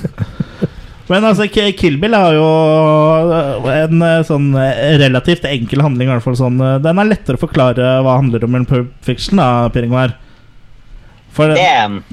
Men 1.06 1.26
altså, 1.28 1.46
Kill 1.46 1.98
Bill 2.00 2.16
har 2.16 2.32
jo 2.32 2.44
øh, 2.48 3.70
en 3.74 4.02
øh, 4.02 4.20
sånn 4.26 4.50
øh, 4.56 4.84
relativt 5.02 5.44
enkel 5.46 5.84
handling. 5.84 6.08
I 6.08 6.14
hvert 6.16 6.24
fall 6.24 6.38
sånn 6.38 6.62
Den 6.82 7.00
er 7.00 7.10
lettere 7.10 7.36
å 7.36 7.42
forklare 7.42 7.98
hva 8.02 8.16
handler 8.16 8.46
om 8.46 8.56
enn 8.56 8.68
Pulp 8.68 8.94
Fiction, 9.04 9.38
da, 9.42 9.68
Per 9.74 9.86
Ingvar. 9.86 10.16
For 11.34 11.50
Det 11.50 11.58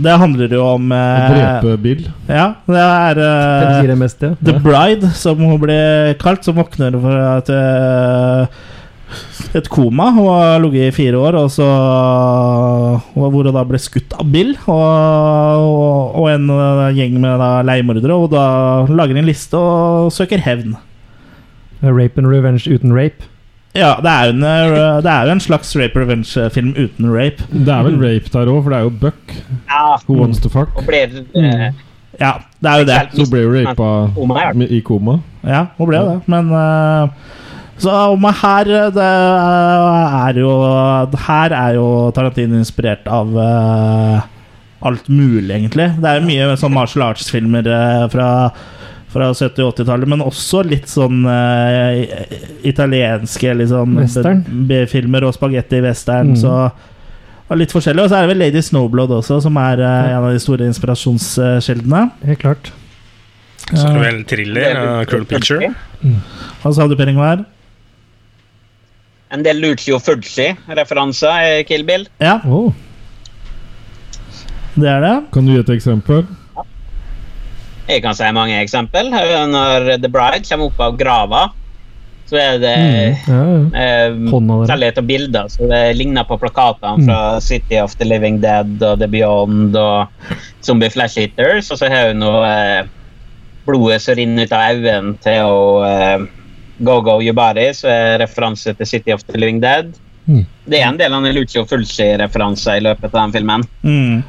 det, 0.01 0.09
er 0.09 0.17
handler 0.17 0.53
jo 0.55 0.63
om 0.65 0.91
eh, 0.95 1.29
drepe 1.29 1.75
Bill. 1.83 2.07
Ja, 2.25 2.47
det 2.65 2.81
er 2.81 3.19
øh, 3.21 3.89
det 3.91 3.97
mest, 3.99 4.23
ja? 4.25 4.31
The 4.41 4.55
Bride, 4.63 5.11
som 5.13 5.43
hun 5.45 5.59
ble 5.61 5.77
kalt, 6.21 6.41
som 6.47 6.57
våkner 6.57 6.97
fra 7.03 7.35
et, 7.37 7.51
øh, 7.53 8.41
et 9.59 9.69
koma. 9.69 10.09
Hun 10.15 10.25
har 10.25 10.57
ligget 10.63 10.89
i 10.89 10.95
fire 10.95 11.21
år, 11.21 11.37
og 11.43 11.51
så 11.53 11.67
hvor 13.13 13.29
hun 13.29 13.51
da 13.53 13.65
ble 13.67 13.77
skutt 13.81 14.17
av 14.17 14.25
Bill 14.33 14.55
og, 14.65 15.69
og, 15.69 16.17
og 16.17 16.25
en 16.33 16.49
øh, 16.49 16.87
gjeng 16.97 17.21
med 17.21 17.37
da 17.43 17.51
leiemordere. 17.67 18.17
Og 18.17 18.33
da 18.33 18.45
lager 18.89 19.21
en 19.21 19.29
liste 19.29 19.59
og 19.59 20.09
søker 20.15 20.41
hevn. 20.41 20.73
Rape 21.85 22.17
and 22.17 22.29
revenge 22.29 22.65
uten 22.69 22.93
rape. 22.97 23.29
Ja, 23.75 23.93
det 24.03 24.11
er 24.11 24.29
en, 24.33 24.43
øh, 24.43 25.03
det 25.03 25.11
er 25.11 25.25
jo 25.25 25.31
en 25.31 25.39
slags 25.39 25.71
rape 25.79 25.99
revenge-film 25.99 26.73
uten 26.75 27.07
rape. 27.07 27.43
Det 27.51 27.71
er 27.71 27.85
vel 27.87 27.95
rape 28.01 28.31
der 28.33 28.51
òg, 28.51 28.63
for 28.63 28.69
det 28.73 28.79
er 28.79 28.83
jo 28.83 28.89
Buck 28.89 29.35
ja, 29.69 29.95
who 30.07 30.17
wants 30.19 30.41
to 30.43 30.49
fuck. 30.49 30.75
og 30.75 30.83
ble, 30.87 31.05
eh, 31.35 31.71
Ja, 32.19 32.31
det 32.59 32.71
er 32.71 32.81
jo 32.81 32.85
det. 32.89 32.97
Så 33.15 33.29
ble 33.31 33.45
jo 33.45 33.53
rapa 33.55 34.65
i 34.67 34.81
koma. 34.83 35.21
Ja, 35.47 35.65
hun 35.77 35.87
ble 35.87 36.01
jo 36.01 36.09
det, 36.09 36.19
men 36.27 36.51
uh, 36.51 37.07
Så 37.81 38.15
men 38.19 38.35
her 38.41 38.63
det 38.93 39.07
er 39.07 40.37
jo 40.37 40.51
Her 41.27 41.55
er 41.55 41.73
jo 41.79 42.11
Tarantino 42.11 42.59
inspirert 42.59 43.07
av 43.07 43.31
uh, 43.33 44.19
alt 44.81 45.09
mulig, 45.09 45.49
egentlig. 45.55 45.93
Det 46.01 46.09
er 46.09 46.19
jo 46.19 46.27
mye 46.27 46.57
sånn 46.57 46.73
martial 46.73 47.07
arts-filmer 47.07 47.67
uh, 47.71 48.05
fra, 48.11 48.27
fra 49.11 49.27
70- 49.35 49.65
og 49.65 49.73
80-tallet, 49.75 50.07
men 50.07 50.23
også 50.23 50.63
litt 50.63 50.87
sånn 50.91 51.25
uh, 51.27 51.99
italienske 52.67 53.53
liksom, 53.59 53.97
B-filmer 54.69 55.27
og 55.27 55.35
spagetti-western. 55.35 56.31
Mm. 56.33 56.39
Så 56.39 56.55
og 57.51 57.57
litt 57.59 57.73
forskjellig. 57.75 58.05
Og 58.05 58.11
så 58.11 58.15
er 58.15 58.23
det 58.23 58.31
vel 58.31 58.39
Lady 58.45 58.61
Snowblood 58.63 59.11
også, 59.17 59.41
som 59.43 59.57
er 59.59 59.81
uh, 59.83 60.11
en 60.13 60.19
av 60.21 60.29
de 60.31 60.39
store 60.39 60.67
inspirasjonskildene. 60.71 62.05
Helt 62.29 62.39
klart. 62.39 62.71
Så 63.71 63.83
er 63.83 63.97
det 63.97 64.03
vel 64.05 64.13
en 64.15 64.27
thriller, 64.27 64.77
uh, 64.79 65.01
Cruel 65.09 65.25
Picture. 65.27 65.73
Hva 66.61 66.71
sa 66.75 66.87
du, 66.87 66.95
Per 66.99 67.11
Ingvar? 67.11 67.43
En 69.31 69.43
del 69.43 69.59
Lucio 69.63 69.99
Fulci-referanser 70.03 71.59
i 71.59 71.67
Kill 71.67 71.83
Bill. 71.87 72.07
Ja, 72.23 72.39
Oh. 72.47 72.71
det 74.75 74.87
er 74.87 75.03
det. 75.03 75.15
Kan 75.35 75.45
du 75.45 75.51
gi 75.53 75.59
et 75.59 75.69
eksempel? 75.75 76.23
Jeg 77.91 78.03
kan 78.05 78.15
si 78.17 78.29
mange 78.35 78.59
eksempel. 78.61 79.09
Når 79.11 79.97
The 80.01 80.11
Bride 80.11 80.45
kommer 80.47 80.69
opp 80.71 80.79
av 80.87 80.97
grava, 80.99 81.41
så 82.31 82.37
er 82.39 82.59
det 82.63 82.75
Mm. 82.79 83.17
Ja, 83.27 83.39
ja. 83.43 84.05
eh, 84.07 84.13
Hånda 84.31 84.77
der. 84.77 84.93
av 84.97 85.03
bilder. 85.05 85.49
Så 85.51 85.67
det 85.67 85.97
ligner 85.97 86.23
på 86.23 86.37
plakatene 86.39 87.05
fra 87.05 87.39
City 87.41 87.79
of 87.81 87.95
the 87.99 88.05
Living 88.05 88.39
Dead 88.39 88.81
og 88.81 88.99
The 88.99 89.07
Beyond 89.07 89.75
og 89.75 90.07
Zombie 90.63 90.89
Flash 90.89 91.19
Hitters. 91.19 91.71
Og 91.71 91.77
så 91.77 91.89
har 91.91 92.07
hun 92.13 92.19
noe 92.23 92.45
eh, 92.47 92.85
blodet 93.67 94.01
som 94.01 94.15
renner 94.15 94.47
ut 94.47 94.53
av 94.55 94.71
øynene 94.71 95.17
til 95.21 95.43
å 95.43 95.83
eh, 95.85 96.23
Go 96.81 97.01
Go 97.05 97.19
Yubari, 97.21 97.73
som 97.77 97.91
er 97.91 98.19
referanse 98.23 98.73
til 98.77 98.87
City 98.87 99.11
of 99.13 99.23
the 99.27 99.37
Living 99.37 99.59
Dead. 99.61 99.91
Mm. 100.27 100.45
Det 100.65 100.79
er 100.79 100.87
en 100.87 100.97
del 100.97 101.13
av 101.13 101.27
Lucio 101.35 101.65
Fulci-referanser 101.67 102.79
i 102.79 102.85
løpet 102.87 103.11
av 103.11 103.25
den 103.25 103.35
filmen. 103.35 103.67
Mm. 103.83 104.23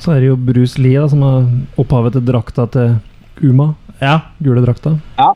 Så 0.00 0.14
er 0.14 0.22
det 0.22 0.30
jo 0.30 0.36
Bruce 0.40 0.80
Lee 0.80 0.96
da, 1.00 1.06
som 1.12 1.20
har 1.26 1.44
opphavet 1.80 2.14
til 2.16 2.24
drakta 2.24 2.64
til 2.72 2.94
Uma. 3.50 3.74
Ja. 4.00 4.18
Gule 4.42 4.62
drakta. 4.64 4.94
Ja. 5.18 5.32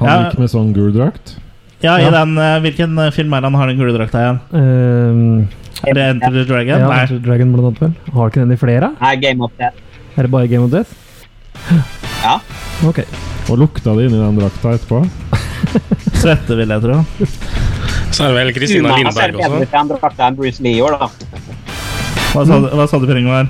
Han 0.00 0.08
Ja. 0.08 0.16
gikk 0.30 0.38
med 0.42 0.50
sånn 0.52 0.72
gul 0.76 0.92
drakt. 0.92 1.36
ja, 1.82 1.96
i 1.98 2.02
Ja. 2.04 2.10
den 2.10 2.36
eh, 2.38 2.60
Hvilken 2.60 2.98
eh, 2.98 3.10
film 3.10 3.32
er 3.32 3.40
det 3.40 3.50
han 3.50 3.54
har 3.54 3.66
den 3.68 3.78
gule 3.78 3.92
drakta 3.96 4.18
igjen? 4.20 4.40
Uh, 4.52 5.46
Er 5.88 5.94
det 5.94 6.02
Enter 6.10 6.30
the 6.32 6.44
Dragon? 6.44 6.78
ja, 6.80 6.88
Nei. 6.88 7.00
Enter 7.02 7.18
Dragon 7.18 7.52
blant 7.52 7.66
annet 7.66 7.80
vel. 7.80 8.12
Har 8.14 8.28
ikke 8.30 8.40
den 8.44 8.52
i 8.52 8.56
flere? 8.56 8.92
Nei, 9.00 9.16
Game 9.16 9.40
of 9.42 9.50
Death. 9.58 9.76
Er 10.18 10.22
det 10.22 10.30
bare 10.30 10.48
Game 10.48 10.64
of 10.64 10.70
Death? 10.70 10.92
Ja. 12.22 12.40
Ok. 12.88 13.00
Og 13.50 13.58
lukta 13.58 13.94
det 13.96 14.10
inni 14.10 14.18
den 14.20 14.36
drakta 14.38 14.72
etterpå. 14.76 15.02
Svette, 16.20 16.56
vil 16.56 16.68
jeg 16.68 16.80
tro. 16.82 17.04
Så 18.12 18.24
er 18.24 18.28
det 18.32 18.36
vel 18.36 18.52
Kristina 18.56 18.88
Uma 18.88 19.12
ser 19.12 19.32
Lindberg 19.32 19.36
bedre 19.36 19.66
til 19.66 19.76
i 19.76 19.80
andre 19.80 19.98
drakter 20.00 20.26
enn 20.28 20.36
Bruce 20.36 20.62
Lee 20.64 20.76
gjorde, 20.80 20.98
da. 21.00 21.08
Hva 22.36 22.44
sa, 22.46 22.58
du- 22.60 22.68
hva 22.76 22.86
sa 22.90 23.00
du, 23.00 23.06
Per 23.08 23.20
Ingvar? 23.22 23.48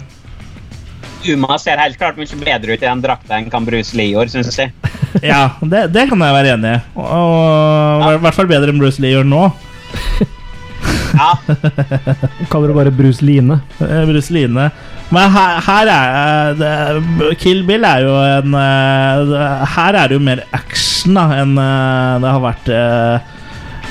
Uma 1.27 1.57
ser 1.59 1.81
helt 1.83 1.99
klart 1.99 2.19
mye 2.21 2.39
bedre 2.39 2.77
ut 2.77 2.83
i 2.83 2.87
den 2.87 3.01
drakta 3.03 3.35
enn 3.41 3.49
kan 3.51 3.65
Bruce 3.67 3.97
Lee 3.99 4.13
gjorde, 4.15 4.31
syns 4.37 4.57
jeg. 4.63 4.73
Ja, 5.25 5.57
det, 5.65 5.87
det 5.95 6.07
kan 6.11 6.21
jeg 6.23 6.35
være 6.37 6.53
enig 6.55 6.75
i. 6.77 6.81
Og, 7.01 7.07
og 7.09 8.11
i 8.15 8.21
hvert 8.23 8.37
fall 8.37 8.49
bedre 8.51 8.71
enn 8.71 8.79
Bruce 8.83 9.03
Lee 9.03 9.15
gjør 9.17 9.27
nå. 9.27 9.47
Ja, 11.17 11.31
Kaller 12.53 12.69
det 12.71 12.77
bare 12.77 12.91
Bruce 12.93 13.25
Line. 13.25 13.57
Eh, 13.81 14.03
Bruce 14.07 14.33
Line. 14.35 14.67
Men 15.09 15.31
her, 15.33 15.61
her 15.65 15.89
er 15.91 16.11
eh, 16.53 16.59
det, 16.61 17.31
Kill 17.41 17.63
Bill 17.67 17.87
er 17.89 18.03
jo 18.05 18.13
en 18.21 18.57
eh, 18.59 19.65
Her 19.77 19.97
er 20.03 20.11
det 20.11 20.19
jo 20.19 20.25
mer 20.27 20.43
action 20.57 21.17
da 21.17 21.25
enn 21.41 21.55
det 21.57 22.33
har 22.35 22.43
vært 22.45 22.69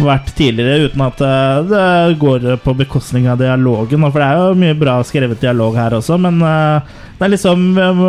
vært 0.03 0.31
tidligere, 0.37 0.89
uten 0.89 1.03
at 1.05 1.21
eh, 1.23 1.59
det 1.69 2.19
går 2.21 2.47
på 2.63 2.75
bekostning 2.77 3.29
av 3.31 3.39
dialogen. 3.41 4.05
For 4.09 4.21
det 4.21 4.27
er 4.27 4.41
jo 4.41 4.59
mye 4.59 4.77
bra 4.79 4.97
skrevet 5.07 5.41
dialog 5.43 5.77
her 5.79 5.95
også, 5.97 6.17
men 6.21 6.41
eh, 6.43 6.93
det 7.15 7.27
er 7.27 7.33
liksom 7.33 7.65
eh, 7.79 8.03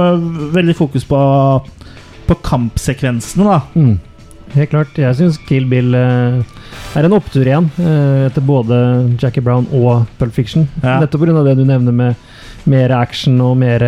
veldig 0.57 0.77
fokus 0.79 1.07
på, 1.09 1.21
på 2.27 2.39
kampsekvensene, 2.47 3.47
da. 3.47 3.61
Mm. 3.77 3.97
Helt 4.57 4.73
klart. 4.73 4.99
Jeg 4.99 5.19
syns 5.19 5.39
Kill 5.49 5.67
Bill 5.69 5.93
er 5.97 7.05
en 7.05 7.17
opptur 7.17 7.45
igjen, 7.45 7.67
etter 7.77 8.45
både 8.47 8.79
Jackie 9.21 9.45
Brown 9.45 9.67
og 9.75 10.07
Pulp 10.21 10.33
Fiction. 10.33 10.69
Ja. 10.85 11.01
Nettopp 11.03 11.27
pga. 11.27 11.43
det 11.45 11.57
du 11.59 11.65
nevner 11.67 11.93
med 11.93 12.71
mer 12.71 12.95
action 12.95 13.37
og 13.43 13.59
mer 13.61 13.83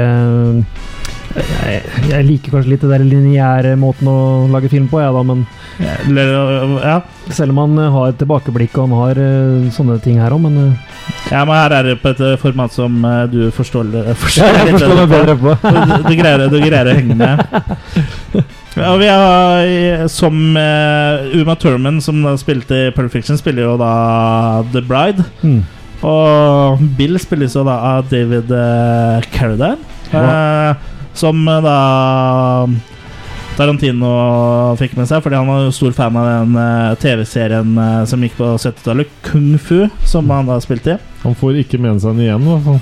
jeg, 1.37 1.83
jeg 2.09 2.27
liker 2.27 2.55
kanskje 2.55 2.73
litt 2.73 2.85
det 2.85 2.91
der 2.91 3.05
lineære 3.05 3.75
måten 3.81 4.09
å 4.11 4.19
lage 4.53 4.71
film 4.73 4.89
på, 4.91 5.01
jeg 5.03 5.15
da, 5.15 5.23
men 5.27 5.45
ja. 5.79 6.99
selv 7.35 7.53
om 7.53 7.61
han 7.63 7.81
eh, 7.83 7.91
har 7.95 8.13
et 8.13 8.19
tilbakeblikk 8.23 8.79
og 8.79 8.89
han 8.89 8.97
har 9.03 9.21
eh, 9.23 9.69
sånne 9.75 9.99
ting 10.05 10.19
her 10.23 10.35
òg, 10.35 10.43
men 10.47 10.59
eh, 10.63 10.95
ja, 11.31 11.43
men 11.45 11.55
her 11.55 11.77
er 11.79 11.91
det 11.91 11.97
på 12.03 12.13
et 12.15 12.23
format 12.41 12.75
som 12.75 13.01
du 13.33 13.41
forstår, 13.55 13.93
forstår 14.25 14.49
ja, 14.49 14.65
jeg 14.65 14.77
forstår 14.77 15.01
meg 15.03 15.13
bedre 15.15 15.39
på. 15.41 15.57
du, 15.63 15.97
du, 16.09 16.15
greier, 16.19 16.47
du 16.49 16.59
greier 16.63 16.93
å 16.93 16.97
henge 17.01 17.19
med. 17.19 17.45
Ja, 18.79 18.93
vi 18.95 19.09
har, 19.11 20.05
som 20.13 20.37
Uma 20.55 21.55
Thurman, 21.59 21.97
som 22.05 22.21
da 22.23 22.37
spilte 22.39 22.77
i 22.77 22.93
Pulp 22.95 23.11
Fiction, 23.11 23.35
spiller 23.41 23.65
jo 23.65 23.73
da 23.81 23.89
The 24.71 24.85
Bride. 24.87 25.25
Mm. 25.43 25.65
Og 26.07 26.83
Bill 26.99 27.19
spilles 27.19 27.57
jo 27.57 27.65
da 27.67 27.79
av 27.97 28.07
David 28.11 28.53
uh, 28.55 29.19
Carradine. 29.35 29.83
eh, 30.13 30.87
som 31.19 31.41
eh, 31.49 31.61
da 31.65 32.69
Tarantino 33.59 34.11
fikk 34.79 34.93
med 34.99 35.09
seg, 35.11 35.23
fordi 35.25 35.35
han 35.41 35.49
var 35.51 35.71
stor 35.75 35.95
fan 35.97 36.17
av 36.19 36.29
den 36.29 36.59
eh, 36.63 36.93
TV-serien 37.03 37.73
eh, 37.83 38.05
som 38.07 38.23
gikk 38.23 38.37
på 38.39 38.53
70-tallet, 38.55 39.11
Kung 39.27 39.57
Fu, 39.59 39.81
som 40.07 40.31
han 40.31 40.47
da 40.47 40.61
spilte 40.63 40.95
i. 40.95 41.01
Han 41.25 41.35
får 41.39 41.59
ikke 41.65 41.81
med 41.83 41.99
seg 42.03 42.15
den 42.15 42.29
igjen, 42.29 42.47
i 42.47 42.53
hvert 42.55 42.69
fall. 42.69 42.79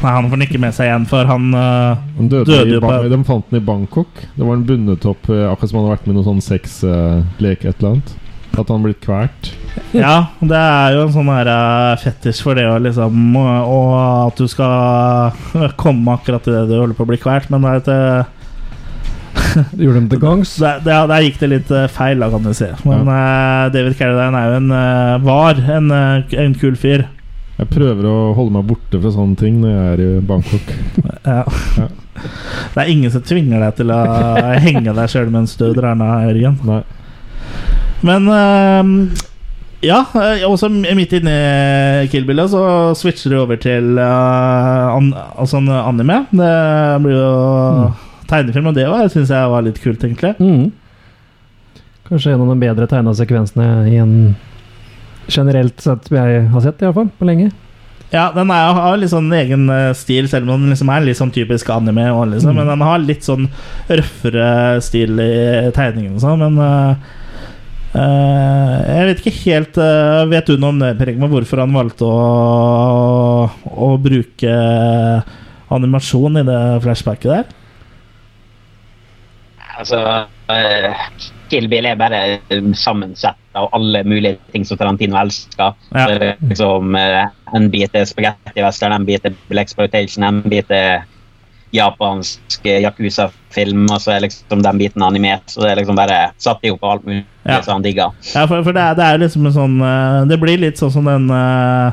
Nei, 0.00 0.10
han 0.16 0.26
får 0.30 0.38
den 0.40 0.46
ikke 0.48 0.62
med 0.62 0.74
seg 0.74 0.88
igjen, 0.88 1.06
for 1.10 1.28
han 1.28 1.50
Han 1.54 2.28
døde, 2.32 2.46
Døde 2.48 2.74
jo 2.74 2.80
på- 2.82 3.08
De 3.12 3.18
fant 3.28 3.50
den 3.50 3.60
i 3.60 3.64
Bangkok. 3.64 4.22
Det 4.34 4.46
var 4.46 4.56
en 4.56 4.64
bundet 4.66 5.06
opp, 5.06 5.28
akkurat 5.28 5.70
som 5.70 5.78
han 5.78 5.86
hadde 5.86 5.96
vært 5.98 6.06
med 6.08 6.16
noe 6.18 6.26
sånn 6.26 6.42
sexlek 6.44 7.64
et 7.68 7.78
eller 7.78 7.94
annet. 7.94 8.14
At 8.60 8.70
han 8.72 8.84
blitt 8.84 9.02
kvalt. 9.04 9.52
Ja, 9.94 10.32
det 10.42 10.58
er 10.58 10.96
jo 10.96 11.04
en 11.04 11.12
sånn 11.14 11.30
her 11.30 11.48
eh, 11.50 12.00
fetisj 12.02 12.42
for 12.44 12.58
det 12.58 12.66
å 12.68 12.76
liksom 12.82 13.36
Og, 13.38 13.94
at 14.26 14.38
du 14.38 14.50
skal 14.50 15.32
komme 15.80 16.16
akkurat 16.18 16.44
til 16.44 16.56
det 16.56 16.66
du 16.68 16.76
holder 16.76 16.98
på 16.98 17.06
å 17.06 17.10
bli 17.10 17.18
kvalt, 17.22 17.48
men 17.50 17.64
det 17.64 17.70
er 17.70 17.80
et 17.80 17.90
eh, 17.94 18.36
Gjorde 19.82 20.00
dem 20.00 20.08
til 20.10 20.20
gangs. 20.22 20.56
der, 20.60 20.82
der, 20.84 21.06
der 21.10 21.24
gikk 21.24 21.38
det 21.40 21.50
litt 21.52 21.72
eh, 21.74 21.88
feil, 21.92 22.20
da, 22.22 22.28
kan 22.32 22.44
du 22.44 22.52
si. 22.56 22.68
Men 22.86 23.08
eh, 23.14 23.70
David 23.74 23.96
Carradine 23.98 24.42
er 24.42 24.50
jo 24.50 24.60
en 24.60 24.74
uh, 24.74 25.22
var 25.24 25.62
en, 25.78 25.90
uh, 25.94 26.36
en 26.44 26.54
kul 26.58 26.76
fyr. 26.78 27.06
Jeg 27.60 27.68
prøver 27.74 28.06
å 28.08 28.18
holde 28.36 28.54
meg 28.56 28.68
borte 28.70 29.00
fra 29.00 29.12
sånne 29.12 29.36
ting 29.40 29.58
når 29.60 29.72
jeg 29.72 29.88
er 29.94 30.04
i 30.04 30.12
Bangkok. 30.24 30.70
Ja. 31.26 31.42
Ja. 31.76 31.88
Det 32.20 32.80
er 32.82 32.88
ingen 32.92 33.12
som 33.12 33.24
tvinger 33.24 33.60
deg 33.64 33.76
til 33.80 33.92
å 33.92 34.00
henge 34.64 34.94
deg 34.96 35.12
sjøl 35.12 35.28
mens 35.32 35.54
du 35.60 35.66
drar 35.76 35.98
ned 35.98 36.30
Jørgen. 36.30 36.56
Nei. 36.68 36.80
Men 38.06 38.28
uh, 38.28 39.20
ja, 39.84 40.02
eh, 40.20 40.44
også 40.44 40.68
midt 40.68 41.14
inni 41.16 41.36
Kill 42.12 42.26
Bill 42.28 42.42
så 42.52 42.62
switcher 42.98 43.32
du 43.32 43.38
over 43.40 43.60
til 43.60 43.96
uh, 43.96 44.92
an, 44.92 45.12
altså 45.36 45.60
en 45.60 45.70
anime. 45.72 46.22
Det 46.32 46.52
blir 47.04 47.16
jo 47.16 47.30
tegnefilm, 48.30 48.70
og 48.70 48.76
det 48.76 48.86
syns 49.14 49.32
jeg 49.32 49.54
var 49.54 49.64
litt 49.66 49.80
kult, 49.82 50.04
egentlig. 50.04 50.34
Mm. 50.38 50.68
Kanskje 52.10 52.34
en 52.34 52.44
av 52.44 52.52
de 52.52 52.60
bedre 52.60 52.88
tegna 52.90 53.14
sekvensene 53.16 53.66
i 53.90 53.98
en 54.02 54.14
generelt 55.30 55.80
sett 55.82 56.08
jeg 56.10 56.46
har 56.50 56.64
sett, 56.64 56.82
iallfall, 56.82 57.10
på 57.18 57.28
lenge. 57.28 57.50
Ja, 58.10 58.32
den 58.34 58.50
er, 58.50 58.72
har 58.74 58.96
litt 58.98 59.12
sånn 59.12 59.30
egen 59.38 59.68
eh, 59.70 59.92
stil, 59.94 60.26
selv 60.30 60.50
om 60.50 60.64
den 60.64 60.74
liksom 60.74 60.90
er 60.90 61.04
litt 61.06 61.18
sånn 61.20 61.30
typisk 61.34 61.70
anime. 61.70 62.08
Liksom, 62.32 62.50
Mm. 62.50 62.58
Men 62.58 62.70
den 62.72 62.82
har 62.82 62.98
litt 62.98 63.26
sånn 63.26 63.46
røffere 63.86 64.80
stil 64.82 65.20
i 65.22 65.70
tegningen 65.76 66.16
og 66.18 66.24
sånn. 66.24 66.42
Men 66.42 66.58
eh, 66.58 66.90
eh, 66.90 67.19
jeg 67.90 69.06
vet 69.08 69.22
ikke 69.22 69.38
helt 69.40 69.78
eh, 69.82 70.20
Vet 70.30 70.46
du 70.46 70.60
noe 70.60 70.70
om 70.70 70.78
det, 70.78 70.92
Per 70.98 71.10
Ingvar? 71.10 71.32
Hvorfor 71.32 71.64
han 71.64 71.74
valgte 71.74 72.06
å, 72.06 73.48
å 73.50 73.88
bruke 73.98 74.52
animasjon 75.74 76.38
i 76.42 76.46
det 76.46 76.60
flashbacket 76.84 77.32
der? 77.32 77.56
altså 79.80 80.00
eh, 80.52 81.04
Kill 81.50 81.66
Bill 81.70 81.88
er 81.88 81.98
bare 81.98 82.40
sammensett 82.78 83.38
av 83.58 83.68
alle 83.74 84.02
mulige 84.06 84.38
ting 84.52 84.64
som 84.66 84.78
Tarantino 84.78 85.18
elsker. 85.18 85.74
Ja. 85.90 86.04
Så 86.06 86.34
liksom 86.50 86.94
eh, 86.98 87.24
En 87.56 87.66
bit 87.72 87.96
er 87.98 88.06
spagetti-western, 88.06 88.94
en 88.94 89.06
bit 89.08 89.24
er 89.26 89.34
Black 89.48 89.70
Exploitation, 89.70 90.26
en 90.26 90.44
bit 90.46 90.70
er 90.70 91.02
japansk 91.72 92.64
eh, 92.66 92.80
Yakuza-film, 92.82 93.84
og 93.94 94.00
så 94.02 94.12
er 94.16 94.24
liksom 94.26 94.62
den 94.64 94.78
biten 94.80 95.02
animert. 95.06 95.46
Så 95.52 95.62
det 95.62 95.70
er 95.72 95.80
liksom 95.82 95.98
bare 95.98 96.20
satt 96.40 96.64
i 96.66 96.72
opp 96.74 96.82
alt 96.84 97.04
mulig 97.06 97.24
Ja. 97.46 97.60
som 97.62 97.78
han 97.78 97.82
digger. 97.86 98.10
Ja, 98.34 98.46
for, 98.50 98.62
for 98.66 98.72
det, 98.76 98.82
er, 98.82 98.94
det 98.98 99.04
er 99.06 99.18
liksom 99.22 99.46
en 99.48 99.54
sånn 99.54 99.76
eh, 99.80 100.18
Det 100.28 100.36
blir 100.42 100.58
litt 100.60 100.76
sånn 100.78 100.90
som 100.92 101.06
den 101.08 101.30
eh, 101.32 101.92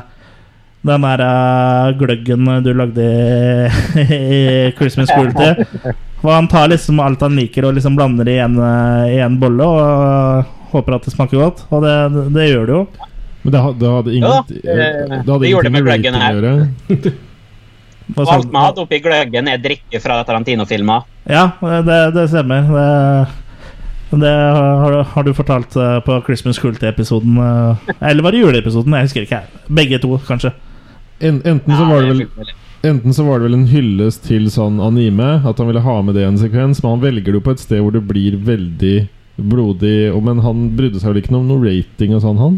Den 0.86 1.02
der 1.06 1.22
eh, 1.24 1.88
gløggen 1.98 2.50
du 2.66 2.68
lagde 2.76 3.06
i, 3.06 4.04
i 4.18 4.72
Christmas 4.78 5.08
School 5.10 5.32
For 6.20 6.30
han 6.34 6.48
tar 6.52 6.68
liksom 6.74 7.00
alt 7.00 7.20
han 7.24 7.34
liker 7.38 7.64
og 7.70 7.74
liksom 7.78 7.96
blander 7.96 8.28
det 8.28 8.36
i 8.36 8.42
en, 8.44 8.58
i 9.08 9.18
en 9.24 9.38
bolle 9.40 9.64
og 9.64 10.54
håper 10.74 10.98
at 10.98 11.06
det 11.08 11.14
smaker 11.14 11.38
godt. 11.40 11.62
Og 11.72 11.80
det, 11.86 11.94
det 12.34 12.48
gjør 12.50 12.66
det 12.68 12.74
jo. 12.76 12.82
Men 13.44 13.54
det, 13.54 13.60
hadde, 13.64 13.78
det 13.80 13.92
hadde 13.94 14.14
ingen 14.18 14.28
Ja, 14.28 14.42
det, 14.48 14.58
det- 14.66 14.74
hadde 14.74 15.22
det 15.24 15.38
det 15.40 15.48
ingenting 15.48 15.72
med 15.78 15.86
gløggen 15.86 16.18
rating 16.18 16.28
å 16.28 16.34
gjøre. 16.36 17.12
Og 18.16 18.30
alt 18.32 18.48
vi 18.48 18.56
hadde 18.62 18.80
oppi 18.84 18.98
gløggen, 19.04 19.48
er 19.52 19.58
drikke 19.60 20.00
fra 20.00 20.20
Tarantino-filmer. 20.24 21.04
Ja, 21.28 21.50
det, 21.84 21.98
det 22.14 22.28
stemmer. 22.32 22.68
Det, 22.72 24.20
det 24.22 24.30
har, 24.32 24.90
du- 24.94 25.02
har 25.12 25.22
du 25.26 25.32
fortalt 25.36 25.76
eh, 25.76 25.98
på 26.06 26.20
Christmas 26.24 26.58
Cruelty-episoden. 26.58 27.36
eh, 27.36 27.92
Eller 28.10 28.22
var 28.24 28.32
det 28.32 28.40
juleepisoden? 28.40 28.94
Jeg 28.96 29.08
husker 29.10 29.26
ikke. 29.26 29.42
Begge 29.68 29.98
to, 30.00 30.16
kanskje. 30.26 30.54
En, 31.20 31.42
enten, 31.44 31.74
så 31.76 31.84
var 31.90 32.00
det 32.06 32.08
vel, 32.14 32.52
enten 32.86 33.12
så 33.12 33.24
var 33.26 33.38
det 33.42 33.48
vel 33.50 33.58
en 33.58 33.66
hyllest 33.66 34.22
til 34.28 34.46
sånn 34.54 34.78
anime, 34.80 35.42
at 35.44 35.58
han 35.58 35.66
ville 35.66 35.82
ha 35.82 35.96
med 36.06 36.14
det 36.14 36.22
i 36.22 36.28
en 36.30 36.38
sekvens, 36.38 36.80
men 36.82 36.94
han 36.94 37.02
velger 37.02 37.32
det 37.34 37.40
jo 37.40 37.44
på 37.48 37.56
et 37.56 37.60
sted 37.64 37.82
hvor 37.82 37.92
det 37.92 38.04
blir 38.06 38.36
veldig 38.46 38.96
blodig 39.38 39.96
Men 40.22 40.40
han 40.42 40.64
brydde 40.78 40.98
seg 40.98 41.12
vel 41.12 41.20
ikke 41.20 41.30
noe 41.34 41.44
om 41.44 41.50
noe 41.52 41.62
rating 41.68 42.14
og 42.16 42.22
sånn, 42.24 42.38
han? 42.42 42.56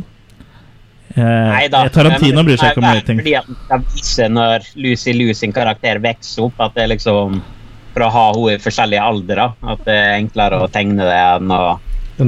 Eh, 1.14 1.22
Neida, 1.24 1.82
Tarantino 1.90 2.44
bryr 2.46 2.60
seg 2.60 2.74
ikke 2.74 2.82
om 2.84 2.90
rating. 2.90 3.20
Fordi 3.22 3.34
at 3.40 3.48
man 3.50 3.60
skal 3.64 3.86
vise 3.94 4.28
når 4.30 4.66
Lucy 4.78 5.14
Lou 5.16 5.34
sin 5.34 5.54
karakter 5.54 5.98
vokser 6.02 6.46
opp, 6.46 6.60
at 6.62 6.76
det 6.76 6.84
er 6.84 6.92
liksom 6.94 7.40
For 7.90 8.06
å 8.06 8.10
ha 8.14 8.26
henne 8.30 8.52
i 8.54 8.60
forskjellige 8.62 9.02
aldre. 9.02 9.48
At 9.66 9.80
det 9.88 9.96
er 9.98 10.18
enklere 10.20 10.60
å 10.62 10.68
tegne 10.70 11.08
det 11.08 11.16
Enn 11.18 11.50
å 11.50 11.64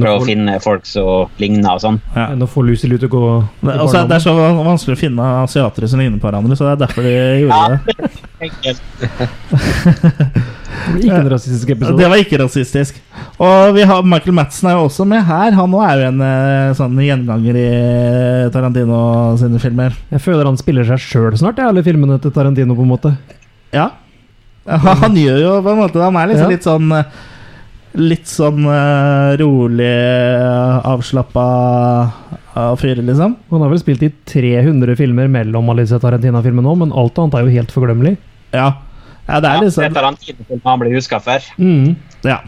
prøve 0.01 0.21
å 0.23 0.25
finne 0.25 0.55
folk 0.65 0.87
som 0.89 1.29
ligner 1.39 1.75
og 1.75 1.81
sånn. 1.83 1.99
Ja. 2.17 2.31
enn 2.33 2.41
å 2.43 2.47
få 2.49 2.63
Lucy 2.65 2.89
Lou 2.89 2.97
til 2.99 3.09
og 3.11 3.13
gå 3.13 3.45
Det, 3.61 3.75
altså, 3.77 4.07
det 4.09 4.15
er 4.17 4.21
så 4.25 4.33
vanskelig 4.65 4.97
å 4.97 5.01
finne 5.03 5.23
asiatere 5.43 5.89
som 5.89 6.01
ligner 6.01 6.19
på 6.23 6.27
hverandre, 6.31 6.57
så 6.57 6.65
det 6.65 6.73
er 6.73 6.77
derfor 6.87 7.03
de 7.03 7.45
gjorde 7.45 7.79
det. 7.87 7.95
Det 10.83 11.05
ikke 11.07 11.19
en 11.21 11.29
rasistisk 11.31 11.71
episode. 11.75 11.99
Det 12.01 12.09
var 12.11 12.21
ikke 12.23 12.39
rasistisk. 12.41 12.97
Og 13.43 13.75
vi 13.77 13.85
har 13.87 14.03
Michael 14.07 14.35
Madsen 14.35 14.71
er 14.71 14.79
jo 14.79 14.87
også 14.89 15.05
med 15.09 15.23
her. 15.29 15.53
Han 15.55 15.75
også 15.77 15.89
er 15.89 16.01
jo 16.01 16.07
en 16.09 16.23
eh, 16.27 16.73
sånn 16.79 16.97
gjenganger 17.05 17.59
i 17.61 17.67
Tarantino 18.55 19.03
sine 19.41 19.61
filmer. 19.63 19.95
Jeg 20.11 20.23
føler 20.25 20.49
han 20.49 20.59
spiller 20.61 20.87
seg 20.89 21.03
sjøl 21.05 21.37
snart, 21.39 21.61
i 21.61 21.67
alle 21.69 21.85
filmene 21.87 22.19
til 22.23 22.35
Tarantino, 22.35 22.75
på 22.79 22.87
en 22.87 22.93
måte. 22.95 23.15
Ja. 23.75 23.91
Han, 24.67 24.97
han 25.05 25.17
gjør 25.19 25.39
jo 25.43 25.53
på 25.65 25.73
en 25.73 25.79
måte 25.81 25.99
Han 25.99 26.15
er 26.21 26.29
liksom 26.31 26.47
Ja. 26.47 26.51
litt 26.55 26.67
sånn 26.67 26.93
eh, 26.95 27.09
Litt 27.99 28.31
sånn 28.31 28.65
uh, 28.65 29.35
rolig, 29.37 29.93
avslappa 30.89 31.47
fyr, 32.81 33.03
liksom. 33.05 33.37
Han 33.51 33.65
har 33.65 33.73
vel 33.73 33.81
spilt 33.81 34.05
i 34.07 34.11
300 34.29 34.97
filmer 34.97 35.29
mellom 35.33 35.69
Alice 35.73 35.99
Tarantina-filmen 36.01 36.65
òg, 36.65 36.79
nå, 36.79 36.87
men 36.87 36.97
alt 36.97 37.21
annet 37.21 37.37
er 37.37 37.47
jo 37.47 37.55
helt 37.59 37.75
forglemmelig. 37.75 38.17
Ja. 38.53 38.71
ja, 39.29 39.39
det 39.41 39.49
Ja, 39.49 39.55
er 39.55 39.61
det 39.61 39.69
liksom 39.69 39.87
er 39.87 39.95
Tarantino-filmen 39.97 40.67
han 40.69 40.83
blir 40.83 40.97
huska 40.97 41.21
for. 41.25 41.53
Mm. 41.61 41.95
Ja. 42.25 42.41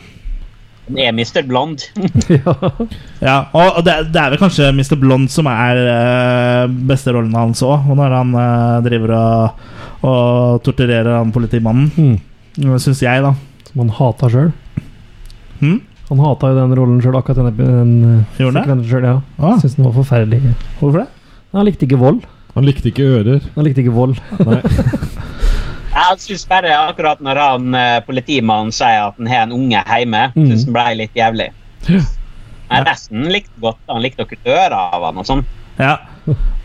Han 0.88 0.98
er 1.00 1.12
Mr. 1.16 1.44
Blond. 1.48 1.86
ja. 2.28 2.56
Ja, 3.20 3.36
og 3.56 3.84
det, 3.86 3.94
det 4.12 4.20
er 4.20 4.34
vel 4.34 4.40
kanskje 4.40 4.72
Mr. 4.72 4.96
Blond 5.00 5.32
som 5.32 5.48
er 5.48 5.80
uh, 5.84 6.74
beste 6.88 7.14
rollen 7.14 7.36
hans 7.36 7.64
òg. 7.64 7.88
Når 7.88 8.16
han 8.18 8.34
uh, 8.36 8.82
driver 8.84 9.16
og, 9.16 9.64
og 10.04 10.60
torturerer 10.66 11.16
han 11.16 11.32
politimannen. 11.32 11.88
Mm. 11.96 12.76
Syns 12.80 13.00
jeg, 13.04 13.24
da. 13.24 13.32
Som 13.70 13.86
han 13.86 13.96
hata 13.96 14.28
sjøl. 14.32 14.52
Hm? 15.64 15.80
Han 16.10 16.20
hata 16.20 16.50
jo 16.52 16.56
den 16.60 16.74
rollen 16.76 17.00
sjøl, 17.00 17.16
akkurat 17.16 17.38
den, 17.40 17.56
den 17.56 17.92
det? 18.36 18.44
sekvensen 18.60 18.88
sjøl. 18.90 19.04
ja. 19.08 19.14
Ah, 19.40 19.56
Syns 19.62 19.78
den 19.78 19.86
var 19.88 19.94
forferdelig. 19.96 20.40
hvorfor 20.80 21.00
det? 21.04 21.08
Han 21.56 21.64
likte 21.68 21.86
ikke 21.88 21.98
vold. 22.02 22.24
Han 22.54 22.66
likte 22.68 22.90
ikke 22.90 23.06
ører. 23.16 23.40
Han 23.56 23.64
likte 23.66 23.80
ikke 23.82 23.94
vold. 23.96 24.18
Nei. 24.44 24.60
Jeg 25.94 26.18
syns 26.24 26.42
bare 26.50 26.72
akkurat 26.74 27.20
når 27.22 27.38
han 27.38 27.74
eh, 27.78 28.00
politimannen 28.04 28.72
sier 28.74 29.06
at 29.08 29.16
han 29.20 29.28
har 29.30 29.44
en 29.46 29.52
unge 29.54 29.78
hjemme, 29.86 30.24
Mm. 30.34 30.48
synes 30.50 30.64
han 30.66 30.74
ble 30.74 30.84
litt 30.98 31.14
jævlig. 31.18 31.46
Men 32.68 32.86
resten 32.88 33.28
likte 33.30 33.54
godt. 33.62 33.78
Han 33.88 34.02
likte 34.02 34.24
å 34.26 34.28
kutte 34.28 34.50
ører 34.50 34.74
av 34.74 35.04
han 35.06 35.20
og 35.22 35.28
sånn. 35.28 35.44
Ja. 35.78 35.96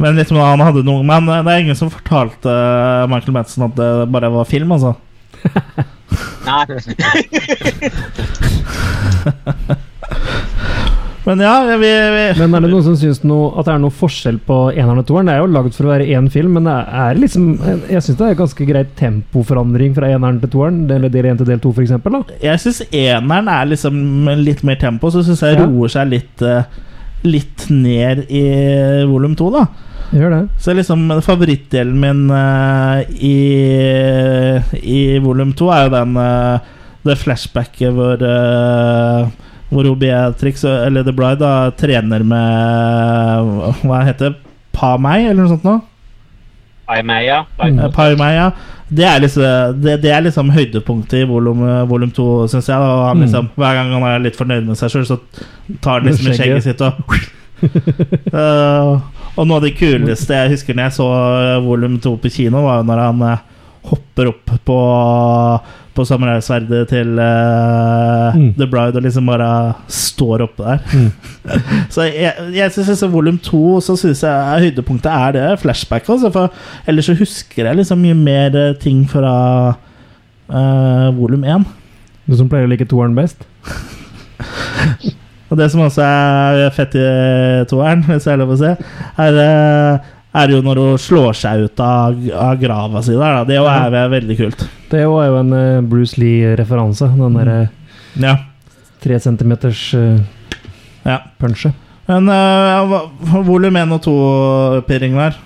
Men 0.02 0.16
liksom 0.18 0.38
han 0.41 0.62
hadde 0.64 0.84
noe 0.88 1.04
Men 1.04 1.26
det 1.28 1.52
er 1.54 1.60
ingen 1.64 1.76
som 1.78 1.89
fortalte 1.93 2.50
eh, 2.50 3.06
Michael 3.12 3.36
Madsen 3.38 3.66
at 3.70 3.76
det 3.78 3.89
bare 4.14 4.30
var 4.34 4.45
film, 4.50 4.72
altså. 4.76 4.95
Nei. 6.45 7.24
Men 11.26 11.39
ja, 11.43 11.78
vi, 11.78 11.89
vi 11.89 12.22
Men 12.39 12.55
er 12.57 12.64
det 12.64 12.70
noen 12.72 12.86
som 12.86 12.95
syns 12.97 13.20
noe, 13.28 13.51
at 13.60 13.68
det 13.68 13.74
er 13.76 13.82
noe 13.84 13.93
forskjell 13.93 14.39
på 14.47 14.55
eneren 14.72 15.01
og 15.01 15.05
toeren? 15.10 15.28
Det 15.30 15.34
er 15.36 15.41
jo 15.43 15.49
lagd 15.51 15.76
for 15.76 15.86
å 15.86 15.91
være 15.91 16.07
én 16.16 16.30
film, 16.34 16.55
men 16.57 16.66
det 16.66 16.78
er 17.03 17.20
liksom 17.20 17.43
Jeg 17.91 18.01
syns 18.05 18.18
det 18.22 18.30
er 18.32 18.38
ganske 18.39 18.68
greit 18.70 18.91
tempoforandring 18.97 19.93
fra 19.97 20.10
eneren 20.10 20.39
til 20.41 20.49
toeren. 20.55 20.80
Eller 20.89 21.12
del 21.14 21.28
én 21.30 21.38
til 21.38 21.49
del 21.51 21.62
to, 21.62 21.74
f.eks. 21.76 21.93
Jeg 22.41 22.64
syns 22.64 22.80
eneren 22.89 23.51
er 23.51 23.70
liksom 23.76 23.95
litt 24.41 24.64
mer 24.66 24.80
tempo, 24.82 25.12
så 25.14 25.22
syns 25.28 25.43
jeg 25.45 25.60
Ja. 25.60 25.68
roer 25.68 25.89
seg 25.93 26.10
litt 26.16 26.41
eh, 26.45 26.64
Litt 27.28 27.66
ned 27.68 28.30
i 28.32 28.41
volum 29.10 29.34
to, 29.36 29.49
da. 29.51 29.66
Gjør 30.16 30.32
det. 30.34 30.41
Så 30.57 30.74
liksom 30.74 31.03
favorittdelen 31.22 31.99
min 32.01 32.22
uh, 32.34 33.01
i, 33.22 33.36
i 34.82 35.01
volum 35.22 35.51
to 35.57 35.68
er 35.74 35.86
jo 35.86 35.91
den 35.93 36.16
uh, 36.18 36.64
Det 37.05 37.18
flashbacket 37.22 37.93
hvor 37.93 38.24
uh, 38.26 39.28
Hvor 39.70 39.86
hun 39.86 39.99
Beatrix, 40.01 40.64
eller 40.66 41.05
The 41.05 41.14
Bride, 41.14 41.39
da 41.43 41.70
trener 41.78 42.26
med 42.26 43.53
Hva 43.86 44.01
heter 44.07 44.32
det? 44.32 44.41
Pa 44.74 44.95
meg, 45.01 45.28
eller 45.30 45.43
noe 45.45 45.53
sånt 45.53 45.68
noe? 45.68 45.84
Pai 46.89 47.03
Meia. 47.05 47.43
Meg, 48.18 48.34
ja. 48.34 48.49
Det 48.89 49.05
er 49.05 49.20
liksom, 49.22 49.43
det, 49.84 49.99
det 50.01 50.10
er 50.10 50.24
liksom 50.26 50.47
høydepunktet 50.55 51.20
i 51.20 51.28
volum, 51.30 51.60
volum 51.91 52.10
to, 52.16 52.47
syns 52.49 52.66
jeg. 52.72 52.80
Da. 52.82 52.95
Han 53.12 53.20
Mm. 53.20 53.26
liksom, 53.28 53.49
hver 53.60 53.76
gang 53.78 53.91
han 53.93 54.05
er 54.10 54.24
litt 54.24 54.39
fornøyd 54.39 54.66
med 54.66 54.80
seg 54.80 54.89
sjøl, 54.95 55.05
så 55.05 55.20
tar 55.84 55.99
han 55.99 56.07
liksom 56.10 56.32
i 56.32 56.38
skjegget 56.39 56.66
sitt 56.66 56.82
og 56.82 56.97
Eh, 58.39 59.19
Og 59.38 59.46
noe 59.48 59.60
av 59.60 59.66
det 59.68 59.76
kuleste 59.80 60.36
jeg 60.36 60.56
husker 60.56 60.78
når 60.78 60.90
jeg 60.90 60.98
så 60.98 61.10
eh, 61.40 61.60
volum 61.66 62.00
to 62.02 62.16
på 62.20 62.32
kino, 62.34 62.64
var 62.66 62.82
jo 62.82 62.88
når 62.90 63.04
han 63.04 63.22
eh, 63.28 63.44
hopper 63.90 64.34
opp 64.34 64.56
på 64.68 64.80
På 66.00 66.06
samuraisverdet 66.08 66.86
til 66.94 67.18
uh, 67.20 68.36
Mm. 68.36 68.54
The 68.56 68.68
Bride 68.70 68.96
og 68.96 69.04
liksom 69.04 69.26
bare 69.28 69.74
står 69.92 70.44
oppe 70.46 70.64
der. 70.64 70.80
så 71.94 72.06
jeg, 72.06 72.34
jeg 72.54 72.72
liksom 72.78 73.12
volum 73.12 73.40
to 73.42 73.82
så 73.84 73.96
synes 73.98 74.22
jeg 74.24 74.64
høydepunktet 74.64 75.10
er 75.12 75.34
det 75.36 75.60
flashback. 75.60 76.08
Altså, 76.08 76.30
for 76.32 76.54
ellers 76.88 77.10
så 77.10 77.18
husker 77.18 77.66
jeg 77.66 77.82
liksom 77.82 78.00
mye 78.06 78.16
mer 78.16 78.60
ting 78.80 79.02
fra 79.10 79.34
uh, 79.74 81.10
volum 81.18 81.44
én. 81.44 81.66
Du 82.30 82.38
som 82.38 82.48
pleier 82.48 82.70
å 82.70 82.72
like 82.72 82.88
toeren 82.88 83.18
best? 83.18 83.44
Og 85.50 85.58
det 85.58 85.70
som 85.74 85.82
også 85.82 86.06
er 86.06 86.70
fett 86.76 86.95
i 87.00 87.06
toeren, 87.70 88.04
hvis 88.10 88.28
jeg 88.28 88.36
er 88.36 88.41
lov 88.41 88.54
å 88.54 88.60
si, 88.60 88.70
er, 89.26 89.39
eh, 89.43 90.12
er 90.39 90.54
jo 90.54 90.62
når 90.66 90.82
hun 90.84 91.02
slår 91.02 91.38
seg 91.38 91.66
ut 91.66 91.84
av, 91.84 92.20
av 92.38 92.60
grava 92.62 93.02
si 93.06 93.16
der. 93.16 93.39
Da. 93.39 93.47
Det 93.50 93.58
er 93.58 93.97
jo 94.06 94.14
veldig 94.14 94.38
kult. 94.43 94.66
Det 94.91 95.02
er 95.02 95.08
jo 95.08 95.39
en 95.41 95.56
eh, 95.58 95.82
Bruce 95.89 96.22
Lee-referanse. 96.22 97.10
Den 97.18 97.39
derre 97.41 97.60
Ja. 98.20 98.36
tre 99.00 99.20
centimeters 99.20 99.93
uh, 99.95 100.20
ja. 101.06 101.22
punchet. 101.39 101.74
Men 102.10 102.26
uh, 102.28 102.95
volum 103.45 103.78
én 103.78 103.93
og 103.93 104.02
to, 104.02 104.16
Per 104.88 105.06
Ingvar, 105.06 105.38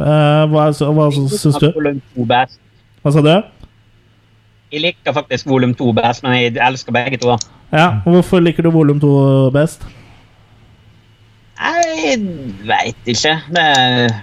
uh, 0.00 0.48
hva, 0.50 0.70
hva 0.72 1.08
syns 1.12 1.60
du? 1.60 1.68
Hva 3.02 3.12
sa 3.12 3.22
du? 3.22 3.34
Jeg 4.72 4.80
liker 4.86 5.12
faktisk 5.12 5.48
volum 5.50 5.74
to 5.76 5.90
best, 5.92 6.22
men 6.24 6.38
jeg 6.38 6.56
elsker 6.56 6.94
begge 6.96 7.18
to. 7.20 7.36
Ja, 7.72 8.00
og 8.06 8.14
Hvorfor 8.16 8.40
liker 8.40 8.64
du 8.64 8.70
volum 8.72 9.00
to 9.00 9.12
best? 9.52 9.84
Jeg 11.62 12.18
veit 12.66 13.10
ikke. 13.12 13.36
Det 13.52 13.62
er 13.62 14.14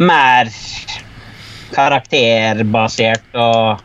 mer 0.00 0.48
karakterbasert 1.72 3.36
og 3.36 3.82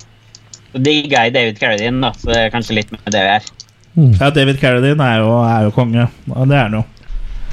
så 0.72 0.82
digger 0.84 1.26
jeg 1.26 1.34
David 1.36 1.60
Carradine, 1.62 2.02
da, 2.04 2.12
så 2.16 2.30
det 2.32 2.40
er 2.42 2.54
kanskje 2.54 2.76
litt 2.78 2.92
med 2.94 3.08
det 3.14 3.24
vi 3.24 3.34
er. 3.38 3.50
Mm. 3.98 4.12
Ja, 4.20 4.30
David 4.36 4.60
Carradine 4.62 5.04
er 5.04 5.24
jo, 5.24 5.34
er 5.48 5.68
jo 5.68 5.74
konge. 5.76 6.06
Ja, 6.06 6.46
det 6.46 6.58
er 6.58 6.64
han 6.68 6.78
jo. 6.78 6.84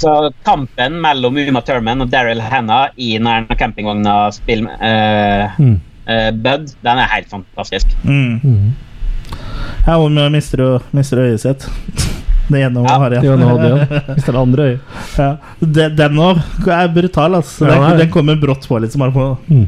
Så 0.03 0.13
kampen 0.45 0.99
mellom 1.01 1.39
Uma 1.39 1.63
Thurman 1.65 2.03
og 2.03 2.11
Daryl 2.11 2.43
Hannah 2.43 2.91
i 2.99 3.15
den 3.17 3.59
campingvogna 3.59 4.17
spill 4.35 4.67
uh, 4.67 5.59
Mm. 5.59 5.79
Eh, 6.07 6.31
Bud, 6.33 6.73
den 6.85 6.99
er 7.05 7.11
helt 7.15 7.31
fantastisk. 7.33 7.95
Mm. 8.05 8.41
Mm. 8.43 8.75
Ja, 9.87 9.97
hun 10.01 10.21
mister 10.33 10.63
jo 10.65 10.71
mister 10.97 11.23
øyet 11.25 11.41
sitt. 11.45 11.69
Det 12.45 12.61
ene 12.61 12.83
Ja, 12.85 12.99
har 13.01 13.13
igjen. 13.15 13.23
Hvis 14.11 14.25
det 14.27 14.29
er 14.29 14.35
det 14.37 14.41
andre 14.43 14.65
øyet. 14.69 14.81
Ja. 15.17 15.29
Den- 15.65 15.95
òg 16.21 16.43
er 16.69 16.91
brutal. 16.93 17.39
Altså. 17.41 17.65
Ja, 17.65 17.79
den, 17.79 18.03
er 18.05 18.11
kommer 18.13 18.37
brått 18.37 18.69
på. 18.69 18.77
Liksom, 18.85 19.01
bare 19.01 19.15
på. 19.15 19.39
Mm. 19.49 19.65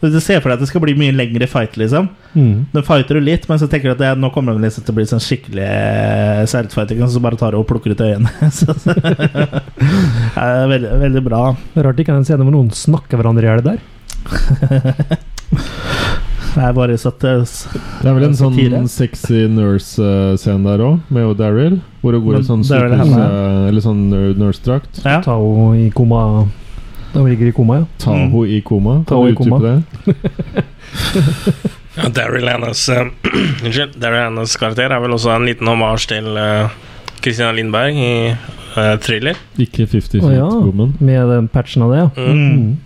Du 0.00 0.16
ser 0.20 0.40
for 0.40 0.48
deg 0.52 0.56
at 0.58 0.62
det 0.64 0.68
skal 0.70 0.80
bli 0.84 0.94
mye 0.96 1.12
lengre 1.16 1.46
fight. 1.48 1.76
liksom 1.76 2.08
Mm. 2.36 2.66
Den 2.72 2.82
fighter 2.84 3.16
du 3.16 3.20
litt, 3.24 3.46
men 3.48 3.58
så 3.58 3.64
tenker 3.68 3.88
du 3.88 3.92
at 3.94 3.98
det, 4.02 4.10
nå 4.20 4.28
kommer 4.32 4.52
det 4.52 4.66
liksom 4.66 4.84
til 4.84 4.92
å 4.92 4.96
bli 4.98 5.06
sånn 5.08 5.22
skikkelig 5.24 5.64
eh, 5.64 6.42
og 6.44 7.08
så 7.14 7.22
bare 7.24 7.38
tar 7.40 7.52
du 7.52 7.58
og 7.62 7.66
plukker 7.66 7.94
ut 7.96 8.02
øynene. 8.04 8.28
Så, 8.52 8.74
veldig, 10.68 10.90
veldig 11.00 11.22
bra. 11.24 11.40
Rart 11.80 12.02
ikke 12.02 12.12
er 12.12 12.20
en 12.20 12.28
scene 12.28 12.44
hvor 12.44 12.52
noen 12.52 12.68
snakker 12.76 13.16
hverandre 13.16 13.48
i 13.48 13.48
hjel 13.48 13.64
der. 13.64 13.80
Det 16.56 16.64
er 16.64 16.72
bare 16.72 16.96
satt 16.96 17.24
eh, 17.28 17.42
Det 18.00 18.08
er 18.08 18.14
vel 18.16 18.26
en 18.30 18.36
sånn 18.38 18.88
sexy 18.88 19.42
nurse-scene 19.52 20.64
der 20.64 20.84
òg, 20.86 21.02
med 21.12 21.34
Daryl. 21.36 21.80
Hvor 22.00 22.16
hun 22.16 22.24
går 22.24 22.38
i 22.38 22.46
sånn 22.48 22.64
sykehus 22.64 23.12
Eller 23.68 23.84
sånn 23.84 24.06
nurse-drakt. 24.40 25.02
ja. 25.04 25.20
Ta 25.24 25.36
henne 25.36 25.84
i 25.84 25.90
koma 25.92 26.46
Da 27.12 27.20
hun 27.20 27.28
ligger 27.28 27.50
i 27.50 27.54
koma, 27.56 27.82
ja. 27.82 27.88
Taho 28.00 28.46
i 28.48 28.62
koma. 28.64 29.02
Ta 29.08 29.20
henne 29.20 29.34
i 29.34 29.40
koma. 29.40 29.60
det? 29.64 29.76
Ja, 31.96 32.10
Daryl 32.12 32.44
hennes 32.44 32.88
eh, 32.92 33.06
Unnskyld. 33.64 33.94
Daryl 33.96 34.26
hennes 34.26 34.56
karakter 34.60 34.92
er 34.92 35.00
vel 35.00 35.14
også 35.16 35.30
en 35.32 35.46
liten 35.48 35.68
hommage 35.70 36.10
til 36.10 36.26
Kristina 36.28 36.68
Christina 37.24 37.52
Lindberg 37.56 37.96
i 37.96 38.10
uh, 38.76 38.98
Thriller. 39.00 39.38
Ikke 39.58 39.86
50 39.86 40.20
Cent 40.20 40.26
oh, 40.28 40.34
ja. 40.34 40.44
Woman. 40.44 40.92
Med 41.00 41.24
den 41.32 41.48
patchen 41.48 41.86
av 41.86 41.94
det, 41.94 42.02
ja. 42.04 42.32
Mm. 42.34 42.76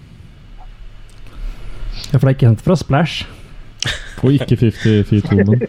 Ja, 2.10 2.18
For 2.18 2.26
det 2.26 2.32
er 2.32 2.38
ikke 2.38 2.48
hentet 2.50 2.66
fra 2.66 2.76
Splash. 2.76 3.26
På 4.20 4.30
ikke 4.34 4.56
50 4.58 5.04
Feet 5.08 5.30
Woman. 5.32 5.62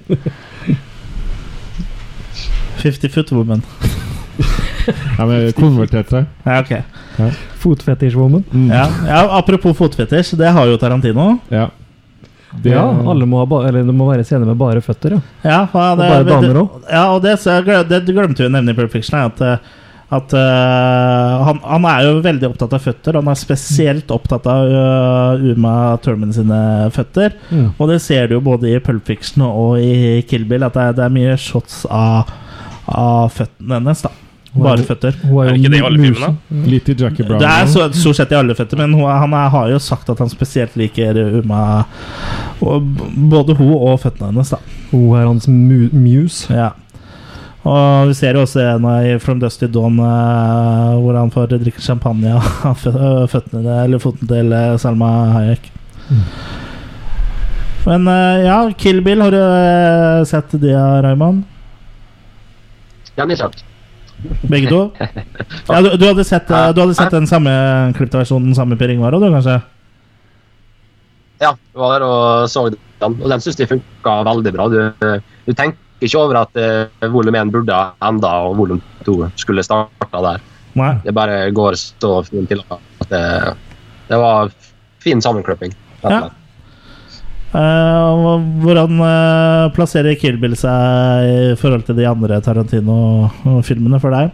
50 2.82 3.14
Foot 3.14 3.32
Woman. 3.32 3.62
Ja, 5.18 5.26
men 5.28 5.52
konvertert 5.54 6.10
seg. 6.10 6.26
Ja, 6.48 6.62
ok. 6.64 6.72
Fotfetish 7.62 8.18
woman. 8.18 8.44
Mm. 8.50 8.72
Ja, 8.74 8.88
ja, 9.06 9.20
apropos 9.38 9.78
fotfetisj, 9.78 10.34
det 10.40 10.50
har 10.56 10.66
jo 10.70 10.80
Tarantino. 10.82 11.36
Ja. 11.54 11.68
Det, 12.52 12.74
Ja, 12.74 12.84
alle 13.08 13.26
må 13.30 13.40
ha 13.40 13.46
ba 13.48 13.62
eller 13.70 13.86
det 13.88 13.94
må 13.96 14.10
være 14.10 14.26
scener 14.28 14.50
med 14.50 14.58
bare 14.60 14.82
føtter, 14.84 15.14
ja. 15.16 15.20
Ja, 15.46 15.60
ja, 15.72 15.84
det, 15.96 16.08
bare 16.10 16.26
damer 16.28 16.58
òg. 16.66 16.82
ja 16.92 17.04
og 17.14 17.22
det, 17.24 17.38
så 17.40 17.62
jeg 17.62 17.86
det 17.88 18.02
glemte 18.10 18.44
vi 18.44 18.50
å 18.50 18.52
nevne 18.52 18.74
i 18.74 18.76
Perfection, 18.76 19.16
er 19.22 19.30
At, 19.30 19.40
eh, 19.46 19.70
at 20.12 20.34
uh, 20.36 21.44
han, 21.48 21.62
han 21.64 21.86
er 21.88 22.06
jo 22.10 22.16
veldig 22.26 22.50
opptatt 22.50 22.74
av 22.76 22.84
føtter. 22.84 23.16
Han 23.16 23.30
er 23.32 23.38
spesielt 23.40 24.12
opptatt 24.12 24.48
av 24.52 24.68
uh, 24.68 25.46
Uma 25.54 25.76
Thurman 26.04 26.34
sine 26.36 26.58
føtter. 26.92 27.38
Mm. 27.48 27.70
Og 27.78 27.94
det 27.94 28.02
ser 28.04 28.28
du 28.28 28.36
jo 28.36 28.42
både 28.44 28.74
i 28.74 28.82
Pulp 28.84 29.08
Fiction 29.08 29.46
og 29.48 29.80
i 29.80 30.20
Kill 30.28 30.44
Bill, 30.50 30.68
at 30.68 30.76
det 30.76 30.90
er, 30.90 30.98
det 31.00 31.06
er 31.08 31.16
mye 31.16 31.38
shots 31.40 31.86
av, 31.88 32.34
av 32.92 33.32
føttene 33.38 33.80
hennes. 33.80 34.04
da 34.04 34.12
Bare 34.52 34.84
føtter. 34.84 35.16
Er 35.16 35.56
ikke 35.56 35.72
det 35.72 35.80
i 35.80 35.86
alle 35.88 36.02
filmene? 36.02 36.66
Litt 36.68 36.90
i 36.92 36.96
Jackie 37.00 37.24
Brown. 37.24 37.40
Det 37.40 37.48
er 37.48 37.70
så, 37.72 37.88
stort 37.96 38.20
sett 38.20 38.34
i 38.36 38.40
alle 38.42 38.56
føtter, 38.58 38.82
men 38.82 38.98
hun, 38.98 39.08
han 39.08 39.32
er, 39.32 39.48
har 39.54 39.72
jo 39.72 39.80
sagt 39.80 40.12
at 40.12 40.20
han 40.20 40.32
spesielt 40.32 40.76
liker 40.80 41.16
Uma 41.40 41.86
og 42.62 42.84
Både 43.32 43.56
hun 43.58 43.72
og 43.78 44.02
føttene 44.04 44.34
hennes, 44.34 44.52
da. 44.52 44.60
Hun 44.92 45.16
er 45.16 45.30
hans 45.30 45.48
mu 45.48 45.88
muse. 45.96 46.52
Ja. 46.52 46.74
Og 47.62 48.10
vi 48.10 48.16
ser 48.18 48.34
jo 48.34 48.42
også 48.42 48.62
en 48.64 48.86
i 49.06 49.18
From 49.22 49.42
Dusty 49.42 49.68
Dawn 49.70 50.00
eh, 50.02 50.94
hvor 50.98 51.18
han 51.18 51.30
får 51.34 51.52
drikke 51.52 51.82
champagne 51.84 52.34
av 52.34 52.86
føttene 53.34 53.76
Eller 53.84 54.02
foten 54.02 54.30
til 54.30 54.50
eh, 54.58 54.78
Salma 54.82 55.10
Hayek. 55.36 55.68
Men 57.86 58.08
eh, 58.10 58.48
ja, 58.48 58.56
Kill 58.78 59.04
Bill, 59.06 59.22
har 59.22 59.36
du 59.36 60.26
sett 60.30 60.56
de, 60.58 60.74
Raymond? 61.06 61.44
Den 63.20 63.36
er 63.36 63.44
sant. 63.44 63.62
Begge 64.50 64.70
to? 64.70 64.82
Ja, 65.70 65.82
du, 65.82 65.94
du, 65.98 66.08
hadde 66.08 66.26
sett, 66.26 66.50
du 66.50 66.82
hadde 66.82 66.98
sett 66.98 67.14
den 67.14 67.30
samme 67.30 67.54
klippte 67.98 68.22
versjonen 68.22 68.58
sammen 68.58 68.74
med 68.74 68.82
Per 68.82 68.94
Ingvar 68.94 69.18
òg, 69.18 69.28
kanskje? 69.34 69.60
Ja, 71.42 71.56
var 71.78 71.96
der 71.96 72.06
og 72.06 72.50
så 72.50 72.68
den, 72.70 73.16
og 73.18 73.30
den 73.30 73.42
syns 73.42 73.58
jeg 73.62 73.70
funka 73.70 74.20
veldig 74.30 74.54
bra. 74.58 74.68
Du, 74.70 75.22
du 75.46 75.54
tenker 75.58 75.78
ikke 76.02 76.20
over 76.22 76.42
at 76.42 76.58
uh, 76.58 77.10
volum 77.14 77.38
1 77.38 77.54
burde 77.54 77.78
ha 77.78 78.10
enda, 78.10 78.34
og 78.48 78.58
volum 78.60 78.82
2 79.06 79.18
skulle 79.40 79.64
starta 79.66 80.26
der. 80.26 80.44
Nei. 80.80 80.94
Det 81.06 81.14
bare 81.16 81.50
går 81.56 81.78
så 81.80 82.14
fint 82.28 82.50
til 82.50 82.62
at 82.72 83.10
det, 83.12 83.24
det 84.08 84.20
var 84.22 84.54
fin 85.04 85.22
sammenklipping. 85.24 85.74
Ja. 86.04 86.30
Eh, 87.52 88.20
hvordan 88.64 88.94
uh, 89.04 89.72
plasserer 89.76 90.16
Kill 90.16 90.38
Bill 90.40 90.54
seg 90.56 91.26
i 91.28 91.56
forhold 91.60 91.84
til 91.84 91.98
de 92.00 92.06
andre 92.08 92.40
Tarantino-filmene 92.44 94.00
for 94.00 94.16
deg? 94.16 94.32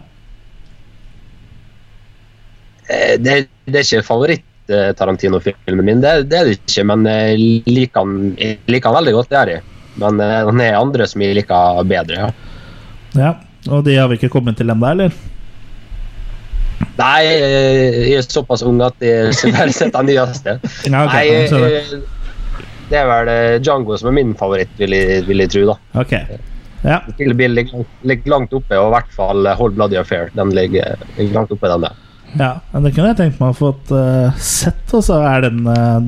Eh, 2.86 3.16
Det, 3.18 3.34
det 3.66 3.80
er 3.80 3.88
ikke 3.88 4.06
favoritt-Tarantino-filmen 4.06 5.84
min, 5.84 6.04
det, 6.04 6.28
det 6.30 6.38
er 6.38 6.46
det 6.46 6.60
ikke. 6.60 6.86
Men 6.92 7.02
jeg 7.10 7.64
liker 7.66 8.06
den, 8.06 8.30
jeg 8.38 8.60
liker 8.70 8.92
den 8.92 8.98
veldig 9.00 9.16
godt, 9.18 9.32
det 9.34 9.40
er 9.40 9.52
jeg. 9.56 9.66
Men 9.98 10.20
eh, 10.24 10.52
det 10.52 10.68
er 10.68 10.78
andre 10.78 11.08
som 11.10 11.24
jeg 11.24 11.38
liker 11.40 11.82
bedre. 11.88 12.28
ja. 12.28 12.30
Ja, 13.16 13.34
Og 13.72 13.84
de 13.86 13.94
har 13.96 14.08
vi 14.10 14.18
ikke 14.18 14.28
kommet 14.30 14.58
til 14.60 14.68
ennå, 14.70 14.86
eller? 14.92 15.14
Nei, 16.98 17.22
jeg 17.24 18.18
er 18.18 18.26
såpass 18.26 18.62
ung 18.66 18.80
at 18.84 18.94
jeg 19.02 19.32
bare 19.56 19.72
sett 19.74 19.94
den 19.94 20.10
nyeste. 20.10 20.58
Ja, 20.86 21.04
okay. 21.06 21.48
Nei, 21.50 21.64
eh, 21.72 22.18
det 22.88 23.00
er 23.00 23.08
vel 23.08 23.30
eh, 23.32 23.56
Django 23.62 23.96
som 24.00 24.10
er 24.10 24.16
min 24.16 24.34
favoritt, 24.38 24.70
vil 24.80 24.94
jeg, 24.96 25.24
vil 25.28 25.44
jeg 25.44 25.52
tro. 25.54 25.64
da. 25.72 25.76
Ok. 26.02 26.14
Ja. 26.86 27.00
Den 27.18 27.34
ligger, 27.34 27.84
ligger 28.06 28.30
langt 28.30 28.54
oppe, 28.54 28.78
og 28.78 28.90
i 28.90 28.94
hvert 28.96 29.14
fall 29.16 29.46
eh, 29.46 29.58
Hold 29.58 29.76
Bloody 29.78 29.98
Affair. 30.00 30.30
Den 30.38 30.54
ligger, 30.56 30.96
ligger 31.18 31.40
langt 31.40 31.54
oppe, 31.54 31.70
den 31.74 31.86
der. 31.86 32.00
ja. 32.38 32.52
men 32.72 32.86
Det 32.86 32.94
kunne 32.94 33.12
jeg 33.12 33.20
tenkt 33.20 33.38
meg 33.42 33.54
å 33.54 33.58
få 33.58 33.72
uh, 33.92 34.34
sett, 34.38 34.84
og 34.94 35.04
så 35.04 35.20
er 35.26 35.46
den 35.48 35.62
uh, 35.64 36.02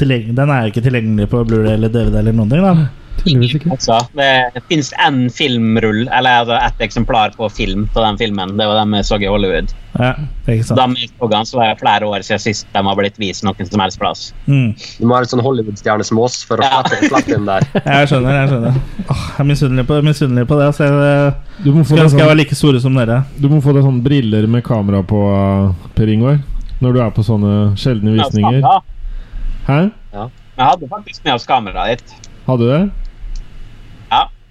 tilgjengelig 0.00 0.34
Den 0.38 0.50
er 0.54 0.70
ikke 0.70 0.82
tilgjengelig 0.84 1.28
på 1.30 1.44
Blu-ray 1.46 1.76
eller 1.76 1.92
DVD 1.92 2.22
eller 2.22 2.36
noen 2.36 2.52
ting, 2.52 2.64
da. 2.64 2.88
Tydeligvis 3.20 3.54
ikke. 3.58 3.70
Altså, 3.74 3.96
det 4.16 4.62
fins 4.70 4.90
én 5.04 5.18
filmrull, 5.34 6.06
eller 6.08 6.40
altså 6.42 6.56
ett 6.56 6.80
eksemplar 6.86 7.34
på 7.36 7.48
film 7.52 7.86
på 7.94 8.00
den 8.04 8.16
filmen. 8.20 8.56
Det 8.56 8.66
var 8.66 8.78
den 8.80 8.94
vi 8.96 9.02
så 9.04 9.18
i 9.20 9.28
Hollywood. 9.28 9.72
Ja, 9.98 10.12
ikke 10.48 10.64
sant. 10.64 10.96
Vi 10.96 11.08
så 11.10 11.28
den, 11.28 11.46
så 11.50 11.58
var 11.58 11.68
det 11.72 11.80
flere 11.82 12.06
år 12.08 12.22
siden 12.24 12.40
sist 12.40 12.66
de 12.72 12.82
har 12.86 12.96
blitt 12.96 13.18
vist 13.20 13.44
noen 13.44 13.68
som 13.68 13.82
helst 13.84 13.98
plass. 14.00 14.22
Mm. 14.46 14.70
Du 15.00 15.04
må 15.06 15.16
ha 15.18 15.20
en 15.24 15.30
sånn 15.32 15.42
Hollywood-stjerne 15.44 16.06
som 16.06 16.18
oss 16.22 16.38
for 16.48 16.62
å 16.62 16.68
Ja. 16.70 16.80
slette 17.02 17.34
inn 17.36 17.44
der. 17.48 17.66
Jeg 17.84 18.08
skjønner, 18.12 18.38
jeg 18.40 18.48
skjønner. 18.54 18.78
Åh, 19.10 19.24
jeg 19.34 19.44
er 19.44 19.48
misunnelig 19.50 19.86
på, 19.90 20.00
misunnelig 20.06 20.46
på 20.48 20.60
det. 20.62 20.70
Så 20.78 20.86
jeg 20.86 21.34
Du 21.64 21.72
må 21.74 21.82
få 21.84 21.96
skal, 21.96 22.08
sånn, 22.08 22.18
jeg 22.22 22.30
være 22.30 22.40
like 22.40 22.54
store 22.56 22.80
som 22.80 22.94
dere. 22.96 23.20
du 23.40 23.48
må 23.52 23.60
få 23.60 23.74
deg 23.76 23.84
sånne 23.84 24.02
briller 24.06 24.46
med 24.48 24.64
kamera 24.64 25.02
på, 25.02 25.20
uh, 25.28 25.90
Per 25.98 26.08
Ingvar. 26.08 26.40
Når 26.80 26.92
du 26.96 27.00
er 27.04 27.10
på 27.12 27.22
sånne 27.26 27.76
sjeldne 27.76 28.14
visninger. 28.16 28.62
Hæ? 29.66 29.80
Jeg 30.14 30.66
hadde 30.68 30.88
faktisk 30.88 31.24
med 31.24 31.34
oss 31.34 31.44
kameraet 31.48 31.98
ditt. 32.00 32.14
Hadde 32.46 32.64
du 32.64 32.70
det? 32.72 32.80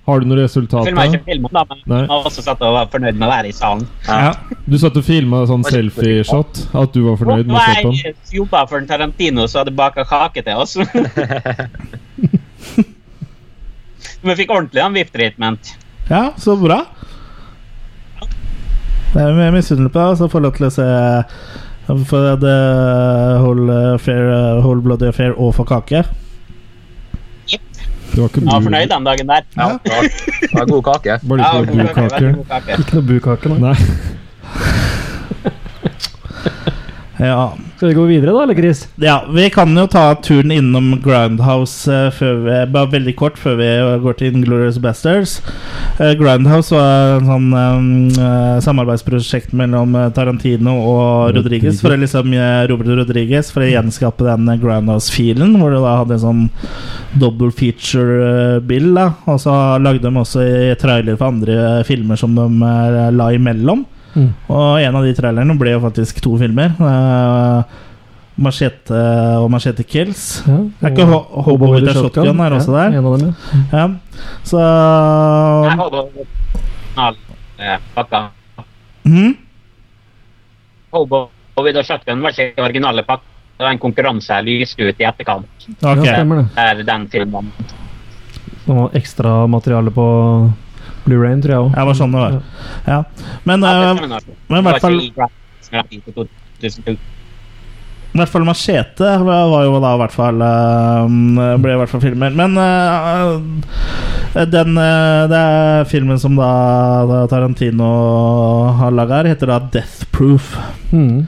Har 0.09 0.23
du 0.23 0.25
noe 0.29 0.39
resultat 0.41 0.87
filma 0.89 1.05
da? 1.05 1.09
ikke 1.13 1.27
filmen, 1.29 1.51
da, 1.53 1.61
men 1.69 1.81
Nei. 1.85 1.99
jeg 2.01 2.09
var 2.09 2.27
også 2.29 2.41
satt 2.45 2.61
og 2.65 2.73
var 2.75 2.87
fornøyd 2.93 3.15
med 3.19 3.27
å 3.27 3.31
være 3.31 3.51
i 3.51 3.55
salen. 3.55 3.85
Ja. 4.07 4.31
Du 4.65 4.77
satt 4.81 4.97
og 4.97 5.05
filma 5.05 5.43
sånn 5.49 5.65
selfie-shot? 5.67 6.63
At 6.81 6.95
du 6.95 7.03
var 7.05 7.19
fornøyd 7.21 7.45
med 7.49 7.55
å 7.55 7.61
se 7.61 7.75
på 7.83 7.91
den? 7.91 7.99
Jeg 8.01 8.39
jobba 8.39 8.63
for 8.71 8.81
en 8.81 8.89
Tarantino 8.89 9.45
som 9.47 9.61
hadde 9.61 9.75
baka 9.77 10.05
kake 10.09 10.41
til 10.47 10.55
oss. 10.63 10.73
Vi 14.19 14.35
fikk 14.35 14.49
ordentlig 14.51 14.81
en 14.83 14.95
VIP-treatment. 14.97 15.75
ja, 16.09 16.23
så 16.37 16.55
bra. 16.59 16.81
Det 19.13 19.21
er 19.23 19.33
mye 19.33 19.53
misunnelig 19.55 19.91
på 19.93 19.99
det, 20.03 20.17
så 20.19 20.27
får 20.29 20.39
jeg 20.39 20.45
lov 20.45 20.57
til 20.57 20.67
å 20.67 20.73
se 20.73 20.87
For 22.11 22.35
det 22.43 22.57
Hold, 23.41 23.71
fair, 24.03 24.27
hold 24.61 24.83
Bloody 24.85 25.07
Affair 25.09 25.33
og 25.33 25.55
få 25.57 25.65
kake. 25.65 26.03
Det 28.19 28.23
var 28.23 28.27
ikke 28.27 28.41
Jeg 28.45 28.51
var 28.51 28.61
fornøyd 28.61 28.87
den 28.91 29.03
dagen 29.07 29.29
der. 29.29 29.41
Ja, 29.55 29.67
det 29.83 29.91
var, 29.95 30.01
det 30.41 30.49
var 30.53 30.65
god 30.65 30.83
kake. 30.83 31.19
Bare 31.29 31.39
Ja, 31.39 31.61
ikke 31.61 31.75
noe 31.77 31.87
bukake? 31.87 32.35
Ikke 32.79 32.93
noe 32.97 33.03
bukake, 33.07 33.49
nei. 33.63 33.75
Ja. 37.19 37.53
Skal 37.75 37.89
vi 37.89 37.93
gå 37.93 38.03
videre, 38.07 38.31
da, 38.31 38.43
eller, 38.43 38.55
Chris? 38.55 38.87
ja, 38.95 39.25
vi 39.35 39.49
kan 39.51 39.75
jo 39.75 39.83
ta 39.91 40.15
turen 40.23 40.53
innom 40.55 40.93
Groundhouse 41.03 41.91
uh, 41.91 42.21
vi, 42.21 42.55
bare 42.71 42.87
veldig 42.93 43.13
kort 43.19 43.35
før 43.39 43.57
vi 43.59 43.67
går 44.05 44.15
til 44.21 44.37
Inglorious 44.39 44.79
Bastards. 44.79 45.33
Uh, 45.99 46.13
Groundhouse 46.19 46.71
var 46.71 47.17
en 47.17 47.27
sånn 47.27 47.49
eh, 48.15 48.55
samarbeidsprosjekt 48.63 49.51
mellom 49.57 49.97
Tarantino 50.15 50.77
og 50.79 51.35
Rodriguez. 51.35 51.81
For 51.83 51.91
å 51.91 51.99
liksom 51.99 52.31
Robert 52.69 52.91
Rodriguez 53.01 53.49
For 53.51 53.65
å 53.65 53.69
gjenskape 53.69 54.23
den 54.23 54.47
Grindhouse-filen, 54.61 55.57
hvor 55.59 55.75
du 55.75 55.79
da 55.83 55.97
hadde 56.01 56.15
en 56.15 56.23
sånn 56.23 56.43
double 57.19 57.51
feature-bill. 57.55 58.95
Og 59.27 59.39
så 59.43 59.55
lagde 59.81 60.07
de 60.07 60.23
også 60.23 60.45
i 60.45 60.75
trailer 60.79 61.19
for 61.19 61.33
andre 61.33 61.83
filmer 61.87 62.19
som 62.19 62.35
de 62.37 62.47
la 63.15 63.31
imellom. 63.35 63.83
Mm. 64.15 64.31
Og 64.49 64.79
en 64.81 64.95
av 64.95 65.03
de 65.05 65.13
trailerne 65.13 65.57
ble 65.59 65.71
jo 65.75 65.79
faktisk 65.83 66.21
to 66.25 66.31
filmer. 66.41 66.69
Uh, 66.79 67.61
Machete 68.39 68.95
og 69.43 69.49
Machete 69.51 69.83
Kills. 69.83 70.43
Ja, 70.47 70.55
Er 70.81 70.89
ikke 70.93 71.05
Ho- 71.09 71.27
Hobo 71.43 71.73
with 71.73 71.89
a 71.91 71.93
Shotgun 71.93 72.39
her 72.39 72.51
også 72.55 72.71
der? 72.71 72.87
En 72.97 73.05
av 73.05 73.17
dem, 73.19 73.27
ja. 73.27 73.33
Ja. 73.77 73.87
Så 74.47 74.57
Jeg 75.67 75.77
hadde. 75.81 75.99
Mhm. 79.05 79.35
Hobo 80.91 81.29
with 81.61 81.77
a 81.77 81.83
shotgun 81.83 82.21
var 82.23 82.29
ikke 82.33 82.61
originale 82.63 83.03
pakka. 83.03 83.23
Det 83.59 83.65
var 83.65 83.71
en 83.75 83.79
konkurranse 83.83 84.31
jeg 84.39 84.45
lyste 84.47 84.79
ut 84.87 85.01
i 85.01 85.03
etterkant. 85.03 85.45
Okay. 85.83 86.05
ja, 86.05 86.13
stemmer 86.15 86.35
det. 86.39 86.45
Er 86.57 86.83
den 86.87 87.07
filmen. 87.11 87.49
Det 88.63 88.75
var 88.77 88.89
ekstra 88.95 89.33
materiale 89.51 89.91
på 89.91 90.05
Blu-rayen, 91.09 91.41
tror 91.43 91.55
jeg 91.55 91.65
òg. 91.65 91.71
Ja, 91.73 91.81
det 91.81 91.89
var 91.89 91.97
sånn 91.99 92.15
det 92.15 92.23
var. 92.23 92.41
Ja. 92.87 92.99
Men, 93.49 93.65
uh, 93.65 94.19
men 94.49 94.61
i 94.61 94.67
hvert 94.69 94.83
fall 94.83 94.99
i 95.01 95.09
Grand 95.15 95.89
Prix 95.89 96.03
på 96.05 96.27
2002. 96.61 96.99
I 98.09 98.17
hvert 98.17 98.31
fall 98.33 98.45
Machete 98.47 99.09
var 99.21 99.65
jo 99.67 99.75
da 99.83 99.91
i 99.93 99.99
hvert 100.01 100.13
fall 100.15 100.39
eh, 100.41 101.57
Ble 101.61 101.75
i 101.75 101.77
hvert 101.77 101.91
fall 101.91 102.01
filmer. 102.01 102.33
Men 102.33 102.57
eh, 102.57 104.45
den 104.49 104.73
det 104.73 105.37
er 105.39 105.85
filmen 105.89 106.17
som 106.21 106.33
da, 106.39 107.27
Tarantino 107.29 107.89
har 108.81 108.95
laga 108.97 109.21
her, 109.21 109.29
heter 109.29 109.53
da 109.53 109.59
Death 109.75 110.09
Proof. 110.15 110.55
Mm. 110.89 111.27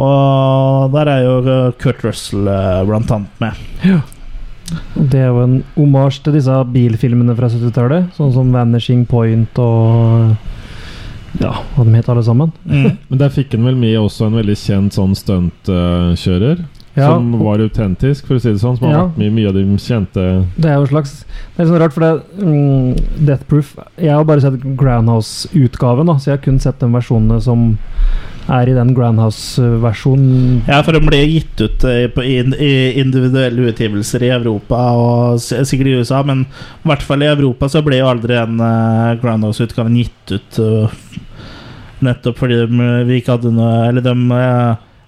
Og 0.00 0.96
der 0.96 1.12
er 1.12 1.26
jo 1.26 1.68
Kurt 1.82 2.00
Russell 2.06 2.48
blant 2.88 3.12
annet 3.12 3.44
med. 3.44 3.60
Og 3.98 4.09
Det 4.94 5.20
er 5.20 5.30
jo 5.30 5.42
en 5.44 5.56
omasj 5.80 6.20
til 6.24 6.36
disse 6.38 6.56
bilfilmene 6.74 7.34
fra 7.38 7.50
70-tallet, 7.50 8.10
sånn 8.16 8.32
som 8.34 8.52
Vanishing 8.54 9.06
Point 9.10 9.60
og 9.62 10.36
Ja, 11.40 11.52
hva 11.76 11.84
de 11.86 11.94
het 11.94 12.08
alle 12.10 12.24
sammen. 12.26 12.50
Mm. 12.66 12.96
Men 13.08 13.20
der 13.20 13.30
fikk 13.30 13.54
han 13.54 13.68
vel 13.68 13.78
med 13.78 13.94
også 14.00 14.26
en 14.26 14.38
veldig 14.40 14.56
kjent 14.58 14.96
sånn 14.96 15.14
stuntkjører. 15.14 16.64
Ja, 17.00 17.08
som 17.14 17.32
var 17.40 17.58
autentisk, 17.64 18.26
for 18.28 18.36
å 18.36 18.42
si 18.44 18.52
det 18.52 18.60
sånn. 18.62 18.76
Som 18.78 18.88
har 18.88 18.94
Ja. 18.94 19.04
vært 19.08 19.18
med 19.18 19.26
i 19.30 19.34
mye 19.38 19.48
av 19.50 19.54
de 19.58 19.64
kjente 19.80 20.24
Det 20.60 20.70
er 20.70 20.76
jo 20.78 20.86
slags 20.92 21.24
Det 21.56 21.64
er 21.64 21.70
sånn 21.70 21.80
rart, 21.82 21.92
for 21.96 22.00
det 22.06 22.44
mm, 22.44 23.24
Death 23.26 23.44
Proof 23.50 23.74
Jeg 23.98 24.12
har 24.14 24.24
bare 24.28 24.40
sett 24.44 24.60
Groundhouse-utgaven, 24.80 26.12
så 26.20 26.30
jeg 26.30 26.36
har 26.38 26.44
kun 26.44 26.60
sett 26.62 26.78
de 26.82 26.86
versjonene 26.92 27.40
som 27.42 27.64
er 28.50 28.66
i 28.70 28.74
den 28.74 28.94
Groundhouse-versjonen. 28.96 30.62
Ja, 30.66 30.80
for 30.82 30.96
den 30.96 31.06
ble 31.06 31.20
gitt 31.28 31.60
ut 31.62 31.84
eh, 31.86 32.08
på, 32.10 32.22
i, 32.26 32.38
i 32.58 32.72
individuelle 33.00 33.68
utgivelser 33.70 34.24
i 34.26 34.32
Europa 34.34 34.80
og 34.98 35.38
sikkert 35.44 35.86
i 35.92 35.96
USA, 36.00 36.22
men 36.26 36.46
i 36.48 36.88
hvert 36.90 37.04
fall 37.06 37.22
i 37.22 37.28
Europa 37.30 37.68
så 37.70 37.82
ble 37.86 38.00
jo 38.00 38.08
aldri 38.10 38.34
den 38.34 38.58
uh, 38.58 39.14
Groundhouse-utgaven 39.22 39.98
gitt 40.00 40.34
ut. 40.34 40.58
eh, 40.58 40.98
nettopp 42.00 42.38
fordi 42.40 42.56
de, 42.64 42.84
vi 43.04 43.18
ikke 43.20 43.34
hadde 43.36 43.50
noe 43.52 43.82
Eller 43.90 44.00
de 44.00 44.14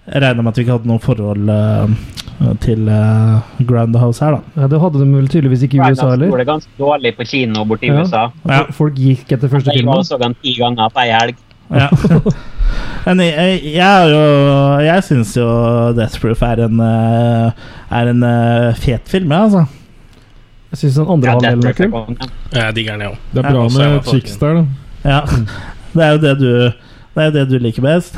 uh, 0.09 0.17
regna 0.19 0.43
med 0.43 0.53
at 0.53 0.59
vi 0.59 0.67
ikke 0.67 0.77
hadde 0.79 0.91
noe 0.91 1.03
forhold 1.03 1.53
uh, 1.53 2.57
til 2.65 2.89
uh, 2.91 3.45
Groundhouse 3.69 4.25
her, 4.25 4.39
da. 4.39 4.63
Ja, 4.63 4.71
det 4.73 4.81
hadde 4.83 5.03
de 5.03 5.09
vel 5.13 5.29
tydeligvis 5.31 5.67
ikke 5.69 5.79
i 5.79 5.85
USA 5.85 6.11
heller. 6.11 6.27
gjorde 6.33 6.45
det 6.45 6.51
ganske 6.51 6.79
dårlig 6.79 7.15
på 7.19 7.29
kino 7.35 7.67
borti 7.69 7.93
Ja. 7.93 8.01
USA. 8.03 8.25
Ja. 8.49 8.65
Folk 8.75 8.99
gikk 8.99 9.31
etter 9.31 9.53
første 9.53 9.75
film. 9.75 9.93
Jeg 9.95 10.11
så 10.11 10.19
den 10.23 10.35
ti 10.43 10.57
ganger 10.59 10.91
på 10.93 11.05
ei 11.05 11.13
helg. 11.15 11.47
Ja. 11.73 11.89
Men 13.07 13.19
jeg, 13.19 13.35
jeg, 13.35 13.61
jeg, 13.75 14.11
jo, 14.13 14.21
jeg 14.87 15.05
syns 15.07 15.33
jo 15.37 15.47
Death 15.97 16.21
Proof 16.23 16.43
er 16.47 16.63
en, 16.69 16.83
eh, 16.87 17.65
er 17.99 18.11
en 18.13 18.27
eh, 18.27 18.69
fet 18.79 19.11
film, 19.11 19.33
jeg, 19.35 19.49
altså. 19.49 19.65
Jeg 20.73 20.81
syns 20.85 21.01
den 21.01 21.11
andre 21.17 21.35
halvdelen 21.35 21.67
er 21.69 21.77
kul. 21.77 22.15
Jeg 22.55 22.77
digger 22.77 22.95
den, 22.95 23.03
jeg 23.03 23.11
òg. 23.11 23.19
Det 23.33 23.43
er 23.43 23.49
bra 23.49 23.65
med 23.67 23.83
jeg 23.83 24.05
chicks 24.07 24.39
der, 24.41 24.61
da. 24.61 24.65
Ja. 25.03 25.21
Det 25.93 26.05
er 26.07 26.15
jo 26.15 26.21
det 26.23 26.37
du 26.41 26.53
Det 27.13 27.25
er 27.27 27.35
det 27.35 27.49
du 27.51 27.59
liker 27.61 27.85
best. 27.85 28.17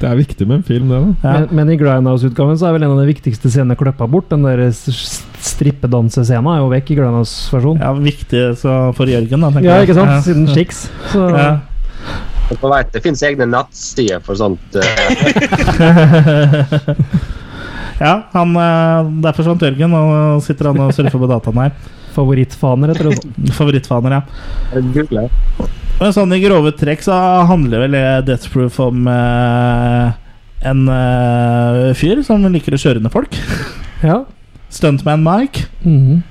Det 0.00 0.06
er 0.08 0.16
viktig 0.18 0.46
med 0.46 0.56
en 0.60 0.64
film, 0.66 0.88
det. 0.92 0.98
da 1.00 1.06
Ja. 1.28 1.32
Men, 1.40 1.48
men 1.60 1.70
i 1.74 1.78
Grindhouse-utgaven 1.80 2.56
så 2.60 2.64
er 2.68 2.72
vel 2.76 2.84
en 2.86 2.94
av 2.94 3.00
de 3.02 3.08
viktigste 3.10 3.46
scenene 3.52 3.76
kløppa 3.80 4.04
bort. 4.10 4.28
Den 4.32 4.42
der 4.46 4.58
strippedansescena 4.70 6.50
er 6.56 6.60
jo 6.62 6.68
vekk 6.72 6.86
i 6.94 6.98
Grindhouse-versjonen. 7.00 7.80
Ja, 7.82 7.90
viktig 7.96 8.42
så 8.60 8.70
for 8.96 9.06
Jørgen, 9.10 9.40
da. 9.40 9.48
tenker 9.56 9.70
Ja, 9.70 9.76
ikke 9.84 9.96
sant? 9.98 10.12
Ja. 10.14 10.20
Siden 10.24 10.44
Chicks. 10.52 10.78
Så 11.12 11.20
Ja. 11.34 11.50
Vet, 12.50 12.88
det 12.90 12.98
finnes 13.04 13.20
egne 13.22 13.46
nettsider 13.46 14.18
for 14.26 14.34
sånt. 14.34 14.58
eh, 14.74 14.80
ja, 18.00 18.14
han, 18.32 18.56
eh, 18.56 19.04
der 19.22 19.32
forsvant 19.36 19.62
Jørgen, 19.62 19.92
og 19.94 20.42
sitter 20.42 20.66
han 20.72 20.80
og 20.82 20.90
surfer 20.96 21.18
på 21.20 21.28
dataen 21.30 21.60
her. 21.62 21.70
Favorittfaner, 22.16 22.88
heter 22.90 23.04
det. 23.12 23.18
Favorittfaner, 23.54 24.10
ja. 24.18 24.22
Men 26.00 26.14
sånn 26.16 26.32
i 26.32 26.40
grove 26.40 26.70
trekk 26.80 27.02
så 27.04 27.12
handler 27.48 27.82
vel 27.84 27.96
Death 28.24 28.48
Proof 28.52 28.78
om 28.80 29.04
eh, 29.10 30.12
en 30.70 30.86
eh, 30.88 31.90
fyr 31.96 32.22
som 32.24 32.44
liker 32.48 32.76
å 32.76 32.80
kjøre 32.80 33.02
ned 33.04 33.12
folk. 33.14 33.36
Ja. 34.00 34.22
Stuntman 34.72 35.20
Mike. 35.20 35.66
Mhm. 35.84 36.22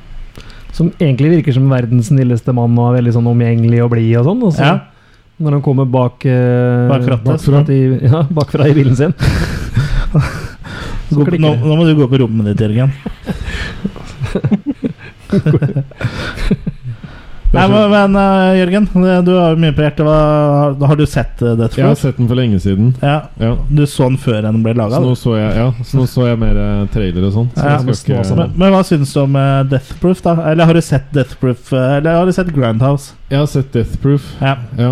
Som 0.74 0.88
egentlig 0.97 1.30
virker 1.36 1.53
som 1.53 1.67
verdens 1.70 2.07
snilleste 2.09 2.49
mann 2.55 2.74
og 2.82 2.88
er 2.88 2.95
veldig 2.97 3.11
sånn 3.13 3.28
omgjengelig 3.30 3.84
og 3.84 3.91
blid 3.93 4.15
og 4.17 4.26
sånn. 4.26 4.41
Og 4.47 4.55
så 4.55 4.63
Ja. 4.65 4.72
når 5.38 5.59
han 5.59 5.61
kommer 5.61 5.86
bak 5.86 6.26
eh, 6.26 6.88
Bak 6.89 7.05
rattet, 7.05 7.30
bakfra, 7.30 7.61
i, 7.70 7.99
ja, 8.09 8.24
bakfra 8.34 8.65
i 8.72 8.74
bilen 8.74 8.97
sin 8.97 9.13
nå, 11.13 11.53
nå 11.61 11.78
må 11.78 11.86
du 11.86 11.93
gå 11.99 12.09
på 12.09 12.17
rommet 12.24 12.49
ditt, 12.49 12.65
Jørgen. 12.65 12.89
Nei, 17.49 17.63
men, 17.65 17.89
men 17.89 18.15
eh, 18.21 18.59
Jørgen, 18.59 18.85
du 19.25 19.31
har 19.33 19.55
jo 19.55 19.59
mye 19.63 19.73
på 19.73 19.81
hjertet. 19.81 20.03
Hva, 20.05 20.17
har 20.91 20.99
du 20.99 21.05
sett 21.09 21.41
uh, 21.41 21.55
Death 21.57 21.79
Jeg 21.79 21.87
har 21.87 21.97
sett 21.97 22.19
den 22.19 22.27
for 22.29 22.37
lenge 22.37 22.59
siden. 22.61 22.91
Ja. 23.01 23.15
Ja. 23.41 23.55
Du 23.73 23.81
så 23.89 24.05
den 24.11 24.19
før 24.21 24.43
den 24.45 24.61
ble 24.65 24.75
laga? 24.77 24.99
Så 24.99 25.01
nå 25.07 25.15
så 25.17 25.33
jeg, 25.39 25.55
ja, 25.57 25.69
så 25.81 25.97
nå 25.97 26.05
så 26.11 26.27
jeg 26.29 26.39
mer 26.43 26.59
uh, 26.61 26.83
trailer 26.93 27.25
og 27.25 27.33
sånn. 27.33 27.47
Så 27.55 27.65
Ja, 27.65 27.79
ikke 27.81 28.37
Men, 28.37 28.53
men 28.61 28.73
hva 28.75 28.83
syns 28.85 29.13
du 29.15 29.21
om 29.23 29.37
uh, 29.39 29.63
Death 29.69 29.95
Proof, 30.01 30.21
da? 30.25 30.35
Eller 30.51 30.69
har 30.69 30.77
du 30.77 30.81
sett 30.85 31.09
Death 31.15 31.39
Proof 31.41 31.71
eh, 31.73 31.95
Eller 31.97 32.19
har 32.19 32.29
du 32.29 32.35
sett 32.35 32.51
Groundhouse? 32.53 33.15
Jeg 33.31 33.41
har 33.41 33.49
sett 33.49 33.71
Death 33.73 33.97
Proof. 34.03 34.29
Ja. 34.43 34.55
Ja. 34.77 34.91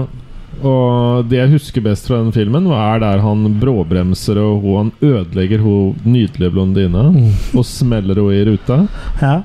Og 0.66 1.28
det 1.30 1.38
jeg 1.38 1.52
husker 1.54 1.84
best 1.86 2.08
fra 2.10 2.18
den 2.24 2.34
filmen, 2.34 2.66
er 2.74 3.04
der 3.04 3.22
han 3.22 3.44
bråbremser 3.62 4.40
og 4.42 4.64
hun, 4.66 4.78
han 4.80 5.12
ødelegger 5.12 5.62
hun 5.62 6.00
nydelige 6.08 6.50
blondina 6.56 7.06
Mm. 7.14 7.30
og 7.54 7.66
smeller 7.70 8.18
henne 8.18 8.40
i 8.40 8.46
ruta. 8.50 8.80
Ja. 9.22 9.36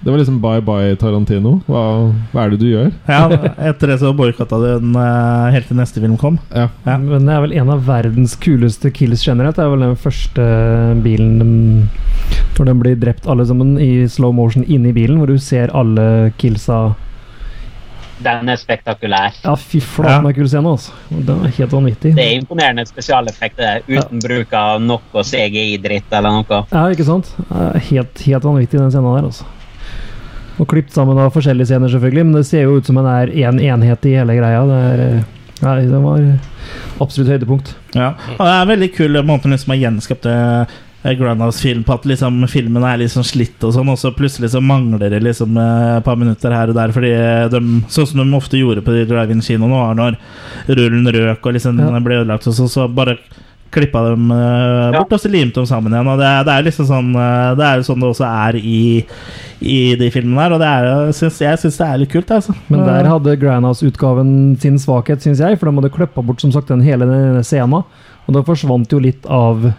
Det 0.00 0.08
var 0.08 0.16
liksom 0.16 0.38
bye 0.40 0.62
bye 0.64 0.94
Tarantino. 0.96 1.58
Hva, 1.68 1.80
hva 2.32 2.44
er 2.46 2.54
det 2.54 2.58
du 2.62 2.68
gjør? 2.70 2.86
ja 3.10 3.26
etter 3.68 3.90
det 3.92 3.98
så 4.00 4.14
boikotta 4.16 4.56
du 4.56 4.64
den 4.80 4.94
eh, 4.96 5.50
helt 5.52 5.68
til 5.68 5.76
neste 5.76 6.00
film 6.00 6.16
kom. 6.20 6.38
Ja. 6.56 6.70
Ja. 6.86 6.94
Men 6.96 7.26
det 7.28 7.34
er 7.34 7.42
vel 7.44 7.52
en 7.60 7.72
av 7.74 7.82
verdens 7.84 8.32
kuleste 8.40 8.88
kills 8.96 9.26
generelt. 9.26 9.58
Det 9.60 9.66
er 9.66 9.74
vel 9.74 9.84
den 9.84 9.98
første 10.00 10.46
bilen 11.04 11.44
Når 11.44 12.56
Hvor 12.56 12.68
den 12.70 12.80
blir 12.80 12.96
drept 13.00 13.28
alle 13.28 13.44
sammen 13.48 13.76
i 13.80 14.06
slow 14.08 14.32
motion 14.36 14.64
inni 14.68 14.92
bilen, 14.96 15.20
hvor 15.20 15.28
du 15.28 15.36
ser 15.40 15.70
alle 15.76 16.32
killsa 16.40 16.94
Den 18.24 18.48
er 18.52 18.56
spektakulær. 18.60 19.36
Ja, 19.44 19.54
fy 19.56 19.80
flate, 19.80 20.28
Ja. 20.28 20.32
kul 20.36 20.48
scene, 20.48 20.68
altså. 20.68 20.92
Den 21.10 21.44
er 21.46 21.54
helt 21.56 21.72
vanvittig. 21.72 22.14
Det 22.16 22.24
er 22.24 22.34
imponerende 22.40 22.84
spesialeffekter 22.88 23.80
uten 23.88 24.20
bruk 24.20 24.52
av 24.52 24.80
noe 24.84 25.22
CGI-dritt 25.24 26.12
eller 26.12 26.40
noe. 26.40 26.64
Ja, 26.72 26.82
ikke 26.92 27.04
sant? 27.08 27.32
Helt, 27.88 28.20
helt 28.26 28.44
vanvittig, 28.44 28.76
den 28.80 28.92
scenen 28.92 29.14
der, 29.16 29.28
altså. 29.30 29.44
Og 30.60 30.68
klippet 30.68 30.92
sammen 30.92 31.18
av 31.18 31.32
forskjellige 31.32 31.70
scener, 31.70 31.88
selvfølgelig, 31.88 32.26
men 32.28 32.36
det 32.36 32.46
ser 32.48 32.66
jo 32.66 32.76
ut 32.76 32.88
som 32.88 32.98
en 33.00 33.08
er 33.08 33.32
én 33.32 33.48
en 33.54 33.62
enhet 33.80 34.04
i 34.10 34.16
hele 34.18 34.36
greia. 34.36 34.64
Det 34.68 34.80
er 34.90 35.04
eh, 35.08 35.28
Nei, 35.60 35.82
det 35.84 35.98
var 36.00 36.22
absolutt 37.04 37.28
høydepunkt. 37.34 37.74
Ja. 37.92 38.14
Og 38.38 38.46
det 38.46 38.52
er 38.54 38.68
veldig 38.70 38.86
kul 38.96 39.18
måte 39.28 39.44
den 39.44 39.52
liksom 39.52 39.74
har 39.74 39.80
gjenskapt 39.82 40.28
eh, 40.30 40.78
Grindhouse-film 41.04 41.82
på 41.84 41.94
at 41.96 42.06
liksom 42.08 42.42
filmen 42.48 42.84
er 42.84 43.00
liksom 43.00 43.24
slitt 43.24 43.62
og 43.64 43.74
sånn, 43.76 43.88
og 43.92 43.98
så 44.00 44.12
plutselig 44.16 44.50
så 44.52 44.60
mangler 44.64 45.12
det 45.12 45.22
liksom 45.24 45.56
eh, 45.60 45.98
et 45.98 46.06
par 46.06 46.16
minutter 46.20 46.52
her 46.56 46.72
og 46.72 46.76
der, 46.76 46.92
fordi 46.96 47.12
de, 47.52 47.60
sånn 47.92 48.08
som 48.08 48.22
de 48.22 48.36
ofte 48.36 48.60
gjorde 48.60 48.84
på 48.84 48.96
drive-in-kinoene, 49.08 49.82
var 49.84 49.96
når 50.00 50.18
rullen 50.80 51.12
røk 51.16 51.44
og 51.48 51.56
liksom 51.56 51.80
Ja. 51.80 51.92
ble 52.04 52.20
ødelagt, 52.22 52.48
og 52.48 52.56
så, 52.56 52.68
så 52.68 52.88
bare 52.88 53.18
klippa 53.70 54.02
dem 54.08 54.30
uh, 54.34 54.90
bort, 54.94 55.12
og 55.14 55.22
så 55.22 55.30
limte 55.30 55.60
dem 55.60 55.68
sammen 55.68 55.94
igjen. 55.94 56.10
Og 56.10 56.20
det, 56.20 56.30
det 56.46 56.54
er 56.54 56.66
liksom 56.66 56.88
sånn 56.88 57.10
eh, 57.14 57.50
Det 57.58 57.66
er 57.66 57.80
jo 57.80 57.86
sånn 57.86 58.02
det 58.02 58.10
også 58.10 58.26
er 58.26 58.58
i, 58.58 58.82
i 59.60 59.78
de 60.00 60.10
filmene 60.14 60.42
her, 60.42 60.54
og 60.56 60.62
det 60.62 60.70
er, 60.70 61.12
syns, 61.16 61.40
jeg 61.44 61.60
syns 61.62 61.78
det 61.80 61.88
er 61.88 62.02
litt 62.02 62.12
kult, 62.12 62.32
altså. 62.34 62.54
Men 62.68 62.84
der 62.88 63.10
hadde 63.10 63.36
Grindhouse-utgaven 63.40 64.32
sin 64.62 64.78
svakhet, 64.82 65.22
syns 65.24 65.42
jeg, 65.42 65.58
for 65.60 65.70
de 65.70 65.80
hadde 65.80 65.92
klippa 65.94 66.24
bort 66.26 66.42
som 66.42 66.54
sagt 66.54 66.72
den 66.72 66.84
hele 66.86 67.08
denne 67.08 67.44
scenen. 67.46 67.86
Og 68.26 68.36
da 68.36 68.44
forsvant 68.46 68.92
jo 68.92 69.02
litt 69.02 69.26
av 69.30 69.70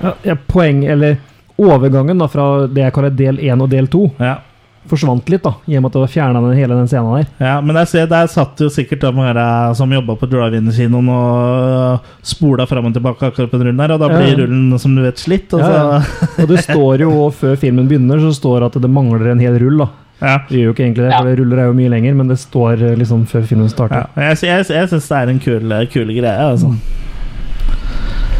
ja, 0.00 0.14
ja, 0.24 0.36
poeng, 0.48 0.84
eller 0.88 1.18
overgangen 1.60 2.20
da 2.20 2.28
fra 2.32 2.46
det 2.72 2.86
jeg 2.86 2.94
kaller 2.96 3.12
del 3.16 3.40
én 3.44 3.60
og 3.60 3.68
del 3.72 3.88
to, 3.92 4.06
ja. 4.20 4.38
Forsvant 4.90 5.30
litt, 5.32 5.42
da, 5.46 5.52
i 5.70 5.76
og 5.78 5.82
med 5.84 5.88
at 5.90 5.96
det 5.96 6.02
var 6.02 6.10
fjerna 6.12 6.42
hele 6.58 6.76
den 6.76 6.90
scenen 6.90 7.14
der. 7.20 7.28
Ja, 7.40 7.54
men 7.64 7.78
jeg 7.80 7.88
ser- 7.92 8.10
der 8.10 8.26
satt 8.32 8.60
jo 8.60 8.68
sikkert 8.68 9.00
de 9.06 9.12
her 9.16 9.40
eh, 9.40 9.72
som 9.78 9.90
jobba 9.94 10.16
på 10.20 10.28
drive-in-kinoen 10.30 11.08
og 11.14 12.10
spola 12.26 12.66
fram 12.66 12.90
og 12.90 12.94
tilbake 12.98 13.30
akkurat 13.30 13.50
på 13.54 13.58
den 13.62 13.70
rullen 13.70 13.80
her, 13.86 13.94
og 13.96 14.00
da 14.02 14.08
blir 14.12 14.28
ja. 14.34 14.36
rullen, 14.42 14.78
som 14.82 14.94
du 14.98 15.02
vet, 15.06 15.18
slitt. 15.22 15.54
Og 15.54 15.60
Ja, 15.64 15.70
så, 15.70 15.72
ja. 15.80 16.44
Og 16.44 16.48
det 16.52 16.62
står 16.66 17.06
jo 17.06 17.16
før 17.40 17.56
filmen 17.62 17.88
begynner, 17.90 18.20
så 18.20 18.34
står 18.36 18.66
at 18.68 18.78
det 18.82 18.90
mangler 18.90 19.30
en 19.32 19.40
hel 19.42 19.58
rull. 19.62 19.78
da. 19.84 19.88
ja. 20.20 20.38
Det 20.48 20.58
gjør 20.58 20.66
jo 20.70 20.72
ikke 20.74 20.84
egentlig 20.84 21.06
det, 21.06 21.12
for 21.16 21.28
det 21.30 21.38
ruller 21.40 21.58
er 21.62 21.70
jo 21.70 21.76
mye 21.78 21.92
lenger, 21.94 22.14
men 22.18 22.28
det 22.28 22.38
står 22.42 22.82
eh, 22.90 22.96
liksom 23.00 23.22
før 23.30 23.46
filmen 23.48 23.68
Ja. 23.70 23.74
starter. 23.76 24.08
Jeg, 24.16 24.42
jeg, 24.50 24.66
jeg 24.74 24.88
syns 24.90 25.08
det 25.08 25.16
er 25.22 25.32
en 25.32 25.40
kul, 25.46 25.76
kul 25.94 26.10
greie. 26.18 26.50
Altså. 26.50 26.74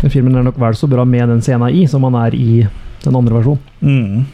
Men 0.03 0.11
filmen 0.13 0.37
er 0.41 0.45
nok 0.47 0.59
vel 0.61 0.77
så 0.79 0.89
bra 0.89 1.05
med 1.05 1.29
den 1.29 1.43
scenen 1.45 1.75
i 1.77 1.87
som 1.91 2.05
han 2.09 2.15
er 2.23 2.35
i 2.37 2.67
den 3.05 3.17
andre 3.17 3.37
versjonen. 3.41 3.61
Mm. 3.81 4.25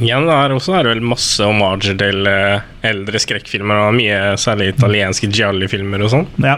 Igjen 0.00 0.28
er 0.32 0.54
også 0.54 0.76
er 0.76 0.86
det 0.86 0.94
vel 0.94 1.02
masse 1.04 1.44
homager 1.44 1.96
til 2.00 2.28
eh, 2.28 2.62
eldre 2.88 3.20
skrekkfilmer, 3.20 3.88
og 3.88 3.96
mye 3.98 4.36
særlig 4.40 4.70
italienske 4.72 5.28
gialli-filmer 5.28 6.06
og 6.06 6.12
sånn. 6.14 6.30
Ja. 6.40 6.56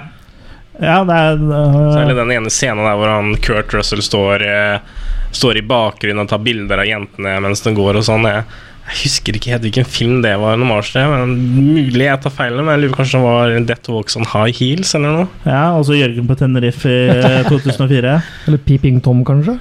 ja, 0.79 1.01
det 1.09 1.17
er 1.17 1.43
uh, 1.43 1.81
Særlig 1.97 2.15
den 2.21 2.35
ene 2.37 2.53
scenen 2.53 2.87
der 2.87 3.01
hvor 3.01 3.11
han 3.11 3.35
Kurt 3.43 3.75
Russell 3.75 4.05
står, 4.07 4.47
uh, 4.47 5.11
står 5.35 5.59
i 5.59 5.67
bakgrunnen 5.67 6.23
og 6.23 6.31
tar 6.31 6.45
bilder 6.47 6.85
av 6.85 6.89
jentene 6.89 7.35
mens 7.43 7.65
den 7.67 7.75
går 7.79 7.99
og 7.99 8.07
sånn. 8.07 8.31
Jeg, 8.31 8.47
jeg 8.85 9.01
husker 9.03 9.41
ikke 9.41 9.55
helt 9.57 9.67
hvilken 9.67 9.91
film 9.91 10.17
det 10.23 10.37
var, 10.39 10.55
en 10.55 10.63
hommage 10.63 10.95
til, 10.95 11.11
men 11.11 11.35
mulig 11.57 12.07
jeg 12.07 12.23
tar 12.23 12.39
feil, 12.39 12.59
men 12.61 12.77
jeg 12.77 12.85
lurer 12.85 12.99
kanskje 13.01 13.19
det 13.19 13.27
var 13.27 13.59
Death 13.73 13.95
Walks 13.97 14.19
on 14.21 14.31
High 14.31 14.55
Heels 14.61 14.95
eller 14.95 15.19
noe? 15.19 15.29
Ja, 15.43 15.73
altså 15.75 15.99
Jørgen 15.99 16.31
på 16.31 16.39
Tenerife 16.39 16.93
i 16.93 17.07
eh, 17.35 17.49
2004. 17.51 18.19
Eller 18.47 18.67
Peeping 18.69 19.03
Tom, 19.03 19.27
kanskje? 19.27 19.59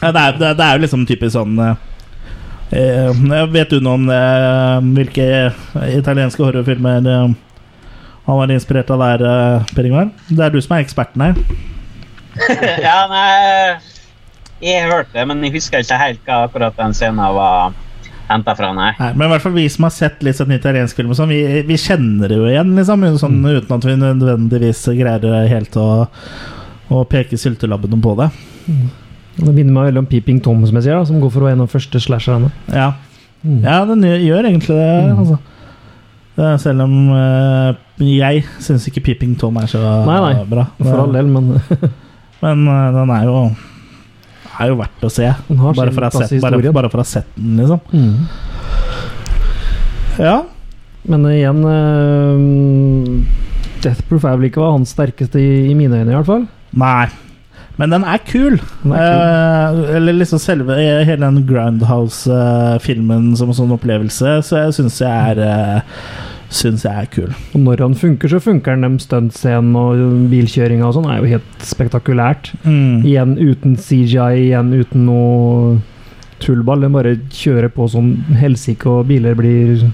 Ja, 0.00 0.12
det, 0.12 0.20
er, 0.20 0.36
det, 0.40 0.50
det 0.56 0.64
er 0.66 0.78
jo 0.78 0.82
liksom 0.86 1.04
typisk 1.08 1.34
sånn 1.34 1.58
eh, 1.60 1.74
eh, 2.72 3.24
Vet 3.52 3.72
du 3.74 3.82
noe 3.84 3.98
om 3.98 4.06
eh, 4.14 4.78
hvilke 4.96 5.26
italienske 5.92 6.40
horrorfilmer 6.40 7.04
eh, 7.04 7.34
han 8.30 8.38
var 8.38 8.52
inspirert 8.54 8.90
av 8.94 9.02
der, 9.04 9.26
eh, 9.26 9.74
Per 9.74 9.88
Ingvar? 9.88 10.08
Det 10.30 10.46
er 10.46 10.54
du 10.54 10.60
som 10.62 10.76
er 10.76 10.86
eksperten 10.86 11.24
her. 11.26 11.38
ja, 12.86 12.96
nei 13.10 13.28
Jeg 14.62 14.88
hørte 14.88 15.12
det, 15.18 15.26
men 15.28 15.44
jeg 15.44 15.56
husker 15.58 15.84
ikke 15.84 15.98
helt 16.00 16.24
hva 16.24 16.44
akkurat 16.46 16.76
den 16.78 16.96
scenen 16.96 17.36
var 17.36 17.76
henta 18.30 18.54
fra, 18.54 18.70
nei. 18.76 18.92
Nei, 19.00 19.10
men 19.18 19.26
i 19.26 19.30
hvert 19.32 19.42
fall 19.42 19.56
vi 19.56 19.66
som 19.72 19.88
har 19.88 19.94
sett 19.94 20.20
litt 20.22 20.38
sånn 20.38 20.54
italiensk 20.54 20.96
film, 20.96 21.10
sånn, 21.18 21.32
vi, 21.32 21.64
vi 21.66 21.78
kjenner 21.80 22.30
det 22.30 22.38
jo 22.38 22.46
igjen, 22.46 22.72
liksom, 22.78 23.04
sånn, 23.18 23.40
uten 23.42 23.74
at 23.74 23.86
vi 23.88 23.96
nødvendigvis 23.98 24.84
greier 24.94 25.48
helt 25.50 25.78
å, 25.80 25.88
å 26.94 27.02
peke 27.10 27.40
syltelabben 27.40 28.04
på 28.04 28.14
det. 28.20 28.30
Det 29.36 29.54
minner 29.54 29.72
meg 29.72 29.86
veldig 29.90 30.02
om 30.02 30.06
Peeping 30.10 30.40
Tom, 30.44 30.64
som 30.66 30.74
jeg 30.76 30.84
sier, 30.88 30.98
da, 30.98 31.04
som 31.08 31.20
går 31.22 31.30
for 31.32 31.40
å 31.40 31.48
være 31.48 31.56
en 31.58 31.62
av 31.64 31.68
de 31.70 31.74
første 31.78 32.00
slasherne. 32.02 32.50
Ja, 32.74 32.92
Mm. 33.40 33.62
ja 33.64 33.84
den 33.88 34.02
gjør, 34.04 34.44
egentlig 34.44 34.74
det, 34.76 35.14
Mm. 35.14 35.18
altså. 35.18 35.38
Selv 36.60 36.82
om 36.82 37.10
uh, 37.10 37.72
jeg 37.98 38.44
syns 38.60 38.84
ikke 38.88 39.00
Peeping 39.06 39.34
Tom 39.38 39.56
er 39.56 39.66
så 39.66 39.80
Nei, 40.06 40.18
nei. 40.20 40.44
bra. 40.44 40.66
For 40.78 41.00
all 41.06 41.12
del, 41.12 41.26
men 41.26 41.60
Men 42.42 42.68
uh, 42.68 42.92
den 42.92 43.10
er 43.16 43.24
jo 43.24 43.50
er 44.60 44.68
jo 44.68 44.76
verdt 44.76 45.04
å 45.04 45.10
se. 45.10 45.24
Bare 45.48 45.90
for, 45.92 46.10
sett, 46.20 46.40
bare, 46.42 46.72
bare 46.72 46.90
for 46.92 47.00
å 47.00 47.04
ha 47.04 47.08
sett 47.08 47.28
den, 47.36 47.56
liksom. 47.56 47.80
Mm. 47.92 48.28
Ja. 50.20 50.42
Men 51.08 51.24
igjen 51.30 51.62
eh, 51.64 52.36
Death 53.80 54.02
Proof 54.08 54.26
er 54.28 54.36
vel 54.36 54.50
ikke 54.50 54.60
hans 54.66 54.92
sterkeste 54.92 55.40
i, 55.40 55.70
i 55.70 55.74
mine 55.78 55.96
øyne, 56.02 56.10
i 56.12 56.16
hvert 56.18 56.28
fall. 56.28 56.44
Nei. 56.76 57.06
Men 57.80 57.90
den 57.94 58.04
er 58.04 58.20
kul. 58.28 58.58
Den 58.82 58.92
er 58.92 59.06
kul. 59.06 59.84
Eh, 59.90 59.96
eller 59.96 60.18
liksom 60.20 60.40
selve 60.42 60.76
eh, 60.76 61.00
hele 61.08 61.24
den 61.30 61.46
Groundhouse-filmen 61.48 63.30
som 63.38 63.50
en 63.52 63.56
sånn 63.56 63.72
opplevelse, 63.76 64.36
så 64.46 64.64
jeg 64.66 64.76
syns 64.76 65.00
jeg 65.02 65.36
er 65.36 65.40
eh, 65.46 66.02
Synes 66.50 66.82
jeg 66.82 66.90
er 66.98 67.06
kul. 67.14 67.28
Og 67.54 67.60
når 67.62 67.78
han 67.84 67.92
funker, 67.94 68.26
så 68.32 68.40
funker 68.42 68.74
han. 68.74 68.96
Stuntscenen 68.98 69.76
og 69.78 70.00
bilkjøringa 70.32 70.82
og 70.88 70.96
sånn 70.96 71.06
er 71.06 71.20
jo 71.20 71.28
helt 71.36 71.60
spektakulært. 71.62 72.48
Mm. 72.64 73.04
Igjen 73.06 73.36
uten 73.38 73.76
CGI, 73.78 74.48
igjen 74.48 74.72
uten 74.74 75.04
noe 75.06 75.76
tullball. 76.42 76.82
Den 76.82 76.96
bare 76.98 77.12
kjører 77.30 77.70
på 77.70 77.86
som 77.92 78.10
helsike, 78.40 78.82
og 78.90 79.06
biler 79.12 79.38
blir 79.38 79.86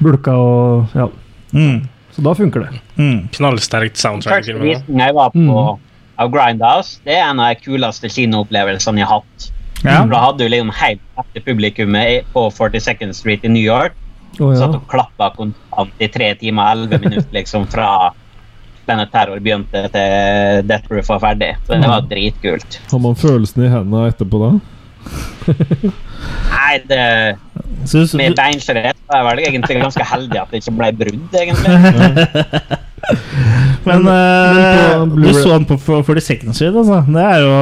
bulka 0.00 0.32
og 0.32 0.96
Ja. 0.96 1.10
Mm. 1.52 1.82
Så 2.16 2.24
da 2.24 2.32
funker 2.40 2.64
det. 2.64 2.80
Mm. 2.96 3.28
Knallsterkt 3.36 4.00
soundtrack 4.00 4.32
i 4.32 4.40
Første 4.40 4.52
filmen. 4.54 4.68
visning 4.72 5.04
jeg 5.04 5.14
var 5.20 5.28
på 5.36 5.44
Mm. 5.44 5.78
Av 6.20 6.30
Grindhouse, 6.32 7.00
det 7.06 7.16
er 7.16 7.26
en 7.30 7.40
av 7.42 7.52
de 7.52 7.64
kuleste 7.64 8.10
kinoopplevelsene 8.12 9.02
jeg 9.02 9.08
har 9.08 9.22
hatt. 9.22 9.50
Ja. 9.82 10.02
Da 10.06 10.20
hadde 10.28 10.44
du 10.44 10.52
liksom 10.52 10.70
helt 10.78 11.02
etter 11.18 11.44
publikummet 11.46 12.28
på 12.34 12.46
42nd 12.54 13.16
Street 13.18 13.44
i 13.44 13.50
New 13.50 13.62
York. 13.62 13.96
Satt 14.36 14.60
ja. 14.60 14.68
og 14.68 14.84
klappa 14.88 15.32
kontant 15.36 16.02
i 16.02 16.08
tre 16.12 16.32
timer 16.40 16.64
og 16.64 16.76
elleve 16.76 17.02
minutter 17.02 17.34
liksom 17.38 17.66
fra 17.70 17.88
denne 18.88 19.04
terror 19.12 19.38
begynte 19.42 19.84
til 19.94 20.62
Death 20.66 20.88
Proof 20.90 21.10
var 21.12 21.20
ferdig. 21.22 21.52
Så 21.66 21.78
det 21.78 21.90
var 21.90 22.06
dritkult. 22.10 22.78
Har 22.90 23.02
man 23.02 23.18
følelsen 23.18 23.66
i 23.66 23.72
hendene 23.72 24.08
etterpå 24.10 24.40
da? 24.42 24.54
Nei, 26.52 26.74
det 26.86 27.02
med 28.14 28.36
beinskjørhet 28.38 28.98
var 29.10 29.18
jeg 29.18 29.26
vel 29.28 29.40
egentlig 29.48 29.78
ganske 29.82 30.06
heldig 30.06 30.38
at 30.38 30.52
det 30.52 30.62
ikke 30.62 30.74
ble 30.78 30.90
brudd, 31.02 31.38
egentlig. 31.42 32.80
men 33.86 34.06
eh, 34.08 35.06
men 35.06 35.22
du 35.22 35.32
så 35.34 35.54
den 35.56 35.64
på 35.66 35.76
42nd 35.80 36.52
Street, 36.54 36.76
altså. 36.76 37.00
Det 37.08 37.22
er 37.22 37.38
jo 37.42 37.54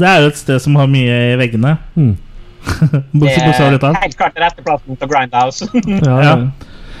Det 0.00 0.08
er 0.08 0.24
jo 0.24 0.30
et 0.32 0.40
sted 0.40 0.58
som 0.64 0.76
har 0.80 0.88
mye 0.90 1.18
i 1.34 1.36
veggene. 1.40 1.76
Mm. 1.94 2.16
Det 3.18 3.30
er 3.30 4.02
helt 4.02 4.16
klart 4.18 4.36
retteplassen 4.42 4.98
til 4.98 5.08
Grindhouse. 5.08 5.68
Ja, 5.74 6.00
Ja. 6.04 6.18
ja. 6.22 6.34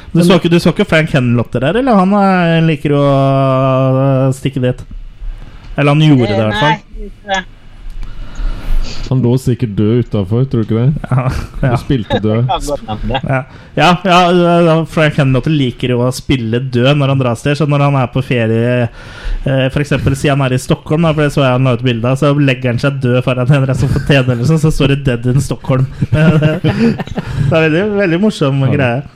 Du 0.08 0.22
så, 0.24 0.38
ikke, 0.38 0.48
du 0.48 0.56
så 0.58 0.70
ikke 0.72 0.86
Frank 0.88 1.10
Henlotter 1.12 1.60
der, 1.60 1.76
eller? 1.82 1.98
Han 2.00 2.14
er, 2.16 2.62
liker 2.64 2.94
å 2.96 3.02
stikke 4.32 4.62
dit. 4.64 4.78
Eller 5.76 5.92
han 5.92 6.00
gjorde 6.00 6.30
det, 6.30 6.38
i 6.38 6.40
hvert 6.40 6.56
fall. 6.62 6.78
Nei, 6.78 7.10
ikke- 7.10 7.44
Han 9.08 9.22
lå 9.24 9.32
sikkert 9.40 9.72
død 9.78 10.04
utafor, 10.04 10.44
tror 10.50 10.64
du 10.64 10.66
ikke 10.66 10.82
det? 10.82 11.06
Ja, 11.08 11.22
ja. 11.62 11.70
Du 11.72 11.80
spilte 11.80 12.18
død. 12.20 12.50
ja, 13.32 13.40
ja. 13.78 13.88
Ja, 14.04 14.74
for 14.84 15.06
jeg 15.06 15.14
kjenner 15.16 15.40
at 15.40 15.48
du 15.48 15.54
liker 15.54 15.94
jo 15.94 16.02
å 16.04 16.10
spille 16.12 16.60
død 16.60 17.00
når 17.00 17.14
han 17.14 17.22
drar 17.22 17.40
til. 17.40 17.56
Så 17.56 17.68
når 17.70 17.86
han 17.86 17.98
er 18.02 18.10
på 18.12 18.22
ferie, 18.26 18.74
eh, 19.48 19.66
f.eks. 19.70 19.94
si 20.20 20.32
han 20.32 20.44
er 20.44 20.56
i 20.56 20.60
Stockholm, 20.60 21.06
da, 21.08 21.14
for 21.14 21.24
det 21.24 21.32
så 21.34 21.44
jeg 21.46 21.56
han 21.56 21.70
la 21.70 21.76
ut 21.78 21.86
bilde 21.86 22.12
av, 22.12 22.20
så 22.20 22.34
legger 22.36 22.74
han 22.74 22.82
seg 22.82 23.00
død 23.04 23.22
foran 23.24 23.48
en 23.48 23.68
fontene, 23.84 24.36
eller 24.36 24.44
sånn, 24.48 24.60
så 24.60 24.74
står 24.74 24.94
det 24.94 24.98
'Dead 25.06 25.30
in 25.32 25.40
Stockholm'. 25.44 25.88
det 26.12 26.24
er 27.48 27.64
veldig, 27.64 27.86
veldig 27.96 28.20
morsom 28.22 28.60
greie. 28.68 29.06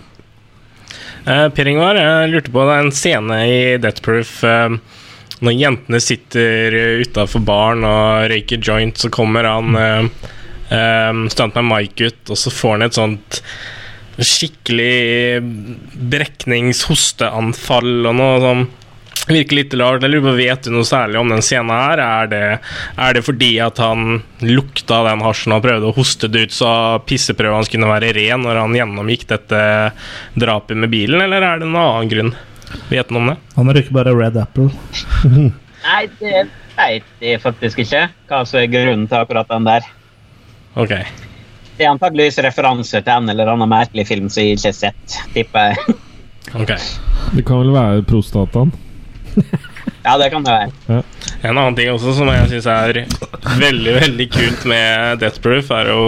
Uh, 1.22 1.46
per 1.54 1.68
Ingvar, 1.70 2.00
jeg 2.00 2.32
lurte 2.32 2.50
på 2.50 2.64
det 2.66 2.74
er 2.74 2.82
en 2.82 2.96
scene 2.96 3.36
i 3.46 3.58
Death 3.78 4.02
Proof 4.02 4.40
eh, 4.42 4.74
når 5.42 5.58
jentene 5.58 6.00
sitter 6.02 6.76
utafor 7.02 7.42
baren 7.46 7.86
og 7.86 8.30
røyker 8.32 8.62
joint, 8.62 8.98
så 8.98 9.10
kommer 9.12 9.48
han 9.48 9.78
uh, 9.78 10.28
uh, 10.70 11.22
stuntman 11.32 11.68
Mike 11.68 12.10
ut, 12.10 12.22
og 12.30 12.38
så 12.38 12.52
får 12.54 12.76
han 12.76 12.86
et 12.86 12.98
sånt 12.98 13.40
skikkelig 14.22 15.40
breknings-hosteanfall 16.12 18.06
og 18.10 18.16
noe 18.18 18.38
sånn 18.44 18.64
Virker 19.22 19.54
litt 19.54 19.74
rart. 19.78 20.02
Jeg 20.02 20.10
lurer 20.10 20.24
på, 20.24 20.32
Vet 20.34 20.64
du 20.66 20.72
noe 20.74 20.86
særlig 20.88 21.20
om 21.20 21.28
den 21.30 21.44
scenen 21.46 21.70
her? 21.70 22.00
Er 22.02 22.30
det, 22.30 22.46
er 22.98 23.14
det 23.14 23.22
fordi 23.22 23.52
at 23.62 23.78
han 23.78 24.16
lukta 24.42 24.98
den 25.06 25.22
hasjen 25.22 25.54
og 25.54 25.62
prøvde 25.62 25.92
å 25.92 25.94
hoste 25.94 26.26
det 26.32 26.48
ut 26.48 26.56
så 26.56 26.72
pisseprøven 27.06 27.60
hans 27.60 27.70
kunne 27.70 27.90
være 27.90 28.10
ren 28.16 28.42
når 28.42 28.58
han 28.64 28.74
gjennomgikk 28.80 29.28
dette 29.30 29.60
drapet 30.34 30.80
med 30.82 30.90
bilen, 30.90 31.22
eller 31.22 31.44
er 31.52 31.62
det 31.62 31.68
en 31.68 31.78
annen 31.78 32.10
grunn? 32.10 32.32
Vet 32.90 33.08
du 33.08 33.16
om 33.18 33.26
det? 33.32 33.36
Han 33.56 33.72
røyker 33.72 33.94
bare 33.96 34.14
Red 34.16 34.36
Apple. 34.40 34.68
Nei, 35.82 36.02
det 36.20 36.44
vet 36.76 37.22
jeg 37.22 37.40
faktisk 37.42 37.82
ikke 37.82 38.06
hva 38.30 38.42
som 38.48 38.60
er 38.62 38.70
grunnen 38.72 39.08
til 39.10 39.18
akkurat 39.18 39.50
den 39.50 39.66
der. 39.68 39.88
Ok. 40.78 40.94
Det 41.76 41.86
er 41.86 41.90
antakeligvis 41.90 42.38
referanse 42.44 43.00
til 43.02 43.12
en 43.12 43.32
eller 43.32 43.50
annen 43.52 43.68
merkelig 43.70 44.06
film 44.08 44.28
som 44.30 44.44
jeg 44.44 44.56
ikke 44.58 44.70
har 44.70 44.78
sett, 44.78 45.18
tipper 45.34 45.72
jeg. 45.72 45.96
ok. 46.62 46.72
Det 47.36 47.44
kan 47.48 47.62
vel 47.64 47.74
være 47.76 48.06
prostataen? 48.08 48.72
Ja, 50.02 50.16
det 50.18 50.32
kan 50.32 50.42
det 50.42 50.50
være. 50.50 51.02
En 51.46 51.54
annen 51.58 51.76
ting 51.78 51.90
også 51.92 52.10
som 52.16 52.26
jeg 52.32 52.48
syns 52.50 52.66
er 52.70 52.96
veldig 53.60 53.92
veldig 54.00 54.26
kult 54.34 54.64
med 54.66 55.20
Death 55.22 55.38
Proof, 55.44 55.70
er 55.74 55.92
jo 55.92 56.00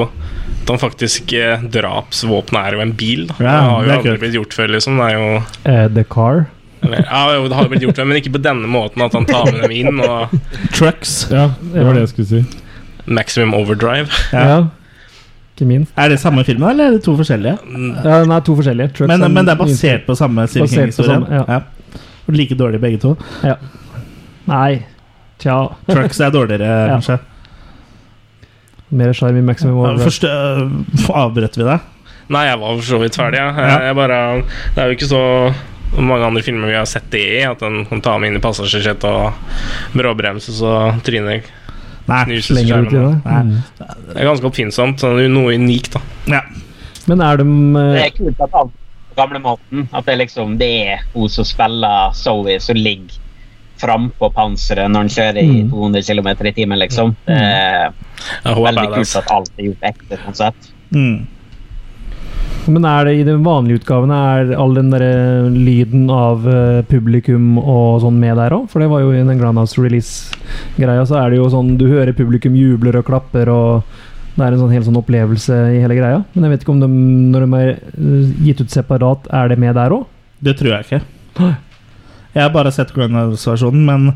at 0.65 0.73
han 0.73 0.81
faktisk 0.83 1.31
eh, 1.39 1.63
drapsvåpenet 1.71 2.59
er 2.59 2.75
jo 2.75 2.83
en 2.83 2.95
bil. 2.99 3.27
Da. 3.29 3.37
Ja, 3.39 3.53
det 3.55 3.69
har 3.69 3.87
jo 3.87 3.95
aldri 4.01 4.17
blitt 4.25 4.35
gjort 4.39 4.57
før, 4.57 4.73
liksom. 4.75 4.99
Det 4.99 5.07
er 5.13 5.19
jo 5.21 5.29
Eh, 5.71 5.87
The 5.95 6.05
Car. 6.11 6.47
Eller, 6.85 7.05
Ja, 7.11 7.23
jo, 7.37 7.49
det 7.49 7.57
har 7.59 7.69
blitt 7.73 7.83
gjort 7.87 8.01
men 8.07 8.19
ikke 8.21 8.33
på 8.37 8.43
denne 8.45 8.69
måten 8.71 9.03
at 9.05 9.13
han 9.17 9.27
tar 9.29 9.51
med 9.53 9.63
dem 9.65 9.75
inn 9.75 10.01
og 10.05 10.33
Trucks. 10.77 11.27
Ja, 11.33 11.49
det 11.73 11.85
var 11.87 11.95
det 11.97 12.05
jeg 12.07 12.13
skulle 12.15 12.29
si. 12.31 12.45
maximum 13.07 13.55
overdrive. 13.59 14.09
Ja. 14.33 14.45
Ja. 14.49 14.59
Ikke 15.55 15.67
minst. 15.71 15.93
Er 15.97 16.09
det 16.11 16.19
samme 16.19 16.43
filmen, 16.45 16.67
eller 16.71 16.89
er 16.89 16.97
det 16.97 17.05
to 17.05 17.13
forskjellige? 17.19 17.59
Ja, 18.05 18.17
den 18.25 18.33
er 18.35 18.41
to 18.43 18.57
forskjellige. 18.59 18.89
Trucks 18.97 19.09
Men, 19.13 19.21
men 19.33 19.47
det 19.47 19.53
er 19.55 19.61
basert 19.61 20.07
på 20.07 20.17
samme 20.19 20.47
Stephen 20.51 20.69
King-historien? 20.73 21.27
samme, 21.29 21.45
ja. 21.49 21.61
Like 22.35 22.57
dårlige 22.59 22.81
begge 22.83 22.99
to? 23.03 23.13
Ja. 23.45 23.55
Nei. 24.49 24.83
Tja. 25.39 25.61
Trucks 25.91 26.21
er 26.21 26.31
dårligere, 26.35 26.65
Ja. 26.89 26.97
kanskje? 26.97 27.19
Mer 28.95 29.13
sjarm 29.17 29.37
i 29.39 29.43
Maximum 29.43 29.79
Overdrive. 29.81 30.05
Først 30.09 30.25
øh, 30.25 31.15
avbrøt 31.15 31.57
vi 31.59 31.65
deg. 31.67 31.79
Nei, 32.35 32.43
jeg 32.49 32.59
var 32.61 32.75
for 32.79 32.87
så 32.89 32.99
vidt 33.03 33.17
ferdig. 33.19 33.39
Jeg. 33.41 33.55
Ja. 33.59 33.79
Jeg 33.89 33.97
bare, 33.99 34.19
det 34.75 34.83
er 34.83 34.91
jo 34.91 34.97
ikke 34.99 35.09
så 35.11 35.23
mange 35.99 36.25
andre 36.27 36.43
filmer 36.43 36.69
vi 36.73 36.75
har 36.79 36.87
sett 36.91 37.11
det 37.13 37.23
i, 37.39 37.43
at 37.47 37.63
en 37.63 37.85
kan 37.87 38.01
ta 38.03 38.17
med 38.19 38.33
inn 38.33 38.37
i 38.39 38.43
passasjersetet 38.43 39.05
og 39.05 39.33
bråbremse 39.95 40.53
så 40.53 40.73
trynet 41.07 41.51
Nei. 42.07 42.37
Slenger 42.45 42.83
ut 42.85 42.93
i 42.93 42.97
det. 43.01 43.13
Nei. 43.25 43.37
Mm. 43.49 43.53
Det 44.11 44.17
er 44.21 44.27
ganske 44.29 44.45
oppfinnsomt. 44.51 45.01
så 45.01 45.15
det 45.17 45.25
er 45.25 45.31
Noe 45.33 45.55
unikt, 45.57 45.95
da. 45.95 46.01
Ja. 46.29 46.43
Men 47.09 47.21
er 47.25 47.37
de 47.41 47.45
Det 47.45 47.85
eh, 47.97 48.07
er 48.07 48.11
kult 48.19 48.41
at 48.45 48.55
alt 48.61 48.73
på 49.09 49.17
gamlemåten 49.17 49.89
At 49.93 50.05
det 50.05 50.19
liksom 50.19 50.59
det 50.61 50.69
er 50.91 51.05
hun 51.15 51.29
som 51.33 51.45
spiller 51.49 52.13
Zoe, 52.13 52.59
som 52.61 52.77
ligger 52.77 53.17
frampå 53.81 54.29
panseret 54.37 54.91
når 54.91 55.01
han 55.07 55.09
kjører 55.17 55.41
i 55.43 55.63
Mm. 55.65 55.71
200 55.71 56.03
km 56.07 56.29
i 56.47 56.53
timen, 56.53 56.79
liksom. 56.79 57.17
Det 57.27 57.35
er 57.41 57.93
Ja, 58.45 58.55
hun 58.55 58.67
er 58.67 58.73
veldig 58.73 58.85
badass. 58.91 59.13
kult 59.15 59.25
at 59.25 59.33
alt 59.33 59.51
er 59.59 59.65
gjort 59.65 59.83
ekte, 59.83 60.19
sånn 60.25 60.35
sett. 60.37 60.69
Mm. 60.95 61.27
Men 62.65 62.87
er 62.89 63.05
det 63.05 63.15
i 63.19 63.25
den 63.27 63.43
vanlige 63.45 63.83
utgavene 63.83 64.17
Er 64.17 64.53
all 64.61 64.73
den 64.77 64.91
der 64.93 65.05
eh, 65.05 65.49
lyden 65.53 66.07
av 66.13 66.47
eh, 66.49 66.81
publikum 66.89 67.59
og 67.61 68.01
sånn 68.05 68.17
med 68.21 68.39
der 68.41 68.55
òg? 68.57 68.69
For 68.73 68.81
det 68.81 68.89
var 68.93 69.03
jo 69.05 69.13
i 69.13 69.21
den 69.21 69.41
Grandhouse 69.41 69.81
release-greia, 69.81 71.05
så 71.09 71.19
er 71.21 71.33
det 71.33 71.41
jo 71.43 71.51
sånn 71.53 71.75
Du 71.81 71.87
hører 71.91 72.17
publikum 72.17 72.57
jubler 72.57 73.01
og 73.01 73.09
klapper, 73.11 73.51
og 73.53 73.99
det 74.35 74.47
er 74.47 74.57
en 74.57 74.63
sånn 74.65 74.73
helt 74.75 74.89
sånn 74.89 74.99
opplevelse 74.99 75.59
i 75.77 75.83
hele 75.83 75.99
greia. 75.99 76.23
Men 76.33 76.47
jeg 76.47 76.55
vet 76.55 76.65
ikke 76.65 76.73
om 76.75 76.81
de, 76.83 76.89
når 77.35 77.45
de 77.45 77.59
er 77.61 77.75
eh, 77.75 78.31
gitt 78.49 78.63
ut 78.65 78.73
separat, 78.73 79.29
er 79.31 79.53
det 79.53 79.59
med 79.63 79.77
der 79.77 79.95
òg? 79.95 80.07
Det 80.45 80.57
tror 80.59 80.79
jeg 80.79 80.89
ikke. 80.89 81.03
Jeg 82.35 82.43
har 82.43 82.55
bare 82.55 82.73
sett 82.75 82.91
Grindhouse-versjonen, 82.97 83.85
men 83.87 84.09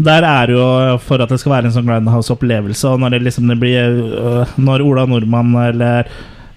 der 0.00 0.24
er 0.24 0.46
det 0.48 0.54
jo 0.54 0.66
for 1.02 1.20
at 1.20 1.32
det 1.32 1.40
skal 1.42 1.56
være 1.56 1.70
en 1.70 1.74
sånn 1.74 1.88
Grindhouse-opplevelse, 1.88 2.92
og 2.92 3.00
når 3.02 3.16
det 3.16 3.24
liksom 3.26 3.50
det 3.50 3.56
blir 3.60 3.96
Når 4.60 4.84
Ola 4.86 5.08
Nordmann 5.10 5.50
eller 5.64 6.06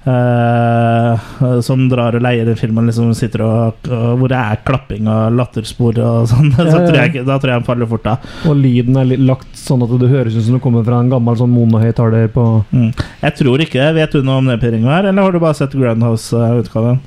øh, 0.09 1.61
som 1.65 1.85
drar 1.91 2.17
og 2.17 2.23
leier 2.23 2.45
den 2.47 2.57
filmen, 2.59 2.87
liksom 2.89 3.13
sitter 3.17 3.43
og 3.45 3.87
og 3.89 4.17
Hvor 4.19 4.31
det 4.31 4.37
er 4.39 4.59
klapping 4.67 5.07
og 5.11 5.35
latterspor 5.37 5.99
og 6.03 6.27
sånn, 6.31 6.51
så 6.55 6.65
Ja, 6.65 6.67
ja, 6.67 6.79
ja. 6.79 6.87
tror 6.89 6.99
jeg, 7.01 7.25
da 7.27 7.37
tror 7.39 7.51
jeg 7.53 7.59
han 7.61 7.67
faller 7.67 7.89
fort 7.91 8.09
av. 8.11 8.27
Og 8.49 8.57
lyden 8.59 8.97
er 8.99 9.13
lagt 9.21 9.55
sånn 9.59 9.83
at 9.85 9.93
det 10.01 10.11
høres 10.11 10.35
ut 10.37 10.43
som 10.47 10.57
det 10.57 10.63
kommer 10.63 10.83
fra 10.87 10.99
en 11.03 11.11
gammel 11.11 11.37
sånn 11.39 11.53
monohøyttaler 11.53 12.29
på 12.33 12.47
Mm. 12.73 12.91
Jeg 13.21 13.33
tror 13.37 13.61
ikke 13.63 13.79
det. 13.79 13.93
Vet 13.97 14.11
du 14.15 14.23
noe 14.25 14.39
om 14.41 14.45
det, 14.49 14.59
Per 14.61 14.73
Ingvar, 14.75 15.05
eller 15.05 15.21
har 15.25 15.31
du 15.31 15.39
bare 15.41 15.53
sett 15.57 15.73
Grindhouse-utgaven? 15.77 16.99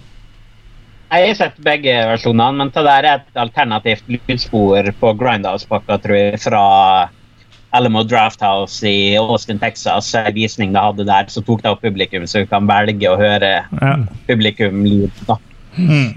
Jeg 1.10 1.28
har 1.28 1.36
sett 1.38 1.58
begge 1.62 1.92
versjonene, 2.10 2.56
men 2.58 2.70
det 2.74 2.82
der 2.86 3.06
er 3.06 3.20
et 3.20 3.38
alternativt 3.40 4.08
lydspor 4.10 4.88
på 5.00 5.12
Grindhouse-pakka, 5.20 5.98
tror 6.02 6.16
jeg, 6.18 6.40
fra 6.42 6.62
Alamo 7.76 8.02
Drafthouse 8.08 8.82
i 8.88 9.16
Austin, 9.20 9.58
Texas. 9.62 10.08
En 10.18 10.32
visning 10.34 10.72
de 10.74 10.80
hadde 10.82 11.04
der, 11.08 11.28
så 11.32 11.42
tok 11.44 11.62
de 11.64 11.70
opp 11.74 11.82
publikum, 11.84 12.24
så 12.28 12.42
vi 12.42 12.48
kan 12.50 12.66
velge 12.68 13.10
å 13.12 13.16
høre 13.20 13.50
Ja. 13.80 13.96
publikum-lyd. 14.28 15.10
da. 15.28 15.36
Mm. 15.76 16.14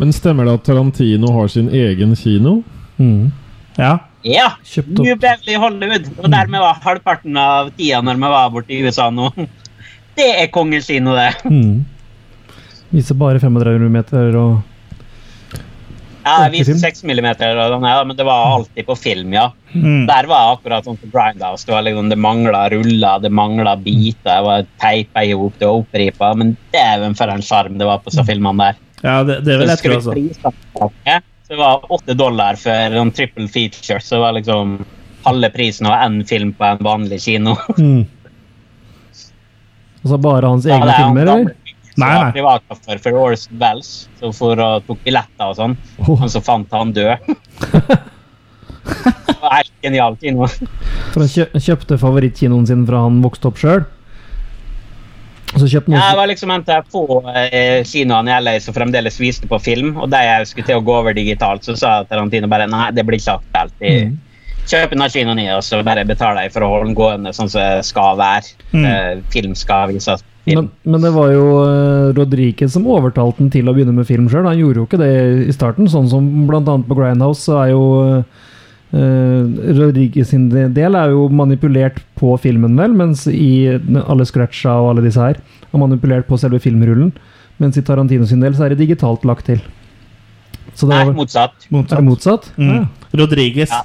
Men 0.00 0.12
stemmer 0.16 0.46
det 0.48 0.54
at 0.60 0.64
Tarantino 0.70 1.32
har 1.34 1.48
sin 1.52 1.68
egen 1.68 2.14
kino? 2.16 2.62
mm. 2.98 3.32
ja. 3.78 3.98
Ja! 4.22 4.50
Kjøpt 4.68 4.98
opp 4.98 5.04
New 5.06 5.16
Beverly 5.16 5.54
Hollywood. 5.56 6.08
Og 6.20 6.26
dermed 6.30 6.60
var 6.60 6.76
halvparten 6.84 7.36
av 7.40 7.70
tida 7.78 8.02
når 8.04 8.18
vi 8.20 8.28
var 8.34 8.50
borte 8.52 8.74
i 8.76 8.82
USA 8.84 9.06
nå. 9.10 9.30
Det 10.18 10.26
er 10.42 10.50
kongekino, 10.52 11.14
det. 11.16 11.30
mm. 11.48 11.84
Viser 12.90 13.16
bare 13.16 13.40
35 13.40 13.86
meter 13.94 14.34
og 14.36 14.58
Ja, 16.30 16.44
jeg 16.46 16.52
viste 16.54 16.74
Film. 16.76 16.82
6 16.84 17.00
millimeter, 17.10 17.58
og 17.58 17.72
sånn, 17.74 17.86
ja, 17.90 18.02
men 18.06 18.18
det 18.18 18.26
var 18.28 18.52
alltid 18.54 18.86
på 18.86 18.94
film, 18.98 19.32
ja. 19.34 19.48
Mm. 19.72 20.04
Der 20.06 20.28
var 20.30 20.44
jeg 20.44 20.58
akkurat 20.58 20.86
sånn 20.86 20.98
som 21.00 21.10
Grindhouse. 21.10 21.66
Det 21.66 21.74
var 21.74 21.82
liksom, 21.88 22.10
det 22.12 22.18
mangla 22.20 22.60
ruller, 22.70 23.24
det 23.24 23.32
mangla 23.34 23.74
biter. 23.80 24.20
Det 24.28 24.36
var 24.46 24.68
teipa 24.82 25.24
i 25.26 25.32
hop, 25.34 25.56
det 25.58 25.66
var 25.66 25.82
oppripa. 25.82 26.30
Men 26.38 26.54
dæven 26.74 27.18
for 27.18 27.34
en 27.34 27.42
sjarm 27.42 27.80
det 27.80 27.88
var 27.88 28.04
på 28.04 28.12
disse 28.12 28.26
filmene 28.28 28.70
der. 28.70 28.78
ja, 29.02 29.16
det, 29.26 29.40
det 29.48 29.58
vil 29.58 29.74
jeg 29.74 29.82
tro, 29.82 29.98
altså. 29.98 30.14
Så 31.50 31.56
det 31.56 31.58
var 31.58 31.90
åtte 31.90 32.14
dollar 32.14 32.58
for 32.62 33.00
en 33.02 33.10
triple 33.10 33.48
feature. 33.50 33.98
Så 33.98 34.14
det 34.14 34.22
var 34.22 34.38
liksom 34.38 34.78
halve 35.26 35.50
prisen 35.50 35.90
av 35.90 35.98
én 36.06 36.22
film 36.28 36.54
på 36.54 36.64
en 36.68 36.84
vanlig 36.86 37.22
kino. 37.26 37.56
mm. 37.78 38.06
Altså 40.00 40.16
bare 40.16 40.48
hans 40.48 40.64
Ja, 40.64 40.78
egne 40.78 40.92
er 40.94 40.96
filmer, 40.96 41.28
eller? 41.28 41.56
Som 41.94 42.04
Nei, 42.04 42.10
var 42.14 42.24
nei. 42.24 42.32
Privatsjåfør 42.36 43.02
for 43.04 43.20
Orson 43.24 43.60
Wells, 43.60 43.92
så 44.20 44.32
for 44.36 44.62
å 44.62 44.70
tok 44.86 45.04
billetter 45.06 45.52
og 45.52 45.58
sånn. 45.58 45.76
Oh. 46.02 46.16
Han 46.20 46.32
så 46.32 46.42
fant 46.44 46.72
han 46.74 46.92
død. 46.96 47.30
det 49.26 49.38
var 49.40 49.56
helt 49.58 49.72
genial 49.82 50.18
kino. 50.20 50.48
For 51.12 51.24
han 51.24 51.32
kjø 51.32 51.48
kjøpte 51.68 51.98
favorittkinoen 52.00 52.68
sin 52.68 52.86
fra 52.88 53.06
han 53.06 53.20
vokste 53.24 53.50
opp 53.50 53.60
sjøl. 53.60 53.84
Så 55.50 55.66
kjøpte 55.66 55.90
han 55.90 55.98
Ja, 55.98 56.08
det 56.12 56.18
var 56.20 56.30
liksom 56.30 56.52
en 56.54 56.64
av 56.70 56.88
få 56.94 57.04
eh, 57.34 57.82
kinoene 57.88 58.30
i 58.30 58.42
LA 58.44 58.56
som 58.62 58.74
fremdeles 58.76 59.18
viste 59.20 59.50
på 59.50 59.58
film. 59.62 59.96
Og 59.98 60.10
da 60.12 60.22
jeg 60.22 60.50
skulle 60.50 60.70
til 60.70 60.80
å 60.80 60.86
gå 60.86 60.98
over 61.02 61.16
digitalt, 61.16 61.66
så 61.66 61.76
sa 61.78 61.94
Tarantino 62.06 62.50
bare 62.50 62.70
nei, 62.70 62.90
det 62.94 63.06
blir 63.06 63.18
ikke 63.18 63.40
aktuelt. 63.40 63.74
Mm. 63.82 64.18
Kjøp 64.70 64.92
en 64.94 65.06
kinoen 65.10 65.40
i, 65.42 65.48
og 65.50 65.64
så 65.66 65.80
bare 65.82 66.06
betaler 66.06 66.46
jeg 66.46 66.54
for 66.54 66.62
å 66.62 66.70
holde 66.74 66.90
den 66.90 66.98
gående 66.98 67.32
sånn 67.34 67.50
som 67.50 67.62
det 67.64 67.86
skal 67.88 68.18
være. 68.20 68.54
Mm. 68.70 68.84
Eh, 68.86 69.12
film 69.34 69.56
skal 69.58 69.90
vises. 69.90 70.22
Men, 70.48 70.70
men 70.88 71.02
det 71.04 71.10
var 71.14 71.30
jo 71.34 71.44
uh, 71.60 72.12
Rodriguez 72.16 72.72
som 72.72 72.86
overtalte 72.90 73.42
den 73.42 73.50
til 73.52 73.68
å 73.68 73.74
begynne 73.76 73.92
med 73.94 74.08
film 74.08 74.28
sjøl. 74.32 74.48
Han 74.48 74.58
gjorde 74.58 74.80
jo 74.80 74.86
ikke 74.88 75.00
det 75.02 75.10
i 75.46 75.54
starten. 75.54 75.88
Sånn 75.90 76.08
som 76.10 76.26
annet 76.50 76.86
på 76.88 76.96
Grindhouse, 76.96 77.44
så 77.44 77.58
er 77.60 77.72
jo 77.74 77.82
uh, 78.16 79.42
Rodriguez 79.76 80.32
sin 80.32 80.48
del 80.50 80.96
er 80.98 81.12
jo 81.12 81.26
manipulert 81.28 82.00
på 82.18 82.34
filmen, 82.40 82.74
vel, 82.80 82.94
mens 82.96 83.26
i 83.30 83.68
alle 84.06 84.26
scratcha 84.28 84.78
og 84.80 84.94
alle 84.94 85.04
disse 85.06 85.20
her 85.22 85.38
er 85.70 85.82
manipulert 85.82 86.26
på 86.28 86.38
selve 86.40 86.60
filmrullen. 86.62 87.12
Mens 87.60 87.76
i 87.76 87.84
Tarantino 87.84 88.24
sin 88.26 88.40
del 88.40 88.56
så 88.56 88.64
er 88.64 88.72
det 88.74 88.80
digitalt 88.80 89.26
lagt 89.28 89.46
til. 89.50 89.60
Så 90.74 90.86
det 90.88 90.94
Nei, 90.94 91.04
var, 91.04 91.16
motsatt. 91.18 91.66
er 91.68 91.84
det 91.90 92.06
motsatt? 92.06 92.48
Mm. 92.56 92.70
Ja. 92.72 92.86
Rodriguez 93.20 93.70
Ja. 93.74 93.82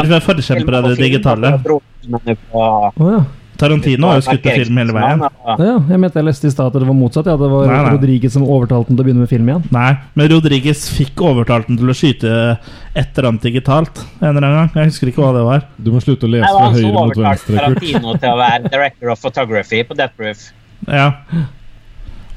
er 0.00 0.24
forkjemper 0.24 0.78
av 0.78 0.88
det 0.90 0.96
digitale. 0.98 1.52
Å 1.62 3.10
ja. 3.12 3.22
Tarantino 3.60 4.08
har 4.08 4.18
jo 4.18 4.24
skutt 4.26 4.42
på 4.42 4.54
film 4.56 4.78
hele 4.80 4.94
veien. 4.96 5.20
ja. 5.22 5.56
Jeg 5.92 6.00
mente 6.00 6.18
jeg 6.18 6.26
leste 6.26 6.48
i 6.48 6.52
stad 6.54 6.70
at 6.72 6.78
det 6.80 6.88
var 6.88 6.96
motsatt. 6.98 7.28
Ja, 7.30 7.36
det 7.38 7.50
var 7.52 7.68
Nei, 7.68 7.76
nei. 7.84 7.92
Rodriguez 7.94 8.34
som 8.34 8.46
overtalte 8.46 8.90
den 8.90 8.98
til 8.98 9.04
å 9.04 9.08
begynne 9.08 9.24
med 9.26 9.30
film 9.30 9.50
igjen. 9.50 9.66
Nei, 9.74 9.90
men 10.18 10.30
Rodriguez 10.32 10.86
fikk 10.96 11.22
overtalt 11.28 11.68
den 11.70 11.78
til 11.80 11.92
å 11.92 11.96
skyte 11.96 12.32
et 12.32 13.12
eller 13.12 13.30
annet 13.30 13.46
digitalt 13.46 14.02
en 14.20 14.32
eller 14.32 14.48
annen 14.48 14.58
gang. 14.58 14.72
Jeg 14.80 14.92
husker 14.92 15.12
ikke 15.12 15.22
hva 15.24 15.32
det 15.36 15.44
var. 15.46 15.68
Du 15.78 15.92
må 15.94 16.02
slutte 16.02 16.28
å 16.28 16.32
lese 16.32 16.50
fra 16.50 16.66
som 16.72 16.78
høyre 16.80 16.92
mot 16.96 17.22
venstre, 17.26 17.60
Tarantino 17.60 18.16
til 18.18 18.32
å 18.32 18.36
være 18.40 18.72
director 18.72 19.14
of 19.14 19.22
photography 19.22 19.84
på 19.86 19.96
Death 19.98 20.16
Proof. 20.18 20.48
Ja. 20.88 21.08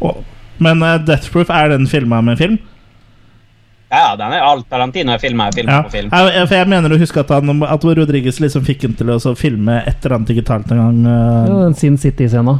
Og, 0.04 0.22
men 0.62 0.84
uh, 0.84 0.98
Death 1.02 1.32
Proof, 1.34 1.50
er 1.50 1.74
den 1.74 1.88
filma 1.90 2.22
med 2.26 2.40
film? 2.42 2.60
Ja, 3.92 4.16
den 4.18 4.34
er 4.34 4.42
alt 4.44 4.66
Tarantino 4.70 5.14
er 5.14 5.20
filma, 5.22 5.52
film 5.54 5.70
Ja. 5.70 5.82
på 5.86 5.92
film. 5.94 6.10
Jeg, 6.12 6.34
jeg- 6.34 6.48
for 6.50 6.56
jeg 6.56 6.68
mener 6.68 6.90
du 6.90 6.98
husker 6.98 7.20
at, 7.22 7.30
han, 7.30 7.64
at 7.64 7.84
Rodriguez 7.86 8.40
liksom 8.42 8.66
fikk 8.66 8.82
ham 8.84 8.94
til 8.98 9.08
å 9.14 9.36
filme 9.38 9.78
et 9.86 10.04
eller 10.06 10.16
annet 10.18 10.28
digitalt 10.34 10.72
en 10.72 10.78
gang. 10.82 10.98
Uh... 11.06 11.46
Ja, 11.48 11.60
den 11.68 11.76
Sin 11.76 11.98
City-scena. 11.98 12.60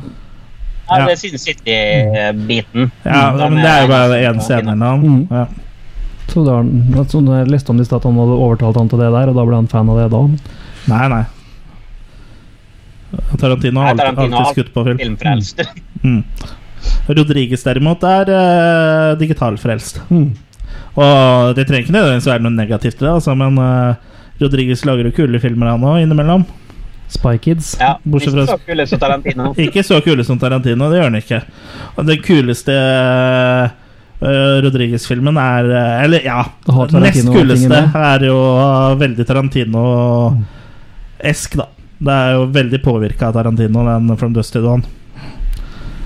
Ja, 0.90 1.00
Ja. 1.00 1.06
det 1.06 1.12
er 1.14 1.16
Sin 1.24 1.38
City-biten. 1.42 2.92
Ja, 3.04 3.32
Den 3.38 3.54
men 3.54 3.64
det 3.64 3.72
er 3.72 3.82
jo 3.82 3.88
bare 3.90 4.20
én 4.22 4.42
scene 4.42 4.72
eller. 4.78 4.98
Mm. 5.02 5.28
Ja. 5.32 5.46
Så 6.28 6.44
da, 6.46 6.60
så 7.10 7.22
da 7.26 7.40
jeg 7.42 7.50
leste 7.54 7.70
om 7.70 7.78
det 7.78 7.86
i 7.86 7.90
stad 7.90 7.98
at 8.02 8.04
han 8.10 8.16
hadde 8.22 8.38
overtalt 8.46 8.78
han 8.78 8.90
til 8.90 9.00
det 9.02 9.12
der, 9.14 9.30
og 9.30 9.36
da 9.36 9.46
ble 9.46 9.56
han 9.56 9.68
fan 9.68 9.90
av 9.90 9.98
det 9.98 10.08
da. 10.14 10.22
Nei, 10.94 11.08
nei. 11.10 11.24
Tarantino 13.40 13.80
har 13.82 13.90
alltid, 13.94 14.06
alltid 14.18 14.34
har 14.34 14.52
skutt 14.54 14.74
på 14.74 14.84
film. 14.86 14.98
Filmfrelst. 15.00 15.62
Mm. 16.04 16.24
Rodriguez 17.08 17.64
derimot 17.66 18.04
er 18.04 18.30
uh, 18.30 19.16
digitalfrelst. 19.20 20.02
Mm. 20.10 20.34
Og 20.96 21.56
det 21.58 21.66
trenger 21.68 21.84
ikke 21.86 21.94
nødvendigvis 21.98 22.28
være 22.32 22.44
noe 22.46 22.56
negativt 22.56 23.02
i 23.02 23.06
det, 23.06 23.12
altså, 23.12 23.36
men 23.36 23.58
uh, 23.60 23.94
Rodriguez 24.42 24.86
lager 24.88 25.04
jo 25.10 25.16
kule 25.18 25.40
filmer 25.44 25.68
han 25.74 25.84
òg, 25.84 25.98
innimellom. 26.06 26.44
Spy 27.12 27.36
Kids. 27.38 27.76
Ja, 27.80 27.92
ikke 28.02 28.32
fra- 28.34 28.46
så 28.50 28.58
kule 28.66 28.86
som 28.90 29.00
Tarantino. 29.00 29.52
Ikke 29.66 29.84
så 29.86 30.00
kule 30.02 30.24
som 30.26 30.40
Tarantino, 30.42 30.88
det 30.90 30.98
gjør 30.98 31.04
han 31.12 31.16
ikke. 31.20 31.42
Og 31.98 32.06
den 32.08 32.18
kuleste 32.26 32.74
uh, 32.74 33.70
Rodriguez-filmen 34.66 35.38
er 35.38 35.64
uh, 35.70 36.04
Eller 36.06 36.20
ja, 36.26 36.40
Det 36.66 37.02
nest 37.04 37.28
kuleste 37.30 37.78
er 38.00 38.20
jo 38.26 38.38
uh, 38.58 38.96
veldig 39.00 39.26
Tarantino-esk, 39.30 41.56
da. 41.62 41.66
Det 42.06 42.12
er 42.12 42.34
jo 42.36 42.42
veldig 42.52 42.80
påvirka 42.84 43.28
av 43.30 43.34
Tarantino, 43.38 43.86
den 43.88 44.18
From 44.20 44.34
Dust 44.36 44.52
to 44.54 44.60
Dawn. 44.66 44.82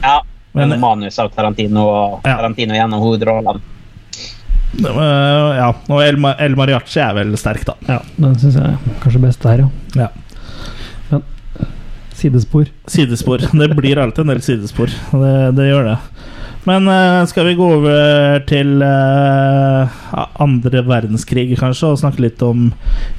Ja, 0.04 0.20
Men- 0.54 0.70
men 0.70 0.80
manus 0.82 1.20
av 1.20 1.30
Tarantino 1.34 1.82
og 1.88 2.20
Ja. 2.26 2.36
Tarantino 2.38 2.74
gjennom 2.74 3.00
hovedrollene. 3.02 3.60
Ja, 4.78 5.72
og 5.90 6.02
El, 6.04 6.20
El 6.40 6.56
Mariachi 6.60 7.02
er 7.04 7.16
vel 7.18 7.34
sterk, 7.40 7.66
da. 7.68 7.76
Ja, 7.90 8.00
den 8.20 8.36
syns 8.40 8.60
jeg 8.60 8.76
er 8.76 9.00
kanskje 9.04 9.24
best 9.24 9.46
der, 9.46 9.66
ja. 9.66 10.04
Ja. 10.06 10.10
Men 11.10 11.24
sidespor. 12.20 12.70
Sidespor. 12.88 13.48
Det 13.52 13.70
blir 13.76 14.02
alltid 14.02 14.28
en 14.28 14.36
del 14.36 14.44
sidespor. 14.46 14.94
Det, 15.12 15.34
det 15.58 15.72
gjør 15.72 15.94
det. 15.94 15.98
Men 16.68 16.88
eh, 16.92 17.26
skal 17.32 17.48
vi 17.48 17.56
gå 17.58 17.66
over 17.80 18.44
til 18.50 18.82
eh, 18.84 20.00
andre 20.44 20.84
verdenskrig, 20.86 21.48
kanskje, 21.60 21.94
og 21.94 22.02
snakke 22.02 22.26
litt 22.26 22.44
om 22.46 22.70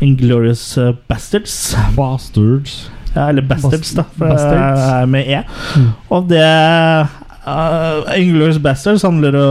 Inglorious 0.05 0.65
eh, 0.79 0.93
Bastards? 1.11 1.57
Bastards. 1.97 2.83
Ja, 3.15 3.27
eller 3.31 3.43
Bastards, 3.43 3.95
da, 3.97 4.05
for 4.15 4.31
det 4.31 4.59
er 4.61 5.09
med 5.11 5.27
E. 5.27 5.41
Mm. 5.75 5.89
Og 6.15 6.29
det 6.31 6.45
uh, 7.43 8.13
Inglorious 8.15 8.61
Bastards 8.63 9.03
handler 9.03 9.35
jo 9.41 9.49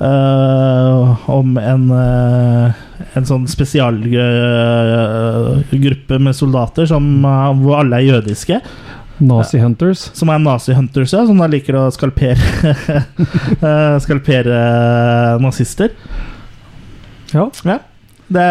eh, 0.00 1.28
om 1.30 1.58
en 1.58 1.90
uh, 1.90 2.72
En 3.14 3.24
sånn 3.26 3.46
spesialgruppe 3.46 6.18
med 6.18 6.34
soldater 6.34 6.86
som, 6.90 7.04
eh, 7.24 7.52
hvor 7.62 7.76
alle 7.82 7.96
er 8.00 8.04
jødiske. 8.08 8.60
Nazi 9.22 9.58
Hunters. 9.62 10.08
Som 10.18 10.28
er 10.34 10.38
nazi-hunters, 10.42 11.12
ja, 11.14 11.22
som 11.28 11.38
da 11.38 11.46
liker 11.46 11.74
å 11.78 11.84
skalpere 11.94 12.34
eh, 13.68 13.96
Skalpere 14.02 14.58
nazister. 15.42 15.88
Ja. 17.30 17.46
Ja. 17.66 17.78
Det, 18.34 18.46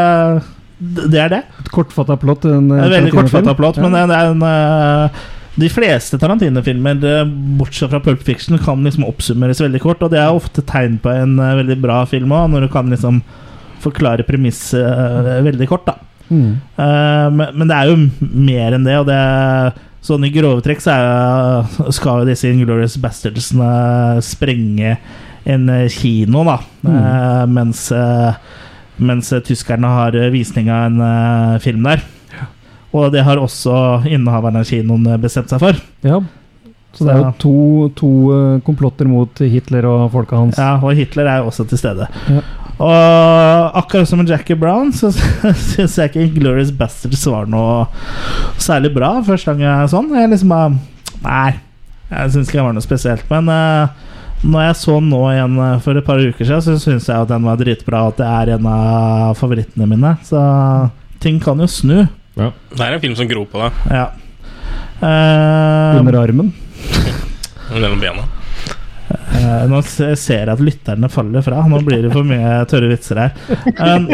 det 1.11 1.19
er 1.19 1.29
det. 1.35 1.41
Et 1.63 1.69
kortfatta 1.73 2.15
plott. 2.19 2.45
En, 2.47 2.69
veldig 2.71 3.11
kortfatta 3.11 3.53
plott, 3.59 3.77
Ja. 3.79 3.83
men 3.83 3.91
det, 3.97 4.03
det 4.11 4.17
er 4.21 4.27
en 4.31 4.43
eh, 4.47 5.07
De 5.55 5.69
fleste 5.69 6.17
Tarantino-filmer, 6.17 7.03
eh, 7.05 7.25
bortsett 7.59 7.91
fra 7.91 7.99
Pulp 8.01 8.23
Fiction, 8.25 8.57
kan 8.57 8.83
liksom 8.83 9.05
oppsummeres 9.05 9.61
veldig 9.61 9.81
kort, 9.83 10.01
og 10.01 10.09
det 10.13 10.19
er 10.21 10.33
ofte 10.33 10.63
tegn 10.65 10.97
på 11.01 11.11
en 11.13 11.37
eh, 11.37 11.57
veldig 11.61 11.77
bra 11.83 11.99
film 12.09 12.33
òg, 12.33 12.47
når 12.49 12.65
du 12.65 12.71
kan 12.73 12.89
liksom 12.89 13.21
forklare 13.83 14.25
premisset 14.25 14.81
eh, 14.81 15.43
veldig 15.45 15.67
kort, 15.69 15.85
da. 15.85 15.99
Mm. 16.33 16.53
Men, 17.35 17.49
men 17.59 17.67
det 17.67 17.75
er 17.75 17.89
jo 17.91 17.97
mer 18.31 18.73
enn 18.73 18.85
det, 18.87 18.93
og 19.01 19.09
det 19.09 19.17
er 19.19 19.81
Sånn 20.03 20.25
i 20.27 20.31
grove 20.33 20.59
trekk 20.59 20.81
så 20.83 20.91
er, 20.97 21.91
skal 21.95 22.23
jo 22.23 22.27
disse 22.27 22.49
Inglorious 22.49 22.97
Bastardsene 22.99 24.19
sprenge 24.19 24.97
en 25.47 25.69
kino, 25.93 26.41
da. 26.43 26.57
mm. 26.83 27.53
mens, 27.55 27.85
mens 28.99 29.31
tyskerne 29.47 29.93
har 29.95 30.17
visning 30.33 30.67
av 30.75 30.89
en 30.89 31.61
film 31.63 31.87
der. 31.87 32.03
Og 32.93 33.09
det 33.13 33.23
har 33.25 33.41
også 33.41 33.75
innehaveren 34.05 34.59
av 34.61 34.69
kinoen 34.69 35.07
eh, 35.09 35.19
bestemt 35.21 35.51
seg 35.51 35.61
for. 35.63 35.77
Ja. 36.05 36.21
Så 36.93 37.07
det 37.07 37.13
er 37.15 37.23
jo 37.23 37.31
to, 37.41 37.53
to 37.97 38.11
eh, 38.35 38.59
komplotter 38.65 39.09
mot 39.09 39.41
Hitler 39.41 39.87
og 39.89 40.11
folka 40.13 40.37
hans. 40.37 40.59
Ja, 40.61 40.75
Og 40.77 40.93
Hitler 40.97 41.29
er 41.29 41.41
jo 41.41 41.49
også 41.49 41.65
til 41.69 41.81
stede. 41.81 42.07
Ja. 42.29 42.43
Og 42.83 43.77
akkurat 43.79 44.09
som 44.09 44.21
med 44.21 44.29
Jackie 44.29 44.57
Brown, 44.57 44.91
så 44.93 45.11
syns 45.71 45.97
jeg 45.97 46.09
ikke 46.09 46.39
Glorious 46.39 46.71
Bastards 46.73 47.25
var 47.29 47.49
noe 47.49 47.85
særlig 48.61 48.93
bra 48.95 49.15
første 49.25 49.53
gang 49.53 49.65
jeg 49.65 49.91
sånn. 49.93 50.09
Jeg 50.17 50.33
liksom 50.33 50.53
bare 50.53 50.73
Nei, 51.23 51.53
jeg 52.09 52.31
syns 52.33 52.49
ikke 52.49 52.59
det 52.59 52.65
var 52.65 52.73
noe 52.75 52.83
spesielt. 52.83 53.29
Men 53.29 53.47
uh, 53.47 53.93
når 54.43 54.65
jeg 54.65 54.79
så 54.81 54.97
den 54.97 55.13
nå 55.13 55.21
igjen 55.31 55.53
for 55.85 55.95
et 55.95 56.07
par 56.07 56.19
uker 56.19 56.43
siden, 56.43 56.65
så 56.65 56.75
syns 56.81 57.07
jeg 57.07 57.15
at 57.15 57.29
den 57.31 57.45
var 57.47 57.61
dritbra, 57.61 58.01
og 58.03 58.11
at 58.11 58.19
det 58.19 58.27
er 58.27 58.51
en 58.57 58.67
av 58.67 59.37
favorittene 59.39 59.87
mine. 59.87 60.11
Så 60.27 60.41
ting 61.23 61.39
kan 61.39 61.63
jo 61.63 61.69
snu. 61.71 62.01
Ja. 62.39 62.51
Det 62.73 62.81
er 62.81 62.95
en 62.95 63.03
film 63.03 63.15
som 63.17 63.29
gror 63.29 63.45
på 63.49 63.61
deg 63.61 63.83
Ja. 63.93 64.07
Uh, 65.03 65.99
Under 65.99 66.15
armen. 66.21 66.53
mellom 67.73 67.99
bena. 67.99 68.25
Uh, 69.33 69.65
nå 69.69 69.79
ser 69.83 70.15
jeg 70.45 70.51
at 70.51 70.61
lytterne 70.63 71.09
faller 71.11 71.43
fra. 71.45 71.61
Nå 71.69 71.81
blir 71.85 72.05
det 72.05 72.11
for 72.13 72.25
mye 72.27 72.63
tørre 72.69 72.89
vitser 72.91 73.19
her. 73.19 73.35
Um, 73.77 74.07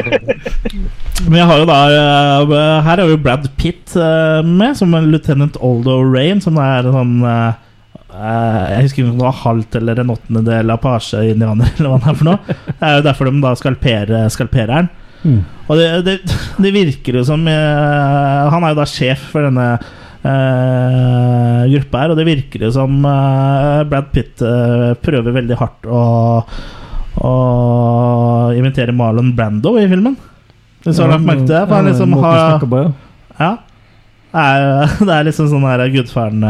men 1.27 1.37
jeg 1.37 1.47
har 1.49 1.61
jo 1.61 1.67
da 1.69 1.79
uh, 2.49 2.53
Her 2.87 3.03
er 3.03 3.11
jo 3.11 3.19
Brad 3.21 3.47
Pitt 3.59 3.95
uh, 3.99 4.41
med, 4.45 4.77
som 4.79 4.95
en 4.97 5.09
lieutenant 5.11 5.59
Oldo 5.65 5.99
Rain, 6.07 6.41
som 6.43 6.57
er 6.61 6.87
sånn 6.89 7.19
Jeg 7.21 8.85
husker 8.85 9.03
ikke 9.03 9.11
om 9.11 9.19
det 9.19 9.27
var 9.27 9.43
halvt 9.43 9.79
eller 9.81 10.01
en 10.01 10.15
åttendedel 10.15 10.75
Apache-indianer, 10.75 11.75
eller 11.77 11.93
hva 11.93 11.99
det 12.01 12.11
er 12.13 12.19
for 12.23 12.31
noe. 12.31 12.57
Det 12.69 12.89
er 12.89 12.97
jo 12.97 13.05
derfor 13.09 13.29
de 13.29 13.43
da 13.45 13.53
skalperer, 13.59 14.33
skalpereren. 14.33 14.89
Mm. 15.23 15.39
Og 15.67 15.77
det, 15.77 15.87
det, 16.05 16.13
det 16.63 16.71
virker 16.71 17.19
jo 17.19 17.25
som 17.27 17.41
uh, 17.43 18.47
Han 18.53 18.63
er 18.63 18.71
jo 18.71 18.77
da 18.79 18.85
sjef 18.87 19.25
for 19.33 19.43
denne 19.43 19.67
uh, 19.75 21.63
gruppa 21.73 22.03
her, 22.03 22.13
og 22.13 22.19
det 22.19 22.27
virker 22.29 22.63
jo 22.67 22.71
som 22.73 23.01
uh, 23.03 23.83
Brad 23.89 24.11
Pitt 24.15 24.39
prøver 25.03 25.35
veldig 25.35 25.59
hardt 25.59 25.89
å, 25.91 26.01
å 27.19 27.33
invitere 28.55 28.95
Marlon 28.95 29.33
Brando 29.35 29.75
i 29.79 29.87
filmen. 29.91 30.15
Hvis 30.85 30.95
du 30.95 31.03
har 31.03 31.11
lagt 31.17 31.27
merke 31.27 31.43
til 31.43 31.55
det? 31.55 31.65
For 31.67 31.75
han 31.75 31.89
liksom 31.91 32.15
har 32.23 32.63
på, 32.63 32.83
ja. 32.85 32.91
Ja. 33.39 33.53
Det 34.29 34.45
er, 34.45 34.61
det 35.07 35.15
er 35.15 35.25
liksom 35.27 35.49
sånn 35.51 35.65
her 35.67 35.87
gudfaren 35.93 36.45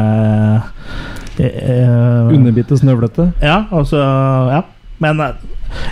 Underbitte 1.40 2.76
snøvlete. 2.78 3.32
Ja, 3.42 3.64
og 3.72 3.88
så 3.90 4.02
Ja. 4.52 4.66
Men 5.00 5.22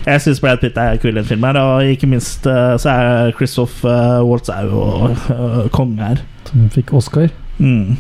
jeg 0.05 0.22
syns 0.23 0.39
Brad 0.43 0.61
Pitt 0.61 0.77
er 0.80 0.99
kul 1.01 1.15
i 1.15 1.19
en 1.22 1.27
film 1.27 1.43
her, 1.47 1.57
og 1.59 1.91
ikke 1.91 2.07
minst 2.09 2.45
eh, 2.47 2.76
så 2.80 2.89
er 2.93 3.34
Christoph 3.38 3.85
uh, 3.85 4.23
Waltz 4.27 4.49
er 4.53 4.64
jo 4.69 5.09
eh, 5.11 5.65
konge 5.76 6.03
her. 6.03 6.22
Som 6.47 6.69
fikk 6.72 6.93
Oscar. 6.95 7.27
Mm. 7.57 7.97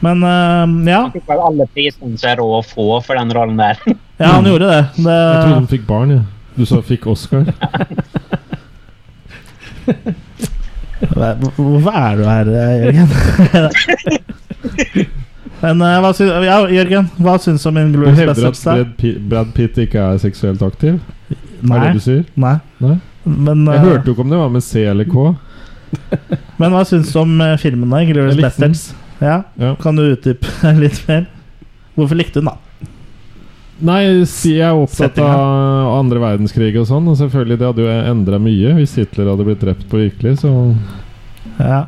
Men 0.00 0.16
uh, 0.24 0.64
ja. 0.88 1.02
Han 1.04 1.12
fikk 1.12 1.28
vel 1.28 1.44
alle 1.50 1.66
prisene 1.74 2.16
som 2.16 2.30
er 2.30 2.36
råd 2.40 2.54
å 2.60 2.62
få 2.66 2.88
for 3.04 3.14
den 3.20 3.34
rollen 3.36 3.58
der. 3.60 3.76
Ja, 4.18 4.32
han 4.34 4.46
gjorde 4.50 4.66
det. 4.66 4.82
det 4.96 5.14
Jeg 5.14 5.36
trodde 5.38 5.54
han 5.54 5.70
fikk 5.70 5.84
barn, 5.86 6.10
jeg. 6.10 6.22
Du 6.56 6.64
sa 6.66 6.80
fikk 6.82 7.04
Oscar. 7.06 7.46
Hvorfor 11.54 11.94
er 11.94 12.18
du 12.18 12.24
her, 12.26 12.46
Jørgen? 12.82 13.08
Men 15.62 15.82
uh, 15.82 15.96
hva 16.04 16.12
syns, 16.14 16.30
ja, 16.46 16.58
Jørgen, 16.70 17.08
hva 17.18 17.34
syns 17.42 17.64
du 17.64 17.68
om 17.70 17.78
Du 17.78 17.82
Inglourious 17.82 18.18
hevder 18.20 18.48
at 18.52 18.60
Brad 18.62 19.24
Brad 19.32 19.52
Pitt 19.56 19.80
ikke 19.82 20.04
er 20.12 20.20
seksuelt 20.22 20.62
aktiv? 20.62 21.00
Er 21.32 21.66
Nei. 21.66 21.80
det 21.88 21.96
du 21.98 22.04
sier? 22.04 22.22
Nei. 22.38 22.54
Nei? 22.78 22.94
Men, 23.26 23.64
Jeg 23.66 23.80
eh, 23.80 23.88
hørte 23.88 24.06
jo 24.08 24.14
ikke 24.14 24.24
om 24.24 24.30
det 24.32 24.38
var 24.38 24.52
med 24.54 24.64
C 24.64 24.84
eller 24.86 25.08
K. 25.10 25.32
men 26.60 26.76
hva 26.76 26.84
syns 26.86 27.10
du 27.12 27.18
om 27.24 27.34
eh, 27.42 27.56
filmen, 27.60 27.90
da? 27.90 28.04
Inglourious 28.04 28.38
Jeg. 28.38 28.44
Basterds? 28.46 28.84
Ja? 29.18 29.40
Ja. 29.58 29.74
Kan 29.82 29.98
du 29.98 30.06
utdype 30.06 30.72
litt 30.84 31.02
mer? 31.10 31.26
Hvorfor 31.98 32.20
likte 32.20 32.38
du 32.38 32.46
den, 32.46 32.52
da? 32.52 32.94
Nei, 33.88 34.00
si 34.26 34.56
jeg 34.56 34.66
er 34.66 34.74
opptatt 34.74 35.12
Settinga. 35.14 35.34
av 35.38 35.92
andre 36.00 36.22
verdenskrig 36.22 36.72
og 36.80 36.86
sånn. 36.88 37.06
Og 37.10 37.18
selvfølgelig, 37.20 37.58
det 37.60 37.68
hadde 37.68 37.84
jo 37.84 37.92
endra 38.14 38.40
mye 38.42 38.72
hvis 38.78 38.96
Hitler 38.98 39.30
hadde 39.30 39.46
blitt 39.46 39.62
drept 39.62 39.86
på 39.90 40.00
virkelig, 40.02 40.38
så 40.42 40.54
Ja. 41.58 41.84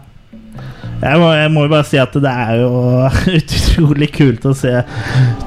Jeg 1.00 1.16
må, 1.20 1.28
jeg 1.32 1.50
må 1.54 1.62
jo 1.64 1.70
bare 1.72 1.86
si 1.88 1.96
at 2.00 2.16
det 2.20 2.30
er 2.30 2.58
jo 2.60 2.70
utrolig 3.38 4.10
kult 4.12 4.44
å 4.50 4.52
se 4.56 4.72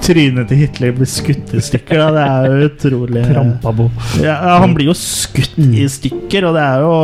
trynet 0.03 0.49
til 0.49 0.63
Hitler 0.63 0.95
bli 0.97 1.07
skutt 1.09 1.53
i 1.53 1.61
stykker. 1.61 1.99
Da. 2.01 2.07
Det 2.15 2.23
er 2.25 2.47
jo 2.49 2.69
utrolig 2.71 3.25
Trampa 3.27 3.75
på. 3.77 3.89
ja, 4.23 4.37
Han 4.63 4.73
blir 4.77 4.89
jo 4.89 4.97
skutt 4.97 5.59
i 5.61 5.85
stykker, 5.89 6.49
og 6.49 6.57
det 6.57 6.63
er 6.65 6.81
jo 6.85 6.95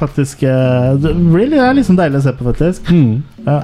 faktisk 0.00 0.44
eh, 0.48 0.90
Det 1.00 1.14
blir 1.16 1.48
det 1.54 1.62
er 1.64 1.78
liksom 1.80 1.96
deilig 1.98 2.20
å 2.20 2.26
se 2.26 2.36
på, 2.36 2.46
faktisk. 2.52 2.92
Mm. 2.92 3.22
Ja. 3.48 3.60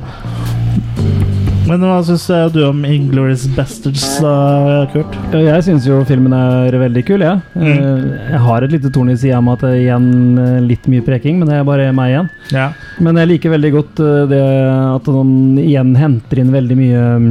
Men 1.70 1.84
hva 1.86 2.00
syns 2.02 2.24
du 2.50 2.60
om 2.66 2.80
Inglorious 2.88 3.44
Bastards, 3.54 4.02
da, 4.22 4.86
Kurt? 4.90 5.12
Ja, 5.30 5.42
Jeg 5.54 5.66
syns 5.68 5.84
jo 5.86 6.00
filmen 6.08 6.32
er 6.34 6.74
veldig 6.80 7.02
kul, 7.06 7.22
jeg. 7.22 7.42
Mm. 7.54 7.66
Eh, 7.70 8.30
Jeg 8.32 8.40
har 8.42 8.64
et 8.66 8.72
lite 8.74 8.90
torn 8.90 9.12
i 9.12 9.14
sida 9.20 9.38
med 9.44 9.54
at 9.54 9.62
det 9.62 9.70
er 9.76 9.82
igjen 9.84 10.08
eh, 10.42 10.56
litt 10.66 10.88
mye 10.90 11.04
preking, 11.06 11.38
men 11.38 11.46
det 11.50 11.60
er 11.60 11.68
bare 11.68 11.92
meg 11.94 12.10
igjen. 12.14 12.30
Ja. 12.56 12.64
Men 12.98 13.20
jeg 13.22 13.30
liker 13.36 13.54
veldig 13.54 13.70
godt 13.76 14.02
eh, 14.02 14.24
det 14.32 14.42
at 14.96 15.10
han 15.14 15.30
igjen 15.62 15.92
henter 16.00 16.42
inn 16.42 16.50
veldig 16.56 16.78
mye 16.80 17.04
mm, 17.22 17.28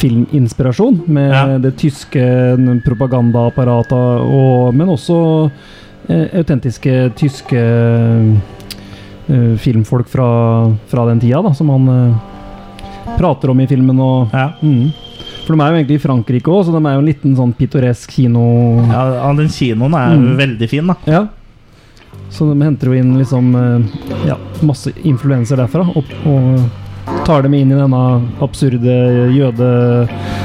filminspirasjon 0.00 1.02
med 1.06 1.30
Ja. 1.30 1.44
det 1.62 1.76
tyske 1.78 2.24
propagandaapparatet, 2.86 4.26
og, 4.26 4.74
men 4.74 4.90
også 4.96 5.20
eh, 6.08 6.26
autentiske 6.42 7.12
tyske 7.22 7.62
eh, 9.30 9.54
filmfolk 9.62 10.10
fra, 10.10 10.28
fra 10.90 11.06
den 11.12 11.22
tida, 11.22 11.38
da, 11.46 11.54
som 11.54 11.70
han 11.70 11.88
eh, 11.94 12.26
prater 13.18 13.50
om 13.50 13.60
i 13.60 13.66
filmen. 13.66 13.98
Og, 14.00 14.28
Ja. 14.32 14.50
mm. 14.62 14.92
For 15.46 15.56
de 15.56 15.62
er 15.64 15.70
jo 15.72 15.76
egentlig 15.80 15.96
i 15.98 16.02
Frankrike 16.04 16.50
òg, 16.52 16.64
så 16.66 16.70
de 16.76 16.78
er 16.86 16.92
jo 16.94 16.98
en 17.00 17.06
liten 17.08 17.32
sånn 17.36 17.52
pittoresk 17.56 18.10
kino... 18.14 18.42
ja, 18.86 19.32
den 19.34 19.48
kinoen 19.48 19.94
er 19.98 20.14
Mm. 20.16 20.36
veldig 20.38 20.68
fin, 20.70 20.86
da. 20.86 20.94
Ja. 21.06 21.26
Så 22.30 22.46
de 22.52 22.62
henter 22.62 22.86
jo 22.86 22.92
inn 22.94 23.16
liksom 23.18 23.54
eh, 23.56 23.80
ja, 24.28 24.36
masse 24.62 24.92
influenser 25.02 25.56
derfra 25.58 25.82
og, 25.96 26.04
og 26.26 26.60
tar 27.26 27.42
dem 27.42 27.54
inn 27.54 27.72
i 27.72 27.74
denne 27.74 28.22
absurde 28.40 28.94
jøde-nazi-slasher. 29.34 30.39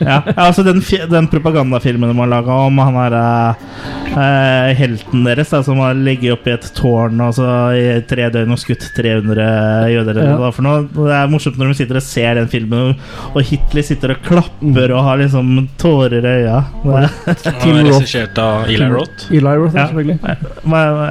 Ja, 0.00 0.18
ja, 0.26 0.32
altså 0.36 0.62
den, 0.66 0.80
den 1.10 1.28
propagandafilmen 1.32 2.10
de 2.12 2.18
har 2.18 2.30
laga 2.30 2.56
om 2.68 2.78
han 2.82 2.96
er 3.00 3.16
eh, 3.18 4.74
helten 4.78 5.24
deres, 5.26 5.50
da, 5.54 5.62
som 5.66 5.80
har 5.82 5.94
ligget 5.98 6.34
oppi 6.36 6.52
et 6.54 6.68
tårn 6.76 7.20
og 7.24 7.34
så 7.38 7.48
i 7.78 7.84
tre 8.08 8.28
døgn 8.34 8.52
og 8.54 8.60
skutt 8.60 8.88
300 8.96 9.48
jøder. 9.92 10.12
eller 10.16 10.28
Ja. 10.28 10.36
Da, 10.42 10.50
for 10.54 10.66
noe. 10.66 10.84
Det 10.94 11.14
er 11.18 11.30
morsomt 11.32 11.58
når 11.60 11.72
de 11.72 11.78
sitter 11.80 12.00
og 12.00 12.06
ser 12.06 12.34
den 12.40 12.48
filmen, 12.52 12.94
og 13.34 13.40
Hitler 13.48 13.82
sitter 13.86 14.14
og 14.16 14.22
klapper 14.26 14.94
og 14.96 15.04
har 15.08 15.20
liksom 15.22 15.68
tårer 15.80 16.18
i 16.24 16.34
øya. 16.42 16.62
Det, 16.84 17.04
Han 17.62 17.76
er 17.76 17.90
regissert 17.92 18.38
av 18.42 18.68
Eli 18.68 18.88
Roth. 18.94 19.28
Eli 19.32 19.56
Roth, 19.62 19.74
Ja. 19.76 19.86
selvfølgelig. 19.88 20.18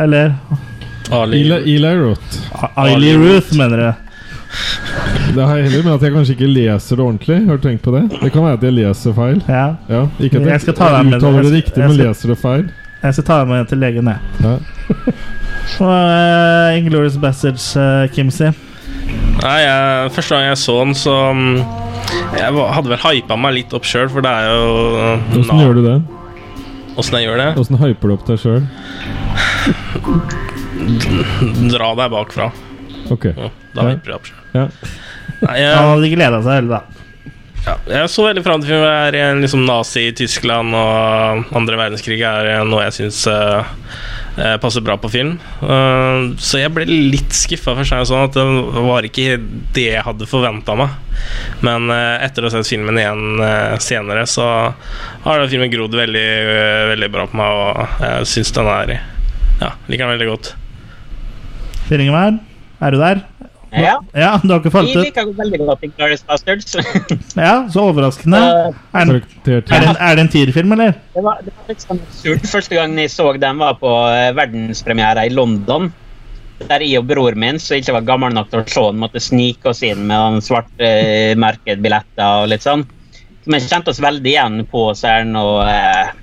eller 0.03 0.34
Ali 1.11 1.39
Eli, 1.45 1.75
Eli 1.77 1.93
Roth. 2.01 2.41
Ali 2.75 3.13
Ruth, 3.15 3.53
mener 3.57 3.77
du? 3.77 4.06
Det 5.36 5.44
har 5.44 5.57
jeg 5.60 5.68
heller 5.68 5.84
med 5.84 5.94
at 5.98 6.03
jeg 6.07 6.14
kanskje 6.15 6.36
ikke 6.38 6.48
leser 6.49 6.95
det 6.99 7.03
ordentlig. 7.06 7.38
Har 7.48 7.57
du 7.60 7.64
tenkt 7.68 7.84
på 7.86 7.91
det? 7.95 8.03
Det 8.22 8.32
kan 8.34 8.44
være 8.45 8.57
at 8.60 8.64
jeg 8.68 8.74
leser 8.78 9.15
feil. 9.18 9.41
Ja. 9.48 9.65
Ja, 9.91 10.03
ikke 10.19 10.40
at 10.41 10.48
Jeg 10.53 10.61
skal 10.64 10.74
ta 10.78 10.91
deg 10.98 11.06
med- 11.10 11.19
uttaler 11.19 11.44
det 11.44 11.52
jeg 11.52 11.57
riktig, 11.64 11.82
men 11.84 11.98
leser 11.99 12.28
det 12.34 12.38
feil. 12.41 12.69
Jeg 13.03 13.14
skal 13.14 13.24
ta 13.28 13.40
deg 13.44 13.48
med 13.52 13.68
til 13.69 13.78
legen, 13.84 14.06
jeg. 14.14 14.19
Ja. 14.44 14.57
Uh, 15.78 16.72
Inglorious 16.78 17.18
Bastards, 17.19 17.76
uh, 17.76 18.07
Kimsey. 18.15 18.53
Nei, 19.44 19.57
jeg, 19.61 20.11
Første 20.15 20.36
gang 20.38 20.45
jeg 20.48 20.57
så 20.57 20.76
den, 20.80 20.94
så 20.95 21.15
mm, 21.36 21.57
Jeg 22.38 22.53
hadde 22.74 22.90
vel 22.90 23.02
hypa 23.03 23.36
meg 23.38 23.53
litt 23.60 23.74
opp 23.76 23.84
sjøl, 23.86 24.07
for 24.10 24.24
det 24.26 24.32
er 24.32 24.48
jo 24.48 25.41
Åssen 25.41 25.60
gjør 25.61 25.76
du 25.78 25.82
det? 25.86 25.98
Åssen 26.98 27.19
jeg 27.19 27.28
gjør 27.28 27.38
det? 27.44 27.49
Åssen 27.61 27.78
hyper 27.84 28.07
du 28.07 28.14
opp 28.15 28.26
deg 28.32 28.40
sjøl? 28.41 28.64
Dra 31.74 31.91
deg 31.99 32.10
bakfra. 32.15 32.49
Ok. 33.13 33.25
Ja, 33.31 33.49
da 33.73 33.89
Ja. 33.89 34.15
opp. 34.15 34.31
Ja. 34.53 34.67
Nei, 35.41 35.57
jeg, 35.59 35.75
Han 35.75 35.91
hadde 35.93 36.13
gleda 36.13 36.41
seg 36.41 36.55
heller, 36.59 36.77
da. 36.77 37.03
ja, 37.67 37.75
jeg 37.99 38.09
så 38.09 38.25
veldig 38.25 38.43
fram 38.45 38.63
til 38.63 38.73
å 38.77 38.84
være 38.84 39.25
en 39.31 39.41
liksom 39.43 39.65
nazi 39.67 40.07
i 40.09 40.15
Tyskland, 40.17 40.73
og 40.73 41.51
andre 41.55 41.77
verdenskrig 41.77 42.21
er 42.25 42.63
noe 42.65 42.88
jeg 42.88 42.97
syns 43.01 43.25
passer 44.61 44.84
bra 44.85 44.97
på 45.01 45.09
film. 45.09 45.35
Uh, 45.63 46.35
så 46.38 46.61
jeg 46.61 46.73
ble 46.73 46.85
litt 46.85 47.34
skuffa 47.34 47.73
for 47.77 47.88
seg 47.89 48.05
sånn 48.05 48.27
at 48.27 48.38
det 48.38 48.84
var 48.85 49.07
ikke 49.07 49.38
det 49.73 49.88
jeg 49.95 50.05
hadde 50.05 50.29
forventa 50.29 50.75
meg. 50.77 50.93
Men 51.65 51.89
uh, 51.89 52.17
etter 52.21 52.45
å 52.45 52.49
ha 52.51 52.53
sett 52.53 52.69
filmen 52.69 52.99
igjen 53.01 53.41
eh, 53.41 53.77
senere, 53.81 54.27
så 54.29 54.45
har 55.23 55.41
den 55.41 55.49
filmen 55.49 55.71
grodd 55.73 55.95
veldig, 55.97 56.27
eh, 56.53 56.84
veldig 56.91 57.09
bra 57.13 57.25
på 57.29 57.39
meg, 57.39 57.57
og 57.57 58.03
jeg 58.05 58.29
syns 58.29 58.53
den 58.53 58.69
er 58.69 58.93
Ja, 59.57 59.71
liker 59.89 60.05
den 60.05 60.13
veldig 60.13 60.29
godt. 60.29 60.51
Per 61.88 62.03
Ingemar, 62.03 62.38
er 62.81 62.91
du 62.91 62.97
der? 63.01 63.21
Ja, 63.67 63.97
Ja, 64.15 64.29
du 64.39 64.47
har 64.53 64.61
ikke 64.61 64.71
falt 64.71 64.93
ut? 64.95 65.01
liker 65.03 65.27
veldig 65.35 65.57
godt 65.67 65.81
Inglourious 65.83 66.21
Bastards. 66.23 66.77
Ja, 67.35 67.67
så 67.69 67.83
overraskende. 67.89 68.39
Eh, 68.39 68.75
Er 68.95 69.05
den, 69.09 69.21
er 69.43 69.59
det 69.59 69.89
en, 69.89 69.97
er 69.99 70.15
det 70.15 70.23
en 70.23 70.29
tierfilm, 70.31 70.71
eller? 70.77 70.93
Det 71.13 71.23
var, 71.25 71.41
det 71.43 71.51
var 71.57 71.67
litt 71.73 71.83
sånn 71.83 71.99
absurd. 71.99 72.47
Første 72.47 72.77
gang 72.79 72.95
jeg 73.01 73.11
så 73.11 73.27
den, 73.37 73.59
var 73.59 73.75
på 73.81 73.91
eh, 74.13 74.29
verdenspremiere 74.37 75.25
i 75.27 75.33
London. 75.35 75.89
Der 76.63 76.81
jeg 76.81 76.97
og 77.03 77.09
bror 77.11 77.35
min, 77.37 77.59
som 77.61 77.75
ikke 77.77 77.93
var 77.99 78.07
gammel 78.07 78.33
nok 78.33 78.47
til 78.49 78.63
å 78.63 78.69
se 78.71 78.85
den, 78.87 79.01
måtte 79.03 79.21
snike 79.21 79.69
oss 79.69 79.83
inn 79.85 80.07
med 80.09 80.15
den 80.15 80.41
svarte 80.47 80.87
eh, 80.87 81.35
merkebilletter 81.37 82.45
og 82.45 82.47
litt 82.53 82.63
sånn. 82.65 82.87
Så 83.43 83.51
vi 83.53 83.59
kjente 83.67 83.91
oss 83.93 84.01
veldig 84.03 84.31
igjen 84.31 84.63
på 84.71 84.87
Cern 84.97 85.35
og 85.37 85.67
eh, 85.67 86.15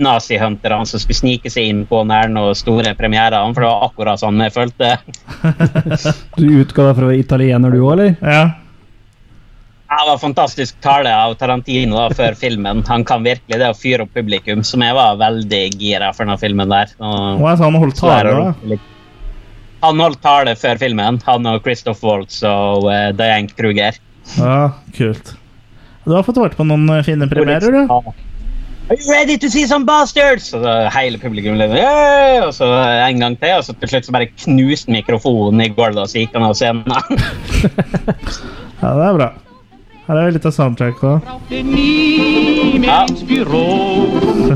nazihunterne 0.00 0.86
som 0.88 1.00
skulle 1.02 1.18
snike 1.18 1.50
seg 1.52 1.68
inn 1.68 1.84
på 1.88 2.00
Næren 2.08 2.38
og 2.40 2.54
store 2.56 2.94
premierer. 2.98 3.36
For 3.52 3.64
det 3.64 3.68
var 3.68 3.86
akkurat 3.88 4.22
sånn 4.22 4.40
jeg 4.42 4.54
følte. 4.54 4.96
Du 6.38 6.48
utga 6.62 6.88
deg 6.88 6.96
for 6.96 7.04
å 7.04 7.10
være 7.10 7.22
italiener, 7.22 7.72
du 7.74 7.82
òg, 7.82 7.92
eller? 7.96 8.14
Ja. 8.22 8.44
Ja, 9.92 9.98
Det 10.06 10.08
var 10.08 10.20
fantastisk 10.22 10.78
tale 10.80 11.10
av 11.12 11.34
Tarantino 11.36 11.98
da, 11.98 12.06
før 12.16 12.36
filmen. 12.38 12.80
Han 12.88 13.04
kan 13.04 13.26
virkelig 13.26 13.58
det 13.60 13.68
å 13.68 13.76
fyre 13.76 14.06
opp 14.06 14.14
publikum, 14.16 14.62
som 14.64 14.80
jeg 14.80 14.96
var 14.96 15.18
veldig 15.20 15.62
gira 15.76 16.08
for 16.16 16.24
denne 16.24 16.38
filmen 16.40 16.72
der. 16.72 16.94
Og, 16.96 17.42
Hva 17.42 17.52
er 17.52 17.60
det 17.60 17.66
han 17.66 17.78
holdt 17.82 18.00
tale, 18.00 18.32
da. 18.32 18.80
Han 19.82 20.00
holdt 20.00 20.22
tale 20.24 20.56
før 20.56 20.80
filmen, 20.80 21.20
han 21.26 21.50
og 21.50 21.60
Christoph 21.66 22.00
Waltz 22.06 22.40
og 22.46 22.88
uh, 22.88 23.10
Diane 23.18 23.52
Kruger. 23.52 23.98
Ja, 24.38 24.72
kult. 24.96 25.34
Du 26.06 26.14
har 26.16 26.24
fått 26.24 26.40
vært 26.40 26.56
på 26.56 26.64
noen 26.64 26.88
fine 27.04 27.28
premierer, 27.28 27.82
du. 27.84 28.31
Are 28.90 28.96
you 28.96 29.12
ready 29.12 29.38
to 29.38 29.48
see 29.48 29.66
some 29.66 29.86
bastards? 29.86 30.52
Og 30.54 30.64
så 30.64 30.72
hele 30.98 31.18
publikum 31.18 31.54
liksom, 31.54 31.76
«Yeah!» 31.76 32.46
Og 32.46 32.54
så 32.54 32.66
en 33.08 33.20
gang 33.20 33.38
til, 33.38 33.54
og 33.56 33.64
så 33.64 33.76
til 33.80 33.88
slutt 33.88 34.08
så 34.08 34.12
bare 34.12 34.26
knuste 34.44 34.90
mikrofonen 34.92 35.60
i 35.64 35.70
gulvet, 35.72 36.02
og 36.02 36.10
så 36.10 36.22
gikk 36.22 36.34
han 36.36 36.48
av 36.50 36.58
scenen. 36.58 36.84
Ja, 38.82 38.88
det 38.98 39.04
er 39.06 39.14
bra. 39.14 39.26
Her 40.08 40.18
er 40.18 40.32
litt 40.34 40.46
av 40.48 40.54
soundtrack 40.56 41.02
òg. 41.06 41.28
Ja. 42.82 43.04
ins 43.06 43.22
Büro. 43.22 43.62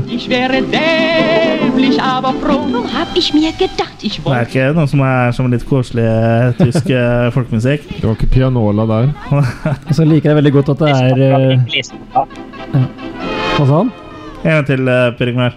Ich 0.09 0.27
wäre 0.29 0.61
dämlich, 0.61 2.01
aber 2.01 2.33
froh. 2.41 2.67
So 2.71 2.83
hab 2.93 3.07
ich 3.15 3.33
mir 3.33 3.53
gedacht. 3.53 4.03
Ich 4.03 4.19
Det 4.19 4.33
er 4.33 4.41
ikke 4.41 4.73
noe 4.75 4.87
som 4.87 4.99
er 4.99 5.31
som 5.31 5.47
litt 5.51 5.63
koselig 5.69 6.03
eh, 6.03 6.51
tysk 6.59 6.89
eh, 6.89 7.29
folkemusikk. 7.31 7.87
Det 7.95 8.03
var 8.03 8.17
ikke 8.17 8.27
pianola 8.33 8.85
der. 8.91 9.13
Og 9.31 9.95
så 9.97 10.03
liker 10.03 10.29
jeg 10.33 10.41
veldig 10.41 10.53
godt 10.59 10.73
at 10.75 10.83
det 10.83 10.91
er 10.91 11.23
eh, 11.23 12.83
Hva 13.55 13.63
sa 13.63 13.71
han? 13.79 13.95
En 14.47 14.53
gang 14.61 14.67
til, 14.67 14.87
eh, 14.87 15.09
Per 15.19 15.31
Ingvar. 15.33 15.55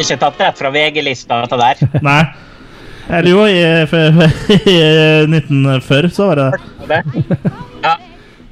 Ikke 0.00 0.16
tatt 0.20 0.38
rett 0.40 0.56
fra 0.60 0.70
VG-lista, 0.72 1.42
dette 1.44 1.58
der. 1.60 1.82
Nei. 2.06 2.20
Eller 3.10 3.30
jo, 3.34 3.42
i, 3.44 3.58
i 4.70 4.76
1940 5.26 6.14
så 6.14 6.28
var 6.30 6.40
det 6.40 6.46
det. 6.88 7.00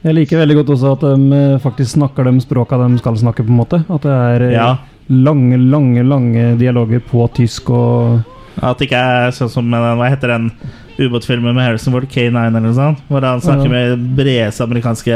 Jeg 0.05 0.15
liker 0.15 0.39
veldig 0.43 0.57
godt 0.61 0.73
også 0.77 0.93
at 0.97 1.05
de 1.07 1.39
eh, 1.39 1.57
faktisk 1.63 1.97
snakker 1.97 2.29
de 2.29 2.41
språka 2.43 2.79
de 2.85 2.99
skal 3.01 3.17
snakke, 3.19 3.47
på 3.47 3.51
en 3.55 3.61
måte. 3.63 3.81
At 3.91 4.05
det 4.07 4.15
er 4.15 4.45
eh, 4.49 4.57
Ja. 4.59 4.69
lange, 5.09 5.57
lange 5.73 6.05
lange 6.05 6.51
dialoger 6.61 7.01
på 7.01 7.25
tysk 7.35 7.71
og 7.73 8.21
At 8.61 8.79
det 8.79 8.89
ikke 8.91 9.01
er 9.01 9.31
sånn 9.33 9.49
som 9.53 9.71
Hva 9.73 10.09
heter 10.11 10.35
den 10.35 10.51
ubåtfilmer 10.99 11.55
med 11.55 11.63
Harrison 11.65 11.93
Ford, 11.95 12.07
K9 12.11 12.35
eller 12.49 12.61
noe 12.61 12.75
sånt. 12.75 12.99
Hvor 13.09 13.23
han 13.23 13.41
snakker 13.41 13.65
Ja. 13.65 13.71
med 13.71 14.17
bredeste 14.19 14.65
amerikanske 14.67 15.15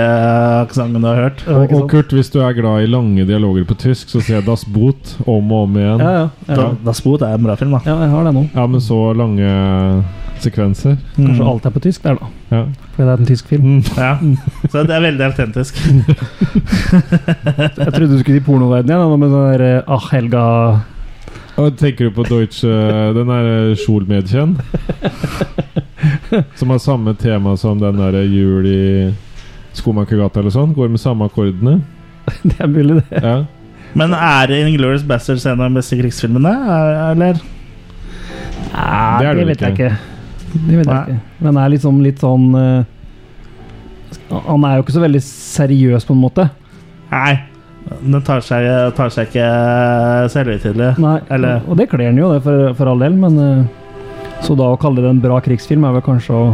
aksenten 0.62 1.00
du 1.02 1.08
har 1.08 1.16
hørt. 1.24 1.42
Ja, 1.46 1.58
Og? 1.76 1.88
Kurt, 1.90 2.12
hvis 2.14 2.30
du 2.30 2.40
er 2.40 2.52
glad 2.54 2.82
i 2.84 2.86
lange 2.86 3.24
dialoger 3.26 3.64
på 3.66 3.74
tysk, 3.78 4.08
så 4.08 4.20
ser 4.22 4.36
jeg 4.40 4.46
Das 4.46 4.64
Boot 4.64 5.16
om 5.26 5.50
og 5.52 5.62
om 5.68 5.76
igjen. 5.76 5.98
Ja, 5.98 6.10
ja. 6.12 6.28
ja. 6.48 6.54
Da, 6.54 6.68
Das 6.84 7.00
Boot 7.02 7.22
er 7.22 7.34
en 7.34 7.42
bra 7.42 7.56
film, 7.56 7.72
da. 7.72 7.80
ja, 7.86 7.98
jeg 8.00 8.10
har 8.10 8.24
det 8.24 8.34
nå. 8.34 8.48
Ja, 8.54 8.66
men 8.66 8.80
så 8.80 9.00
lange 9.16 10.04
sekvenser. 10.42 10.96
Kanskje 11.16 11.38
Mm. 11.42 11.48
alt 11.48 11.66
er 11.66 11.70
på 11.70 11.80
tysk 11.80 12.02
der, 12.02 12.14
da. 12.18 12.26
Ja. 12.50 12.64
Fordi 12.96 13.04
det 13.06 13.12
er 13.12 13.20
en 13.22 13.26
tysk 13.26 13.46
film. 13.48 13.62
Mm. 13.62 13.82
Ja. 13.96 14.18
Så 14.70 14.86
det 14.86 14.90
er 14.96 15.00
veldig 15.00 15.24
autentisk. 15.30 15.74
Jeg 16.92 17.92
trodde 17.92 18.08
du 18.10 18.18
skulle 18.20 18.40
i 18.40 18.44
pornoverdenen 18.44 18.98
igjen, 19.06 19.20
med 19.22 19.30
sånn 19.32 19.52
der 19.52 19.64
eh, 19.78 19.82
Ah, 19.86 20.08
Helga 20.12 20.44
Og 21.60 21.74
tenker 21.76 22.08
du 22.08 22.14
på 22.16 22.24
Deutsche 22.24 22.68
Den 23.16 23.28
der 23.28 23.74
Schulmädchen? 23.76 24.54
som 26.58 26.70
har 26.72 26.78
samme 26.80 27.14
tema 27.14 27.56
som 27.60 27.78
den 27.80 27.98
der 28.00 28.22
Jul 28.24 28.66
i 28.66 29.12
Skomakergata 29.76 30.40
eller 30.40 30.52
sånn? 30.54 30.72
Går 30.76 30.88
med 30.92 31.00
samme 31.02 31.28
akkordene? 31.28 31.78
Det 32.48 32.56
er 32.60 32.70
mulig, 32.70 33.00
det. 33.10 33.20
Ja. 33.24 33.36
Men 33.98 34.14
er 34.16 34.52
Inglourious 34.56 35.02
Bastards 35.04 35.44
en 35.46 35.60
av 35.60 35.68
de 35.68 35.76
beste 35.80 35.96
krigsfilmene, 35.98 36.52
er- 36.52 37.10
eller? 37.12 37.40
Nei, 38.72 39.18
Det 39.20 39.26
er 39.28 39.34
det, 39.34 39.40
det 39.42 39.46
vet 39.50 39.60
jeg 39.66 39.72
ikke. 39.76 39.90
ikke. 39.92 40.58
Det 40.68 40.78
vet 40.78 40.86
Nei. 40.88 40.94
jeg 40.96 41.16
ikke. 41.16 41.20
Men 41.44 41.54
det 41.58 41.62
er 41.66 41.72
liksom 41.74 41.98
litt 42.04 42.22
sånn 42.22 42.46
uh, 42.56 42.84
Han 44.48 44.64
er 44.64 44.78
jo 44.78 44.84
ikke 44.86 44.94
så 44.96 45.02
veldig 45.04 45.20
seriøs, 45.26 46.06
på 46.08 46.14
en 46.16 46.22
måte. 46.22 46.46
Nei. 47.12 47.34
Den 48.02 48.22
tar 48.22 48.40
seg, 48.46 48.66
tar 48.96 49.10
seg 49.10 49.26
ikke 49.30 49.46
selvhøytidelig. 50.32 50.92
Nei, 51.02 51.16
Eller- 51.34 51.62
Og 51.68 51.76
det 51.76 51.88
kler 51.90 52.08
den 52.10 52.18
jo, 52.20 52.32
det, 52.32 52.42
for, 52.44 52.74
for 52.78 52.90
all 52.92 52.98
del, 53.02 53.16
men 53.18 53.38
eh, 53.38 53.64
Så 54.42 54.56
da 54.58 54.64
å 54.72 54.78
kalle 54.80 55.02
det 55.02 55.10
en 55.10 55.20
bra 55.22 55.40
krigsfilm 55.40 55.84
er 55.86 55.92
vel 55.98 56.02
kanskje 56.06 56.34
å 56.34 56.44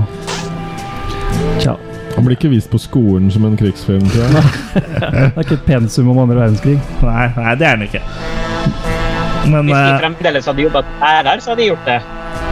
Tja. 1.60 1.74
Han 2.16 2.24
blir 2.26 2.36
ikke 2.36 2.50
vist 2.50 2.70
på 2.72 2.78
skolen 2.82 3.28
som 3.30 3.44
en 3.46 3.56
krigsfilm, 3.56 4.02
tror 4.10 4.24
jeg. 4.24 4.44
Det 4.74 5.20
er 5.36 5.44
ikke 5.44 5.58
et 5.60 5.66
pensum 5.68 6.08
om 6.10 6.18
andre 6.24 6.40
verdenskrig. 6.40 6.78
Nei, 7.04 7.26
nei, 7.36 7.54
det 7.60 7.66
er 7.68 7.76
han 7.76 7.84
ikke. 7.86 8.02
Men 9.48 9.68
Hvis 9.68 9.76
de 9.76 9.92
eh, 9.92 10.00
fremdeles 10.02 10.48
hadde 10.50 10.64
jobba 10.66 10.82
lærer, 11.00 11.40
så 11.44 11.52
hadde 11.52 11.62
de 11.62 11.68
gjort 11.70 11.86
det. 11.88 12.00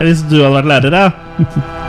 hvis 0.04 0.22
du 0.30 0.36
hadde 0.42 0.54
vært 0.60 0.70
lærer, 0.74 0.98
ja. 1.00 1.10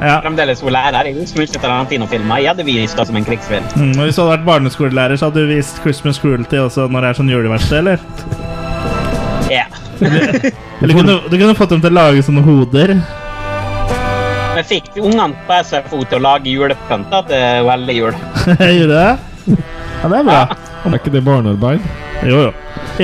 Ja, 0.00 0.06
ja. 0.06 0.14
fremdeles 0.24 0.60
hun 0.64 0.74
lærer. 0.74 1.06
Jeg 1.08 1.16
husker 1.20 1.40
mye 1.42 1.60
Tarantino-filmer. 1.62 2.42
Jeg 2.42 2.50
hadde 2.52 2.66
vist 2.66 2.98
det 2.98 3.06
som 3.08 3.18
en 3.18 3.26
krigsfilm. 3.26 3.66
Mm, 3.76 3.92
og 3.98 4.06
hvis 4.06 4.16
du 4.16 4.22
hadde 4.22 4.32
vært 4.32 4.46
barneskolelærer, 4.48 5.16
så 5.20 5.30
hadde 5.30 5.44
du 5.44 5.52
vist 5.54 5.80
Christmas 5.84 6.18
Cruelty 6.22 6.60
også 6.60 6.88
når 6.90 7.06
det 7.06 7.10
er 7.10 7.20
sånn 7.20 7.30
juleverksted, 7.34 7.78
eller? 7.84 7.98
Ja. 9.52 9.66
Eller 10.82 10.96
kunne, 10.96 11.20
du 11.30 11.36
kunne 11.38 11.54
fått 11.56 11.76
dem 11.76 11.84
til 11.84 11.94
å 11.94 11.98
lage 12.00 12.24
sånne 12.26 12.42
hoder. 12.44 12.96
Vi 14.54 14.66
fikk 14.68 14.92
ungene 15.02 15.32
på 15.48 15.62
SFO 15.66 16.02
til 16.06 16.20
å 16.20 16.24
lage 16.26 16.50
julepynt 16.50 17.14
til 17.30 17.70
veldig 17.70 17.96
jul. 17.96 18.20
Gjorde 18.78 18.98
det? 18.98 19.08
Ja, 19.54 20.10
det 20.10 20.18
er 20.18 20.28
bra. 20.28 20.63
Er 20.84 20.98
ikke 20.98 21.12
det 21.14 21.24
barnearbeid? 21.24 21.80
Jo, 22.28 22.40
jo. 22.46 22.50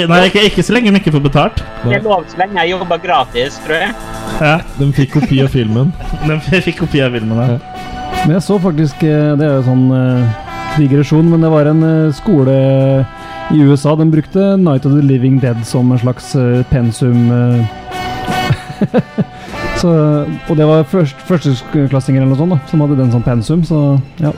Nei, 0.08 0.18
ikke, 0.28 0.42
ikke 0.50 0.62
så 0.62 0.74
lenge 0.76 0.92
de 0.92 1.00
ikke 1.00 1.12
får 1.14 1.22
betalt. 1.24 1.62
Det 1.82 1.96
er 1.96 2.02
lov 2.04 2.26
så 2.28 2.38
lenge 2.42 2.60
jeg 2.60 2.74
jobber 2.74 3.00
gratis, 3.00 3.56
tror 3.64 3.78
jeg. 3.80 3.94
Ja, 4.40 4.58
De 4.76 4.88
fikk 4.96 5.14
kopi 5.16 5.40
av 5.44 5.48
filmen. 5.54 5.94
De 6.28 6.60
fikk 6.60 6.82
kopi 6.84 7.00
av 7.04 7.16
filmen. 7.16 7.40
Ja. 7.40 7.80
Men 8.20 8.36
jeg 8.36 8.44
så 8.44 8.58
faktisk 8.60 9.02
eh, 9.06 9.32
Det 9.38 9.46
er 9.46 9.54
jo 9.56 9.64
sånn 9.64 9.86
eh, 9.96 10.46
digresjon, 10.76 11.30
men 11.32 11.40
det 11.44 11.50
var 11.52 11.70
en 11.70 11.80
eh, 11.86 12.12
skole 12.14 12.54
i 13.50 13.62
USA. 13.64 13.96
Den 13.98 14.12
brukte 14.12 14.54
Night 14.60 14.84
of 14.86 14.94
the 14.94 15.04
Living 15.04 15.40
Dead 15.42 15.64
som 15.66 15.90
en 15.90 15.98
slags 15.98 16.34
pensum. 16.70 17.32
så, 19.80 19.90
og 20.28 20.52
det 20.56 20.68
var 20.68 20.84
først, 20.86 21.18
førsteklassinger 21.26 22.22
eller 22.22 22.34
noe 22.36 22.42
sånt 22.44 22.54
da, 22.54 22.60
som 22.70 22.84
hadde 22.84 23.00
den 23.00 23.10
som 23.10 23.24
pensum. 23.24 23.64
Så 23.66 23.80
ja, 24.20 24.30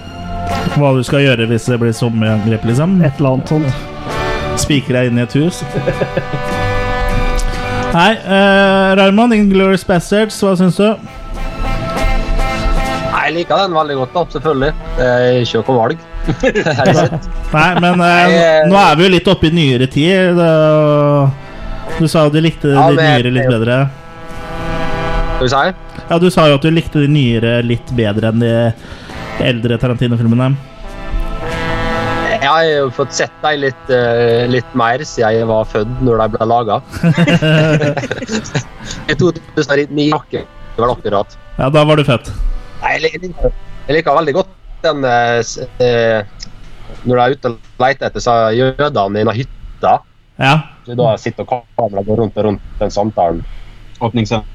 Hva 0.73 0.93
du 0.97 1.03
skal 1.05 1.25
gjøre 1.27 1.47
hvis 1.51 1.69
det 1.69 1.79
blir 1.83 1.93
sommerangrep, 1.97 2.65
liksom. 2.69 3.01
et 3.05 3.19
eller 3.21 3.37
annet 3.37 3.53
sånt. 3.53 3.69
Spikre 4.61 5.01
deg 5.01 5.11
inn 5.11 5.21
i 5.21 5.25
et 5.25 5.35
hus. 5.37 5.63
Nei, 7.93 8.13
uh, 8.25 8.95
Raymond, 8.97 9.35
Inglorious 9.37 9.85
Bastards, 9.85 10.39
hva 10.41 10.55
syns 10.57 10.79
du? 10.81 10.87
Nei, 13.13 13.27
Jeg 13.27 13.35
liker 13.37 13.61
den 13.67 13.77
veldig 13.77 13.97
godt, 14.01 14.15
da, 14.15 14.23
selvfølgelig. 14.33 14.73
Det 14.97 15.09
er 15.13 15.41
ikke 15.43 15.61
noe 15.61 15.79
valg. 15.83 15.99
Er. 16.33 17.01
Nei, 17.53 17.71
men 17.83 18.01
uh, 18.01 18.37
nå 18.71 18.79
er 18.79 18.97
vi 18.97 19.05
jo 19.05 19.11
litt 19.13 19.29
oppe 19.29 19.51
i 19.51 19.53
nyere 19.53 19.89
tid. 19.93 20.39
Det, 20.39 20.53
du 21.99 22.07
sa 22.09 22.25
jo 22.25 22.33
du 22.33 22.41
likte 22.41 22.73
Ja, 22.73 22.89
de 22.89 22.97
nyere 23.03 23.35
litt 23.35 23.51
bedre. 23.51 23.83
Skal 25.37 25.45
vi 25.45 25.53
si? 25.53 26.01
Ja, 26.09 26.19
du 26.23 26.29
sa 26.33 26.49
jo 26.49 26.57
at 26.57 26.65
du 26.65 26.71
likte 26.73 27.03
de 27.03 27.09
nyere 27.13 27.59
litt 27.67 27.93
bedre 27.99 28.33
enn 28.33 28.41
de 28.41 28.55
eldre 29.41 29.79
Tarantino-filmene. 29.81 30.53
Jeg 32.33 32.49
har 32.51 32.65
jo 32.67 32.89
fått 32.91 33.13
sett 33.15 33.35
dem 33.43 33.61
litt, 33.63 33.91
eh, 33.95 34.49
litt 34.51 34.73
mer 34.75 35.05
siden 35.07 35.37
jeg 35.37 35.47
var 35.47 35.69
født 35.71 36.01
når 36.03 36.25
de 36.25 36.27
ble 36.35 36.49
laga. 36.51 36.81
I 39.11 39.15
2009 39.15 40.09
var 40.11 40.27
det 40.33 40.81
var 40.81 40.95
akkurat. 40.97 41.37
Ja, 41.59 41.69
da 41.71 41.85
var 41.85 42.01
du 42.01 42.05
født. 42.05 42.33
Nei, 42.83 42.97
Jeg 42.97 43.03
liker, 43.23 43.53
jeg 43.87 43.97
liker 43.99 44.17
veldig 44.19 44.35
godt 44.35 44.51
den 44.83 45.05
eh, 45.07 45.43
eh, 45.85 46.25
Når 47.05 47.15
de 47.15 47.23
er 47.23 47.37
ute 47.37 47.53
og 47.53 47.85
leter 47.85 48.09
etter 48.09 48.25
så 48.25 48.35
jødene 48.57 49.21
i 49.21 49.27
den 49.29 49.37
hytta. 49.37 49.93
Ja. 50.41 50.55
Da 50.89 51.13
sitter 51.21 51.47
kameraet 51.47 52.19
rundt 52.19 52.37
og 52.41 52.49
rundt 52.49 52.81
den 52.81 52.91
samtalen. 52.91 53.45
Åpningsscenen. 54.03 54.49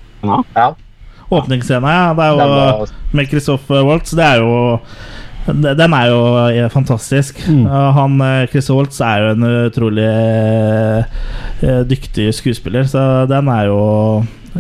Ja, 0.58 0.74
Åpningsscena, 1.30 1.94
ja. 1.94 2.14
Det 2.16 2.26
er 2.26 2.34
jo 2.34 2.88
med 3.18 3.32
Christopher 3.32 3.84
Waltz. 3.88 4.16
Det 4.16 4.24
er 4.24 4.44
jo 4.44 4.52
den 5.48 5.94
er 5.96 6.10
jo 6.12 6.22
eh, 6.50 6.70
fantastisk. 6.70 7.40
Mm. 7.48 7.66
Han 7.96 8.22
eh, 8.22 8.48
Chris 8.52 8.70
Waltz 8.70 9.00
er 9.00 9.24
jo 9.24 9.30
en 9.32 9.48
utrolig 9.68 10.08
eh, 10.08 11.84
dyktig 11.88 12.34
skuespiller, 12.36 12.84
så 12.84 13.26
den 13.30 13.48
er 13.48 13.70
jo 13.70 13.82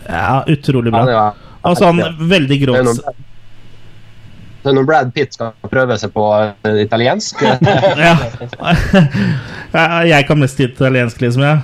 ja, 0.07 0.44
utrolig 0.48 0.94
bra. 0.95 1.07
Ja, 1.11 1.26
Og 1.68 2.03
veldig 2.19 2.49
det 2.49 2.61
er 2.61 2.65
grovt 2.65 2.88
når, 2.88 3.15
det 4.64 4.72
er 4.72 4.76
når 4.77 4.88
Brad 4.88 5.11
Pitt 5.15 5.35
skal 5.35 5.52
prøve 5.72 5.98
seg 5.99 6.14
på 6.15 6.27
italiensk. 6.84 7.44
ja. 8.07 8.15
Ja, 9.73 9.99
Jeg 10.07 10.26
kan 10.30 10.39
mest 10.39 10.60
italiensk, 10.64 11.19
liksom. 11.22 11.44
Ja. 11.44 11.57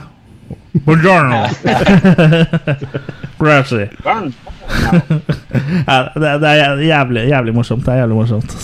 Buongiorno. 0.86 1.46
Grazie. 3.40 3.90
Ja, 5.88 5.98
det, 6.16 6.32
det 6.42 6.50
er 6.50 6.82
jævlig, 6.86 7.24
jævlig 7.30 7.54
morsomt. 7.56 7.86
Det 7.86 7.94
er 7.94 8.04
jævlig 8.04 8.18
morsomt. 8.18 8.56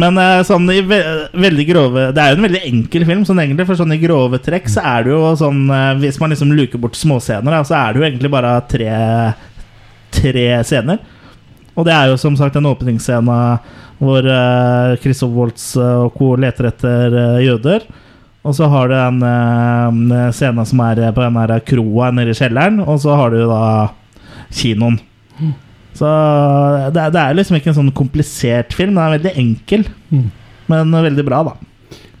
Men 0.00 0.16
eh, 0.20 0.40
sånn 0.48 0.68
i 0.72 0.78
ve 0.88 0.98
veldig 1.36 1.64
grove 1.68 2.04
Det 2.16 2.22
er 2.22 2.32
jo 2.32 2.38
en 2.38 2.46
veldig 2.46 2.62
enkel 2.64 3.04
film, 3.04 3.24
sånn 3.28 3.42
egentlig, 3.42 3.66
for 3.68 3.76
sånn 3.76 3.92
i 3.92 4.00
grove 4.00 4.40
trekk 4.40 4.70
så 4.72 4.84
er 4.88 5.04
det 5.04 5.12
jo 5.12 5.32
sånn 5.36 5.66
eh, 5.68 5.90
Hvis 6.00 6.16
man 6.22 6.32
liksom 6.32 6.54
luker 6.56 6.80
bort 6.80 6.96
småscener, 6.96 7.52
da, 7.52 7.60
så 7.66 7.76
er 7.76 7.92
det 7.92 8.00
jo 8.00 8.06
egentlig 8.08 8.32
bare 8.32 8.54
tre, 8.70 8.92
tre 10.16 10.46
scener. 10.64 11.02
Og 11.76 11.88
det 11.88 11.94
er 11.96 12.10
jo 12.10 12.20
som 12.20 12.36
sagt 12.36 12.56
en 12.56 12.68
åpningsscene 12.68 13.38
hvor 14.02 14.26
uh, 14.26 14.96
Christoph 14.98 15.30
Waltz 15.36 15.76
og 15.78 16.16
co. 16.16 16.32
leter 16.40 16.66
etter 16.72 17.14
uh, 17.14 17.38
jøder. 17.38 17.84
Og 18.42 18.56
så 18.58 18.66
har 18.66 18.90
du 18.90 18.96
en 18.98 19.20
uh, 19.22 20.32
scenen 20.34 20.66
som 20.66 20.82
er 20.82 21.04
på 21.14 21.22
den 21.22 21.38
der 21.38 21.62
kroa 21.62 22.10
nede 22.10 22.34
i 22.34 22.36
kjelleren, 22.36 22.80
og 22.82 22.98
så 23.04 23.14
har 23.16 23.30
du 23.30 23.44
da 23.46 23.62
kinoen. 24.52 25.00
Så 25.96 26.08
det, 26.94 27.02
det 27.12 27.20
er 27.20 27.34
liksom 27.36 27.56
ikke 27.58 27.68
en 27.72 27.78
sånn 27.80 27.90
komplisert 27.96 28.72
film. 28.76 28.94
Den 28.96 29.02
er 29.04 29.18
veldig 29.18 29.34
enkel, 29.42 29.84
Mm. 30.12 30.30
men 30.68 30.92
veldig 30.92 31.24
bra, 31.26 31.42
da. 31.50 31.52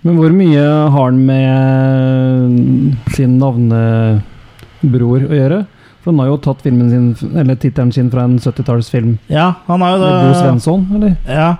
Men 0.02 0.16
hvor 0.18 0.32
mye 0.34 0.62
har 0.90 1.04
han 1.12 1.18
med 1.28 3.12
sin 3.14 3.36
navnebror 3.38 5.28
å 5.28 5.36
gjøre? 5.38 5.60
For 6.02 6.10
han 6.10 6.18
har 6.18 6.32
jo 6.32 6.38
tatt 6.42 6.64
filmen 6.64 6.88
sin, 6.90 7.36
eller 7.38 7.54
tittelen 7.62 7.92
sin 7.94 8.08
fra 8.10 8.24
en 8.26 8.38
70-tallsfilm. 8.42 9.12
Ja, 9.30 9.52
han 9.68 9.84
har 9.84 9.94
jo 9.94 10.00
det. 10.02 10.10
Bo. 10.24 10.32
Svensson, 10.40 10.86
eller? 10.98 11.14
Ja. 11.30 11.52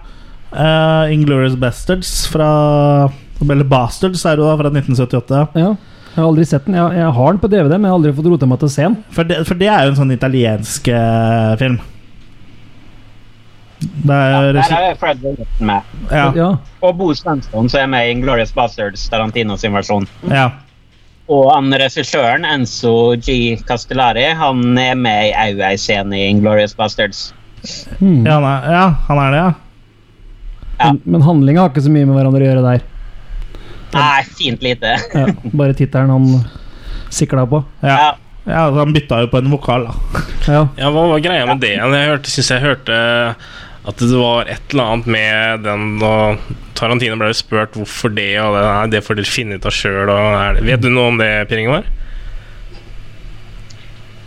Uh, 0.53 1.07
Inglorious 1.15 1.55
Bastards 1.57 2.27
fra 2.29 3.09
Eller 3.41 3.65
Bastards 3.65 4.27
er 4.29 4.37
det 4.37 4.43
jo 4.45 4.51
da, 4.51 4.57
fra 4.61 4.69
1978. 4.75 5.47
Ja. 5.63 5.71
Jeg 6.13 6.21
har 6.21 6.29
aldri 6.29 6.45
sett 6.45 6.67
den. 6.69 6.75
Jeg, 6.77 6.99
jeg 7.01 7.13
har 7.17 7.33
den 7.33 7.41
på 7.41 7.49
DVD, 7.49 7.73
men 7.79 7.89
jeg 7.89 7.93
har 7.95 7.99
aldri 7.99 8.13
fått 8.19 8.27
rota 8.29 8.49
meg 8.51 8.59
til 8.61 8.69
å 8.69 8.73
se 8.75 8.83
den. 8.85 8.97
For 9.17 9.29
det, 9.29 9.39
for 9.49 9.57
det 9.61 9.69
er 9.73 9.87
jo 9.87 9.93
en 9.95 10.01
sånn 10.03 10.13
italiensk 10.13 10.91
eh, 10.93 11.53
film. 11.61 11.79
Det 13.83 14.15
er 14.15 14.35
jo 14.47 14.51
Der 14.59 14.75
er 14.91 14.99
Fred 15.01 15.23
Williamson 15.25 15.67
med. 15.73 15.95
Ja, 16.11 16.27
Ja. 16.37 16.51
Og 16.83 16.99
Bo 16.99 17.09
Svensson, 17.15 17.71
som 17.71 17.81
er 17.81 17.89
med 17.91 18.11
i 18.11 18.21
Glorious 18.21 18.53
Bastards, 18.55 19.09
Tarantino 19.11 19.57
sin 19.57 19.73
versjon. 19.75 20.07
ja. 20.31 20.51
Og 21.33 21.47
han 21.55 21.71
regissøren, 21.79 22.43
Enzo 22.45 23.15
G. 23.17 23.57
Castellari, 23.65 24.25
han 24.37 24.77
er 24.77 24.97
med 24.99 25.29
i 25.31 25.33
au 25.39 25.61
ei 25.65 25.77
scene 25.79 26.19
i 26.19 26.33
Glorious 26.41 26.75
Bastards. 26.77 27.29
Hmm. 28.01 28.27
Ja, 28.27 28.35
han 28.41 28.45
er, 28.51 28.67
ja, 28.75 28.83
han 29.07 29.21
er 29.23 29.31
det, 29.31 29.39
ja. 29.39 29.53
Ja. 30.83 30.89
Men, 30.91 30.99
men 31.15 31.23
handlinga 31.23 31.63
har 31.63 31.71
ikke 31.71 31.85
så 31.87 31.93
mye 31.95 32.09
med 32.11 32.19
hverandre 32.19 32.43
å 32.43 32.49
gjøre 32.51 32.65
der. 32.67 32.83
Nei, 33.99 34.23
fint 34.39 34.63
lite. 34.65 34.97
Ja, 35.15 35.27
bare 35.53 35.75
tittelen 35.79 36.11
han 36.11 36.45
sikla 37.13 37.47
på. 37.47 37.65
ja. 37.85 37.97
Ja. 38.43 38.65
Altså, 38.67 38.81
Han 38.81 38.93
bytta 38.97 39.21
jo 39.23 39.29
på 39.31 39.39
en 39.39 39.51
vokal, 39.53 39.85
da. 39.87 40.21
Ja. 40.51 40.63
Ja, 40.81 40.89
hva 40.91 41.05
var 41.13 41.21
greia 41.23 41.45
med 41.47 41.61
det? 41.63 41.77
Jeg 41.79 42.09
hørte, 42.09 42.31
synes 42.33 42.49
jeg 42.51 42.65
hørte 42.65 42.97
at 43.87 43.99
det 44.03 44.19
var 44.19 44.51
et 44.51 44.73
eller 44.75 44.89
annet 44.97 45.07
med 45.11 45.63
den 45.63 45.85
og 46.03 46.43
Tarantino 46.79 47.15
ble 47.19 47.31
spurt 47.35 47.75
hvorfor 47.79 48.11
det, 48.15 48.33
og 48.43 48.55
det, 48.57 48.63
nei, 48.67 48.91
det 48.97 49.03
får 49.07 49.19
dere 49.21 49.31
finne 49.31 49.59
ut 49.59 49.67
av 49.71 49.75
sjøl. 49.75 50.11
Vet 50.67 50.83
du 50.83 50.89
noe 50.91 51.13
om 51.13 51.19
det, 51.23 51.31
Per 51.51 51.63
Ingvar? 51.63 51.87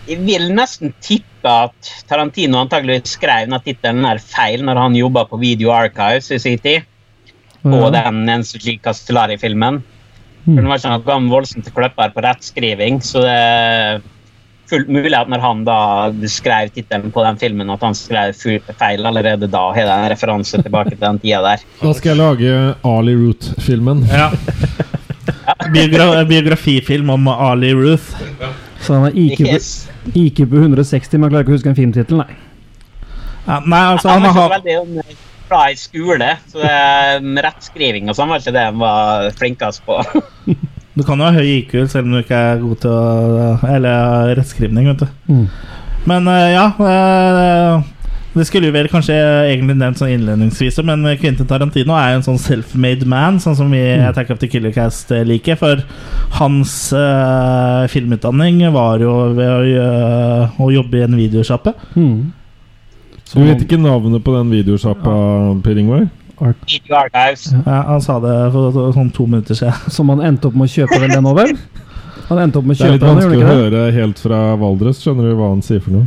Jeg 0.07 0.21
vil 0.23 0.47
nesten 0.53 0.93
tippe 1.03 1.49
at 1.49 1.91
Tarantino 2.09 2.59
antagelig 2.61 3.01
skrev 3.09 3.49
den 3.49 3.59
tittelen 3.65 4.05
feil 4.21 4.63
når 4.63 4.79
han 4.83 4.95
jobba 4.99 5.25
på 5.27 5.39
Video 5.41 5.71
Archives 5.75 6.29
i 6.31 6.39
sin 6.39 6.59
tid. 6.61 6.85
På 7.65 7.79
Ja. 7.81 7.89
den 7.97 8.29
Enzo 8.29 8.59
G. 8.61 8.77
Castellari-filmen. 8.83 9.81
For 10.45 10.51
Mm. 10.51 10.55
Den 10.59 10.67
var 10.69 10.77
ikke 10.77 10.89
noe 10.93 11.29
voldsomt 11.31 11.69
kløpper 11.73 12.11
på 12.13 12.21
rettskriving, 12.21 12.99
så 13.01 13.23
det 13.25 13.31
er 13.33 14.01
fullt 14.69 14.89
mulig 14.93 15.13
at 15.17 15.27
når 15.29 15.41
han 15.41 15.63
da 15.65 15.77
skrev 16.29 16.69
tittelen 16.73 17.11
på 17.13 17.23
den 17.25 17.37
filmen, 17.41 17.69
at 17.73 17.81
han 17.81 17.95
skrev 17.97 18.33
feil 18.77 19.05
allerede 19.09 19.49
da. 19.49 19.63
Har 19.73 19.89
en 19.89 20.09
referanse 20.11 20.61
tilbake 20.61 20.93
til 20.93 21.01
den 21.01 21.17
tida 21.23 21.41
der. 21.41 21.65
Da 21.81 21.93
skal 21.97 22.13
jeg 22.13 22.17
lage 22.21 22.75
Ali 22.85 23.15
Root-filmen. 23.15 24.05
Ja. 24.13 24.29
Biogra 25.73 26.23
biografifilm 26.25 27.09
om 27.09 27.27
Ali 27.27 27.73
Ruth. 27.73 28.13
Så 28.81 28.93
han 28.93 29.03
har 29.03 29.11
IQ 29.17 29.37
på, 29.37 29.59
IQ 30.15 30.43
på 30.49 30.55
160, 30.61 31.17
men 31.17 31.29
klarer 31.31 31.45
ikke 31.45 31.55
å 31.55 31.57
huske 31.57 31.71
en 31.73 31.77
filmtittel, 31.77 32.21
nei. 32.21 32.35
Ja, 33.47 33.59
nei, 33.65 33.81
altså, 33.95 34.09
Han 34.09 34.21
han 34.21 34.33
har 34.35 34.61
bra 35.49 35.65
i 35.71 35.77
skole, 35.79 36.31
så 36.51 36.61
det, 36.61 36.77
med 37.25 37.43
rettskriving 37.45 38.09
og 38.09 38.17
sånn 38.17 38.31
var 38.31 38.41
ikke 38.41 38.55
det 38.55 38.65
han 38.69 38.81
var 38.81 39.29
flinkest 39.39 39.85
på. 39.87 40.01
Du 40.95 41.03
kan 41.03 41.19
jo 41.19 41.27
ha 41.27 41.35
høy 41.35 41.57
IQ 41.59 41.73
selv 41.91 42.07
om 42.07 42.13
du 42.15 42.21
ikke 42.21 42.37
er 42.39 42.61
god 42.61 42.77
til 42.85 42.93
å 42.93 43.47
Eller 43.67 44.29
rettskrivning, 44.39 44.87
vet 44.93 45.03
du. 45.03 45.09
Mm. 45.27 45.49
Men 46.07 46.29
eh, 46.31 46.53
ja 46.53 46.69
eh, 46.71 47.89
Det 48.35 48.45
skulle 48.47 48.69
jo 48.69 48.75
vel 48.75 48.87
kanskje 48.91 49.15
egentlig 49.49 49.75
nevnt 49.79 49.99
sånn 49.99 50.13
innledningsvis, 50.13 50.79
men 50.87 51.03
Quentin 51.19 51.47
Tarantino 51.47 51.95
er 51.99 52.13
jo 52.13 52.21
en 52.21 52.25
sånn 52.29 52.39
self-made 52.39 53.07
man, 53.07 53.41
sånn 53.43 53.55
som 53.59 53.71
vi 53.71 53.79
i 53.79 53.99
Attack 54.03 54.33
of 54.35 54.41
the 54.41 54.49
Killer 54.51 54.73
Cast 54.75 55.13
liker. 55.23 55.55
For 55.55 55.83
hans 56.35 56.73
uh, 56.91 57.87
filmutdanning 57.91 58.59
var 58.75 58.99
jo 58.99 59.13
ved 59.37 59.79
å, 59.79 59.85
å 60.51 60.67
jobbe 60.67 60.99
i 60.99 61.05
en 61.07 61.15
videosjappe. 61.15 61.77
Mm. 61.95 62.17
Du 63.33 63.41
vet 63.43 63.63
ikke 63.65 63.79
navnet 63.81 64.23
på 64.23 64.33
den 64.35 64.51
videosjappa, 64.53 65.15
Per 65.65 65.79
Ingvar? 65.81 66.05
Archives. 66.39 67.47
Ja, 67.65 67.81
han 67.87 68.01
sa 68.03 68.19
det 68.19 68.35
for 68.53 68.91
sånn 68.95 69.09
to 69.15 69.25
minutter 69.27 69.55
siden. 69.57 69.91
Som 69.91 70.11
han 70.13 70.21
endte 70.27 70.49
opp 70.49 70.57
med 70.59 70.67
å 70.69 70.73
kjøpe 70.73 70.99
vel 71.01 71.13
den 71.15 71.25
over? 71.31 71.53
Han 72.29 72.41
endte 72.41 72.59
opp 72.59 72.65
med 72.67 72.75
å 72.75 72.79
Det 72.79 72.85
er 72.85 72.91
kjøpe 72.91 72.97
litt 72.97 73.05
den, 73.05 73.09
gjorde 73.09 73.21
vanskelig 73.21 73.45
han 73.45 73.55
å 73.55 73.55
ikke 73.55 73.71
det? 73.71 73.79
høre 73.79 73.95
helt 73.99 74.19
fra 74.21 74.39
Valdres. 74.61 74.99
Skjønner 75.03 75.29
du 75.31 75.35
hva 75.39 75.49
han 75.53 75.63
sier 75.65 75.81
for 75.85 75.95
noe? 75.95 76.05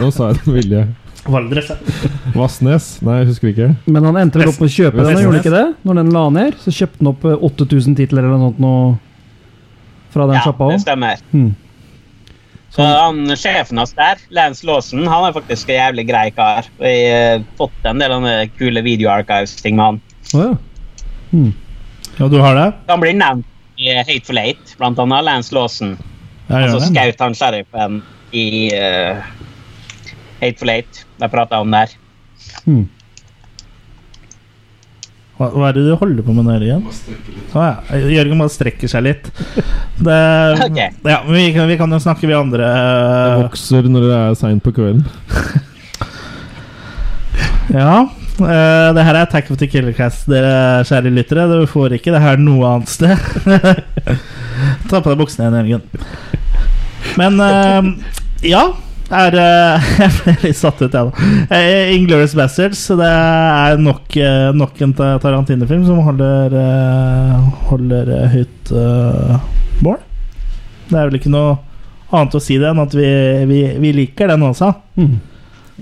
Nå 0.00 0.10
sa 0.14 0.30
jeg 0.30 0.38
det 0.38 0.46
med 0.46 0.56
vilje. 0.60 0.82
Valdres, 1.26 1.70
ja. 1.72 2.10
Vassnes? 2.36 2.88
Nei, 3.02 3.16
jeg 3.24 3.28
husker 3.32 3.50
ikke. 3.50 3.68
Men 3.90 4.04
han 4.06 4.18
endte 4.20 4.38
vel 4.38 4.52
opp 4.52 4.60
med 4.62 4.70
å 4.70 4.74
kjøpe 4.76 5.02
den, 5.02 5.18
gjorde 5.24 5.32
han 5.34 5.42
ikke 5.42 5.54
det? 5.56 5.64
Når 5.88 5.98
den 6.00 6.12
la 6.14 6.24
ned, 6.36 6.58
så 6.62 6.74
kjøpte 6.76 7.02
han 7.02 7.10
opp 7.10 7.24
eh, 7.26 7.46
8000 7.50 7.96
titler 7.98 8.22
eller 8.28 8.38
noe 8.38 8.52
sånt 8.52 8.60
nå 8.62 8.74
fra 10.14 10.28
den 10.30 10.38
Ja, 10.38 10.44
sjappa 10.46 10.68
det 10.70 10.76
òg. 10.78 10.84
stemmer. 10.86 11.24
Mm. 11.34 11.48
Så 12.76 12.84
han, 12.84 13.22
Sjefen 13.40 13.78
hans 13.80 13.94
der, 13.96 14.20
Lance 14.36 14.66
Lawson, 14.68 15.06
han 15.08 15.24
er 15.24 15.32
faktisk 15.32 15.70
en 15.72 15.78
jævlig 15.78 16.02
grei 16.10 16.26
kar. 16.36 16.66
Vi 16.76 16.92
har 17.08 17.44
fått 17.56 17.88
en 17.88 18.02
del 18.02 18.12
sånne 18.12 18.34
kule 18.58 18.82
video 18.84 19.08
archives-ting 19.14 19.78
med 19.78 19.86
han. 19.86 20.00
Oh, 20.36 20.50
ja. 20.50 21.46
Og 22.20 22.32
du 22.32 22.36
har 22.40 22.56
det? 22.58 22.66
Han 22.90 23.00
blir 23.00 23.16
nevnt 23.16 23.48
i 23.80 23.92
Hateful 23.96 24.40
Eight, 24.40 24.74
blant 24.80 25.00
annet 25.00 25.24
Lance 25.24 25.56
Lawson. 25.56 25.96
Ja, 26.50 26.66
Og 26.66 26.76
så 26.76 26.90
skjøt 26.90 27.24
han 27.24 27.36
sheriffen 27.36 27.98
i 28.36 28.46
uh, 28.76 29.24
Hateful 30.42 30.72
Eight. 30.76 31.02
Det 31.16 31.32
prata 31.32 31.60
om 31.64 31.72
der. 31.72 31.96
Mm. 32.68 32.84
Hva, 35.36 35.50
hva 35.52 35.66
er 35.68 35.74
det 35.76 35.82
du 35.84 35.90
holder 36.00 36.24
på 36.24 36.32
med 36.32 36.46
nå, 36.48 36.54
Jørgen? 36.56 36.84
Å 37.52 37.64
ja. 37.66 37.98
Jørgen 38.14 38.40
bare 38.40 38.52
strekker 38.54 38.88
seg 38.88 39.02
litt. 39.04 39.26
Det, 40.00 40.20
Ok. 40.66 40.78
ja, 40.80 41.18
vi, 41.28 41.42
kan- 41.52 41.68
vi 41.68 41.76
kan 41.80 41.92
jo 41.92 41.98
snakke, 42.00 42.24
vi 42.30 42.36
andre. 42.38 42.70
Det 42.72 43.42
vokser 43.44 43.90
når 43.92 44.06
det 44.08 44.14
er 44.22 44.38
seint 44.40 44.64
på 44.64 44.72
kvelden. 44.76 45.04
Ja. 47.72 48.06
Uh, 48.36 48.92
det 48.94 49.02
her 49.04 49.16
er 49.16 49.22
Attack 49.24 49.48
of 49.50 49.56
the 49.58 49.66
Killer 49.68 49.94
Cast, 49.96 50.26
dere 50.30 50.84
kjære 50.86 51.10
lyttere. 51.12 51.46
Du 51.50 51.64
får 51.68 51.96
ikke 51.96 52.12
det 52.14 52.20
her 52.22 52.38
noe 52.40 52.68
annet 52.76 52.92
sted. 52.92 53.16
Ta 54.90 55.00
på 55.00 55.10
deg 55.10 55.18
buksene 55.20 55.48
igjen, 55.48 55.70
Jørgen. 55.74 56.06
Men 57.18 57.40
uh, 57.42 57.90
ja. 58.46 58.62
Er, 59.06 59.36
uh, 59.38 59.84
jeg 60.02 60.14
ble 60.16 60.32
litt 60.42 60.58
satt 60.58 60.80
ut, 60.82 60.90
jeg, 60.90 61.12
da. 61.12 61.28
Uh, 61.52 61.92
Inglorious 61.94 62.34
Bastards. 62.34 62.80
Det 62.98 63.10
er 63.10 63.78
nok, 63.78 64.08
uh, 64.18 64.50
nok 64.56 64.82
en 64.82 64.96
Tarantino-film 64.96 65.84
som 65.86 66.02
holder, 66.06 66.56
eh, 66.58 67.46
holder 67.70 68.10
eh, 68.16 68.34
høyt 68.34 68.72
eh, 68.74 69.46
mål. 69.86 70.02
Det 70.90 70.98
er 70.98 71.08
vel 71.08 71.18
ikke 71.20 71.32
noe 71.34 71.54
annet 72.14 72.36
å 72.38 72.42
si 72.42 72.58
det 72.58 72.68
enn 72.70 72.82
at 72.82 72.94
vi, 72.94 73.06
vi, 73.50 73.62
vi 73.82 73.94
liker 73.94 74.30
den 74.30 74.44
også. 74.46 74.72
Mm. 74.98 75.16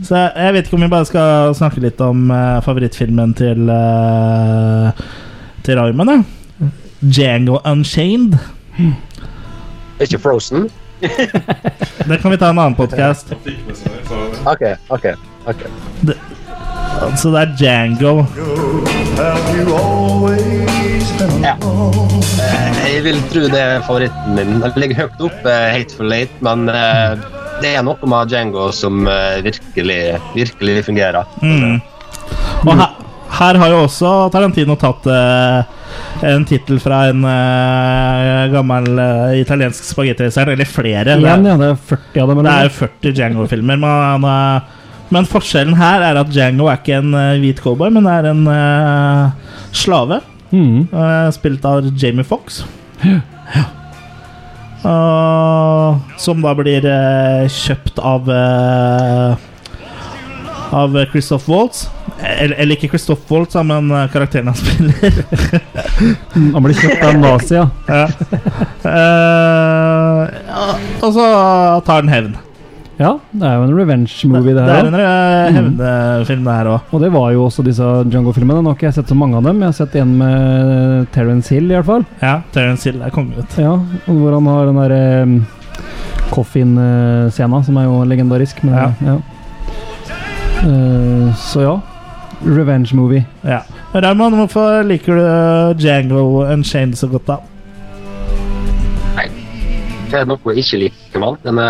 Så 0.03 0.17
jeg, 0.19 0.31
jeg 0.43 0.55
vet 0.57 0.69
ikke 0.69 0.79
om 0.79 0.85
vi 0.85 0.93
bare 0.93 1.09
skal 1.09 1.57
snakke 1.57 1.83
litt 1.85 2.01
om 2.05 2.25
eh, 2.35 2.61
favorittfilmen 2.67 3.35
til 3.39 3.69
uh, 3.71 5.05
Til 5.65 5.79
Raymond. 5.79 6.11
Ja. 6.61 6.71
Django 7.05 7.61
Unchained. 7.69 8.37
Ikke 10.03 10.19
Frozen? 10.19 10.69
Det 12.09 12.19
kan 12.23 12.31
vi 12.31 12.39
ta 12.41 12.49
en 12.53 12.59
annen 12.59 12.75
podkast. 12.79 13.33
OK, 14.45 14.63
OK. 14.89 15.07
ok. 15.47 15.63
Så 17.21 17.31
det 17.35 17.41
er 17.41 17.55
Django. 17.59 18.13
Ja. 21.45 21.55
Eh, 22.41 22.95
Jeg 22.95 23.03
vil 23.05 23.19
tro 23.33 23.47
det 23.53 23.61
er 23.61 23.81
favoritten 23.87 24.37
min. 24.39 24.59
Den 24.63 24.77
ligger 24.81 25.05
høyt 25.05 25.25
opp, 25.29 25.41
eh, 25.49 25.67
Hateful 25.75 26.09
Late, 26.11 26.35
men 26.45 26.69
eh, 26.73 27.17
det 27.63 27.75
er 27.77 27.85
noe 27.87 28.11
med 28.11 28.33
Django 28.33 28.69
som 28.75 29.05
virkelig, 29.45 30.01
virkelig 30.35 30.85
fungerer. 30.89 31.25
Mm. 31.43 31.81
Og 32.65 32.73
her, 32.79 32.91
her 33.39 33.59
har 33.61 33.71
jo 33.73 33.79
også 33.85 34.11
Tarantino 34.33 34.77
tatt 34.79 35.07
uh, 35.11 35.65
en 36.27 36.45
tittel 36.49 36.79
fra 36.83 37.05
en 37.11 37.25
uh, 37.27 38.45
gammel 38.53 38.87
uh, 38.99 39.33
italiensk 39.41 39.85
spagettireser, 39.89 40.53
eller 40.55 40.69
flere. 40.69 41.05
Det 41.05 41.17
er- 41.19 41.45
ja. 41.45 41.57
Det 41.59 41.71
er 41.71 41.81
40 41.91 42.23
av 42.25 42.29
dem. 42.33 42.43
Det 42.47 42.53
er 42.55 42.69
jo 42.69 42.75
40 42.79 43.15
Django-filmer. 43.19 43.81
Men, 43.81 44.23
men 45.15 45.29
forskjellen 45.31 45.77
her 45.79 46.05
er 46.11 46.21
at 46.23 46.31
Django 46.33 46.69
er 46.71 46.79
ikke 46.81 47.01
en 47.01 47.15
hvit 47.43 47.61
cowboy, 47.65 47.91
men 47.95 48.07
er 48.11 48.31
en 48.31 48.45
slave. 49.75 50.21
Mm. 50.55 50.87
spilt 51.35 51.65
av 51.67 51.89
Jamie 51.99 52.23
Fox. 52.25 52.61
Uh, 54.85 55.97
som 56.21 56.43
da 56.45 56.53
blir 56.59 56.85
kjøpt 57.51 57.99
av 58.05 58.29
Av 60.75 60.97
Christoph 61.11 61.49
Waltz. 61.51 61.87
Eller, 62.23 62.57
jeg 62.61 62.69
liker 62.71 62.89
Christoph 62.93 63.27
Waltz, 63.33 63.57
men 63.67 63.91
eh, 63.91 64.07
karakteren 64.13 64.47
han 64.53 64.57
spiller. 64.57 65.21
Han 66.55 66.63
blir 66.65 66.79
kjøpt 66.79 67.03
av 67.03 67.11
en 67.11 67.21
nazi, 67.25 67.55
ja. 67.59 67.67
Eh, 68.85 70.21
og 71.05 71.11
så 71.15 71.29
tar 71.87 72.03
han 72.03 72.13
hevn. 72.13 72.35
Ja, 72.95 73.17
det 73.35 73.43
er 73.49 73.57
jo 73.59 73.65
en 73.67 73.73
revenge-movie, 73.75 74.55
det 74.55 74.65
her. 74.69 74.87
Det 74.87 74.87
er 74.87 74.89
en 74.89 74.99
eh, 75.03 75.57
hevnefilm, 75.57 76.45
det 76.47 76.55
her 76.55 76.69
òg. 76.77 76.93
Og 76.95 77.01
det 77.03 77.11
var 77.15 77.33
jo 77.35 77.41
også 77.49 77.65
disse 77.67 77.89
Django-filmene. 78.07 78.63
Nå 78.63 78.71
har 78.71 78.79
ikke 78.79 78.87
jeg 78.87 78.97
sett 79.01 79.11
så 79.11 79.17
mange 79.19 79.41
av 79.41 79.49
dem. 79.49 79.59
Jeg 79.65 79.73
har 79.73 79.79
sett 79.81 79.97
en 79.99 80.13
med 80.21 81.09
Terence 81.17 81.51
Hill, 81.51 81.67
i 81.73 81.75
hvert 81.75 81.89
fall. 81.89 82.05
Ja, 82.23 82.37
Terence 82.55 82.87
Hill 82.87 83.03
er 83.03 83.11
konge, 83.15 83.35
vet. 83.41 83.57
Ja, 83.65 83.75
og 84.07 84.21
hvor 84.21 84.37
han 84.39 84.47
har 84.53 84.71
den 84.71 84.79
derre 84.79 85.01
um, 85.27 85.35
Coffin-scena, 86.31 87.65
som 87.67 87.83
er 87.83 87.89
jo 87.91 87.99
legendarisk. 88.15 88.63
Men, 88.63 88.79
Ja. 88.79 88.87
ja. 89.11 89.17
Uh, 90.65 91.35
så 91.37 91.61
ja. 91.67 91.75
Revenge-movie. 92.45 93.25
Ja. 93.45 93.63
Raymond, 93.95 94.37
hvorfor 94.37 94.83
liker 94.87 95.17
du 95.19 95.81
Django 95.81 96.45
Unchained 96.45 96.97
så 96.99 97.09
godt, 97.09 97.27
da? 97.27 97.39
Nei, 99.17 99.29
Det 100.11 100.21
er 100.21 100.29
noe 100.29 100.55
jeg 100.55 100.65
ikke 100.65 100.83
liker 100.85 101.23
med 101.23 101.41
den. 101.47 101.63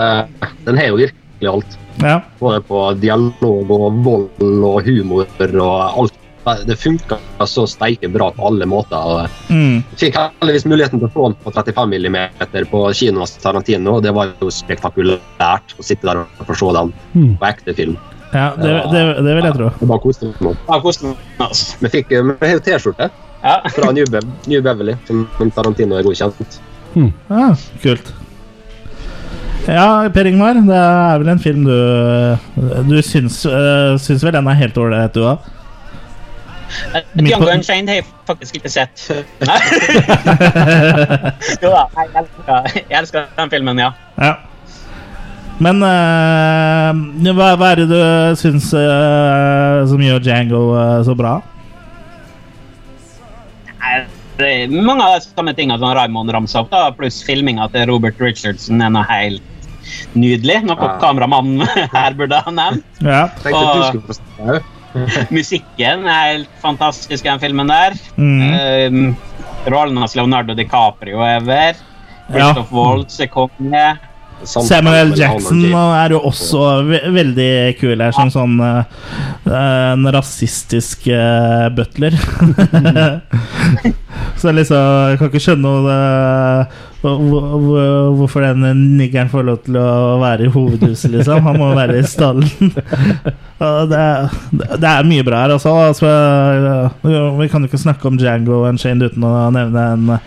Den, 0.66 0.76
har 0.80 0.90
jo 0.90 0.98
virkelig 1.00 1.50
alt. 1.52 1.78
Ja. 2.02 2.18
Både 2.40 2.60
på 2.66 2.82
dialog 3.00 3.70
og 3.70 4.02
vold 4.04 4.42
og 4.64 4.82
humor 4.88 5.26
og 5.54 6.02
alt. 6.02 6.20
Det 6.68 6.76
funka 6.76 7.16
så 7.48 7.62
steike 7.64 8.10
bra 8.12 8.26
på 8.36 8.44
alle 8.50 8.66
måter. 8.68 8.96
og 9.00 9.28
Mm. 9.48 9.82
Fikk 9.96 10.16
heldigvis 10.18 10.66
muligheten 10.66 10.98
til 11.00 11.08
å 11.08 11.12
få 11.12 11.28
den 11.30 11.36
på 11.44 11.52
35 11.54 12.04
mm 12.04 12.66
på 12.68 12.80
kino 12.92 13.20
hos 13.20 13.36
Tarantino, 13.40 13.94
og 13.96 14.02
det 14.02 14.12
var 14.12 14.28
jo 14.42 14.50
spektakulært 14.50 15.72
å 15.78 15.82
sitte 15.82 16.02
der 16.04 16.18
og 16.18 16.46
få 16.46 16.54
se 16.54 16.72
den 16.76 16.92
Mm. 17.14 17.38
på 17.38 17.46
ekte 17.48 17.74
film. 17.74 17.96
Ja 18.34 18.48
det, 18.58 18.72
det, 18.92 19.02
det 19.24 19.34
vil 19.36 19.44
jeg 19.48 19.54
tro. 19.58 19.68
Det 19.80 19.88
var 19.88 19.98
hvordan 20.82 21.14
oss. 21.46 21.62
Vi 21.80 21.88
fikk 21.92 22.12
eh, 22.12 22.22
vi 22.40 22.58
T-skjorte 22.66 23.10
Ja. 23.44 23.60
fra 23.68 23.92
New, 23.92 24.06
Be 24.10 24.20
New 24.48 24.62
Beverly, 24.64 24.94
som 25.06 25.50
Tarantino 25.54 25.96
er 25.98 26.02
godkjent. 26.06 26.60
Ja, 26.94 27.54
kult. 27.82 28.12
Ja, 29.64 30.08
Per 30.12 30.26
Ingmar, 30.28 30.54
det 30.60 30.76
er 30.76 31.18
vel 31.22 31.28
en 31.32 31.38
film 31.40 31.62
du 31.64 31.78
Du 32.88 32.98
syns, 33.02 33.46
uh, 33.48 33.96
syns 34.00 34.24
vel 34.24 34.32
den 34.36 34.46
er 34.50 34.58
helt 34.60 34.76
ålreit, 34.80 35.14
du 35.16 35.24
òg? 35.24 35.38
Django 37.14 37.46
Unchained 37.52 37.88
har 37.88 37.94
jeg 38.00 38.06
faktisk 38.26 38.54
ikke 38.58 38.70
sett. 38.72 39.04
Jo 41.62 41.70
da, 41.70 41.84
jeg 41.96 42.08
elsker, 42.22 42.68
jeg 42.80 42.98
elsker 42.98 43.20
den 43.38 43.50
filmen, 43.52 43.78
ja. 43.80 43.90
Ja. 44.18 44.32
Men 45.62 45.82
uh, 45.86 47.32
hva, 47.36 47.52
hva 47.54 47.70
er 47.70 47.82
det 47.82 47.88
du 47.92 48.38
syns 48.40 48.72
uh, 48.74 49.84
som 49.86 50.02
gjør 50.02 50.22
Django 50.24 50.62
uh, 50.74 51.00
så 51.06 51.14
bra? 51.18 51.38
Det 54.34 54.48
er 54.50 54.72
mange 54.72 55.04
av 55.04 55.20
de 55.20 55.28
samme 55.28 55.52
tingene 55.54 55.78
som 55.78 55.92
Raymond 55.94 56.32
ramsa 56.34 56.64
opp, 56.64 56.72
da, 56.72 56.88
pluss 56.96 57.20
filminga 57.22 57.68
til 57.70 57.86
Robert 57.92 58.18
Richardson 58.18 58.82
er 58.82 58.90
noe 58.90 59.06
helt 59.06 60.16
nydelig. 60.18 60.64
Noe 60.66 60.78
Ja. 60.80 60.96
kameramannen 60.98 61.62
her 61.94 62.16
burde 62.18 62.40
ha 62.42 62.54
nevnt. 62.54 63.02
Ja. 63.04 63.28
Og-. 63.52 64.64
Musikken 65.34 66.06
er 66.06 66.26
helt 66.32 66.58
fantastisk 66.62 67.26
i 67.26 67.30
den 67.30 67.42
filmen 67.42 67.70
der. 67.70 67.96
Mm. 68.16 68.42
Um, 68.94 69.16
rollen 69.70 69.98
hans 69.98 70.14
Leonardo 70.18 70.54
DiCaprio 70.54 71.22
er 71.24 71.40
over. 71.42 71.80
Ja. 72.34 72.50
Waltz 72.70 73.18
er 73.20 73.30
konge. 73.32 73.86
Samuel. 74.46 75.12
Jackson 75.18 75.62
er 75.74 76.14
jo 76.14 76.20
også 76.28 76.64
ve 76.88 77.00
veldig 77.14 77.50
kul 77.80 78.00
her, 78.04 78.12
som 78.16 78.30
sånn 78.34 78.56
øh, 78.60 78.82
en 79.54 80.06
rasistisk 80.14 81.08
øh, 81.08 81.68
butler. 81.76 82.16
Så 84.40 84.52
liksom, 84.52 84.76
jeg 85.10 85.18
kan 85.18 85.28
ikke 85.30 85.40
skjønne 85.42 85.70
det, 85.84 86.66
hvor- 87.02 87.18
hvor- 87.20 88.14
hvorfor 88.18 88.40
den 88.44 88.96
niggeren 88.96 89.28
får 89.30 89.42
lov 89.44 89.58
til 89.64 89.76
å 89.80 90.18
være 90.20 90.44
i 90.46 90.50
hovedhuset, 90.52 91.10
liksom. 91.14 91.42
Han 91.42 91.58
må 91.58 91.74
være 91.74 91.98
i 91.98 92.02
stallen. 92.02 92.48
Det, 93.64 93.96
er- 93.98 94.28
det 94.76 94.84
er 94.90 95.06
mye 95.08 95.22
bra 95.24 95.44
her, 95.44 95.52
altså. 95.54 95.70
altså 95.88 96.08
vi 97.38 97.48
kan 97.48 97.62
jo 97.64 97.68
ikke 97.70 97.78
snakke 97.80 98.06
om 98.10 98.18
Django 98.20 98.64
Unchained 98.68 99.02
uten 99.06 99.24
å 99.24 99.50
nevne 99.54 99.84
en 99.94 100.18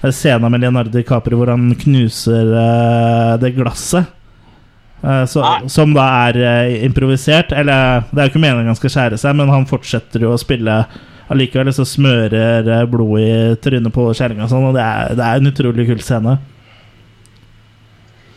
en 0.00 0.12
scene 0.12 0.48
med 0.48 0.62
Leonardo 0.62 0.90
DiCaprio 0.94 1.40
hvor 1.40 1.52
han 1.52 1.74
knuser 1.76 2.54
eh, 2.56 3.34
det 3.42 3.52
glasset. 3.56 4.08
Eh, 5.02 5.24
så, 5.28 5.44
som 5.68 5.94
da 5.96 6.06
er 6.28 6.40
eh, 6.40 6.84
improvisert. 6.86 7.52
Eller 7.52 8.06
det 8.10 8.18
er 8.18 8.28
jo 8.28 8.34
ikke 8.34 8.44
meningen 8.46 8.72
han 8.72 8.78
skal 8.78 8.94
skjære 8.96 9.20
seg, 9.20 9.36
men 9.36 9.52
han 9.52 9.68
fortsetter 9.68 10.24
jo 10.24 10.34
å 10.34 10.40
spille 10.40 10.82
allikevel. 11.30 11.72
Så 11.76 11.88
smører 11.88 12.88
blod 12.90 13.20
i 13.20 13.30
trynet 13.62 13.94
på 13.94 14.08
kjerringa 14.14 14.46
og 14.48 14.52
sånn, 14.52 14.70
og 14.70 14.78
det 14.78 14.86
er, 14.86 15.16
det 15.18 15.26
er 15.26 15.40
en 15.40 15.52
utrolig 15.52 15.88
kul 15.90 16.04
scene. 16.04 16.38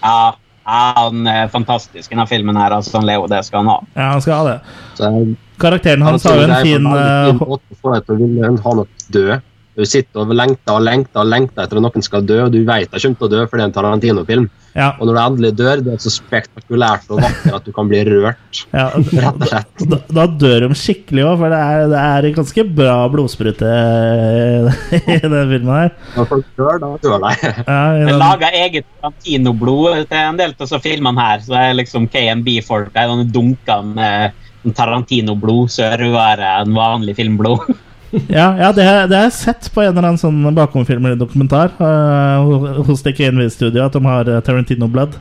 Ja, 0.04 0.34
han 0.68 1.28
er 1.32 1.48
fantastisk 1.52 2.12
i 2.12 2.16
denne 2.16 2.28
filmen 2.28 2.60
her. 2.60 2.76
Altså, 2.76 2.98
han 2.98 3.08
Leo, 3.08 3.24
det 3.32 3.40
skal 3.48 3.64
han 3.64 3.72
ha. 3.72 3.80
Ja, 3.96 4.12
han 4.18 4.24
skal 4.24 4.42
ha 4.42 4.52
det. 4.52 4.60
Så 5.00 5.16
Karakteren 5.64 6.04
hans 6.04 6.24
har 6.28 6.40
jo 6.42 6.46
en 6.48 6.56
fin 6.66 6.86
Han 6.92 8.20
ville 8.20 8.52
ha 8.66 8.74
nok 8.82 9.04
dø. 9.16 9.40
Du 9.74 9.86
sitter 9.90 10.22
og 10.22 10.34
lengter 10.38 10.76
og 10.76 10.84
lengter 10.86 11.24
og 11.24 11.30
lengter 11.32 11.64
etter 11.66 11.80
at 11.80 11.86
noen 11.86 12.04
skal 12.06 12.26
dø, 12.30 12.44
og 12.46 12.52
du 12.54 12.60
vet 12.68 12.92
de 12.92 13.00
kommer 13.00 13.18
til 13.18 13.26
å 13.26 13.32
dø, 13.32 13.46
for 13.48 13.58
det 13.58 13.64
er 13.64 13.70
en 13.72 13.74
Tarantino-film. 13.78 14.50
Ja, 14.74 14.88
Og 14.98 15.06
når 15.06 15.14
du 15.14 15.20
endelig 15.22 15.52
dør, 15.58 15.82
det 15.86 15.92
er 15.94 16.00
så 16.02 16.10
spektakulært 16.10 17.10
og 17.14 17.20
vakkert 17.22 17.58
at 17.60 17.66
du 17.68 17.74
kan 17.76 17.90
bli 17.90 18.00
rørt. 18.08 18.62
ja. 18.74 18.88
Rett 19.24 19.38
og 19.38 19.50
slett. 19.50 19.84
Da, 19.90 20.00
da 20.18 20.26
dør 20.44 20.66
de 20.66 20.78
skikkelig 20.78 21.26
òg, 21.30 21.36
for 21.44 21.54
det 21.54 21.60
er, 21.62 21.84
det 21.92 22.02
er 22.02 22.30
ganske 22.38 22.66
bra 22.80 22.96
blodsprute 23.14 23.70
eh, 23.70 24.82
i 25.16 25.20
den 25.22 25.54
filmen 25.54 25.74
her. 25.78 25.94
Når 26.18 26.30
folk 26.32 26.50
dør, 26.58 26.82
da 26.82 26.92
dør 27.06 27.18
de. 27.26 27.34
Ja, 27.44 27.80
Jeg 28.00 28.10
den, 28.10 28.20
laga 28.22 28.52
eget 28.64 28.90
Tarantino-blod 28.98 30.04
til 30.10 30.22
en 30.24 30.42
del 30.42 30.54
av 30.56 30.66
disse 30.66 30.82
filmene 30.86 31.30
her. 31.30 31.46
Så 31.46 31.54
det 31.54 31.64
er 31.68 31.80
liksom 31.82 32.10
KNB-folk 32.14 32.94
der, 32.98 33.14
dunker 33.34 33.86
med 33.94 34.74
Tarantino-blod, 34.78 35.70
så 35.74 35.90
er 35.92 36.02
rødere 36.06 36.54
enn 36.62 36.78
vanlig 36.78 37.18
filmblod. 37.18 37.74
Ja, 38.30 38.48
ja 38.60 38.72
det, 38.76 38.84
har- 38.86 39.08
det 39.10 39.18
har 39.18 39.24
jeg 39.30 39.34
sett 39.40 39.70
på 39.74 39.82
en 39.82 39.90
eller 39.94 40.08
annen 40.12 40.22
sånn 40.22 40.44
bakomfilm 40.56 41.06
eller 41.06 41.18
dokumentar 41.20 41.72
ho- 41.80 42.84
hos 42.86 43.02
DKNV 43.06 43.48
Studio, 43.54 43.86
at 43.88 43.94
de 43.98 44.04
har 44.06 44.30
eh, 44.30 44.42
Tarantino 44.46 44.88
Blood. 44.92 45.18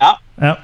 Ja, 0.00 0.12
Ja. 0.40 0.54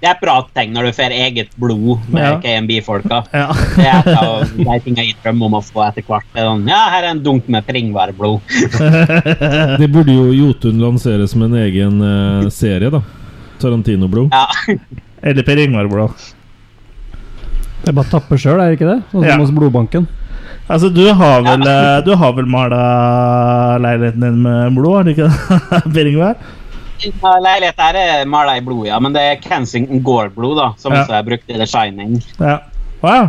det 0.00 0.08
er 0.10 0.14
et 0.14 0.20
bra 0.22 0.36
tegn 0.54 0.74
når 0.76 0.88
du 0.88 0.92
får 0.96 1.12
eget 1.16 1.54
blod 1.60 2.02
med 2.12 2.22
Ja. 2.22 2.32
KMB-folka. 2.44 3.22
ja. 3.32 3.46
Det 3.76 3.86
er 3.86 4.00
et 4.00 4.10
av 4.16 4.44
de 4.56 4.78
tingene 4.84 5.06
jeg 5.08 5.16
drømmer 5.24 5.46
om 5.50 5.56
å 5.58 5.62
få 5.64 5.82
etter 5.88 6.04
hvert. 6.06 6.28
Er 6.36 6.46
sånn, 6.50 6.66
ja, 6.68 6.80
her 6.92 7.02
er 7.08 7.10
en 7.14 7.22
dunk 7.24 7.48
med 7.48 7.66
pringværblod. 7.66 8.40
Det 9.80 9.88
burde 9.92 10.12
jo 10.14 10.30
Jotun 10.36 10.80
lansere 10.84 11.26
som 11.28 11.42
en 11.48 11.56
egen 11.64 12.00
uh, 12.04 12.48
serie, 12.52 12.90
da. 12.92 13.00
Tarantino-blod. 13.60 14.32
Ja. 14.32 14.76
Eller 15.26 15.42
Per 15.48 15.58
Ingvar 15.64 15.88
Blod. 15.90 16.12
Det 17.82 17.90
er 17.92 17.96
bare 17.96 18.06
å 18.08 18.10
tappe 18.16 18.38
sjøl, 18.40 18.60
er 18.60 18.70
det 18.72 18.78
ikke 18.78 18.88
det? 18.90 19.00
Sånn 19.12 19.20
som 19.22 19.28
Ja. 19.30 19.36
hos 19.42 19.50
blodbanken. 19.54 20.06
Altså, 20.68 20.88
du 20.90 21.04
har 21.14 21.42
vel, 21.46 21.62
ja. 21.62 22.00
du 22.02 22.14
har 22.18 22.32
vel 22.34 22.46
mala 22.50 23.78
leiligheten 23.78 24.20
din 24.24 24.40
med 24.42 24.74
blod, 24.74 24.96
har 24.96 25.04
du 25.04 25.12
ikke 25.12 25.28
det, 25.28 25.92
Per 25.94 26.36
Ja, 27.06 27.34
Leiligheten 27.44 27.84
her 27.84 27.98
er 28.00 28.24
mala 28.26 28.56
i 28.56 28.62
blod, 28.64 28.86
ja, 28.88 28.98
men 28.98 29.12
det 29.12 29.22
er 29.22 29.36
Kensington 29.44 30.00
Gore-blod, 30.02 30.56
da, 30.58 30.70
som 30.80 30.92
Ja. 30.96 31.02
også 31.04 31.14
er 31.18 31.22
brukt 31.28 31.50
i 31.52 31.58
The 31.60 31.66
Shining. 31.66 32.16
Ja. 32.40 32.58
Wow. 33.02 33.12
ja. 33.12 33.28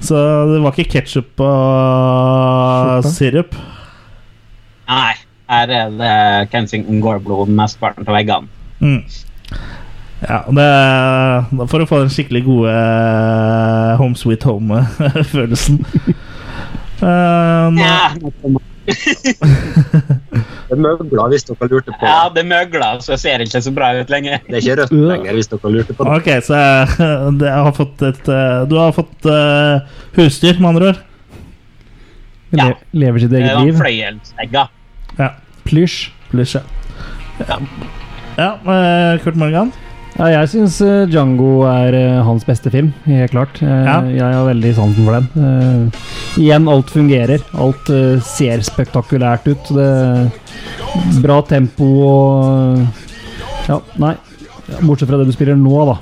Så 0.00 0.16
det 0.48 0.62
var 0.64 0.72
ikke 0.72 0.90
ketsjup 0.96 1.40
og 1.44 3.04
sirup? 3.04 3.54
Nei, 4.88 5.12
her 5.52 5.74
er 5.76 5.90
det 6.00 6.50
Kensington 6.50 7.02
Gore-blod 7.04 7.52
mesteparten 7.52 8.08
av 8.08 8.16
veggene. 8.16 8.48
Mm. 8.80 9.04
Ja, 10.20 10.42
det, 10.52 10.66
for 11.72 11.80
å 11.80 11.86
få 11.88 12.02
den 12.02 12.10
skikkelig 12.12 12.42
gode 12.44 12.72
eh, 12.74 13.92
Home 14.00 14.18
Sweet 14.20 14.44
Home-følelsen. 14.48 15.80
Um, 17.00 17.78
Ja, 17.80 18.10
Det 20.70 20.76
møgler, 20.76 21.28
hvis 21.32 21.44
dere 21.48 21.68
lurte 21.70 21.92
på. 21.96 22.04
ja, 22.04 22.26
det 22.34 22.42
er 22.42 22.48
møgler, 22.50 23.00
så 23.00 23.14
jeg 23.14 23.20
ser 23.22 23.44
ikke 23.44 23.60
så 23.64 23.72
bra 23.74 23.88
ut 23.96 24.10
lenger. 24.12 24.42
Det 24.44 24.58
er 24.58 24.60
ikke 24.64 24.76
rødt 24.82 24.92
lenger, 25.08 25.32
hvis 25.38 25.48
dere 25.48 25.72
lurte 25.72 25.96
på 25.96 26.04
det. 26.04 26.16
ok, 26.18 26.28
så 26.44 26.58
eh, 26.58 27.24
det 27.40 27.52
har 27.54 27.72
fått 27.76 28.04
et 28.10 28.28
eh, 28.34 28.58
Du 28.70 28.76
har 28.76 28.92
fått 28.96 29.28
uh, 29.30 29.80
husdyr, 30.18 30.60
med 30.60 30.68
andre 30.74 30.90
ord? 30.92 31.00
Le 32.52 32.66
Ja. 32.66 32.76
lever 33.06 33.22
sitt 33.24 33.32
er 33.32 33.44
eget 33.46 33.60
liv. 33.64 33.76
Fløyelsegga. 33.80 34.66
Ja. 35.20 35.28
Plysj. 35.64 35.98
Plysj, 36.32 36.56
ja. 36.58 36.62
Ja, 37.46 37.56
ja 38.36 38.50
eh, 38.76 39.20
Kurt 39.24 39.38
Morgan? 39.40 39.70
Ja, 40.20 40.26
jeg 40.34 40.48
syns 40.52 40.74
Django 41.08 41.62
er 41.64 41.94
eh, 41.96 42.18
hans 42.26 42.44
beste 42.44 42.68
film, 42.68 42.90
helt 43.08 43.32
klart. 43.32 43.56
Eh, 43.64 43.84
Ja. 43.86 43.94
Jeg 44.04 44.34
har 44.36 44.44
veldig 44.50 44.72
sansen 44.76 45.06
for 45.06 45.16
den. 45.16 45.28
Uh, 45.32 46.02
igjen, 46.36 46.68
alt 46.68 46.90
fungerer. 46.92 47.40
Alt 47.56 47.88
uh, 47.88 48.20
ser 48.20 48.60
spektakulært 48.66 49.48
ut. 49.48 49.70
Det 49.72 49.88
Bra 51.24 51.40
tempo 51.48 51.88
og 52.04 52.84
Ja, 53.70 53.78
nei. 54.02 54.12
Bortsett 54.84 55.08
fra 55.08 55.18
det 55.22 55.30
du 55.30 55.32
spiller 55.34 55.56
nå, 55.56 55.72
da. 55.88 55.96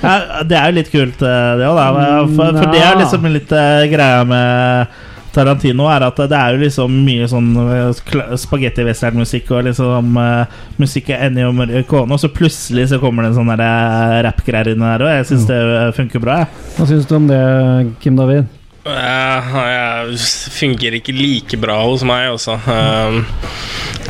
Ja, 0.00 0.14
det 0.46 0.56
er 0.56 0.70
jo 0.70 0.76
litt 0.78 0.90
kult, 0.92 1.20
eh, 1.20 1.50
det 1.60 1.66
òg, 1.68 1.76
da. 1.76 1.88
For, 2.36 2.54
for 2.56 2.70
det 2.72 2.80
er 2.86 3.00
liksom 3.02 3.26
litt 3.34 3.50
uh, 3.52 3.82
greia 3.90 4.22
med 4.24 4.94
Tarantino, 5.34 5.86
er 5.90 6.04
at 6.06 6.20
det 6.30 6.36
er 6.36 6.54
jo 6.54 6.62
liksom 6.64 6.94
mye 7.06 7.26
sånn 7.30 7.50
eh, 7.62 8.36
spagetti-western-musikk 8.42 9.52
og 9.54 9.68
liksom 9.68 10.16
uh, 10.18 10.60
musikk 10.80 11.12
er 11.14 11.28
Ennio 11.28 11.52
Morricone, 11.56 12.10
og 12.10 12.22
så 12.22 12.30
plutselig 12.34 12.88
så 12.90 13.00
kommer 13.02 13.24
det 13.24 13.32
en 13.32 13.40
sånn 13.40 13.52
eh, 13.54 14.16
rap-greier 14.26 14.72
inn 14.72 14.82
der, 14.84 15.04
og 15.06 15.12
jeg 15.14 15.28
syns 15.30 15.46
det 15.50 15.60
funker 15.98 16.22
bra, 16.22 16.40
jeg. 16.42 16.64
Hva 16.78 16.88
syns 16.90 17.06
du 17.10 17.14
om 17.18 17.28
det, 17.30 17.44
Kim 18.02 18.18
David? 18.18 18.50
Uh, 18.80 19.56
jeg 19.68 20.20
fungerer 20.56 20.98
ikke 20.98 21.14
like 21.14 21.58
bra 21.60 21.78
hos 21.84 22.04
meg, 22.06 22.30
også. 22.34 22.56
Um, 22.64 23.22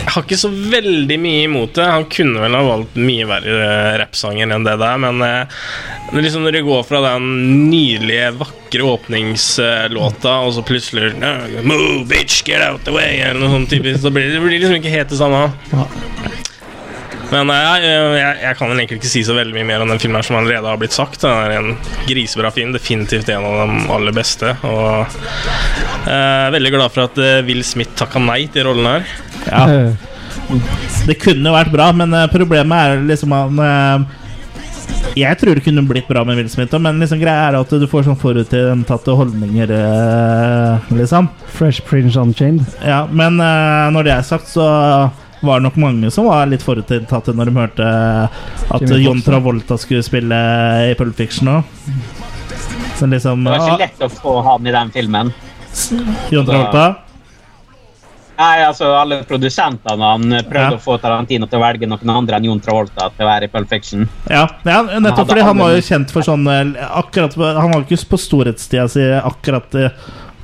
jeg 0.01 0.15
har 0.15 0.25
ikke 0.25 0.39
så 0.41 0.51
veldig 0.51 1.19
mye 1.21 1.45
imot 1.47 1.75
det. 1.77 1.87
Han 1.87 2.07
kunne 2.13 2.43
vel 2.43 2.57
ha 2.57 2.63
valgt 2.67 2.99
mye 3.01 3.29
verre 3.29 3.57
uh, 3.61 3.99
rappsanger 4.01 4.51
enn 4.57 4.67
det 4.67 4.77
der, 4.81 5.01
men 5.03 5.23
eh, 5.27 5.63
liksom 6.17 6.47
når 6.47 6.59
det 6.59 6.67
går 6.67 6.85
fra 6.89 7.03
den 7.05 7.29
nydelige, 7.71 8.33
vakre 8.41 8.91
åpningslåta, 8.95 10.37
og 10.47 10.55
så 10.57 10.67
plutselig 10.67 11.13
uh, 11.21 11.61
Move, 11.63 12.05
bitch, 12.11 12.43
get 12.47 12.65
out 12.65 12.85
the 12.89 12.95
way, 12.97 13.21
eller 13.21 13.43
noe 13.43 13.55
sånt 13.59 13.73
typisk, 13.73 14.01
så 14.05 14.15
blir 14.15 14.33
det 14.33 14.43
blir 14.43 14.59
liksom 14.59 14.81
ikke 14.81 14.95
helt 14.97 15.13
det 15.13 15.21
samme. 15.21 15.49
Ja. 15.75 15.89
Men 17.31 17.51
eh, 17.55 17.63
jeg, 17.63 17.97
jeg, 18.19 18.37
jeg 18.43 18.59
kan 18.59 18.71
vel 18.73 18.83
egentlig 18.83 19.01
ikke 19.01 19.13
si 19.13 19.23
så 19.27 19.37
veldig 19.37 19.55
mye 19.55 19.69
mer 19.69 19.85
om 19.85 19.93
den 19.93 20.01
filmen 20.03 20.19
her 20.19 20.27
som 20.27 20.39
allerede 20.41 20.71
har 20.73 20.81
blitt 20.81 20.97
sagt. 20.97 21.23
Det 21.23 21.31
er 21.31 21.57
en 21.59 21.73
grisebra 22.09 22.51
film, 22.55 22.75
definitivt 22.75 23.31
en 23.31 23.47
av 23.47 23.61
de 23.63 23.83
aller 23.97 24.17
beste. 24.17 24.55
Og 24.67 25.19
jeg 26.07 26.15
er 26.17 26.55
veldig 26.57 26.73
glad 26.77 26.95
for 26.95 27.07
at 27.07 27.21
eh, 27.23 27.43
Will 27.47 27.63
Smith 27.67 27.95
takka 27.99 28.23
nei 28.23 28.43
til 28.53 28.67
rollen 28.71 28.89
her. 28.91 29.13
Ja, 29.47 29.67
det 31.07 31.17
kunne 31.23 31.53
vært 31.55 31.71
bra, 31.75 31.91
men 31.97 32.15
eh, 32.17 32.27
problemet 32.33 32.91
er 32.91 33.05
liksom 33.07 33.33
han 33.35 33.63
eh, 33.65 34.17
Jeg 35.19 35.39
tror 35.41 35.57
det 35.57 35.65
kunne 35.65 35.87
blitt 35.87 36.09
bra 36.11 36.25
med 36.27 36.39
Will 36.39 36.51
Smith, 36.51 36.75
men 36.83 36.99
liksom 37.03 37.23
greia 37.23 37.49
er 37.49 37.59
at 37.61 37.71
du 37.71 37.87
får 37.91 38.09
sånn 38.09 38.19
forutinntatte 38.21 39.15
holdninger, 39.17 39.73
eh, 39.79 40.93
liksom. 40.99 41.31
Fresh 41.55 41.87
Prince 41.87 42.19
Unchained. 42.21 42.67
Ja, 42.83 43.05
men 43.07 43.39
eh, 43.43 43.87
når 43.95 44.07
det 44.09 44.17
er 44.19 44.27
sagt, 44.27 44.51
så 44.51 44.67
var 45.41 45.61
det 45.61 45.69
nok 45.69 45.77
mange 45.81 46.11
som 46.13 46.29
var 46.29 46.49
litt 46.51 46.65
forutinntatte 46.65 47.35
når 47.37 47.51
de 47.51 47.57
hørte 47.57 47.91
at 48.77 48.97
John 49.01 49.23
Travolta 49.25 49.79
skulle 49.81 50.05
spille 50.05 50.41
i 50.91 50.97
Pulp 50.99 51.17
Fiction 51.17 51.49
òg. 51.57 51.77
Så 52.99 53.09
liksom 53.09 53.45
Det 53.45 53.55
var 53.55 53.69
ikke 53.69 53.87
lett 53.87 54.03
å 54.05 54.11
få 54.13 54.41
han 54.45 54.67
i 54.67 54.75
den 54.75 54.91
filmen. 54.93 55.33
John 56.31 56.45
Travolta 56.47 56.89
Nei, 58.41 58.63
altså 58.65 58.89
Alle 58.97 59.21
produsentene 59.29 60.11
han 60.13 60.23
prøvde 60.49 60.71
Ja. 60.73 60.77
å 60.79 60.81
få 60.81 60.97
Tarantino 61.01 61.47
til 61.47 61.59
å 61.59 61.63
velge 61.63 61.89
noen 61.89 62.13
andre 62.15 62.39
enn 62.39 62.49
Jon 62.49 62.61
Travolta 62.65 63.11
til 63.13 63.27
å 63.27 63.29
være 63.29 63.45
i 63.45 63.53
Pulp 63.53 63.69
Fiction. 63.69 64.09
Ja, 64.31 64.47
ja 64.65 64.83
nettopp 64.97 65.29
fordi 65.29 65.45
han 65.45 65.59
var 65.61 65.75
jo 65.75 65.83
kjent 65.85 66.11
for 66.15 66.25
sånn 66.25 66.47
eh, 66.49 66.89
akkurat, 66.89 67.37
Han 67.37 67.75
var 67.75 67.85
ikke 67.85 68.09
på 68.09 68.21
storhetstida 68.21 68.89
si 68.89 69.05
akkurat 69.05 69.75
eh, 69.75 69.91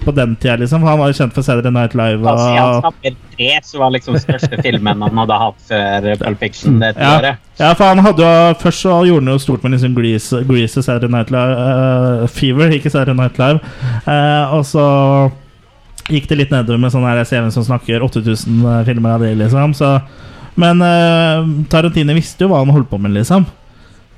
på 0.05 0.12
den 0.12 0.36
tida, 0.36 0.56
liksom. 0.56 0.82
Han 0.82 0.98
var 0.98 1.10
jo 1.10 1.16
kjent 1.18 1.35
for 1.35 1.43
Saturday 1.43 1.73
Night 1.73 1.94
Live. 1.94 2.23
Altså, 2.28 2.47
I 2.52 2.59
hans 2.59 2.85
Og, 2.85 3.16
3 3.36 3.48
så 3.64 3.81
var 3.81 3.94
liksom 3.94 4.18
største 4.23 4.60
filmen 4.66 5.02
han 5.02 5.20
hadde 5.23 5.39
hatt 5.40 5.64
før 5.68 6.06
Pulp 6.23 6.44
Fiction. 6.44 6.78
det 6.82 6.93
ja, 6.97 7.35
ja, 7.56 7.73
for 7.73 7.89
han 7.89 8.02
hadde 8.05 8.23
jo 8.24 8.55
Først 8.60 8.85
så 8.85 8.94
gjorde 9.09 9.24
han 9.24 9.32
jo 9.32 9.43
stort 9.43 9.64
med 9.64 9.77
liksom 9.77 9.97
Grease, 9.97 10.43
Grease 10.48 10.81
og 10.81 10.86
Saturday 10.86 11.12
Night 11.12 11.32
Live 11.35 11.56
uh, 11.56 12.28
Fever, 12.31 12.77
ikke 12.77 12.93
Saturday 12.93 13.18
Night 13.18 13.40
Live. 13.43 13.60
Uh, 14.06 14.55
og 14.56 14.64
så 14.68 14.86
gikk 16.06 16.28
det 16.31 16.40
litt 16.43 16.55
nedover 16.55 16.78
med 16.78 16.93
sånn 16.94 17.06
her 17.06 17.18
Jeg 17.24 17.31
ser 17.32 17.43
hvem 17.43 17.55
som 17.55 17.66
snakker 17.66 18.05
8000 18.06 18.66
filmer 18.86 19.16
av 19.16 19.27
det, 19.27 19.35
liksom. 19.40 19.74
Så, 19.77 19.97
men 20.60 20.82
uh, 20.85 21.47
Tarantino 21.73 22.14
visste 22.16 22.47
jo 22.47 22.52
hva 22.52 22.62
han 22.62 22.74
holdt 22.74 22.93
på 22.93 23.01
med, 23.01 23.16
liksom. 23.16 23.48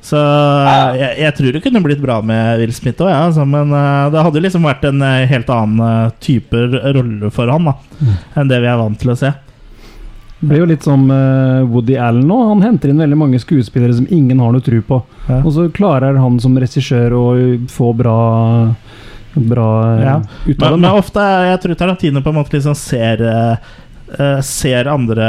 Så 0.00 0.16
eh, 0.16 0.94
jeg, 1.00 1.14
jeg 1.24 1.34
tror 1.36 1.52
det 1.56 1.60
kunne 1.64 1.82
blitt 1.82 2.00
bra 2.02 2.20
med 2.22 2.60
Will 2.60 2.72
Smith 2.72 3.02
òg, 3.02 3.10
ja, 3.10 3.24
altså, 3.26 3.44
men 3.48 3.72
uh, 3.74 4.06
det 4.14 4.22
hadde 4.22 4.42
liksom 4.44 4.62
vært 4.68 4.84
en 4.88 5.02
eh, 5.02 5.24
helt 5.26 5.50
annen 5.50 5.82
uh, 5.82 6.12
type 6.22 6.60
rolle 6.94 7.30
for 7.34 7.50
han 7.50 7.66
da 7.66 7.74
enn 8.38 8.48
det 8.50 8.60
vi 8.62 8.68
er 8.70 8.78
vant 8.78 8.98
til 9.02 9.10
å 9.10 9.16
se. 9.18 9.32
Det 10.38 10.46
blir 10.46 10.60
jo 10.62 10.68
litt 10.70 10.84
som 10.86 11.02
Woody 11.66 11.96
Allen 11.98 12.28
nå. 12.30 12.36
Han 12.52 12.60
henter 12.62 12.92
inn 12.92 13.00
veldig 13.02 13.16
mange 13.18 13.40
skuespillere 13.42 13.96
som 13.98 14.04
ingen 14.14 14.38
har 14.38 14.52
noe 14.54 14.62
tro 14.62 14.78
på. 14.86 15.00
Ja. 15.26 15.40
Og 15.40 15.50
så 15.56 15.64
klarer 15.74 16.14
han 16.14 16.36
som 16.38 16.54
regissør 16.62 17.16
å 17.18 17.24
få 17.74 17.90
bra 17.98 18.14
Bra 19.34 19.66
Ja. 19.98 20.14
ut 20.46 20.62
av 20.62 20.70
Men, 20.70 20.70
dem. 20.70 20.80
men 20.86 20.94
ofte 21.02 21.20
er- 21.20 21.50
jeg 21.50 21.60
tror 21.64 21.74
Tarantino 21.82 22.22
på 22.22 22.30
en 22.30 22.38
måte 22.38 22.54
liksom 22.54 22.74
ser 22.78 23.26
Ser 24.46 24.88
andre 24.88 25.26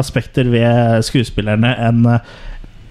aspekter 0.00 0.48
ved 0.50 1.04
skuespillerne 1.06 1.70
enn 1.86 2.00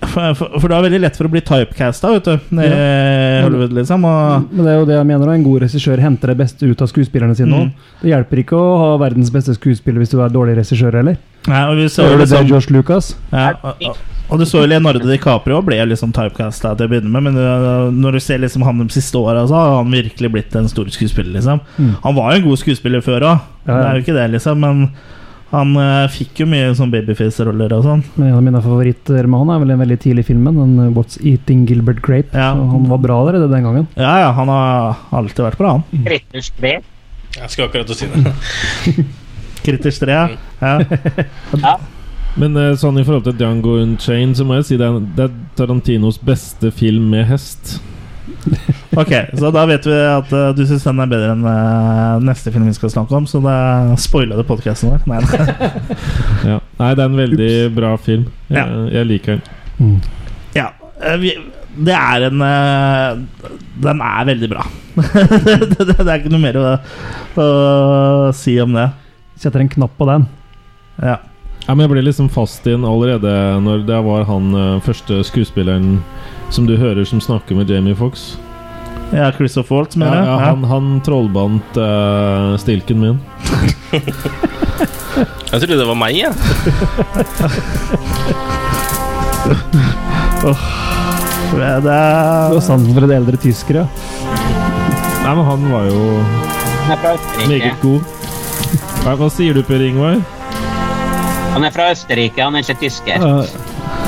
for, 0.02 0.34
for, 0.38 0.60
for 0.61 0.69
det 0.69 0.78
er 0.78 0.86
veldig 0.88 0.99
lett 1.03 1.18
for 1.18 1.28
å 1.28 1.32
bli 1.34 1.41
typecasta 1.45 2.11
vet 2.14 2.28
du, 2.28 2.36
Ja. 2.61 3.45
Hollywood, 3.45 3.74
liksom. 3.78 4.06
Og, 4.07 4.49
Men 4.52 4.65
det 4.65 4.74
er 4.74 4.78
jo 4.78 4.90
det 4.90 4.98
jeg 4.98 5.07
mener. 5.10 5.32
En 5.34 5.45
god 5.45 5.64
regissør 5.65 6.02
henter 6.03 6.34
det 6.34 6.38
beste 6.41 6.68
ut 6.69 6.84
av 6.84 6.91
skuespillerne 6.91 7.38
sine. 7.38 7.64
Mm. 7.68 7.88
Det 8.02 8.11
hjelper 8.11 8.44
ikke 8.44 8.60
å 8.60 8.76
ha 8.82 8.91
verdens 9.02 9.32
beste 9.34 9.56
skuespiller 9.57 10.03
hvis 10.03 10.14
du 10.14 10.22
er 10.22 10.34
dårlig 10.34 10.57
regissør 10.60 10.99
heller. 10.99 11.18
Nei, 11.48 11.64
og, 11.64 11.80
vi 11.80 11.88
så, 11.90 12.03
gjør 12.03 12.18
det 12.18 12.28
det 12.28 12.28
liksom, 12.28 12.48
Josh 12.52 12.72
Lucas. 12.76 13.10
ja, 13.32 13.52
og, 13.64 13.84
og, 13.88 14.15
og 14.28 14.41
du 14.41 14.44
så 14.49 14.60
jo 14.60 14.68
Leonardo 14.68 15.07
DiCaprio 15.07 15.61
ble 15.64 15.78
liksom 15.88 16.11
typecasta 16.15 16.74
til 16.76 16.90
å 16.90 16.91
begynne 16.91 17.11
med, 17.14 17.30
men 17.30 17.38
uh, 17.40 17.88
når 17.95 18.18
du 18.18 18.24
ser 18.26 18.41
liksom 18.44 18.65
han 18.68 18.82
de 18.84 18.90
siste 18.91 19.15
åra, 19.15 19.45
så 19.48 19.56
har 19.56 19.78
han 19.78 19.94
virkelig 19.94 20.32
blitt 20.34 20.57
en 20.60 20.68
stor 20.68 20.90
skuespiller, 20.91 21.32
liksom. 21.38 21.61
Mm. 21.78 21.94
Han 22.03 22.18
var 22.18 22.34
jo 22.34 22.41
en 22.41 22.49
god 22.49 22.64
skuespiller 22.65 23.06
før 23.06 23.30
òg, 23.32 23.45
Ja, 23.68 23.69
det 23.78 23.86
er 23.86 23.95
jo 23.95 24.03
ikke 24.03 24.18
det, 24.18 24.26
liksom, 24.36 24.60
men 24.65 24.90
han 25.48 25.69
uh, 25.80 26.07
fikk 26.11 26.41
jo 26.41 26.48
mye 26.52 26.74
sånn 26.76 26.91
babyface-roller 26.91 27.72
og 27.78 27.86
sånn. 27.86 28.02
Men 28.18 28.32
en 28.32 28.38
av 28.40 28.44
mine 28.44 28.61
favoritter 28.65 29.30
med 29.32 29.44
han 29.45 29.52
er 29.53 29.61
vel 29.61 29.74
en 29.76 29.84
veldig 29.84 29.98
tidlig 30.03 30.26
filmen. 30.28 30.57
Den 30.60 30.74
eh, 30.84 30.90
What's 30.95 31.19
Eating 31.24 31.64
Gilbert 31.69 32.02
Grape. 32.03 32.34
Ja. 32.36 32.49
Så 32.57 32.65
han 32.74 32.90
var 32.91 32.99
bra 33.03 33.22
allerede 33.22 33.48
den 33.52 33.64
gangen. 33.64 33.88
Ja, 33.95 34.18
ja, 34.26 34.34
han 34.36 34.52
har 34.52 34.99
alltid 35.15 35.45
vært 35.45 35.61
bra, 35.61 35.78
han. 35.78 36.03
Kritters 36.10 36.52
3. 36.60 36.74
Jeg 37.38 37.53
skal 37.53 37.69
akkurat 37.69 37.95
si 37.95 38.10
det. 38.11 38.34
Kritisk 39.68 40.03
3, 40.03 40.18
ja. 40.18 40.28
ja. 40.60 40.76
Ja. 41.64 41.78
Men 42.38 42.60
eh, 42.60 42.76
sånn 42.78 42.99
i 42.99 43.06
forhold 43.07 43.26
til 43.26 43.40
Django 43.40 43.80
Unchained, 43.82 44.36
så 44.38 44.45
må 44.45 44.60
jeg 44.60 44.68
si 44.68 44.80
det 44.80 44.86
er, 44.86 44.99
det 45.18 45.30
er 45.30 45.38
Tarantinos 45.57 46.19
beste 46.22 46.69
film 46.76 47.07
med 47.15 47.26
hest. 47.32 47.78
Ok, 48.98 49.12
så 49.38 49.52
da 49.54 49.66
vet 49.70 49.86
vi 49.88 49.98
at 49.98 50.32
uh, 50.34 50.49
du 50.58 50.64
syns 50.68 50.86
den 50.88 51.02
er 51.04 51.10
bedre 51.12 51.34
enn 51.36 51.44
uh, 51.45 52.18
neste 52.24 52.52
film 52.54 52.66
vi 52.68 52.76
skal 52.76 52.91
snakke 52.94 53.16
om, 53.18 53.28
så 53.30 53.41
da 53.44 53.58
spoila 53.99 54.40
du 54.40 54.44
podkasten 54.48 54.94
vår. 54.94 55.04
Nei, 55.10 55.22
nei. 55.24 55.70
Ja. 56.48 56.58
Nei, 56.80 56.90
det 56.98 57.04
er 57.04 57.06
en 57.06 57.22
veldig 57.22 57.52
bra 57.78 57.94
film. 58.02 58.28
Jeg, 58.54 58.82
jeg 58.94 59.10
liker 59.12 59.40
den. 59.78 60.02
Ja, 60.58 60.72
uh, 61.04 61.16
vi, 61.22 61.36
det 61.78 61.94
er 61.94 62.28
en 62.32 62.41
uh, 62.41 63.54
Den 63.84 64.02
er 64.02 64.28
veldig 64.32 64.52
bra. 64.56 64.66
det, 64.98 65.58
det, 65.78 65.94
det 65.94 66.10
er 66.10 66.18
ikke 66.18 66.34
noe 66.34 66.44
mer 66.44 66.58
å, 66.58 66.68
å 67.38 67.49
si 68.36 68.58
om 68.64 68.78
det. 68.78 68.90
Setter 69.38 69.62
en 69.62 69.74
knapp 69.74 69.94
på 69.99 70.10
den. 70.10 70.26
Ja. 70.98 71.20
Ja, 71.68 71.74
men 71.76 71.84
jeg 71.84 71.91
ble 71.91 72.02
liksom 72.06 72.30
fast 72.32 72.64
i 72.64 72.72
den 72.72 72.86
allerede 72.88 73.30
når 73.60 73.82
det 73.90 73.98
var 74.06 74.24
han 74.30 74.54
eh, 74.56 74.84
første 74.86 75.20
skuespilleren 75.28 75.98
som 76.49 76.65
du 76.68 76.78
hører 76.78 77.06
som 77.06 77.22
snakker 77.22 77.56
med 77.56 77.69
Jamie 77.69 77.95
Fox. 77.95 78.38
ja 79.11 79.32
Christoph 79.32 79.72
Waltz, 79.72 79.95
mener 79.95 80.15
jeg. 80.15 80.26
ja, 80.26 80.38
han, 80.49 80.64
han 80.68 81.02
trollbandt 81.06 81.78
uh, 81.78 82.57
stilken 82.61 82.99
min. 82.99 83.19
Jeg 85.48 85.61
trodde 85.64 85.78
det 85.80 85.88
var 85.88 85.95
meg, 85.98 86.18
jeg. 86.19 86.32
Ja. 90.38 90.53
Det 91.57 91.64
var 91.64 92.52
er, 92.52 92.60
sansen 92.61 92.94
for 92.94 93.07
en 93.07 93.14
eldre 93.15 93.40
tysker, 93.41 93.80
ja. 93.82 93.86
Nei, 95.24 95.32
men 95.40 95.45
han 95.48 95.64
var 95.72 95.88
jo 95.88 96.02
meget 97.48 97.80
god. 97.82 98.02
Hva, 99.03 99.15
hva 99.19 99.30
sier 99.34 99.56
du, 99.56 99.64
Per 99.65 99.82
Ingvar? 99.84 100.19
Han 101.56 101.65
er 101.65 101.74
fra 101.74 101.90
Østerrike, 101.95 102.44
han 102.44 102.60
er 102.60 102.65
ikke 102.68 102.78
tysker. 102.84 103.18
Ja, 103.24 103.66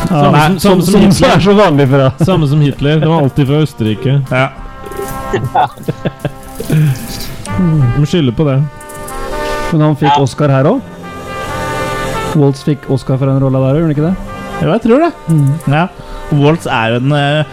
Samme 0.10 0.41
som- 0.41 0.60
samme 0.60 0.81
som 0.81 0.94
som, 1.02 1.11
som 1.11 1.30
er 1.30 1.40
så 1.45 1.53
vanlig 1.57 1.88
for 1.90 1.98
deg. 2.03 2.11
Samme 2.26 2.48
som 2.49 2.61
Hitler. 2.61 2.99
Det 2.99 3.07
var 3.10 3.22
alltid 3.22 3.48
fra 3.48 3.56
Østerrike. 3.65 4.22
ja. 4.31 4.48
De 7.98 8.06
skylder 8.06 8.31
på 8.34 8.44
det. 8.48 8.64
Men 9.72 9.81
han 9.81 9.95
fikk 9.99 10.18
Oscar 10.22 10.49
her 10.53 10.64
òg. 10.69 10.80
Waltz 12.40 12.64
fikk 12.65 12.80
Oscar 12.94 13.18
for 13.18 13.26
den 13.30 13.40
rolla 13.41 13.60
der 13.64 13.73
òg, 13.73 13.77
gjorde 13.81 13.90
han 13.90 13.95
ikke 13.95 14.07
det? 14.07 14.15
Jo, 14.60 14.68
jeg 14.73 14.81
tror 14.86 14.99
det. 15.06 15.11
Ja. 15.73 15.84
Waltz 16.40 16.65
er 16.69 16.86
jo 16.94 16.98
en 17.02 17.11
uh, 17.15 17.44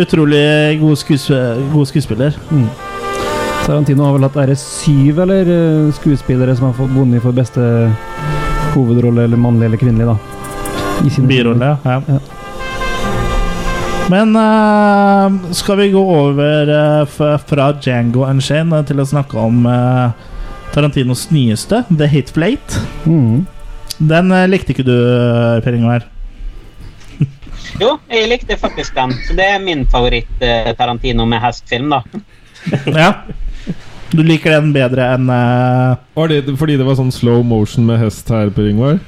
utrolig 0.00 0.44
god, 0.80 0.96
skuesp 1.00 1.30
god 1.74 1.86
skuespiller. 1.90 2.32
Tarantino 3.66 4.02
har 4.06 4.12
vel 4.16 4.26
hatt 4.26 4.38
det 4.50 4.58
syv 4.58 5.14
eller 5.26 5.42
eh, 5.52 5.92
skuespillere 5.94 6.52
som 6.56 6.64
har 6.70 6.76
fått 6.78 6.94
vunnet 6.94 7.22
for 7.22 7.32
beste 7.36 7.62
hovedrolle, 8.72 9.20
eller 9.28 9.38
mannlig 9.38 9.64
eller 9.68 9.80
kvinnelig, 9.82 10.06
da. 10.08 10.16
Birolle, 11.00 11.76
ja. 11.84 12.02
Ja. 12.06 12.20
Men 14.10 14.36
uh, 14.36 15.52
skal 15.54 15.76
vi 15.76 15.90
gå 15.90 16.00
over 16.02 16.70
uh, 17.02 17.38
fra 17.46 17.72
Django 17.78 18.24
Unchained 18.26 18.74
eh, 18.74 18.86
til 18.88 18.98
å 18.98 19.06
snakke 19.06 19.38
om 19.38 19.62
uh, 19.70 20.10
Tarantinos 20.74 21.28
nyeste, 21.30 21.84
The 21.94 22.08
Hit 22.10 22.32
Eight. 22.36 22.78
Mm. 23.06 23.46
Den 24.10 24.32
likte 24.50 24.74
ikke 24.74 24.86
du, 24.86 24.96
Per 25.62 25.76
Ingvar? 25.76 26.08
Jo, 27.78 27.92
jeg 28.10 28.26
likte 28.32 28.56
faktisk 28.58 28.96
den. 28.96 29.14
Så 29.28 29.36
det 29.38 29.46
er 29.46 29.62
min 29.62 29.84
favoritt 29.90 30.42
eh, 30.42 30.72
Tarantino 30.78 31.26
med 31.28 31.42
hestfilm, 31.44 31.92
da. 31.92 32.02
ja. 33.04 33.12
Du 34.10 34.24
liker 34.26 34.56
den 34.56 34.72
bedre 34.74 35.04
enn 35.14 35.28
Var 35.30 36.32
det 36.32 36.40
fordi 36.58 36.74
det 36.80 36.86
var 36.88 36.96
sånn 36.98 37.12
slow 37.14 37.44
motion 37.46 37.86
med 37.86 38.00
hest 38.02 38.32
her, 38.32 38.50
Per 38.50 38.66
Ingvar? 38.72 38.98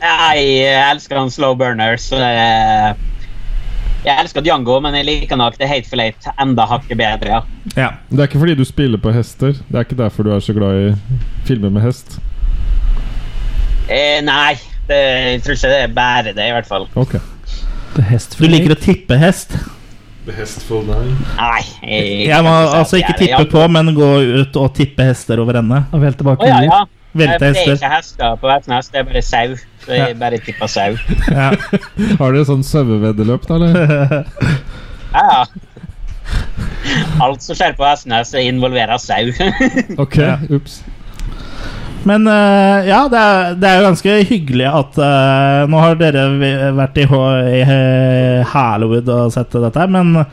Jeg 0.00 0.90
elsker 0.90 1.18
han 1.20 1.30
slow 1.32 1.54
burners. 1.58 2.08
Jeg 4.00 4.16
elsker 4.16 4.40
Django, 4.44 4.78
men 4.80 4.94
jeg 4.96 5.04
liker 5.04 5.36
nok 5.36 5.58
The 5.60 5.68
Hateful 5.68 6.00
Eight 6.00 6.28
enda 6.40 6.64
hakket 6.68 6.96
bedre, 6.96 7.34
ja. 7.34 7.40
Ja. 7.76 7.88
Det 8.08 8.22
er 8.22 8.30
ikke 8.30 8.40
fordi 8.40 8.54
du 8.56 8.64
spiller 8.64 9.00
på 9.02 9.12
hester. 9.12 9.52
Det 9.68 9.76
er 9.76 9.84
ikke 9.84 9.98
derfor 9.98 10.24
du 10.24 10.32
er 10.32 10.40
så 10.44 10.54
glad 10.56 10.78
i 10.86 10.94
filmer 11.48 11.72
med 11.74 11.84
hest. 11.84 12.16
Eh, 13.90 14.22
nei, 14.24 14.54
det, 14.88 15.00
jeg 15.34 15.42
tror 15.44 15.58
ikke 15.58 15.72
det 15.74 15.82
er 15.82 15.92
bare 15.94 16.32
det, 16.32 16.46
i 16.48 16.54
hvert 16.54 16.68
fall. 16.70 16.88
Okay. 16.94 17.20
The 17.96 18.04
Hest 18.06 18.38
Du 18.38 18.46
liker 18.46 18.72
å 18.72 18.78
tippe 18.78 19.16
hest? 19.18 19.56
The 20.24 20.32
Hestful 20.36 20.84
Nine. 20.86 21.16
Nei. 21.36 21.62
Jeg, 21.82 22.28
Jeg 22.28 22.44
må 22.46 22.52
altså 22.78 23.00
ikke 23.00 23.16
tippe 23.18 23.44
på, 23.50 23.64
men 23.72 23.90
gå 23.96 24.10
ut 24.44 24.56
og 24.60 24.72
tippe 24.76 25.04
hester 25.08 25.42
over 25.42 25.58
ende. 25.60 25.82
Og 25.90 26.04
vel 26.04 26.14
tilbake 26.16 26.46
Å 26.46 26.50
ja, 26.50 26.60
ja. 26.68 26.80
Velte 27.16 27.50
det 27.50 27.64
er 27.64 27.74
ikke 27.74 27.90
hester 27.90 28.36
på 28.38 28.46
Vestnes, 28.46 28.88
det 28.92 29.00
er 29.00 29.08
bare 29.08 29.22
sau. 29.26 29.56
Så 29.84 29.96
jeg 29.96 30.16
bare 30.20 30.38
tippa 30.44 30.68
sau. 30.68 30.94
Ja. 31.30 31.50
Har 32.20 32.34
dere 32.34 32.46
sånn 32.48 32.64
saueveddeløp, 32.66 33.48
da, 33.48 33.58
eller? 33.58 34.24
Ja, 35.10 35.22
ja. 35.26 35.44
Alt 37.20 37.42
som 37.42 37.56
skjer 37.58 37.74
på 37.74 37.82
Vestnes, 37.82 38.30
involverer 38.38 39.00
sau. 39.02 39.32
Ok, 40.04 40.20
ups. 40.52 40.80
Men 42.08 42.24
uh, 42.26 42.86
ja, 42.86 43.02
det 43.12 43.18
er, 43.20 43.56
det 43.60 43.68
er 43.68 43.80
jo 43.80 43.88
ganske 43.90 44.14
hyggelig 44.30 44.68
at 44.70 44.94
uh, 44.96 45.66
Nå 45.68 45.82
har 45.82 45.98
dere 46.00 46.22
vært 46.72 46.96
i, 46.96 47.04
i 47.04 47.58
eh, 47.60 48.54
Hollywood 48.54 49.10
og 49.12 49.34
sett 49.34 49.52
dette, 49.52 49.84
men 49.92 50.14
uh, 50.22 50.30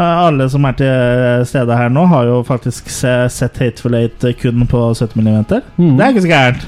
alle 0.00 0.48
som 0.52 0.64
er 0.68 0.78
til 0.78 1.44
stede 1.48 1.76
her 1.76 1.92
nå, 1.92 2.06
har 2.08 2.30
jo 2.30 2.40
faktisk 2.48 2.88
se, 2.92 3.12
sett 3.32 3.60
Hateful 3.60 3.98
Eight 3.98 4.24
kun 4.40 4.64
på 4.70 4.88
70 4.94 5.20
mm. 5.20 5.28
Mm. 5.76 5.94
Det 5.98 6.06
er 6.06 6.14
ikke 6.14 6.24
så 6.24 6.32
gærent. 6.32 6.66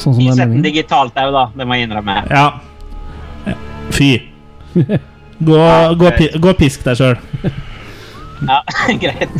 Sånn 0.00 0.14
som 0.16 0.20
det 0.20 0.30
er 0.32 0.36
setter 0.38 0.52
den 0.56 0.64
digitalt 0.64 1.16
òg, 1.20 1.32
da. 1.36 1.44
Det 1.56 1.66
må 1.68 1.76
jeg 1.78 1.88
innrømme. 1.88 2.16
Ja. 2.30 2.46
Fy. 3.94 4.10
Gå, 5.40 5.56
gå, 5.96 6.10
pi- 6.18 6.34
gå 6.36 6.50
og 6.52 6.58
pisk 6.60 6.82
deg 6.88 6.98
sjøl. 7.00 7.18
Ja, 8.40 8.62
greit. 8.96 9.34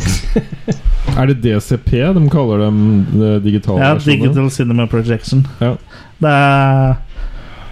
Er 1.17 1.25
det 1.31 1.39
DCP 1.41 1.89
de 2.13 2.21
kaller 2.29 2.59
dem 2.67 2.75
de 3.09 3.31
digitale 3.41 3.81
Ja. 3.81 3.95
Digital 3.97 4.51
Cinema 4.53 4.85
Projection. 4.89 5.41
Ja. 5.57 5.71
Det 6.21 6.29
er 6.29 6.99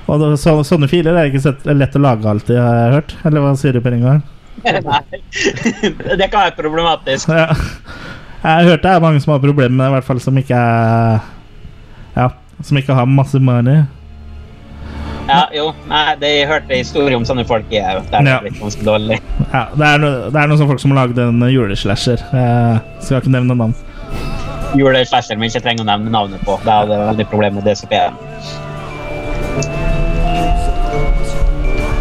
og 0.09 0.23
det, 0.23 0.29
så, 0.41 0.55
Sånne 0.65 0.87
filer 0.89 1.13
er 1.21 1.29
ikke 1.29 1.43
sett, 1.43 1.67
lett 1.69 1.93
å 1.93 2.01
lage 2.01 2.25
alltid, 2.25 2.57
har 2.57 2.79
jeg 2.79 2.93
hørt. 2.95 3.11
Eller 3.29 3.43
hva 3.45 3.51
sier 3.61 3.77
du, 3.77 3.81
Per 3.85 3.93
Ingar? 3.93 4.23
Nei. 4.65 5.01
Det 6.17 6.27
kan 6.33 6.47
være 6.47 6.55
problematisk. 6.57 7.29
Ja. 7.29 7.45
Jeg 8.41 8.49
har 8.49 8.69
hørt 8.71 8.87
det 8.87 8.95
er 8.95 9.03
mange 9.05 9.21
som 9.21 9.35
har 9.35 9.43
problemer 9.43 9.75
med 9.77 9.85
det, 9.85 9.91
i 9.91 9.95
hvert 9.99 10.07
fall 10.09 10.21
som 10.23 10.39
ikke 10.41 10.57
er 10.57 11.19
Ja, 12.17 12.25
som 12.65 12.77
ikke 12.77 12.93
har 12.97 13.05
masse 13.09 13.39
money. 13.39 13.83
Ja, 15.29 15.43
jo. 15.53 15.67
Nei, 15.87 16.15
det 16.17 16.29
jeg 16.39 16.47
hørte 16.49 16.73
historier 16.79 17.13
om 17.19 17.25
sånne 17.27 17.43
folk 17.45 17.67
Ja, 17.69 17.99
det 17.99 18.09
det 18.11 18.23
Ja. 18.25 18.37
er 18.39 18.41
blitt 18.47 18.59
ganske 18.59 18.83
dårlig. 18.85 19.19
Ja, 19.53 19.67
det 19.77 19.85
er, 19.85 19.97
det 20.33 20.35
er 20.41 20.47
noen 20.49 20.57
sånne 20.57 20.71
folk 20.71 20.79
som 20.81 20.91
har 20.95 21.03
lagd 21.07 21.19
en 21.21 21.39
juleslasher. 21.51 22.17
Jeg 22.33 22.81
skal 23.05 23.21
ikke 23.21 23.29
nevne 23.35 23.55
navn. 23.55 23.75
Juleslasher 24.77 25.37
men 25.37 25.49
ikke 25.49 25.61
trenger 25.61 25.85
å 25.85 25.89
nevne 25.91 26.09
navnet 26.13 26.41
på. 26.45 26.57
Da 26.65 26.79
hadde 26.81 26.97
jeg 26.97 27.07
veldig 27.11 27.27
problem 27.29 27.55
med 27.59 27.63
DCP. 27.69 27.93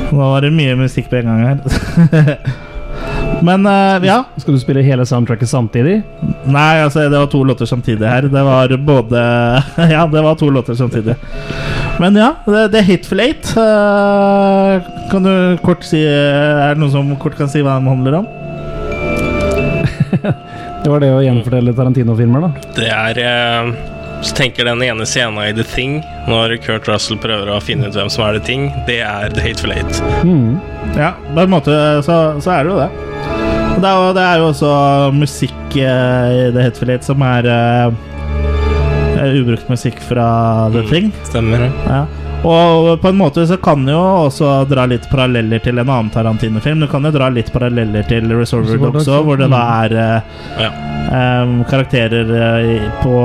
Nå 0.09 0.17
var 0.33 0.41
det 0.41 0.53
mye 0.57 0.75
musikk 0.81 1.11
på 1.11 1.17
en 1.21 1.29
gang 1.29 1.45
her. 1.45 2.39
Men 3.45 3.67
uh, 3.67 4.07
ja. 4.07 4.25
Skal 4.37 4.57
du 4.57 4.61
spille 4.61 4.83
hele 4.83 5.07
soundtracket 5.07 5.49
samtidig? 5.51 6.01
Nei, 6.49 6.83
altså, 6.83 7.05
det 7.07 7.19
var 7.19 7.29
to 7.31 7.43
låter 7.47 7.67
samtidig 7.71 8.09
her. 8.09 8.27
Det 8.33 8.45
var 8.45 8.75
både 8.77 9.23
Ja, 9.95 10.07
det 10.11 10.23
var 10.25 10.35
to 10.35 10.51
låter 10.51 10.75
samtidig. 10.75 11.15
Men 11.99 12.17
ja, 12.19 12.33
det, 12.47 12.69
det 12.75 12.83
er 12.83 12.89
Hitful 12.89 13.21
Eight. 13.23 13.53
Uh, 13.57 14.83
kan 15.13 15.25
du 15.27 15.59
kort 15.65 15.87
si 15.87 16.03
Er 16.03 16.75
det 16.75 16.83
noen 16.83 16.95
som 16.95 17.15
kort 17.23 17.39
kan 17.39 17.51
si 17.51 17.63
hva 17.63 17.79
den 17.79 17.91
handler 17.91 18.21
om? 18.23 18.29
Det 20.79 20.91
var 20.93 21.03
det 21.03 21.09
å 21.11 21.23
gjenfortelle 21.25 21.73
Tarantino-filmer, 21.75 22.45
da. 22.47 22.51
Det 22.77 22.87
er 22.95 23.19
eh, 23.21 23.71
Så 24.23 24.35
tenker 24.35 24.65
den 24.67 24.83
ene 24.83 25.05
scenen 25.07 25.39
i 25.45 25.53
The 25.55 25.63
Thing, 25.65 26.01
når 26.27 26.57
Kurt 26.65 26.89
Russell 26.91 27.19
prøver 27.23 27.53
å 27.55 27.61
finne 27.63 27.87
ut 27.89 27.95
hvem 27.95 28.11
som 28.11 28.25
er 28.27 28.39
The 28.39 28.45
Thing, 28.49 28.65
det 28.89 28.99
er 29.07 29.31
The 29.31 29.45
Hateful 29.45 29.71
Eight. 29.77 30.01
Mm. 30.27 30.57
Ja, 30.99 31.13
på 31.35 31.45
en 31.45 31.53
måte 31.53 31.77
så, 32.03 32.17
så 32.43 32.51
er 32.57 32.65
det 32.67 32.73
jo 32.75 32.81
det. 32.83 32.89
Det 33.79 33.87
er, 33.87 33.95
jo- 34.03 34.15
det 34.17 34.23
er 34.27 34.41
jo 34.43 34.49
også 34.51 34.71
musikk 35.15 35.77
eh, 35.79 36.31
i 36.35 36.49
The 36.57 36.65
Hitful 36.67 36.91
Eight 36.91 37.07
som 37.07 37.23
er 37.23 37.47
eh, 37.47 37.93
ubrukt 39.19 39.69
musikk 39.69 40.01
fra 40.05 40.27
The 40.73 40.79
Mm. 40.85 40.89
Thing. 40.89 41.13
Stemmer 41.25 41.59
det? 41.67 41.71
Ja. 41.89 42.07
Og 42.47 43.01
på 43.03 43.09
en 43.11 43.17
måte 43.19 43.43
så 43.51 43.57
kan 43.59 43.83
du 43.85 43.91
jo 43.91 43.99
også 44.29 44.65
dra 44.71 44.85
litt 44.87 45.09
paralleller 45.11 45.59
til 45.59 45.79
en 45.83 45.89
annen 45.91 46.11
Tarantino-film. 46.15 46.79
Du 46.81 46.87
kan 46.87 47.03
jo 47.03 47.11
dra 47.11 47.29
litt 47.35 47.51
paralleller 47.53 48.07
til 48.07 48.29
Resolver 48.31 48.69
Reservoir 48.77 48.93
Dogs 48.95 49.09
også, 49.09 49.25
hvor 49.27 49.41
det 49.41 49.49
da 49.51 49.63
er 49.83 49.97
uh, 49.99 50.63
Ja. 50.63 50.71
um, 51.43 51.65
karakterer 51.67 52.31
uh, 52.31 53.03
på 53.03 53.17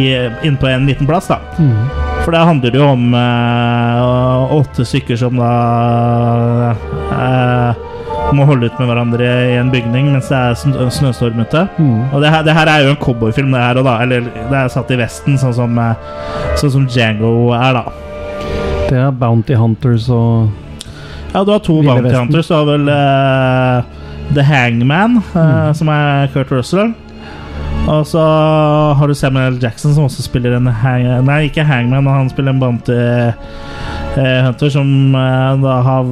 i, 0.00 0.06
Inne 0.48 0.56
på 0.56 0.66
en 0.70 0.86
liten 0.88 1.06
plass, 1.06 1.28
da. 1.28 1.38
Mm. 1.58 1.76
For 2.24 2.32
det 2.32 2.40
handler 2.46 2.70
jo 2.80 2.86
om 2.88 3.12
uh, 3.12 4.56
åtte 4.56 4.84
stykker 4.86 5.18
som 5.20 5.36
da 5.36 6.72
eh, 7.12 7.81
må 8.38 8.44
holde 8.48 8.66
ut 8.70 8.78
med 8.80 8.88
hverandre 8.90 9.26
i 9.52 9.56
en 9.60 9.70
bygning 9.72 10.10
mens 10.12 10.28
det 10.28 10.36
er 10.38 10.54
snø 10.58 10.88
snøstorm 10.90 11.40
ute. 11.42 11.66
Mm. 11.78 12.12
Og 12.12 12.20
det 12.22 12.30
her, 12.34 12.42
det 12.46 12.54
her 12.56 12.66
er 12.72 12.84
jo 12.86 12.90
en 12.94 13.00
cowboyfilm, 13.02 13.52
det 13.52 13.60
her 13.62 13.80
og 13.80 13.84
da. 13.88 13.96
Eller 14.04 14.20
det 14.20 14.58
er 14.58 14.68
satt 14.72 14.90
i 14.90 14.98
Vesten, 15.00 15.38
sånn 15.40 15.54
som, 15.56 15.78
eh, 15.78 15.94
sånn 16.60 16.70
som 16.76 16.86
Django 16.86 17.52
er, 17.56 17.72
da. 17.80 17.84
Det 18.88 18.98
er 18.98 19.10
Bounty 19.16 19.54
Hunters 19.56 20.08
og 20.12 20.48
Ja, 21.34 21.44
du 21.44 21.52
har 21.54 21.60
to 21.64 21.78
Ville 21.80 21.94
Bounty 21.94 22.08
Vesten. 22.10 22.26
Hunters. 22.26 22.48
Du 22.48 22.54
har 22.54 22.64
vel 22.68 22.88
uh, 22.92 23.82
The 24.34 24.42
Hangman, 24.44 25.16
uh, 25.34 25.38
Mm. 25.70 25.74
som 25.74 25.88
er 25.88 26.26
Kurt 26.34 26.50
Russell. 26.52 26.92
Og 27.90 28.06
så 28.06 28.22
har 28.94 29.08
du 29.08 29.14
Samuel 29.14 29.58
Jackson, 29.62 29.94
som 29.94 30.04
også 30.06 30.22
spiller 30.22 30.54
en 30.56 30.66
hang 30.66 31.08
Nei, 31.26 31.48
ikke 31.48 31.64
Hangman, 31.66 32.06
han 32.06 32.30
spiller 32.30 32.54
en 32.54 32.60
Bounty 32.60 32.94
eh, 32.94 34.44
Hunter, 34.46 34.70
som 34.70 35.14
eh, 35.18 35.62
da 35.64 35.80
har, 35.82 36.10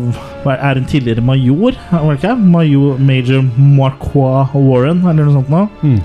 er 0.57 0.81
en 0.81 0.89
tidligere 0.91 1.23
major, 1.23 1.79
var 1.93 2.11
det 2.11 2.19
ikke? 2.19 2.35
Major, 2.37 2.99
Major 2.99 3.45
Marquois 3.57 4.51
Warren, 4.55 5.05
eller 5.07 5.29
noe 5.29 5.37
sånt 5.39 5.53
noe. 5.53 5.69
mm. 5.83 6.01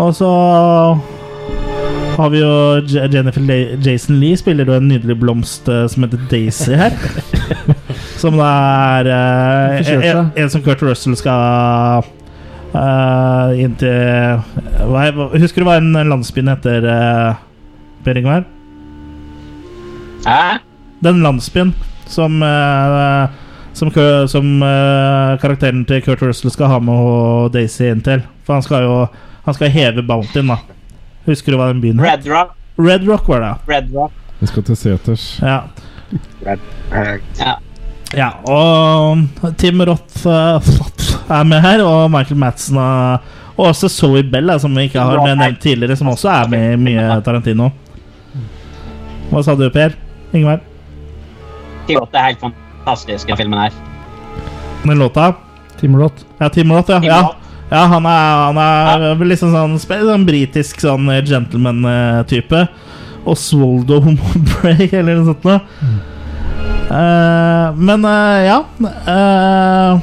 Og 0.00 0.14
så 0.16 0.28
har 2.16 2.30
vi 2.32 2.38
jo 2.40 2.52
Jennifer 3.12 3.42
Le 3.44 3.58
Jason 3.84 4.16
Lee 4.20 4.38
spiller 4.38 4.68
jo 4.68 4.78
en 4.78 4.88
nydelig 4.88 5.18
blomst 5.20 5.68
eh, 5.68 5.84
som 5.90 6.06
heter 6.06 6.22
Daisy 6.30 6.78
her. 6.78 6.96
som 8.22 8.38
da 8.40 8.48
er 9.00 9.10
eh, 9.12 9.92
en, 10.12 10.30
en 10.36 10.52
som 10.52 10.64
Kurt 10.64 10.82
Russell 10.86 11.18
skal 11.20 12.06
eh, 12.74 13.60
inntil 13.64 14.42
hva, 14.90 15.04
er- 15.08 15.38
Husker 15.40 15.62
du 15.62 15.68
hva 15.68 15.76
en 15.80 15.92
landsbyen 15.92 16.50
heter, 16.52 16.86
uh, 16.86 17.34
Per 18.04 18.18
Ingvar? 18.20 18.44
Hæ? 20.26 20.58
Den 21.02 21.22
landsbyen 21.24 21.74
som 22.10 22.42
uh, 22.42 23.28
som, 23.72 23.90
som 24.28 24.48
uh, 24.62 25.38
karakteren 25.40 25.84
til 25.88 26.02
Kurt 26.04 26.22
Russell 26.22 26.50
skal 26.52 26.68
ha 26.72 26.78
med 26.82 26.94
og 26.94 27.52
Daisy 27.54 27.86
inn 27.88 28.02
til. 28.04 28.22
For 28.44 28.58
han 28.58 28.62
skal 28.66 28.82
jo 28.84 28.96
Han 29.46 29.54
skal 29.56 29.70
heve 29.72 30.02
bountyen, 30.04 30.50
da. 30.52 30.58
Husker 31.24 31.54
du 31.54 31.56
hva 31.56 31.70
den 31.72 31.80
byen 31.80 31.98
het? 32.02 32.10
Red 32.20 32.26
Rock. 32.28 32.50
Red 32.76 33.06
Rock 33.08 33.28
var 33.28 33.40
det. 33.40 33.52
Red 33.70 33.88
Rock. 33.94 34.12
Vi 34.40 34.46
skal 34.50 34.62
til 34.68 34.76
seters. 34.76 35.24
Ja. 35.40 35.62
Ja. 36.44 37.54
Ja 38.16 38.30
og 38.50 39.52
Tim 39.60 39.82
Roth 39.86 40.24
eh, 40.26 40.70
er 41.30 41.44
med 41.46 41.62
her, 41.62 41.84
og 41.86 42.10
Michael 42.10 42.40
Madsen 42.40 42.80
og, 42.80 43.28
og 43.56 43.68
også 43.70 43.90
Zoe 43.92 44.24
Bell, 44.26 44.50
som 44.60 44.74
vi 44.76 44.88
ikke 44.88 45.04
har 45.04 45.22
med 45.22 45.38
nevnt 45.38 45.60
tidligere, 45.62 45.96
som 45.96 46.10
også 46.10 46.30
er 46.32 46.50
med 46.50 46.72
i 46.72 46.80
mye 46.88 47.20
Tarantino. 47.26 47.70
Hva 49.30 49.44
sa 49.46 49.54
du, 49.54 49.68
Per? 49.70 49.94
Ingvar? 50.34 50.62
Timot 51.86 52.14
er 52.14 52.30
helt 52.30 52.42
fantastisk, 52.42 53.30
i 53.30 53.36
filmen 53.38 53.58
her. 53.58 53.76
Den 54.82 54.98
låta? 54.98 55.32
Tim 55.80 55.96
Roth. 55.96 56.24
Ja, 56.38 56.48
Tim 56.48 56.72
Roth, 56.72 56.90
ja. 56.90 57.00
Tim 57.00 57.10
ja. 57.10 57.20
Roth. 57.22 57.36
Ja, 57.70 57.84
han 57.86 58.06
er, 58.06 58.30
han 58.44 58.58
er 58.58 59.04
ja. 59.04 59.26
liksom 59.30 59.52
sånn, 59.54 59.76
sånn 59.78 60.26
britisk 60.26 60.82
sånn 60.82 61.06
eh, 61.12 61.22
gentleman-type. 61.22 62.64
Oswaldo 63.30 64.00
Mowbray, 64.16 64.88
eller 64.88 65.20
noe 65.20 65.28
sånt 65.30 65.46
noe. 65.46 65.60
Eh, 65.60 66.08
men 66.90 68.04
eh, 68.04 68.46
ja 68.48 68.58
eh, 68.82 70.00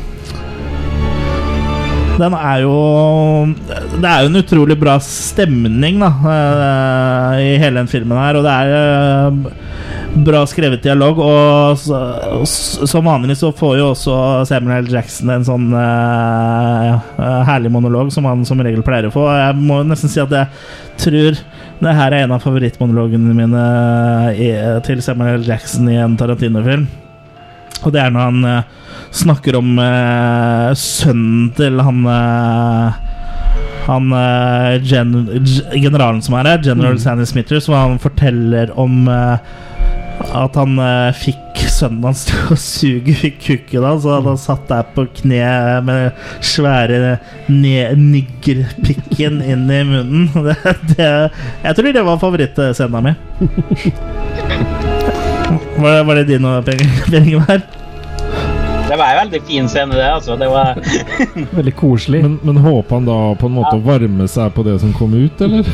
Den 2.18 2.34
er 2.34 2.61
jo 2.64 2.76
Det 3.99 4.07
er 4.07 4.23
jo 4.23 4.30
en 4.31 4.39
utrolig 4.39 4.77
bra 4.80 4.95
stemning 5.03 5.99
da 6.01 6.11
eh, 6.31 7.34
i 7.43 7.51
hele 7.59 7.81
den 7.81 7.91
filmen 7.91 8.18
her, 8.18 8.39
og 8.39 8.47
det 8.47 8.53
er 8.53 8.72
eh, 8.77 9.51
bra 10.26 10.41
skrevet 10.49 10.81
dialog. 10.81 11.19
Og 11.22 11.77
som 12.47 13.05
vanlig 13.05 13.38
så 13.38 13.51
får 13.55 13.76
jo 13.81 13.91
også 13.91 14.15
Samuel 14.49 14.88
L. 14.88 14.91
Jackson 14.95 15.30
en 15.34 15.45
sånn 15.45 15.68
eh, 15.77 16.95
eh, 16.95 17.41
herlig 17.51 17.73
monolog 17.76 18.09
som 18.15 18.26
han 18.30 18.45
som 18.47 18.64
regel 18.65 18.85
pleier 18.85 19.09
å 19.09 19.14
få. 19.14 19.27
Jeg 19.38 19.59
må 19.59 19.84
nesten 19.85 20.11
si 20.14 20.23
at 20.23 20.34
jeg 20.34 20.47
tror 21.03 21.41
det 21.82 21.94
her 21.98 22.14
er 22.14 22.26
en 22.26 22.34
av 22.36 22.41
favorittmonologene 22.41 23.36
mine 23.38 23.66
i, 24.34 24.52
til 24.88 25.02
Samuel. 25.06 25.45
Jackson 25.45 25.90
i 25.91 25.99
en 26.02 26.18
Tarantino-film. 26.18 26.88
Og 27.86 27.94
det 27.94 28.02
er 28.02 28.14
når 28.14 28.32
han 28.32 28.48
uh, 28.48 28.88
snakker 29.14 29.60
om 29.60 29.76
uh, 29.78 30.74
sønnen 30.78 31.52
til 31.58 31.78
han 31.86 32.02
uh, 32.10 32.98
han 33.88 34.12
eh, 34.12 34.82
gen, 34.84 35.14
generalen 35.72 36.22
som 36.24 36.36
er 36.38 36.52
her, 36.52 36.64
General 36.64 36.99
Sandy 36.99 37.28
Smithers, 37.28 37.70
hvor 37.70 37.80
han 37.80 37.99
forteller 38.04 38.74
om 38.80 39.08
eh, 39.12 39.38
at 40.36 40.60
han 40.60 40.76
eh, 40.84 41.16
fikk 41.16 41.47
sønnen 41.78 42.04
hans 42.08 42.26
til 42.28 42.54
å 42.54 42.58
suge 42.60 43.32
kukken 43.44 43.86
hans, 43.86 44.06
og 44.10 44.26
han 44.28 44.40
satt 44.41 44.66
der 44.70 44.86
på 44.95 45.06
kne 45.20 45.48
med 45.88 46.18
svære 46.45 47.18
niggerpikken 47.52 49.41
inn 49.45 49.66
i 49.72 49.82
munnen. 49.88 50.30
Det, 50.48 50.56
det, 50.95 51.10
jeg 51.64 51.78
tror 51.78 51.94
det 51.95 52.04
var 52.08 52.22
favorittscena 52.22 53.02
mi. 53.04 53.14
Var, 55.78 56.04
var 56.04 56.16
det 56.18 56.24
din 56.28 56.45
og 56.45 56.66
Per 56.66 56.80
Per 57.08 57.62
Det 58.90 58.98
var 58.98 59.12
en 59.12 59.20
veldig 59.22 59.41
fin 59.48 59.70
scene, 59.70 59.95
det. 59.95 60.08
altså. 60.12 60.36
Det 60.36 60.48
var 60.49 60.76
Veldig 61.58 61.76
koselig. 61.76 62.22
Men, 62.24 62.40
men 62.44 62.58
håper 62.58 62.95
han 62.95 63.06
da 63.08 63.20
på 63.40 63.48
en 63.48 63.56
måte 63.60 63.76
å 63.78 63.84
varme 63.86 64.28
seg 64.32 64.52
på 64.56 64.66
det 64.68 64.80
som 64.84 64.91
kom 64.98 65.14
ut, 65.16 65.41
eller? 65.45 65.68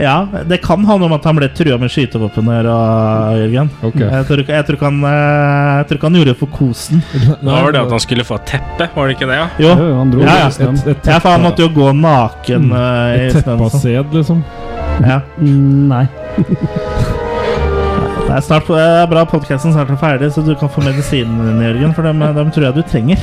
Ja, 0.00 0.26
det 0.48 0.60
kan 0.64 0.84
handle 0.88 1.06
om 1.10 1.12
at 1.12 1.24
han 1.28 1.36
ble 1.36 1.48
trua 1.52 1.76
med 1.80 1.90
skytevåpen 1.92 2.46
her, 2.48 2.64
Jørgen. 3.36 3.68
Ok. 3.84 3.98
Jeg, 4.00 4.24
tror, 4.28 4.42
jeg, 4.48 4.64
tror 4.68 4.78
han, 4.86 5.00
eh, 5.04 5.72
jeg 5.80 5.88
tror 5.90 5.98
ikke 5.98 6.08
han 6.08 6.16
gjorde 6.20 6.32
det 6.32 6.38
for 6.40 6.52
kosen. 6.54 7.02
Da 7.44 7.56
var 7.66 7.74
det 7.74 7.82
at 7.82 7.92
han 7.96 8.00
skulle 8.06 8.24
få 8.24 8.38
et 8.40 8.46
teppe, 8.54 8.88
var 8.94 9.10
det 9.10 9.16
ikke 9.18 9.28
det? 9.28 9.36
ja? 9.40 9.48
Jo, 9.60 9.74
Jo, 9.76 9.90
han 9.98 10.12
dro 10.14 10.22
Ja, 10.24 10.36
ja. 10.44 10.48
Et, 10.48 10.86
et, 10.94 11.10
ja, 11.10 11.18
for 11.20 11.30
han 11.34 11.44
måtte 11.44 11.66
jo 11.66 11.72
gå 11.76 11.90
naken 12.00 12.70
mm, 12.70 12.76
i 12.78 13.26
et 13.26 13.36
snøen. 13.42 13.66
sånn. 13.66 13.82
sæd, 13.84 14.16
liksom. 14.16 14.44
Ja. 15.04 15.20
Mm, 15.40 15.88
Nei. 15.92 16.06
Det 18.30 18.36
er 18.36 18.44
snart 18.46 18.68
det 18.70 18.78
er 18.78 19.08
bra 19.10 19.24
podkasten 19.26 19.72
snart 19.74 19.88
er 19.90 19.96
ferdig, 19.98 20.28
så 20.30 20.42
du 20.46 20.52
kan 20.54 20.70
få 20.70 20.84
medisinen 20.86 21.40
din, 21.48 21.64
Jørgen. 21.66 21.94
For 21.96 22.06
dem, 22.06 22.20
dem 22.36 22.52
tror 22.54 22.68
jeg 22.68 22.76
du 22.76 22.82
trenger. 22.86 23.18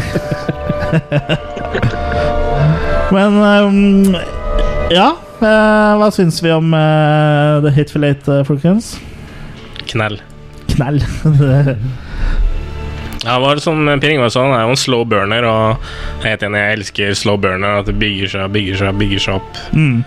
Men 3.16 3.38
um, 3.40 4.18
ja. 4.92 5.14
Eh, 5.44 5.94
hva 6.00 6.10
syns 6.14 6.42
vi 6.44 6.52
om 6.56 6.74
eh, 6.74 7.58
The 7.66 7.74
Hit 7.76 7.94
for 7.94 8.04
uh, 8.04 8.44
folkens? 8.48 8.96
Knell. 9.88 10.22
Knell. 10.74 11.02
Ja, 13.28 13.34
det 13.34 13.44
var 13.44 13.60
sånn, 13.60 13.90
Per 14.00 14.14
var 14.22 14.30
sånn, 14.32 14.54
det 14.54 14.60
er 14.60 14.68
jo 14.70 14.76
en 14.76 14.80
slow 14.80 15.02
burner, 15.10 15.44
og 15.50 15.88
jeg 16.22 16.30
er 16.30 16.30
helt 16.30 16.44
enig, 16.48 16.60
jeg 16.62 16.78
elsker 16.78 17.18
slow 17.18 17.40
burner. 17.44 17.82
At 17.82 17.90
det 17.90 17.98
bygger 18.00 18.30
seg, 18.32 18.46
bygger 18.54 18.80
seg, 18.80 19.00
bygger 19.02 19.24
seg 19.26 19.40
opp. 19.42 19.58
Mm. 19.76 19.98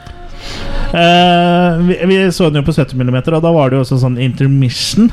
Eh, 0.97 1.83
vi, 1.89 1.99
vi 2.09 2.21
så 2.33 2.49
den 2.49 2.63
jo 2.63 2.67
på 2.67 2.75
70 2.79 2.97
mm, 2.97 3.19
og 3.21 3.43
da 3.45 3.53
var 3.53 3.71
det 3.71 3.77
jo 3.77 3.85
også 3.85 4.01
sånn 4.01 4.17
intermission. 4.23 5.11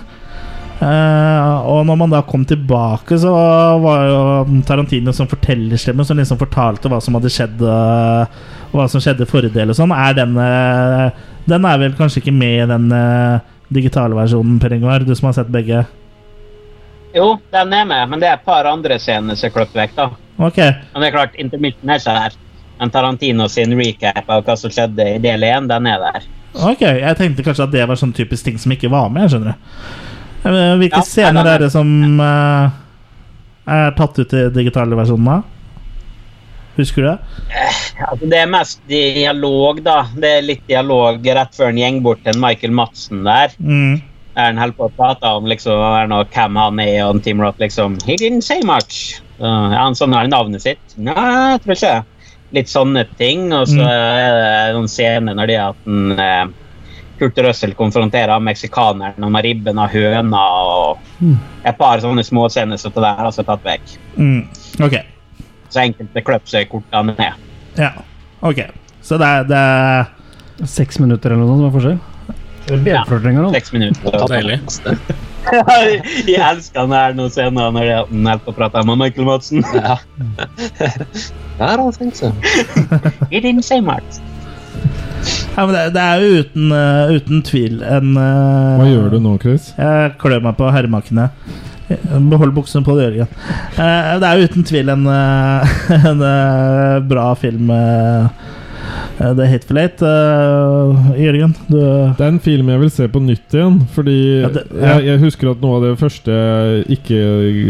Eh, 0.77 1.55
og 1.65 1.87
når 1.89 1.95
man 1.97 2.11
da 2.13 2.19
kom 2.21 2.43
tilbake, 2.45 3.17
så 3.17 3.31
var 3.81 4.03
jo 4.05 4.61
Tarantino 4.67 5.13
som 5.15 5.29
fortellerstemme 5.29 6.05
som 6.05 6.19
liksom 6.19 6.37
fortalte 6.37 6.91
hva 6.91 6.99
som 7.01 7.17
hadde 7.17 7.31
skjedd, 7.33 7.63
uh, 7.65 8.27
hva 8.75 8.85
som 8.91 9.01
skjedde 9.01 9.25
i 9.25 9.29
forrige 9.29 9.55
del 9.57 9.73
og 9.73 9.79
sånn. 9.79 9.95
Er 9.95 10.13
den 10.19 10.37
uh, 10.37 11.09
Den 11.49 11.65
er 11.65 11.79
vel 11.81 11.95
kanskje 11.97 12.21
ikke 12.21 12.35
med 12.35 12.65
i 12.65 12.69
den 12.69 12.89
digitale 13.71 14.15
versjonen, 14.17 14.57
Per 14.59 14.73
Ingvar? 14.75 15.05
Du 15.07 15.13
som 15.15 15.29
har 15.29 15.37
sett 15.37 15.51
begge? 15.51 15.85
Jo, 17.15 17.37
den 17.55 17.71
er 17.73 17.85
med, 17.87 18.09
men 18.11 18.19
det 18.21 18.27
er 18.27 18.35
et 18.35 18.45
par 18.45 18.67
andre 18.67 18.97
scener 18.99 19.37
som 19.39 19.47
er 19.47 19.53
klippet 19.55 19.79
vekk. 19.79 19.95
da. 19.95 20.09
Okay. 20.49 20.73
Men 20.91 21.01
det 21.01 21.07
er 21.07 21.15
klart, 21.15 21.37
intermitten 21.39 21.89
er 21.89 22.01
ikke 22.01 22.17
der. 22.19 22.35
Men 22.77 22.91
Tarantino 22.93 23.47
sin 23.49 23.73
recap 23.79 24.27
av 24.27 24.43
hva 24.43 24.57
som 24.59 24.73
skjedde 24.75 25.07
i 25.15 25.21
del 25.23 25.47
1, 25.47 25.71
den 25.71 25.87
er 25.89 26.03
der. 26.03 26.27
Ok, 26.67 26.83
Jeg 26.83 27.17
tenkte 27.17 27.47
kanskje 27.47 27.65
at 27.65 27.73
det 27.73 27.87
var 27.87 27.97
sånn 27.97 28.13
typisk 28.17 28.45
ting 28.45 28.59
som 28.59 28.75
ikke 28.75 28.91
var 28.91 29.07
med. 29.13 29.31
skjønner 29.31 29.55
du 29.55 30.05
Hvilke 30.79 31.01
Ja, 31.01 31.05
scener 31.05 31.47
er 31.53 31.59
det 31.65 31.71
som 31.73 31.89
uh, 32.21 32.69
er 33.67 33.95
tatt 33.97 34.19
ut 34.19 34.33
i 34.37 34.47
digitale 34.55 34.97
versjoner? 34.99 35.43
Husker 36.77 37.01
du 37.01 37.07
det? 37.09 37.17
Altså, 38.05 38.27
det 38.29 38.37
er 38.43 38.49
mest 38.53 38.81
dialog, 38.89 39.79
da. 39.85 40.03
Det 40.13 40.29
er 40.37 40.45
litt 40.45 40.67
dialog 40.69 41.25
rett 41.25 41.55
før 41.57 41.71
han 41.73 41.97
går 41.97 42.03
bort 42.05 42.21
til 42.27 42.37
Michael 42.43 42.75
Madsen 42.77 43.23
der. 43.25 43.55
Mm. 43.57 43.95
Der 44.37 44.51
han 44.51 44.59
holder 44.61 44.77
på 44.77 44.85
å 44.85 44.93
prate 44.93 45.31
om 45.39 45.47
liksom, 45.49 45.81
hvem 46.29 46.59
han 46.61 46.79
er, 46.83 46.99
og 47.07 47.23
Team 47.25 47.41
Rock 47.41 47.57
liksom 47.63 47.97
He 48.05 48.13
didn't 48.21 48.45
say 48.45 48.61
much. 48.61 49.17
Uh, 49.41 49.73
han 49.73 49.97
sånn 49.97 50.13
har 50.13 50.29
navnet 50.29 50.61
sitt. 50.61 50.93
Nei, 51.01 51.17
jeg 51.17 51.63
tror 51.65 51.75
ikke. 51.79 51.95
Litt 52.55 52.69
sånne 52.71 53.03
ting. 53.17 53.49
Og 53.57 53.65
så 53.67 53.81
Mm. 53.81 53.89
er 53.89 54.37
det 54.37 54.75
noen 54.77 54.87
scener 54.87 55.35
når 55.35 55.47
de 55.49 55.57
har 55.57 55.73
at 55.73 55.89
eh, 56.21 56.45
Kurt 57.19 57.37
Russell 57.43 57.73
konfronterer 57.77 58.39
meksikaneren 58.43 59.23
om 59.25 59.37
ribben 59.43 59.79
av 59.81 59.89
høna 59.93 60.41
og 60.63 60.99
et 61.65 61.77
par 61.77 61.99
sånne 62.03 62.23
småscener 62.25 62.77
som 62.81 62.93
det 62.95 63.03
der 63.05 63.23
altså 63.29 63.45
tatt 63.47 63.63
vekk. 63.65 63.95
Mm. 64.17 64.43
Okay. 64.85 65.03
Så 65.69 65.81
enkelte 65.83 66.23
kløp 66.23 66.47
seg 66.49 66.69
kortene 66.71 67.15
ned. 67.17 67.47
Ja. 67.77 67.91
Ok. 68.45 68.61
Så 69.01 69.17
det 69.17 69.27
er, 69.27 69.47
det 69.49 69.57
er 69.57 70.13
Seks 70.67 70.97
minutter 70.99 71.35
eller 71.35 71.45
noe 71.45 71.53
sånt 71.53 71.61
som 71.61 71.67
er 71.67 71.75
forskjell? 71.75 71.99
Eller 72.67 72.87
Ja. 72.89 73.51
Seks 73.53 73.73
minutter. 73.73 74.27
Deilig. 74.27 74.59
Jeg 76.27 76.41
elsker 76.43 76.81
han 76.83 76.91
her 76.91 77.13
nå 77.15 77.29
senere 77.31 77.71
når 77.71 77.85
jeg 77.87 77.99
holder 78.09 78.41
på 78.43 78.51
å 78.51 78.55
prate 78.57 78.81
med 78.89 78.99
Michael 78.99 79.27
Madsen. 79.29 79.63
Ja. 79.77 79.95
Der 81.57 81.71
har 81.71 81.79
han 81.79 81.93
tenkt 81.95 82.19
seg. 82.19 82.33
Didn't 83.31 83.63
say 83.63 83.79
much. 83.79 84.19
Ja, 85.57 85.63
det, 85.73 85.83
det 85.95 86.01
er 86.03 86.21
jo 86.21 86.41
uten, 86.43 86.67
uh, 86.71 87.13
uten 87.17 87.39
tvil 87.47 87.79
en 87.81 88.11
uh, 88.13 88.77
Hva 88.77 88.89
gjør 88.91 89.07
du 89.15 89.19
nå, 89.23 89.31
Chris? 89.41 89.71
Jeg 89.77 90.11
klør 90.21 90.43
meg 90.45 90.57
på 90.59 90.69
herremakene. 90.73 91.29
Behold 91.87 92.51
buksene 92.51 92.83
på, 92.83 92.97
det, 92.99 93.07
Jørgen. 93.07 93.29
Uh, 93.77 94.17
det 94.21 94.27
er 94.27 94.37
jo 94.41 94.49
uten 94.51 94.65
tvil 94.67 94.91
en, 94.91 95.05
eh, 95.07 95.77
en 96.11 96.21
eh, 96.27 96.97
bra 97.07 97.29
film, 97.39 97.71
The 99.17 99.47
Hateful 99.49 99.79
Eight. 99.81 100.01
Uh, 100.03 101.09
Jørgen, 101.17 101.55
du 101.71 101.77
Det 101.79 102.21
er 102.21 102.27
en 102.33 102.41
film 102.43 102.69
jeg 102.73 102.83
vil 102.83 102.91
se 102.93 103.07
på 103.09 103.21
nytt 103.23 103.55
igjen. 103.57 103.79
Fordi 103.95 104.17
Ja, 104.43 104.49
det- 104.59 104.65
ja. 104.75 104.91
jeg, 104.97 105.05
jeg 105.13 105.23
husker 105.25 105.51
at 105.55 105.63
noe 105.63 105.79
av 105.79 105.87
det 105.87 105.93
første 106.03 106.37
jeg 106.37 106.99
ikke 106.99 107.21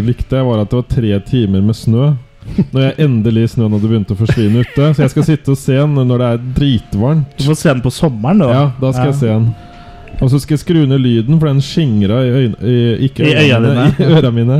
likte, 0.09 0.41
var 0.49 0.65
at 0.65 0.73
det 0.73 0.81
var 0.81 0.89
tre 0.97 1.19
timer 1.29 1.61
med 1.69 1.77
snø. 1.77 2.09
Når 2.73 2.81
jeg 2.87 2.95
endelig 3.05 3.43
snøen 3.53 3.73
hadde 3.75 3.89
begynt 3.91 4.11
å 4.13 4.17
forsvinne 4.17 4.63
ute. 4.65 4.87
Så 4.95 5.03
jeg 5.05 5.11
skal 5.13 5.25
sitte 5.27 5.53
og 5.53 5.59
se 5.61 5.75
den 5.77 5.93
når 6.09 6.21
det 6.23 6.27
er 6.33 6.43
dritvarmt. 6.57 7.35
Du 7.37 7.43
får 7.49 7.59
se 7.61 7.69
den 7.73 7.83
på 7.85 7.91
sommeren, 7.93 8.39
da. 8.41 8.47
Ja, 8.53 8.63
da 8.81 8.91
skal 8.95 9.11
jeg 9.11 9.19
se 9.19 9.31
den. 9.33 9.47
Og 10.17 10.31
så 10.33 10.39
skal 10.41 10.55
jeg 10.55 10.63
skru 10.63 10.79
ned 10.89 11.03
lyden, 11.03 11.37
for 11.37 11.47
den 11.51 11.61
skingra 11.61 12.23
i 12.25 12.31
øynene 12.33 12.71
i, 12.71 12.77
Ikke 13.05 13.27
I 13.27 13.35
øynene 13.43 13.73
øynene, 13.75 13.87
i 13.99 14.17
øra 14.17 14.31
mine. 14.33 14.57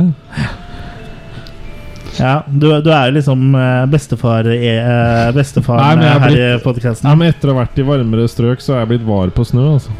Ja, 2.18 2.42
du, 2.50 2.66
du 2.82 2.90
er 2.90 3.08
jo 3.10 3.14
liksom 3.18 3.42
bestefar, 3.90 3.90
bestefar 3.92 4.48
i, 4.54 4.70
eh, 4.74 5.28
bestefaren 5.36 6.00
Nei, 6.00 6.06
er 6.06 6.22
her 6.22 6.30
i 6.30 6.36
blitt- 6.38 6.64
podkasten. 6.64 7.06
Nei, 7.08 7.14
men 7.20 7.28
etter 7.32 7.50
å 7.50 7.54
ha 7.54 7.60
vært 7.64 7.78
i 7.78 7.86
varmere 7.86 8.26
strøk, 8.30 8.62
så 8.62 8.74
er 8.74 8.80
jeg 8.84 8.90
blitt 8.94 9.04
var 9.06 9.30
på 9.34 9.46
snø, 9.46 9.66
altså. 9.76 9.94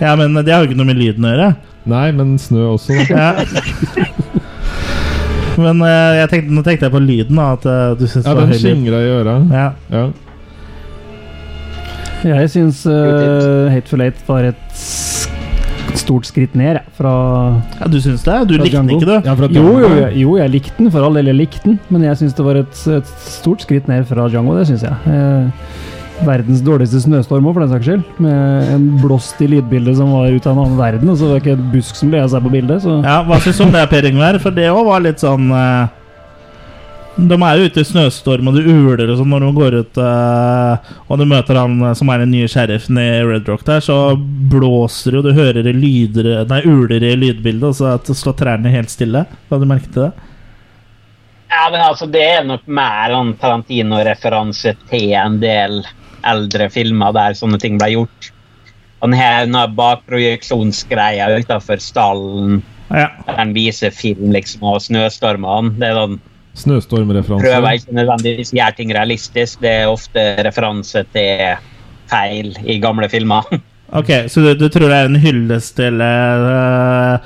Ja, 0.00 0.14
men 0.16 0.32
det 0.44 0.52
har 0.52 0.62
jo 0.64 0.70
ikke 0.70 0.78
noe 0.80 0.88
med 0.88 0.96
lyden 1.00 1.24
å 1.28 1.32
gjøre. 1.34 1.48
Nei, 1.88 2.06
men 2.12 2.36
snø 2.40 2.70
også. 2.74 2.96
Da. 3.08 3.34
Ja. 3.36 4.06
Men 5.58 5.82
eh, 5.82 6.14
jeg 6.22 6.28
tenkte, 6.30 6.54
nå 6.54 6.62
tenkte 6.66 6.86
jeg 6.86 6.94
på 6.94 7.00
lyden, 7.02 7.36
da. 7.40 7.48
At 7.58 7.64
eh, 7.66 7.94
du 7.98 8.06
syns 8.06 8.24
Ja, 8.24 8.30
det 8.30 8.38
var 8.38 8.46
den 8.46 8.54
høy 8.54 8.58
lyd. 8.58 8.64
skingra 8.64 9.00
i 9.02 9.12
øra. 9.18 9.36
Ja. 9.50 9.68
Ja. 9.92 10.06
Jeg 12.28 12.50
syns 12.50 12.80
uh, 12.90 13.68
Hateful 13.70 14.02
Eight 14.02 14.18
var 14.26 14.48
et 14.48 14.56
s- 14.74 15.28
stort 15.98 16.26
skritt 16.26 16.54
ned 16.58 16.74
jeg, 16.80 16.82
fra 16.98 17.12
ja, 17.78 17.86
du 17.90 17.98
syns 18.02 18.24
det? 18.26 18.34
Du 18.50 18.56
Fra 18.56 18.64
likte 18.64 18.80
den 18.80 18.88
Django. 18.90 18.98
ikke, 18.98 19.06
du? 19.06 19.28
Ja, 19.28 19.62
jo, 19.62 19.74
jo, 19.84 19.90
jeg- 20.00 20.16
jo, 20.24 20.32
jeg 20.40 20.50
likte 20.50 20.74
den, 20.80 20.90
for 20.94 21.06
all 21.06 21.14
del. 21.18 21.30
Jeg 21.30 21.38
likte 21.38 21.62
den, 21.68 21.78
men 21.94 22.02
jeg 22.08 22.16
syns 22.18 22.34
det 22.34 22.44
var 22.48 22.58
et, 22.62 22.80
et 22.98 23.12
stort 23.22 23.62
skritt 23.62 23.86
ned 23.90 24.06
fra 24.10 24.26
Django. 24.32 24.56
Det 24.58 24.66
syns 24.72 24.82
jeg. 24.82 24.96
Eh, 25.06 25.46
verdens 26.26 26.62
dårligste 26.64 27.02
snøstorm 27.04 27.46
òg, 27.48 27.54
for 27.56 27.64
den 27.64 27.72
saks 27.72 27.86
skyld. 27.88 28.08
Med 28.22 28.72
en 28.74 28.88
blåst 29.02 29.38
i 29.44 29.50
lydbildet 29.50 29.98
som 29.98 30.10
var 30.14 30.32
ut 30.32 30.48
av 30.48 30.56
en 30.56 30.64
annen 30.64 30.80
verden, 30.80 31.12
og 31.12 31.18
så 31.18 31.28
var 31.28 31.38
det 31.38 31.44
ikke 31.44 31.56
et 31.58 31.70
busk 31.74 31.98
som 31.98 32.14
av 32.18 32.32
seg 32.32 32.44
på 32.44 32.52
bildet. 32.52 32.82
Så 32.84 32.98
Ja, 33.04 33.20
Hva 33.26 33.38
syns 33.42 33.60
du 33.60 33.64
om 33.68 33.72
det, 33.74 33.86
Per 33.90 34.08
Ingvar? 34.08 34.40
For 34.42 34.54
det 34.54 34.68
òg 34.72 34.84
var 34.88 35.04
litt 35.04 35.22
sånn 35.22 35.50
uh, 35.52 35.88
De 37.18 37.34
er 37.34 37.58
jo 37.58 37.66
ute 37.68 37.82
i 37.82 37.88
snøstorm, 37.88 38.50
og 38.50 38.58
det 38.58 38.66
uler 38.66 39.10
og 39.10 39.20
sånn 39.20 39.32
når 39.34 39.46
de 39.46 39.52
går 39.58 39.78
ut, 39.82 40.00
Uh, 40.08 40.94
og 41.08 41.18
du 41.18 41.24
møter 41.26 41.56
han 41.58 41.80
eh, 41.82 41.94
som 41.96 42.10
er 42.12 42.20
den 42.22 42.30
nye 42.30 42.48
sheriffen 42.50 42.98
i 43.00 43.06
Red 43.26 43.48
Rock 43.48 43.64
der, 43.66 43.80
så 43.82 44.14
blåser 44.52 45.16
det, 45.16 45.18
og 45.18 45.26
du 45.26 45.38
hører 45.38 45.64
det 45.66 45.74
lyder 45.74 46.44
Nei, 46.50 46.60
uler 46.68 47.02
i 47.02 47.16
lydbildet, 47.16 47.70
og 47.70 47.78
så 47.78 47.94
at 47.96 48.06
det 48.06 48.16
slår 48.18 48.36
trærne 48.38 48.70
helt 48.70 48.92
stille. 48.92 49.24
Har 49.48 49.62
du 49.62 49.66
merket 49.66 49.96
det? 49.96 50.10
Ja, 51.48 51.68
men 51.72 51.80
altså, 51.80 52.06
Det 52.06 52.22
er 52.22 52.44
nok 52.44 52.66
mer 52.66 53.14
en 53.16 53.32
Tarantino-referanse 53.40 54.74
til 54.90 55.14
en 55.16 55.40
del 55.42 55.80
eldre 56.30 56.68
filmer 56.72 57.12
der 57.16 57.36
sånne 57.38 57.58
ting 57.62 57.78
ble 57.80 57.90
gjort. 57.94 58.30
Og 59.00 59.10
den 59.12 59.18
her 59.20 59.44
denne 59.46 59.66
bakprojeksjonsgreia 59.78 61.28
utafor 61.38 61.78
stallen, 61.82 62.62
Ja. 62.90 63.10
den 63.36 63.52
viser 63.54 63.90
film 63.92 64.32
liksom, 64.32 64.62
og 64.64 64.80
snøstormene 64.80 65.74
det 65.78 65.88
er 65.90 65.94
sånn, 66.02 66.18
Prøver 66.58 66.80
Snøstormreferanse. 66.80 67.74
ikke 67.78 67.94
nødvendigvis 67.94 68.50
gjøre 68.50 68.74
ting 68.74 68.90
realistisk. 68.90 69.60
Det 69.62 69.70
er 69.70 69.86
ofte 69.92 70.24
referanse 70.42 71.04
til 71.14 71.52
feil 72.10 72.48
i 72.66 72.78
gamle 72.82 73.08
filmer. 73.08 73.44
Ok, 73.88 74.10
så 74.28 74.42
du, 74.44 74.50
du 74.54 74.66
tror 74.68 74.90
det 74.90 74.96
er 74.98 75.06
en 75.08 75.16
hyllest 75.16 75.76
til 75.78 75.96
uh, 76.02 77.16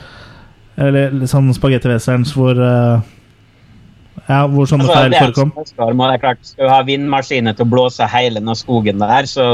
Eller 0.78 1.24
sånn 1.26 1.48
spagettiwesterns 1.56 2.30
hvor 2.36 2.54
eh, 2.54 3.00
Ja, 4.28 4.44
hvor 4.46 4.68
sånne 4.70 4.86
Altså, 4.86 4.94
feil 4.94 5.14
forekom? 5.18 5.50
det 5.56 6.14
er 6.14 6.20
klart, 6.22 6.38
Skal 6.46 6.68
du 6.68 6.70
ha 6.70 6.82
vindmaskiner 6.86 7.56
til 7.58 7.66
å 7.66 7.70
blåse 7.72 8.06
hele 8.06 8.38
den 8.40 8.54
skogen 8.54 9.02
der, 9.02 9.26
så 9.26 9.46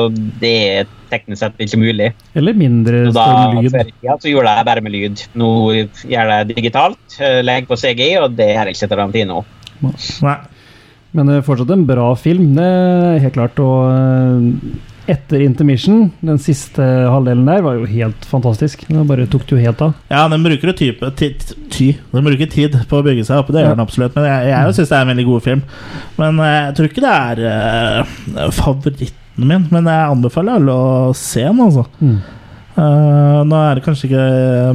det 0.42 0.52
er 0.80 0.90
teknisk 1.08 1.40
sett 1.40 1.62
ikke 1.64 1.80
mulig. 1.80 2.10
Eller 2.36 2.52
mindre 2.58 3.06
stormlyd. 3.12 3.70
Før 3.72 3.88
i 3.88 3.94
tida 3.96 4.18
så 4.20 4.28
gjorde 4.28 4.52
jeg 4.58 4.68
bare 4.68 4.84
med 4.84 4.92
lyd. 4.92 5.24
Nå 5.40 5.48
gjør 6.04 6.34
jeg 6.34 6.50
det 6.50 6.56
digitalt. 6.60 7.00
eh, 7.18 7.40
Legger 7.42 7.70
på 7.70 7.80
CGI, 7.80 8.10
og 8.20 8.36
det 8.36 8.50
gjør 8.52 8.72
ikke 8.74 8.90
Tarantino. 8.92 9.44
Nei. 9.80 10.36
Men 11.16 11.26
det 11.30 11.38
er 11.38 11.46
fortsatt 11.46 11.70
en 11.72 11.86
bra 11.88 12.10
film, 12.20 12.50
det 12.58 12.68
er 12.68 13.18
helt 13.24 13.36
klart. 13.38 13.58
Og 13.64 13.88
eh, 13.88 14.97
etter 15.08 15.40
intermission, 15.40 16.08
den 16.20 16.38
siste 16.42 16.84
halvdelen 16.84 17.46
der, 17.48 17.62
var 17.64 17.78
jo 17.78 17.88
helt 17.88 18.26
fantastisk. 18.28 18.84
Den 18.88 19.08
bare 19.08 19.26
tok 19.30 19.46
det 19.48 19.56
jo 19.56 19.62
helt 19.62 19.84
av. 19.84 19.94
Ja, 20.12 20.26
den 20.28 20.44
bruker 20.44 20.74
type 20.76 21.12
ty, 21.16 21.30
ty. 21.72 21.90
Den 22.12 22.28
bruker 22.28 22.50
tid 22.52 22.76
på 22.90 23.00
å 23.00 23.06
bygge 23.06 23.24
seg 23.28 23.40
opp, 23.40 23.52
det 23.54 23.64
gjør 23.64 23.76
den 23.76 23.84
absolutt. 23.86 24.18
Men 24.18 24.28
jeg, 24.28 24.50
jeg 24.52 24.78
syns 24.78 24.92
det 24.92 24.98
er 24.98 25.06
en 25.06 25.12
veldig 25.14 25.28
god 25.30 25.46
film. 25.46 25.62
Men 26.20 26.42
eh, 26.44 26.58
jeg 26.58 26.74
tror 26.76 26.90
ikke 26.90 27.06
det 27.06 27.14
er 27.14 27.44
uh, 27.48 28.50
favoritten 28.54 29.48
min. 29.48 29.64
Men 29.72 29.88
jeg 29.88 30.12
anbefaler 30.16 30.60
alle 30.60 30.76
å 30.76 31.14
se 31.16 31.46
den, 31.46 31.64
altså. 31.64 31.86
Mm. 32.02 32.18
Uh, 32.78 33.40
nå 33.48 33.58
er 33.58 33.74
det 33.74 33.82
kanskje 33.82 34.06
ikke 34.06 34.24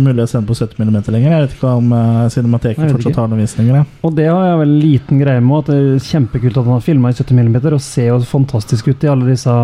mulig 0.03 0.25
å 0.25 0.27
se 0.27 0.35
den 0.35 0.47
på 0.49 0.57
70 0.57 0.81
mm 0.81 0.97
lenger. 1.13 1.29
Jeg 1.29 1.45
vet 1.45 1.55
ikke 1.55 1.77
om 1.77 1.93
uh, 1.95 2.25
Cinemateket 2.33 2.91
fortsatt 2.97 3.21
har 3.21 3.29
noen 3.31 3.45
visninger. 3.45 3.85
Og 4.03 4.17
det 4.17 4.27
har 4.27 4.49
jeg 4.49 4.59
vel 4.59 4.73
en 4.73 4.81
liten 4.81 5.21
greie 5.21 5.43
med, 5.45 5.61
at 5.61 5.71
det 5.71 5.77
er 5.79 6.07
kjempekult 6.09 6.57
at 6.59 6.67
han 6.67 6.79
har 6.79 6.83
filma 6.83 7.13
i 7.13 7.15
70 7.21 7.39
mm, 7.39 7.57
og 7.69 7.83
ser 7.85 8.09
jo 8.09 8.19
fantastisk 8.27 8.91
ut 8.91 9.05
i 9.05 9.11
alle 9.13 9.29
disse 9.29 9.55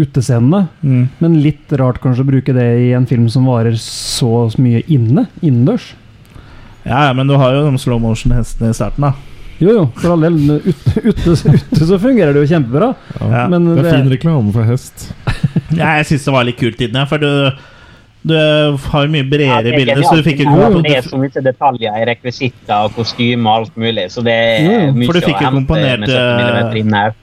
utescenene. 0.00 0.66
Mm. 0.82 1.04
Men 1.22 1.36
litt 1.44 1.72
rart 1.80 2.00
kanskje 2.02 2.24
å 2.24 2.30
bruke 2.32 2.54
det 2.56 2.66
i 2.86 2.92
en 2.96 3.06
film 3.06 3.28
som 3.32 3.46
varer 3.48 3.76
så 3.80 4.46
mye 4.58 4.82
inne, 4.92 5.28
innendørs. 5.42 5.92
Ja, 6.84 7.06
ja, 7.08 7.12
men 7.16 7.30
du 7.30 7.36
har 7.40 7.54
jo 7.56 7.62
de 7.70 7.80
slow 7.80 8.00
motion-hestene 8.02 8.72
i 8.72 8.76
starten, 8.76 9.06
da. 9.08 9.14
Jo, 9.62 9.70
jo, 9.70 9.84
for 9.96 10.14
all 10.16 10.24
del. 10.26 10.34
Ute, 10.66 10.94
ute, 11.06 11.34
ute 11.54 11.86
så 11.86 11.98
fungerer 12.02 12.34
det 12.34 12.42
jo 12.42 12.50
kjempebra. 12.50 12.90
Ja. 13.20 13.46
Men 13.48 13.70
Det 13.70 13.78
er 13.78 13.82
det- 13.86 13.94
fin 13.94 14.10
reklame 14.10 14.52
for 14.52 14.64
hest. 14.64 15.12
Ja, 15.74 15.96
jeg 15.98 16.06
syns 16.06 16.24
det 16.26 16.32
var 16.34 16.44
litt 16.44 16.58
kult 16.58 16.80
inni, 16.84 17.02
for 17.08 17.18
du, 17.18 17.50
du 18.22 18.34
har 18.34 19.06
jo 19.06 19.10
mye 19.10 19.24
bredere 19.26 19.72
er 19.72 19.78
bilder, 19.78 20.02
så 20.04 20.18
du 20.18 20.22
fikk 20.26 20.42
ikke 20.44 20.54
Ja, 20.60 20.68
Det 20.84 20.92
er 20.98 21.02
så 21.06 21.18
mye 21.18 21.42
detaljer 21.42 21.96
i 21.98 22.04
rekvisitter 22.10 22.84
og 22.86 22.94
kostymer 22.98 23.50
og 23.50 23.56
alt 23.64 23.76
mulig, 23.80 24.04
så 24.12 24.22
det 24.22 24.34
er 24.34 24.68
er 24.68 24.84
å 24.90 24.94
mye 24.94 25.08
for 25.08 25.18
du 25.18 25.24
fikk 25.24 25.40
jo 25.40 25.48
hente 25.48 25.56
komponert, 25.56 27.16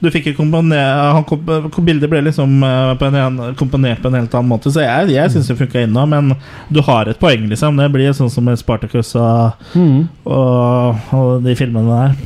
Du 0.00 0.08
fikk 0.08 0.30
ikke 0.30 0.40
komponert 0.40 1.78
Bildet 1.84 2.08
ble 2.08 2.22
liksom 2.24 2.62
eh, 2.64 2.92
på 2.96 3.08
en, 3.10 3.40
komponert 3.58 4.00
på 4.00 4.08
en 4.08 4.16
helt 4.16 4.34
annen 4.36 4.48
måte, 4.48 4.72
så 4.72 4.84
jeg, 4.84 5.12
jeg 5.12 5.32
syns 5.32 5.50
det 5.50 5.58
funka 5.58 5.82
ennå. 5.84 6.06
Men 6.08 6.34
du 6.72 6.80
har 6.86 7.10
et 7.10 7.20
poeng, 7.20 7.44
liksom. 7.50 7.76
Det 7.80 7.88
blir 7.92 8.16
sånn 8.16 8.32
som 8.32 8.48
Spartacus 8.56 9.12
og, 9.20 9.66
mm. 9.76 9.98
og, 10.24 11.10
og 11.16 11.44
de 11.44 11.56
filmene 11.58 11.98
der. 11.98 12.16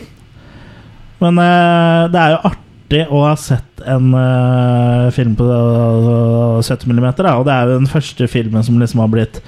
Men 1.24 1.40
uh, 1.40 2.06
det 2.12 2.20
er 2.20 2.34
jo 2.34 2.40
artig 2.50 3.02
å 3.08 3.24
ha 3.24 3.34
sett 3.40 3.84
en 3.90 4.10
uh, 4.14 5.10
film 5.14 5.34
på 5.38 5.46
uh, 5.46 6.62
70 6.62 6.90
mm, 6.90 7.06
og 7.06 7.46
det 7.46 7.54
er 7.54 7.70
jo 7.70 7.78
den 7.78 7.90
første 7.90 8.28
filmen 8.30 8.66
som 8.66 8.78
liksom 8.80 9.02
har 9.02 9.12
blitt 9.12 9.40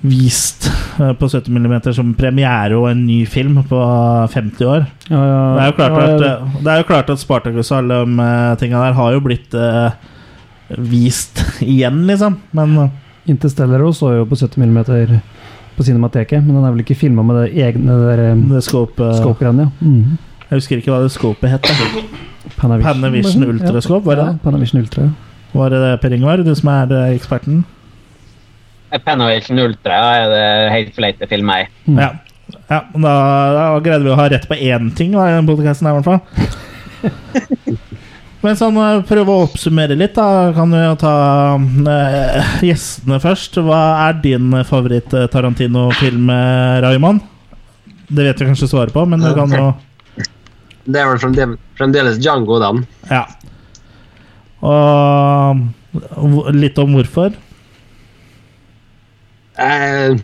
vist 0.00 0.70
eh, 1.00 1.12
på 1.12 1.28
70 1.28 1.50
mm 1.50 1.74
som 1.92 2.14
premiere 2.16 2.76
og 2.78 2.88
en 2.90 3.02
ny 3.04 3.20
film 3.28 3.60
på 3.68 3.80
50 4.32 4.64
år. 4.68 4.86
Ja, 5.10 5.20
ja, 5.20 5.42
Det 5.56 5.66
er 5.66 5.76
klart 5.76 5.98
ja, 5.98 6.06
eh, 6.14 6.56
det 6.64 6.72
er 6.72 6.80
jo 6.80 6.88
klart 6.88 7.12
at 7.12 7.20
Spartacus 7.20 7.70
og 7.70 7.82
alle 7.82 8.00
de 8.06 8.24
eh, 8.24 8.56
tinga 8.62 8.80
der 8.86 8.96
har 8.96 9.12
jo 9.12 9.20
blitt 9.24 9.54
uh, 9.54 9.92
vist 10.78 11.44
igjen, 11.72 12.06
liksom. 12.08 12.40
Men 12.56 12.76
eh, 12.86 12.96
Interstellar 13.30 13.84
også 13.84 14.06
så 14.08 14.14
jo 14.16 14.24
på 14.28 14.38
70 14.40 14.64
mm 14.64 15.20
på 15.76 15.84
Cinemateket, 15.86 16.42
men 16.44 16.56
den 16.56 16.64
er 16.66 16.72
vel 16.74 16.82
ikke 16.82 16.96
filma 16.98 17.22
med 17.24 17.36
det 17.40 17.62
egne 17.62 17.94
der, 18.02 18.22
det 18.50 18.62
scope, 18.66 19.00
scope-greiene, 19.16 19.68
ja. 19.68 19.86
Mm. 19.86 20.16
Jeg 20.50 20.58
husker 20.58 20.80
ikke 20.80 20.90
hva 20.90 21.04
det 21.04 21.12
scopet 21.14 21.52
het. 21.52 21.68
Panavision, 22.58 22.98
Panavision 22.98 23.44
Ultrascope, 23.46 24.04
var 24.08 24.18
det 24.18 24.24
Ja. 24.26 24.32
Panavision 24.42 24.80
Ultra. 24.80 25.04
Var 25.52 25.70
det 25.70 25.78
det, 25.84 25.92
Per 26.02 26.16
Ingvar, 26.16 26.42
du 26.42 26.50
som 26.58 26.72
er 26.72 26.90
eksperten? 27.14 27.62
Panavision 29.04 29.62
Ultra 29.62 30.00
er 30.18 30.32
det 30.32 30.48
helt 30.74 30.96
for 30.96 31.30
filmer 31.30 31.64
i. 31.64 31.68
Mm. 31.86 32.00
Ja. 32.00 32.10
ja 32.72 32.80
da, 32.94 33.14
da 33.54 33.68
greide 33.84 34.04
vi 34.06 34.12
å 34.14 34.18
ha 34.18 34.28
rett 34.32 34.48
på 34.50 34.58
én 34.58 34.90
ting 34.98 35.14
da, 35.14 35.28
i 35.28 35.36
den 35.38 35.48
podkasten 35.50 35.90
her, 35.90 35.94
i 35.94 36.00
hvert 36.00 36.10
fall. 36.10 37.76
Men 38.40 38.56
sånn, 38.56 38.78
prøve 39.04 39.34
å 39.34 39.42
oppsummere 39.44 39.96
litt, 40.00 40.14
da 40.16 40.48
kan 40.56 40.70
vi 40.72 40.78
jo 40.80 40.94
ta 41.02 41.14
uh, 41.60 42.54
gjestene 42.64 43.18
først. 43.20 43.58
Hva 43.66 43.80
er 44.06 44.16
din 44.24 44.54
favoritt-Tarantino-film, 44.64 46.30
eh, 46.32 46.78
Raymond? 46.86 47.20
Det 48.08 48.24
vet 48.24 48.40
vi 48.40 48.48
kanskje 48.48 48.70
svaret 48.70 48.96
på, 48.96 49.04
men 49.06 49.20
du 49.20 49.28
kan 49.36 49.52
jo 49.54 49.66
Det 50.88 50.98
er 50.98 51.10
vel 51.12 51.20
fremdeles, 51.20 51.60
fremdeles 51.78 52.16
Django, 52.18 52.56
den. 52.64 52.80
Ja. 53.12 53.26
Og 54.64 56.50
litt 56.56 56.80
om 56.80 56.96
hvorfor. 56.96 57.36
Eh, 59.58 60.14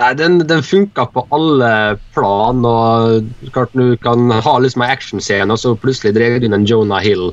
nei, 0.00 0.10
den, 0.18 0.40
den 0.48 0.64
funka 0.66 1.06
på 1.14 1.26
alle 1.34 1.98
plan. 2.16 2.64
og 2.66 3.30
klart 3.54 3.72
Du 3.76 3.96
kan 4.02 4.30
ha 4.30 4.58
liksom 4.58 4.82
en 4.82 4.90
actionscene, 4.94 5.52
og 5.52 5.60
så 5.60 5.76
plutselig 5.78 6.16
drar 6.16 6.38
du 6.38 6.48
inn 6.48 6.58
en 6.58 6.68
Jonah 6.68 7.02
Hill 7.04 7.32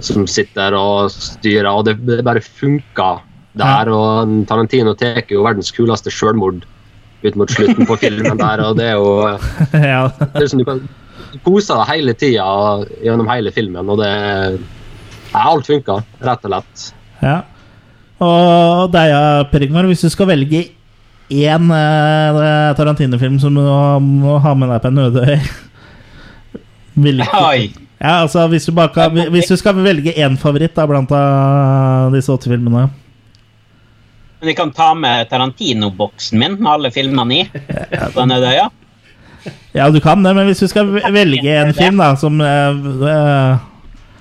som 0.00 0.24
sitter 0.30 0.72
og 0.76 1.10
styrer, 1.12 1.68
og 1.68 1.84
det, 1.88 1.98
det 2.08 2.24
bare 2.24 2.40
funka 2.44 3.18
der. 3.58 3.90
Og 3.92 4.34
Tarantino 4.48 4.94
tar 4.96 5.22
jo 5.28 5.44
verdens 5.44 5.72
kuleste 5.74 6.12
sjølmord 6.14 6.64
ut 7.20 7.36
mot 7.36 7.52
slutten 7.52 7.84
på 7.88 7.98
filmen 8.00 8.40
der, 8.40 8.62
og 8.64 8.78
det 8.78 8.86
er 8.92 8.96
jo 8.96 9.10
ja. 9.92 10.06
det 10.32 10.40
er 10.40 10.48
som 10.48 10.62
du 10.62 10.64
kan 10.64 10.80
kose 11.44 11.76
deg 11.76 11.90
hele 11.90 12.14
tida 12.16 12.46
gjennom 13.04 13.28
hele 13.28 13.52
filmen, 13.52 13.90
og 13.92 14.00
det 14.00 14.08
er 14.08 14.56
alt 15.36 15.68
funka, 15.68 16.00
rett 16.24 16.46
og 16.48 16.54
slett. 16.54 16.86
ja. 17.20 17.40
Og 18.20 18.92
Per 18.92 19.64
Ingvar, 19.64 19.88
hvis 19.88 20.04
du 20.04 20.10
skal 20.12 20.28
velge 20.28 20.66
én 21.30 21.70
eh, 21.72 22.74
Tarantino-film 22.76 23.38
som 23.40 23.54
du 23.54 23.62
må, 23.62 24.38
ha 24.42 24.54
med 24.58 24.68
deg 24.72 24.82
på 24.82 24.90
en 24.90 24.98
øde 25.06 25.26
øy 25.30 25.38
Ja, 28.00 28.22
altså 28.22 28.46
hvis 28.48 28.64
du, 28.66 28.72
bare 28.72 28.88
kan, 28.94 29.12
hvis 29.30 29.48
du 29.48 29.56
skal 29.60 29.76
velge 29.84 30.12
én 30.16 30.36
favoritt 30.40 30.74
da, 30.76 30.86
blant 30.88 31.12
av 31.12 32.12
disse 32.16 32.32
åtte 32.32 32.48
filmene 32.50 32.88
Men 34.40 34.48
vi 34.48 34.54
kan 34.56 34.72
ta 34.72 34.90
med 34.96 35.28
Tarantino-boksen 35.30 36.38
min 36.40 36.56
med 36.58 36.70
alle 36.72 36.90
filmene 36.90 37.34
i. 37.34 37.42
på 37.52 38.20
den 38.20 38.32
øya. 38.32 38.70
Ja, 39.72 39.90
du 39.90 40.00
kan 40.00 40.22
det, 40.24 40.32
men 40.36 40.48
hvis 40.48 40.60
du 40.64 40.68
skal 40.68 40.88
velge 41.12 41.56
en 41.60 41.74
film 41.76 42.00
da 42.00 42.14
som 42.20 42.40
eh, 42.40 42.80
eh, 43.12 43.60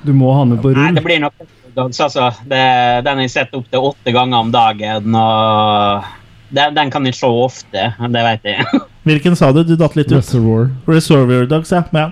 Du 0.05 0.13
må 0.15 0.31
ha 0.35 0.43
med 0.47 0.61
på 0.63 0.71
Nei, 0.75 0.91
det 0.95 1.03
blir 1.03 1.23
nok 1.23 1.33
Dogs, 1.75 1.99
altså. 1.99 2.29
Det, 2.49 2.61
den 3.05 3.19
har 3.19 3.25
jeg 3.25 3.33
sett 3.33 3.55
opptil 3.57 3.91
åtte 3.91 4.13
ganger 4.15 4.45
om 4.45 4.51
dagen. 4.53 5.15
og 5.15 6.07
den, 6.49 6.75
den 6.75 6.91
kan 6.91 7.05
jeg 7.05 7.17
se 7.17 7.29
ofte, 7.29 7.89
det 7.99 8.25
vet 8.25 8.47
jeg. 8.47 8.83
Hvilken 9.09 9.35
sa 9.37 9.51
du? 9.53 9.61
Du 9.63 9.75
datt 9.77 9.97
litt 9.97 10.11
ut. 10.11 10.19
Reservoir. 10.19 10.69
Reservoir 10.89 11.49
Dogs, 11.49 11.73
ja. 11.73 11.83
ja. 11.93 12.09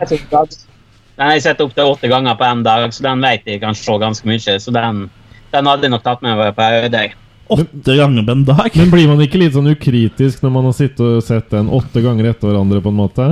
Den 1.18 1.26
har 1.26 1.38
jeg 1.38 1.48
sett 1.48 1.62
opptil 1.64 1.90
åtte 1.90 2.10
ganger 2.12 2.38
på 2.38 2.46
en 2.46 2.62
dag, 2.66 2.86
så 2.94 3.08
den 3.10 3.24
vet 3.26 3.48
jeg 3.50 3.62
kan 3.64 3.78
se 3.78 3.98
ganske 4.02 4.30
mye. 4.30 4.60
Så 4.62 4.74
den, 4.76 5.08
den 5.54 5.72
hadde 5.72 5.88
jeg 5.88 5.96
nok 5.96 6.06
tatt 6.06 6.22
med 6.26 6.38
meg 6.38 6.54
på 6.58 6.70
Øydøy. 6.84 7.16
Åtte 7.58 7.96
ganger 7.98 8.26
på 8.28 8.36
en 8.36 8.48
dag. 8.48 8.70
Men 8.76 8.90
blir 8.94 9.10
man 9.10 9.22
ikke 9.24 9.42
litt 9.42 9.56
sånn 9.56 9.72
ukritisk 9.72 10.44
når 10.44 10.54
man 10.54 10.68
har 10.70 10.76
sittet 10.78 11.06
og 11.08 11.24
sett 11.26 11.50
den 11.54 11.72
åtte 11.74 12.04
ganger 12.06 12.34
etter 12.34 12.52
hverandre, 12.52 12.84
på 12.84 12.94
en 12.94 13.00
måte? 13.02 13.30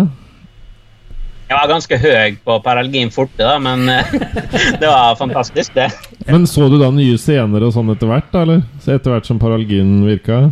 Jeg 1.45 1.57
var 1.59 1.69
ganske 1.69 1.97
høy 2.01 2.37
på 2.41 2.53
Paralgin 2.65 3.11
forte, 3.13 3.43
da, 3.45 3.59
men 3.61 3.85
det 4.81 4.87
var 4.87 5.13
fantastisk, 5.19 5.75
det. 5.77 5.91
Men 6.25 6.47
så 6.49 6.65
du 6.71 6.79
da 6.81 6.89
nye 6.89 7.19
scener 7.21 7.67
og 7.67 7.73
sånn 7.75 7.91
etter 7.93 8.09
hvert, 8.09 8.31
da, 8.33 8.41
eller? 8.47 8.63
Så 8.81 8.95
etter 8.95 9.13
hvert 9.13 9.29
som 9.29 9.37
paralgin 9.41 9.99
virka? 10.07 10.47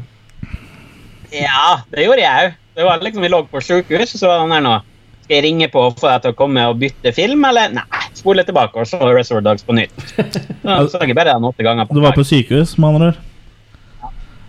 Ja, 1.34 1.80
det 1.90 2.06
gjorde 2.06 2.22
jeg 2.22 2.46
òg. 2.46 2.60
Det 2.74 2.86
var 2.86 3.02
liksom, 3.06 3.26
Vi 3.26 3.30
lå 3.30 3.42
på 3.50 3.62
sykehus, 3.62 4.14
så 4.18 4.30
var 4.30 4.44
den 4.44 4.54
der 4.54 4.64
nå. 4.66 4.78
Skal 5.24 5.38
jeg 5.40 5.46
ringe 5.48 5.68
på 5.74 5.82
og 5.88 5.98
få 5.98 6.10
deg 6.12 6.24
til 6.24 6.34
å 6.34 6.38
komme 6.38 6.64
og 6.70 6.80
bytte 6.82 7.14
film, 7.16 7.46
eller? 7.50 7.74
Nei, 7.74 8.06
spole 8.18 8.46
tilbake 8.46 8.82
og 8.82 8.90
se 8.90 9.00
Resort 9.02 9.46
Dogs 9.46 9.66
på 9.66 9.76
nytt. 9.78 9.94
Så 10.64 10.88
så 10.94 11.02
jeg 11.04 11.16
bare 11.18 11.34
den 11.36 11.46
åtte 11.50 11.66
ganger 11.66 11.90
på 11.90 11.98
Du 11.98 12.04
var 12.04 12.16
på 12.16 12.26
sykehus, 12.28 12.78
med 12.78 12.94
andre 12.94 13.14
ord? 13.14 13.22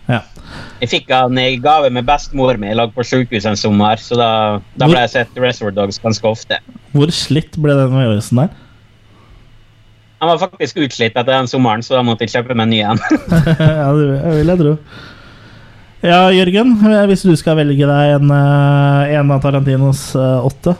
Ja. 0.09 0.21
Jeg 0.83 0.91
fikk 0.91 1.09
han 1.13 1.37
i 1.39 1.55
gave 1.61 1.89
med 1.93 2.05
bestemor 2.07 2.59
mi. 2.61 2.69
Lå 2.77 2.87
på 2.93 3.05
sykehus 3.07 3.47
en 3.49 3.57
sommer, 3.59 3.99
så 4.01 4.17
da, 4.19 4.29
da 4.77 4.89
ble 4.91 5.01
jeg 5.05 5.13
sett 5.15 5.41
Reservoir 5.41 5.73
Dogs 5.77 5.99
ganske 6.03 6.29
ofte. 6.29 6.59
Hvor 6.93 7.11
slitt 7.15 7.57
ble 7.61 7.77
den 7.79 7.97
øvelsen 8.03 8.43
der? 8.43 8.53
Han 10.21 10.31
var 10.31 10.39
faktisk 10.45 10.79
utslitt 10.81 11.17
etter 11.17 11.31
den 11.33 11.49
sommeren, 11.49 11.83
så 11.83 11.97
da 11.97 12.05
måtte 12.05 12.25
jeg 12.25 12.37
kjøpe 12.37 12.55
meg 12.55 12.69
en 12.69 12.73
ny 12.73 12.79
en. 12.85 13.01
ja, 13.81 13.89
det 13.93 14.37
vil 14.39 14.53
jeg 14.53 14.61
tro. 14.61 14.73
Ja, 16.05 16.19
Jørgen, 16.29 16.75
hvis 17.09 17.23
du 17.25 17.33
skal 17.39 17.57
velge 17.59 17.87
deg 17.89 18.15
en, 18.19 18.31
eh, 18.31 19.13
en 19.17 19.31
av 19.33 19.39
Tarantinos 19.41 20.11
eh, 20.13 20.43
åtte 20.45 20.75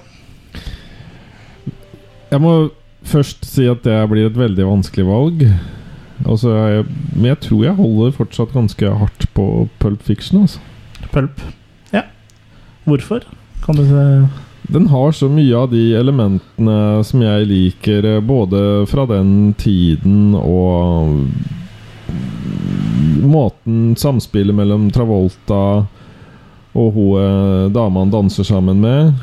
Jeg 2.29 2.41
må 2.43 2.51
først 3.09 3.47
si 3.47 3.65
at 3.69 3.81
det 3.87 3.95
blir 4.11 4.27
et 4.29 4.37
veldig 4.37 4.67
vanskelig 4.67 5.05
valg. 5.07 5.47
Altså, 6.23 6.53
jeg, 6.55 6.85
men 7.13 7.29
jeg 7.33 7.41
tror 7.43 7.63
jeg 7.65 7.77
holder 7.79 8.15
fortsatt 8.15 8.55
ganske 8.55 8.91
hardt 9.01 9.27
på 9.35 9.67
Pulp 9.81 10.03
Fiction. 10.05 10.45
Altså. 10.45 10.59
Pulp. 11.11 11.41
Ja. 11.93 12.05
Hvorfor? 12.85 13.25
Kan 13.65 13.79
du 13.79 13.85
se 13.89 14.27
Den 14.73 14.87
har 14.89 15.11
så 15.11 15.27
mye 15.29 15.57
av 15.57 15.69
de 15.73 15.83
elementene 15.97 17.03
som 17.05 17.21
jeg 17.21 17.49
liker, 17.49 18.05
eh, 18.15 18.21
både 18.21 18.85
fra 18.89 19.05
den 19.09 19.53
tiden 19.61 20.33
og 20.39 21.27
måten 23.25 23.95
samspillet 23.97 24.55
mellom 24.55 24.87
Travolta 24.93 25.85
og 26.75 26.91
hun 26.91 27.21
eh, 27.21 27.69
dama 27.71 28.03
han 28.03 28.11
danser 28.11 28.43
sammen 28.43 28.81
med, 28.83 29.13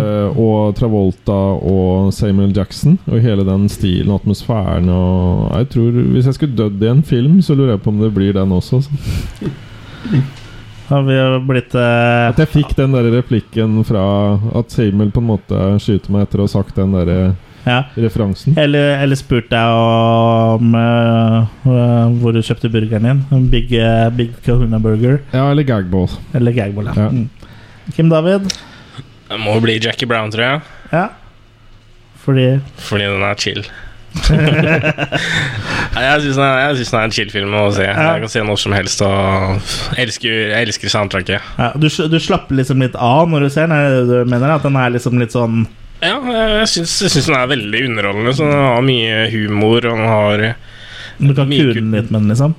Uh, 0.00 0.38
og 0.40 0.74
Travolta 0.78 1.38
og 1.62 2.10
Samuel 2.14 2.52
Jackson, 2.56 2.98
og 3.06 3.22
hele 3.22 3.44
den 3.46 3.68
stilen 3.70 4.10
og 4.10 4.20
atmosfæren 4.20 4.88
og 4.90 5.50
Jeg 5.58 5.68
tror 5.74 5.90
Hvis 6.14 6.26
jeg 6.26 6.34
skulle 6.34 6.56
dødd 6.56 6.82
i 6.82 6.90
en 6.90 7.02
film, 7.02 7.40
så 7.42 7.54
lurer 7.54 7.76
jeg 7.76 7.82
på 7.82 7.90
om 7.90 8.00
det 8.00 8.12
blir 8.14 8.32
den 8.32 8.52
også. 8.52 8.76
altså. 8.76 8.90
Har 10.90 11.02
vi 11.06 11.16
blitt 11.46 11.74
uh, 11.74 12.30
At 12.30 12.38
jeg 12.42 12.50
fikk 12.50 12.74
den 12.76 12.96
der 12.96 13.10
replikken 13.14 13.84
fra 13.86 14.38
at 14.58 14.74
Samuel 14.74 15.12
på 15.14 15.22
en 15.22 15.30
måte 15.30 15.60
skyter 15.78 16.10
meg 16.10 16.26
etter 16.26 16.42
å 16.42 16.48
ha 16.48 16.54
sagt 16.58 16.74
den 16.80 16.96
der 16.96 17.34
Ja. 17.66 17.82
referansen. 17.94 18.56
Eller, 18.58 18.94
eller 19.02 19.18
spurt 19.18 19.50
deg 19.52 19.74
om 19.76 20.74
uh, 20.74 21.50
eh, 21.68 22.14
hvor 22.22 22.32
du 22.34 22.40
kjøpte 22.40 22.70
burgeren 22.72 23.06
din. 23.08 23.22
En 23.36 23.48
Big, 23.52 23.72
uh, 23.76 24.08
big 24.14 24.32
Kahuna 24.46 24.80
Burger. 24.82 25.20
Ja, 25.34 25.50
eller 25.50 25.66
gagball. 25.68 26.08
Eller 26.34 26.56
gagball. 26.56 26.90
Ja. 26.94 27.06
Ja. 27.06 27.08
Mm. 27.08 27.28
Kim 27.96 28.08
David? 28.12 28.48
Det 29.30 29.38
må 29.38 29.58
bli 29.62 29.78
Jackie 29.82 30.08
Brown, 30.08 30.32
tror 30.32 30.46
jeg. 30.46 30.60
Ja. 30.92 31.06
Fordi 32.24 32.60
Fordi 32.76 33.04
den 33.04 33.22
er 33.22 33.38
chill. 33.38 33.64
Jeg 36.00 36.22
syns 36.22 36.38
den, 36.38 36.42
den 36.42 36.98
er 36.98 37.04
en 37.04 37.12
chill 37.14 37.30
film 37.30 37.54
å 37.54 37.68
se. 37.74 37.84
Jeg 37.86 38.22
kan 38.24 38.32
se 38.32 38.42
når 38.46 38.58
som 38.62 38.74
helst. 38.74 39.02
Og 39.06 39.98
elsker, 40.00 40.54
elsker 40.58 40.92
soundtracket. 40.92 41.52
Ja, 41.58 41.70
du, 41.78 41.86
du 41.86 42.18
slapper 42.22 42.58
liksom 42.58 42.82
litt 42.82 42.96
av 42.98 43.30
når 43.30 43.46
du 43.46 43.50
ser 43.52 43.70
den? 43.70 43.76
Er 43.76 43.94
det 43.94 44.04
Du 44.10 44.30
mener 44.30 44.56
at 44.56 44.66
den 44.66 44.78
er 44.80 44.94
liksom 44.96 45.20
litt 45.22 45.34
sånn 45.36 45.64
Ja, 46.00 46.16
jeg 46.60 46.68
syns, 46.72 46.96
jeg 47.04 47.12
syns 47.12 47.28
den 47.28 47.36
er 47.36 47.50
veldig 47.50 47.84
underholdende. 47.90 48.34
Så 48.36 48.48
den 48.48 48.64
har 48.64 48.84
mye 48.86 49.22
humor, 49.34 49.78
og 49.84 49.96
den 49.98 50.06
har 50.08 50.44
Du 51.20 51.34
kan 51.36 51.48
Mye 51.50 51.66
kule 51.66 51.74
den 51.76 51.90
litt 51.92 52.10
med 52.10 52.22
den, 52.22 52.30
liksom? 52.32 52.54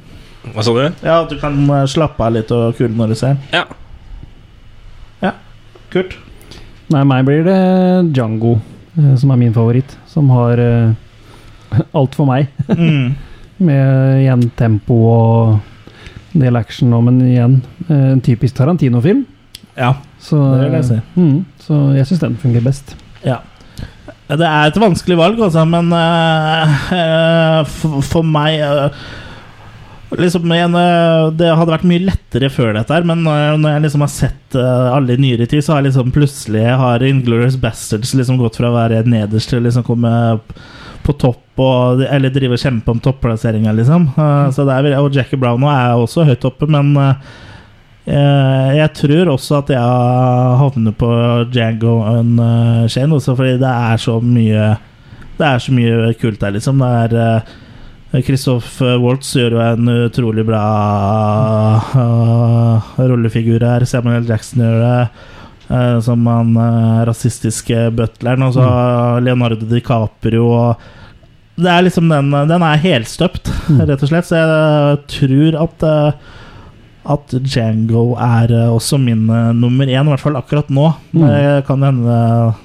Hva 0.53 0.63
sa 0.65 0.73
du? 0.73 0.84
Ja, 1.05 1.19
at 1.23 1.30
du 1.30 1.38
kan 1.41 1.57
eh, 1.69 1.85
slappe 1.89 2.22
av 2.26 2.34
litt 2.35 2.51
og 2.53 2.76
kule 2.77 2.93
når 2.97 3.13
du 3.13 3.15
ser 3.18 3.35
den? 3.35 3.61
Ja. 3.61 3.65
Kult. 5.91 6.13
Nei, 6.91 7.01
meg 7.07 7.26
blir 7.27 7.43
det 7.43 7.57
Django, 8.15 8.53
eh, 8.95 9.15
som 9.19 9.34
er 9.34 9.39
min 9.41 9.55
favoritt. 9.55 9.97
Som 10.07 10.30
har 10.31 10.59
uh, 10.59 10.93
alt 11.99 12.15
for 12.18 12.30
meg. 12.30 12.47
Mm. 12.72 13.11
Med 13.61 14.22
igjen 14.23 14.47
tempo 14.57 14.95
og 15.05 15.59
en 16.34 16.41
del 16.41 16.55
action, 16.57 16.95
men 17.05 17.19
igjen 17.27 17.59
eh, 17.91 18.07
en 18.15 18.22
typisk 18.26 18.55
Tarantino-film. 18.57 19.19
Ja. 19.76 19.91
Så, 20.18 20.39
Det 20.55 20.63
vil 20.63 20.77
jeg 20.80 20.88
si. 20.88 20.97
mm, 21.13 21.35
så 21.61 21.77
jeg 21.93 22.07
syns 22.09 22.23
den 22.23 22.39
fungerer 22.41 22.65
best. 22.65 22.95
Ja. 23.26 23.41
Det 24.31 24.48
er 24.48 24.69
et 24.69 24.80
vanskelig 24.80 25.18
valg, 25.19 25.41
altså, 25.43 25.65
men 25.68 25.91
eh, 25.95 26.77
eh, 26.95 27.57
for, 27.68 27.99
for 28.06 28.27
meg 28.27 28.61
uh, 28.64 29.10
Liksom 30.19 30.52
en, 30.52 30.73
eh, 30.76 31.26
Det 31.39 31.52
hadde 31.56 31.72
vært 31.72 31.85
mye 31.88 32.03
lettere 32.03 32.49
før 32.52 32.73
dette, 32.76 32.98
men 33.07 33.22
når 33.23 33.68
jeg 33.69 33.84
liksom 33.85 34.02
har 34.03 34.10
sett 34.11 34.57
alle 34.60 35.15
i 35.15 35.22
nyere 35.23 35.48
tid, 35.48 35.64
så 35.64 35.72
har 35.72 35.80
jeg 35.80 35.88
liksom 35.88 36.11
plutselig 36.11 36.65
har 36.81 37.06
Inglorious 37.07 37.56
Bastards 37.56 38.11
liksom 38.19 38.41
gått 38.41 38.60
fra 38.60 38.68
å 38.68 38.76
være 38.76 39.06
nederst 39.07 39.53
til 39.53 39.61
å 39.61 39.64
liksom 39.69 39.85
komme 39.88 40.11
på 41.06 41.15
topp, 41.15 41.45
og, 41.64 42.03
eller 42.03 42.34
drive 42.35 42.60
og 42.60 42.61
kjempe 42.61 42.91
om 42.91 42.99
topplasseringa, 42.99 43.72
liksom. 43.77 44.10
Så 44.52 44.68
det 44.68 44.76
er, 44.76 44.99
og 44.99 45.15
Jackie 45.15 45.39
Brown 45.39 45.64
nå 45.64 45.72
er 45.72 45.95
også 45.95 46.27
høyt 46.27 46.43
oppe, 46.52 46.68
men 46.68 46.91
jeg 48.06 48.90
tror 48.98 49.30
også 49.30 49.60
at 49.61 49.69
jeg 49.76 50.57
havner 50.61 50.94
på 50.98 51.10
Django 51.53 51.99
Unchained, 52.18 53.14
også 53.14 53.36
fordi 53.38 53.60
det 53.61 53.69
er 53.69 53.98
så 54.02 54.15
mye 54.26 54.64
Det 55.38 55.45
er 55.48 55.60
så 55.61 55.72
mye 55.73 56.14
kult 56.22 56.40
der, 56.41 56.56
liksom. 56.56 56.82
Det 56.82 57.19
er 57.19 57.44
eh, 58.14 58.22
Christoph 58.26 58.82
Waltz 59.02 59.30
gjør 59.38 59.53
jo 59.56 59.61
en 59.64 59.88
utrolig 60.07 60.44
bra 60.45 60.64
eh, 61.95 62.90
rollefigur 63.11 63.64
her. 63.65 63.86
Samuel 63.88 64.28
Jackson 64.28 64.61
gjør 64.65 64.82
det. 64.82 65.10
eh, 65.69 65.99
som 66.03 66.26
han 66.28 66.52
rasistiske 67.07 67.88
butleren. 67.95 68.44
Og 68.49 68.53
så 68.57 68.65
Leonardo 69.23 69.65
DiCaprio. 69.69 70.49
Og 70.52 71.61
det 71.61 71.69
er 71.72 71.86
liksom 71.86 72.10
den 72.10 72.32
Den 72.49 72.61
er 72.65 72.82
helstøpt, 72.84 73.49
rett 73.80 74.03
og 74.03 74.10
slett. 74.11 74.28
Så 74.30 74.38
jeg 74.41 75.02
tror 75.18 75.60
at 75.65 75.88
eh, 75.88 76.38
at 77.03 77.34
Django 77.41 78.11
er 78.22 78.52
eh, 78.53 78.69
også 78.69 78.99
min 79.02 79.26
eh, 79.30 79.52
nummer 79.57 79.90
én, 79.90 80.06
i 80.06 80.14
hvert 80.14 80.22
fall 80.22 80.38
akkurat 80.38 80.69
nå. 80.69 80.91
Mm. 81.14 81.23
Det 81.26 81.53
kan 81.68 81.86
hende 81.88 82.18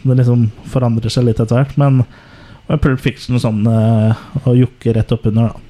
det 0.03 0.19
liksom 0.21 0.49
forandrer 0.73 1.13
seg 1.13 1.29
litt 1.29 1.41
etter 1.41 1.63
hvert, 1.63 1.77
men 1.81 2.03
Pulp 2.67 2.99
Fiction 2.99 3.39
og 3.39 3.45
sånn 3.45 3.63
og 3.71 4.49
å 4.51 4.57
jokke 4.57 4.97
rett 4.97 5.13
oppunder, 5.15 5.53
da. 5.53 5.63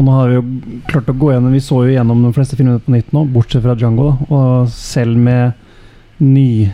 Og 0.00 0.06
nå 0.06 0.14
har 0.16 0.30
vi 0.30 0.36
jo 0.38 0.44
klart 0.88 1.10
å 1.12 1.16
gå 1.18 1.32
gjennom 1.34 1.52
Vi 1.52 1.60
så 1.60 1.82
jo 1.84 1.92
gjennom 1.92 2.22
de 2.24 2.30
fleste 2.32 2.56
filmene 2.56 2.80
på 2.80 2.94
nytt 2.94 3.10
nå, 3.12 3.26
bortsett 3.34 3.64
fra 3.64 3.74
Django. 3.76 4.14
da 4.14 4.36
Og 4.36 4.70
selv 4.72 5.18
med 5.20 5.52
ny, 6.24 6.70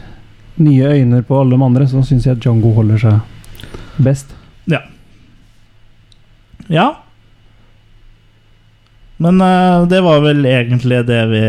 nye 0.63 0.93
øyne 0.95 1.23
på 1.27 1.41
alle 1.41 1.57
de 1.57 1.67
andre, 1.67 1.89
så 1.91 2.05
syns 2.07 2.29
jeg 2.29 2.39
Django 2.39 2.71
holder 2.77 3.03
seg 3.03 4.05
best. 4.05 4.31
Ja. 4.71 4.85
Ja. 6.71 6.87
Men 9.23 9.41
uh, 9.41 9.87
det 9.89 10.03
var 10.05 10.21
vel 10.25 10.45
egentlig 10.45 11.01
det 11.09 11.23
vi 11.31 11.45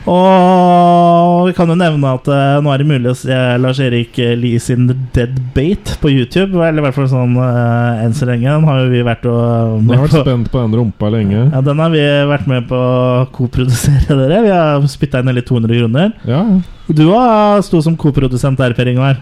Og 0.09 1.45
vi 1.49 1.53
kan 1.53 1.69
jo 1.69 1.75
nevne 1.77 2.09
at 2.17 2.25
uh, 2.33 2.61
nå 2.65 2.71
er 2.73 2.79
det 2.81 2.87
mulig 2.89 3.11
å 3.13 3.17
se 3.19 3.35
Lars-Erik 3.61 4.17
Lie 4.41 4.57
sin 4.63 4.87
Dead 5.13 5.35
Bait 5.53 5.85
på 6.01 6.09
YouTube. 6.15 6.57
Eller 6.65 6.81
i 6.81 6.85
hvert 6.87 6.97
fall 6.97 7.11
sånn 7.11 7.35
eh, 7.43 8.05
enn 8.07 8.15
så 8.17 8.25
lenge. 8.31 8.49
Den 8.49 8.65
har 8.71 8.77
jo 8.81 8.89
vi 8.95 9.03
vært 9.05 9.25
og 9.29 9.37
Vi 9.85 9.93
har 9.93 10.01
vært 10.07 10.17
på. 10.17 10.23
spent 10.25 10.49
på 10.55 10.59
den 10.63 10.73
rumpa 10.81 11.07
lenge. 11.13 11.41
Ja, 11.53 11.61
Den 11.67 11.79
har 11.83 11.91
vi 11.93 12.01
vært 12.31 12.47
med 12.49 12.63
på 12.71 12.79
å 12.79 13.27
koprodusere, 13.37 14.17
dere. 14.23 14.41
Vi 14.47 14.53
har 14.55 14.81
spytta 14.89 15.21
inn 15.21 15.29
hele 15.35 15.45
200 15.45 15.77
kroner. 15.83 16.09
Ja, 16.31 16.41
Du 16.89 17.05
har 17.13 17.61
sto 17.63 17.83
som 17.85 17.97
koprodusent 18.01 18.59
der, 18.59 18.73
Per 18.73 18.89
Ingvar. 18.89 19.19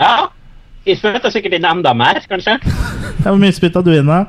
Ja, 0.00 0.30
Vi 0.84 0.94
spytta 0.96 1.28
sikkert 1.28 1.58
inn 1.58 1.66
enda 1.68 1.92
mer, 1.94 2.22
kanskje. 2.28 2.56
Hvor 3.22 3.36
mye 3.40 3.52
spytta 3.52 3.82
du 3.84 3.92
inn, 3.92 4.08
da? 4.08 4.22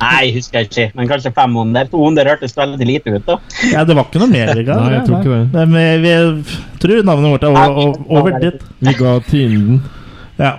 Nei, 0.00 0.30
husker 0.32 0.60
jeg 0.62 0.68
ikke, 0.68 0.86
men 0.96 1.08
kanskje 1.08 1.32
500. 1.36 1.90
200 1.92 2.30
hørtes 2.30 2.56
veldig 2.56 2.88
lite 2.88 3.12
ut, 3.12 3.26
da. 3.28 3.36
Ja, 3.72 3.84
Det 3.84 3.96
var 3.96 4.08
ikke 4.08 4.22
noe 4.22 4.32
mer 4.32 4.52
vi 4.56 4.64
ga. 4.64 4.78
Nei, 4.80 4.94
jeg 4.94 5.04
tror 5.08 5.20
ikke 5.20 5.36
det. 5.36 5.44
Men 5.56 5.76
vi, 5.76 5.84
vi 6.04 6.80
tror 6.82 7.04
navnet 7.10 7.34
vårt 7.34 7.44
er 7.44 7.60
over, 7.60 8.00
over, 8.08 8.38
dit. 8.40 8.64
Vi 8.80 8.96
ga 8.96 9.14
tienden. 9.28 9.82
Ja. 10.40 10.54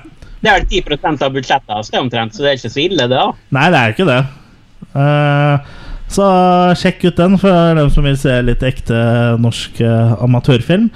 Det 0.46 0.54
er 0.54 0.66
10% 0.70 1.26
av 1.26 1.34
budsjettet 1.34 1.74
hans, 1.74 1.90
omtrent, 1.98 2.38
så 2.38 2.46
det 2.46 2.54
er 2.54 2.60
ikke 2.62 2.74
så 2.74 2.84
ille, 2.86 3.10
det. 3.10 3.18
da. 3.18 3.50
Nei, 3.58 3.68
det 3.74 3.82
er 3.82 3.98
ikke 3.98 4.10
det. 4.10 4.20
Eh, 4.94 5.76
så 6.12 6.28
sjekk 6.80 7.10
ut 7.10 7.20
den 7.20 7.38
for 7.42 7.76
dem 7.78 7.90
som 7.94 8.08
vil 8.08 8.18
se 8.20 8.40
litt 8.46 8.64
ekte 8.66 8.98
norsk 9.44 9.82
eh, 9.84 10.14
amatørfilm. 10.24 10.90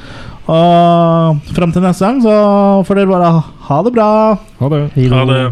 Og 0.51 1.51
fram 1.55 1.71
til 1.75 1.83
neste 1.85 2.07
gang 2.07 2.23
så 2.23 2.35
får 2.87 3.01
dere 3.01 3.11
bare 3.13 3.35
ha 3.69 3.81
det 3.85 3.93
bra. 3.95 4.09
Ha 4.59 4.71
det. 4.73 4.83
Ha 5.13 5.25
det. 5.29 5.43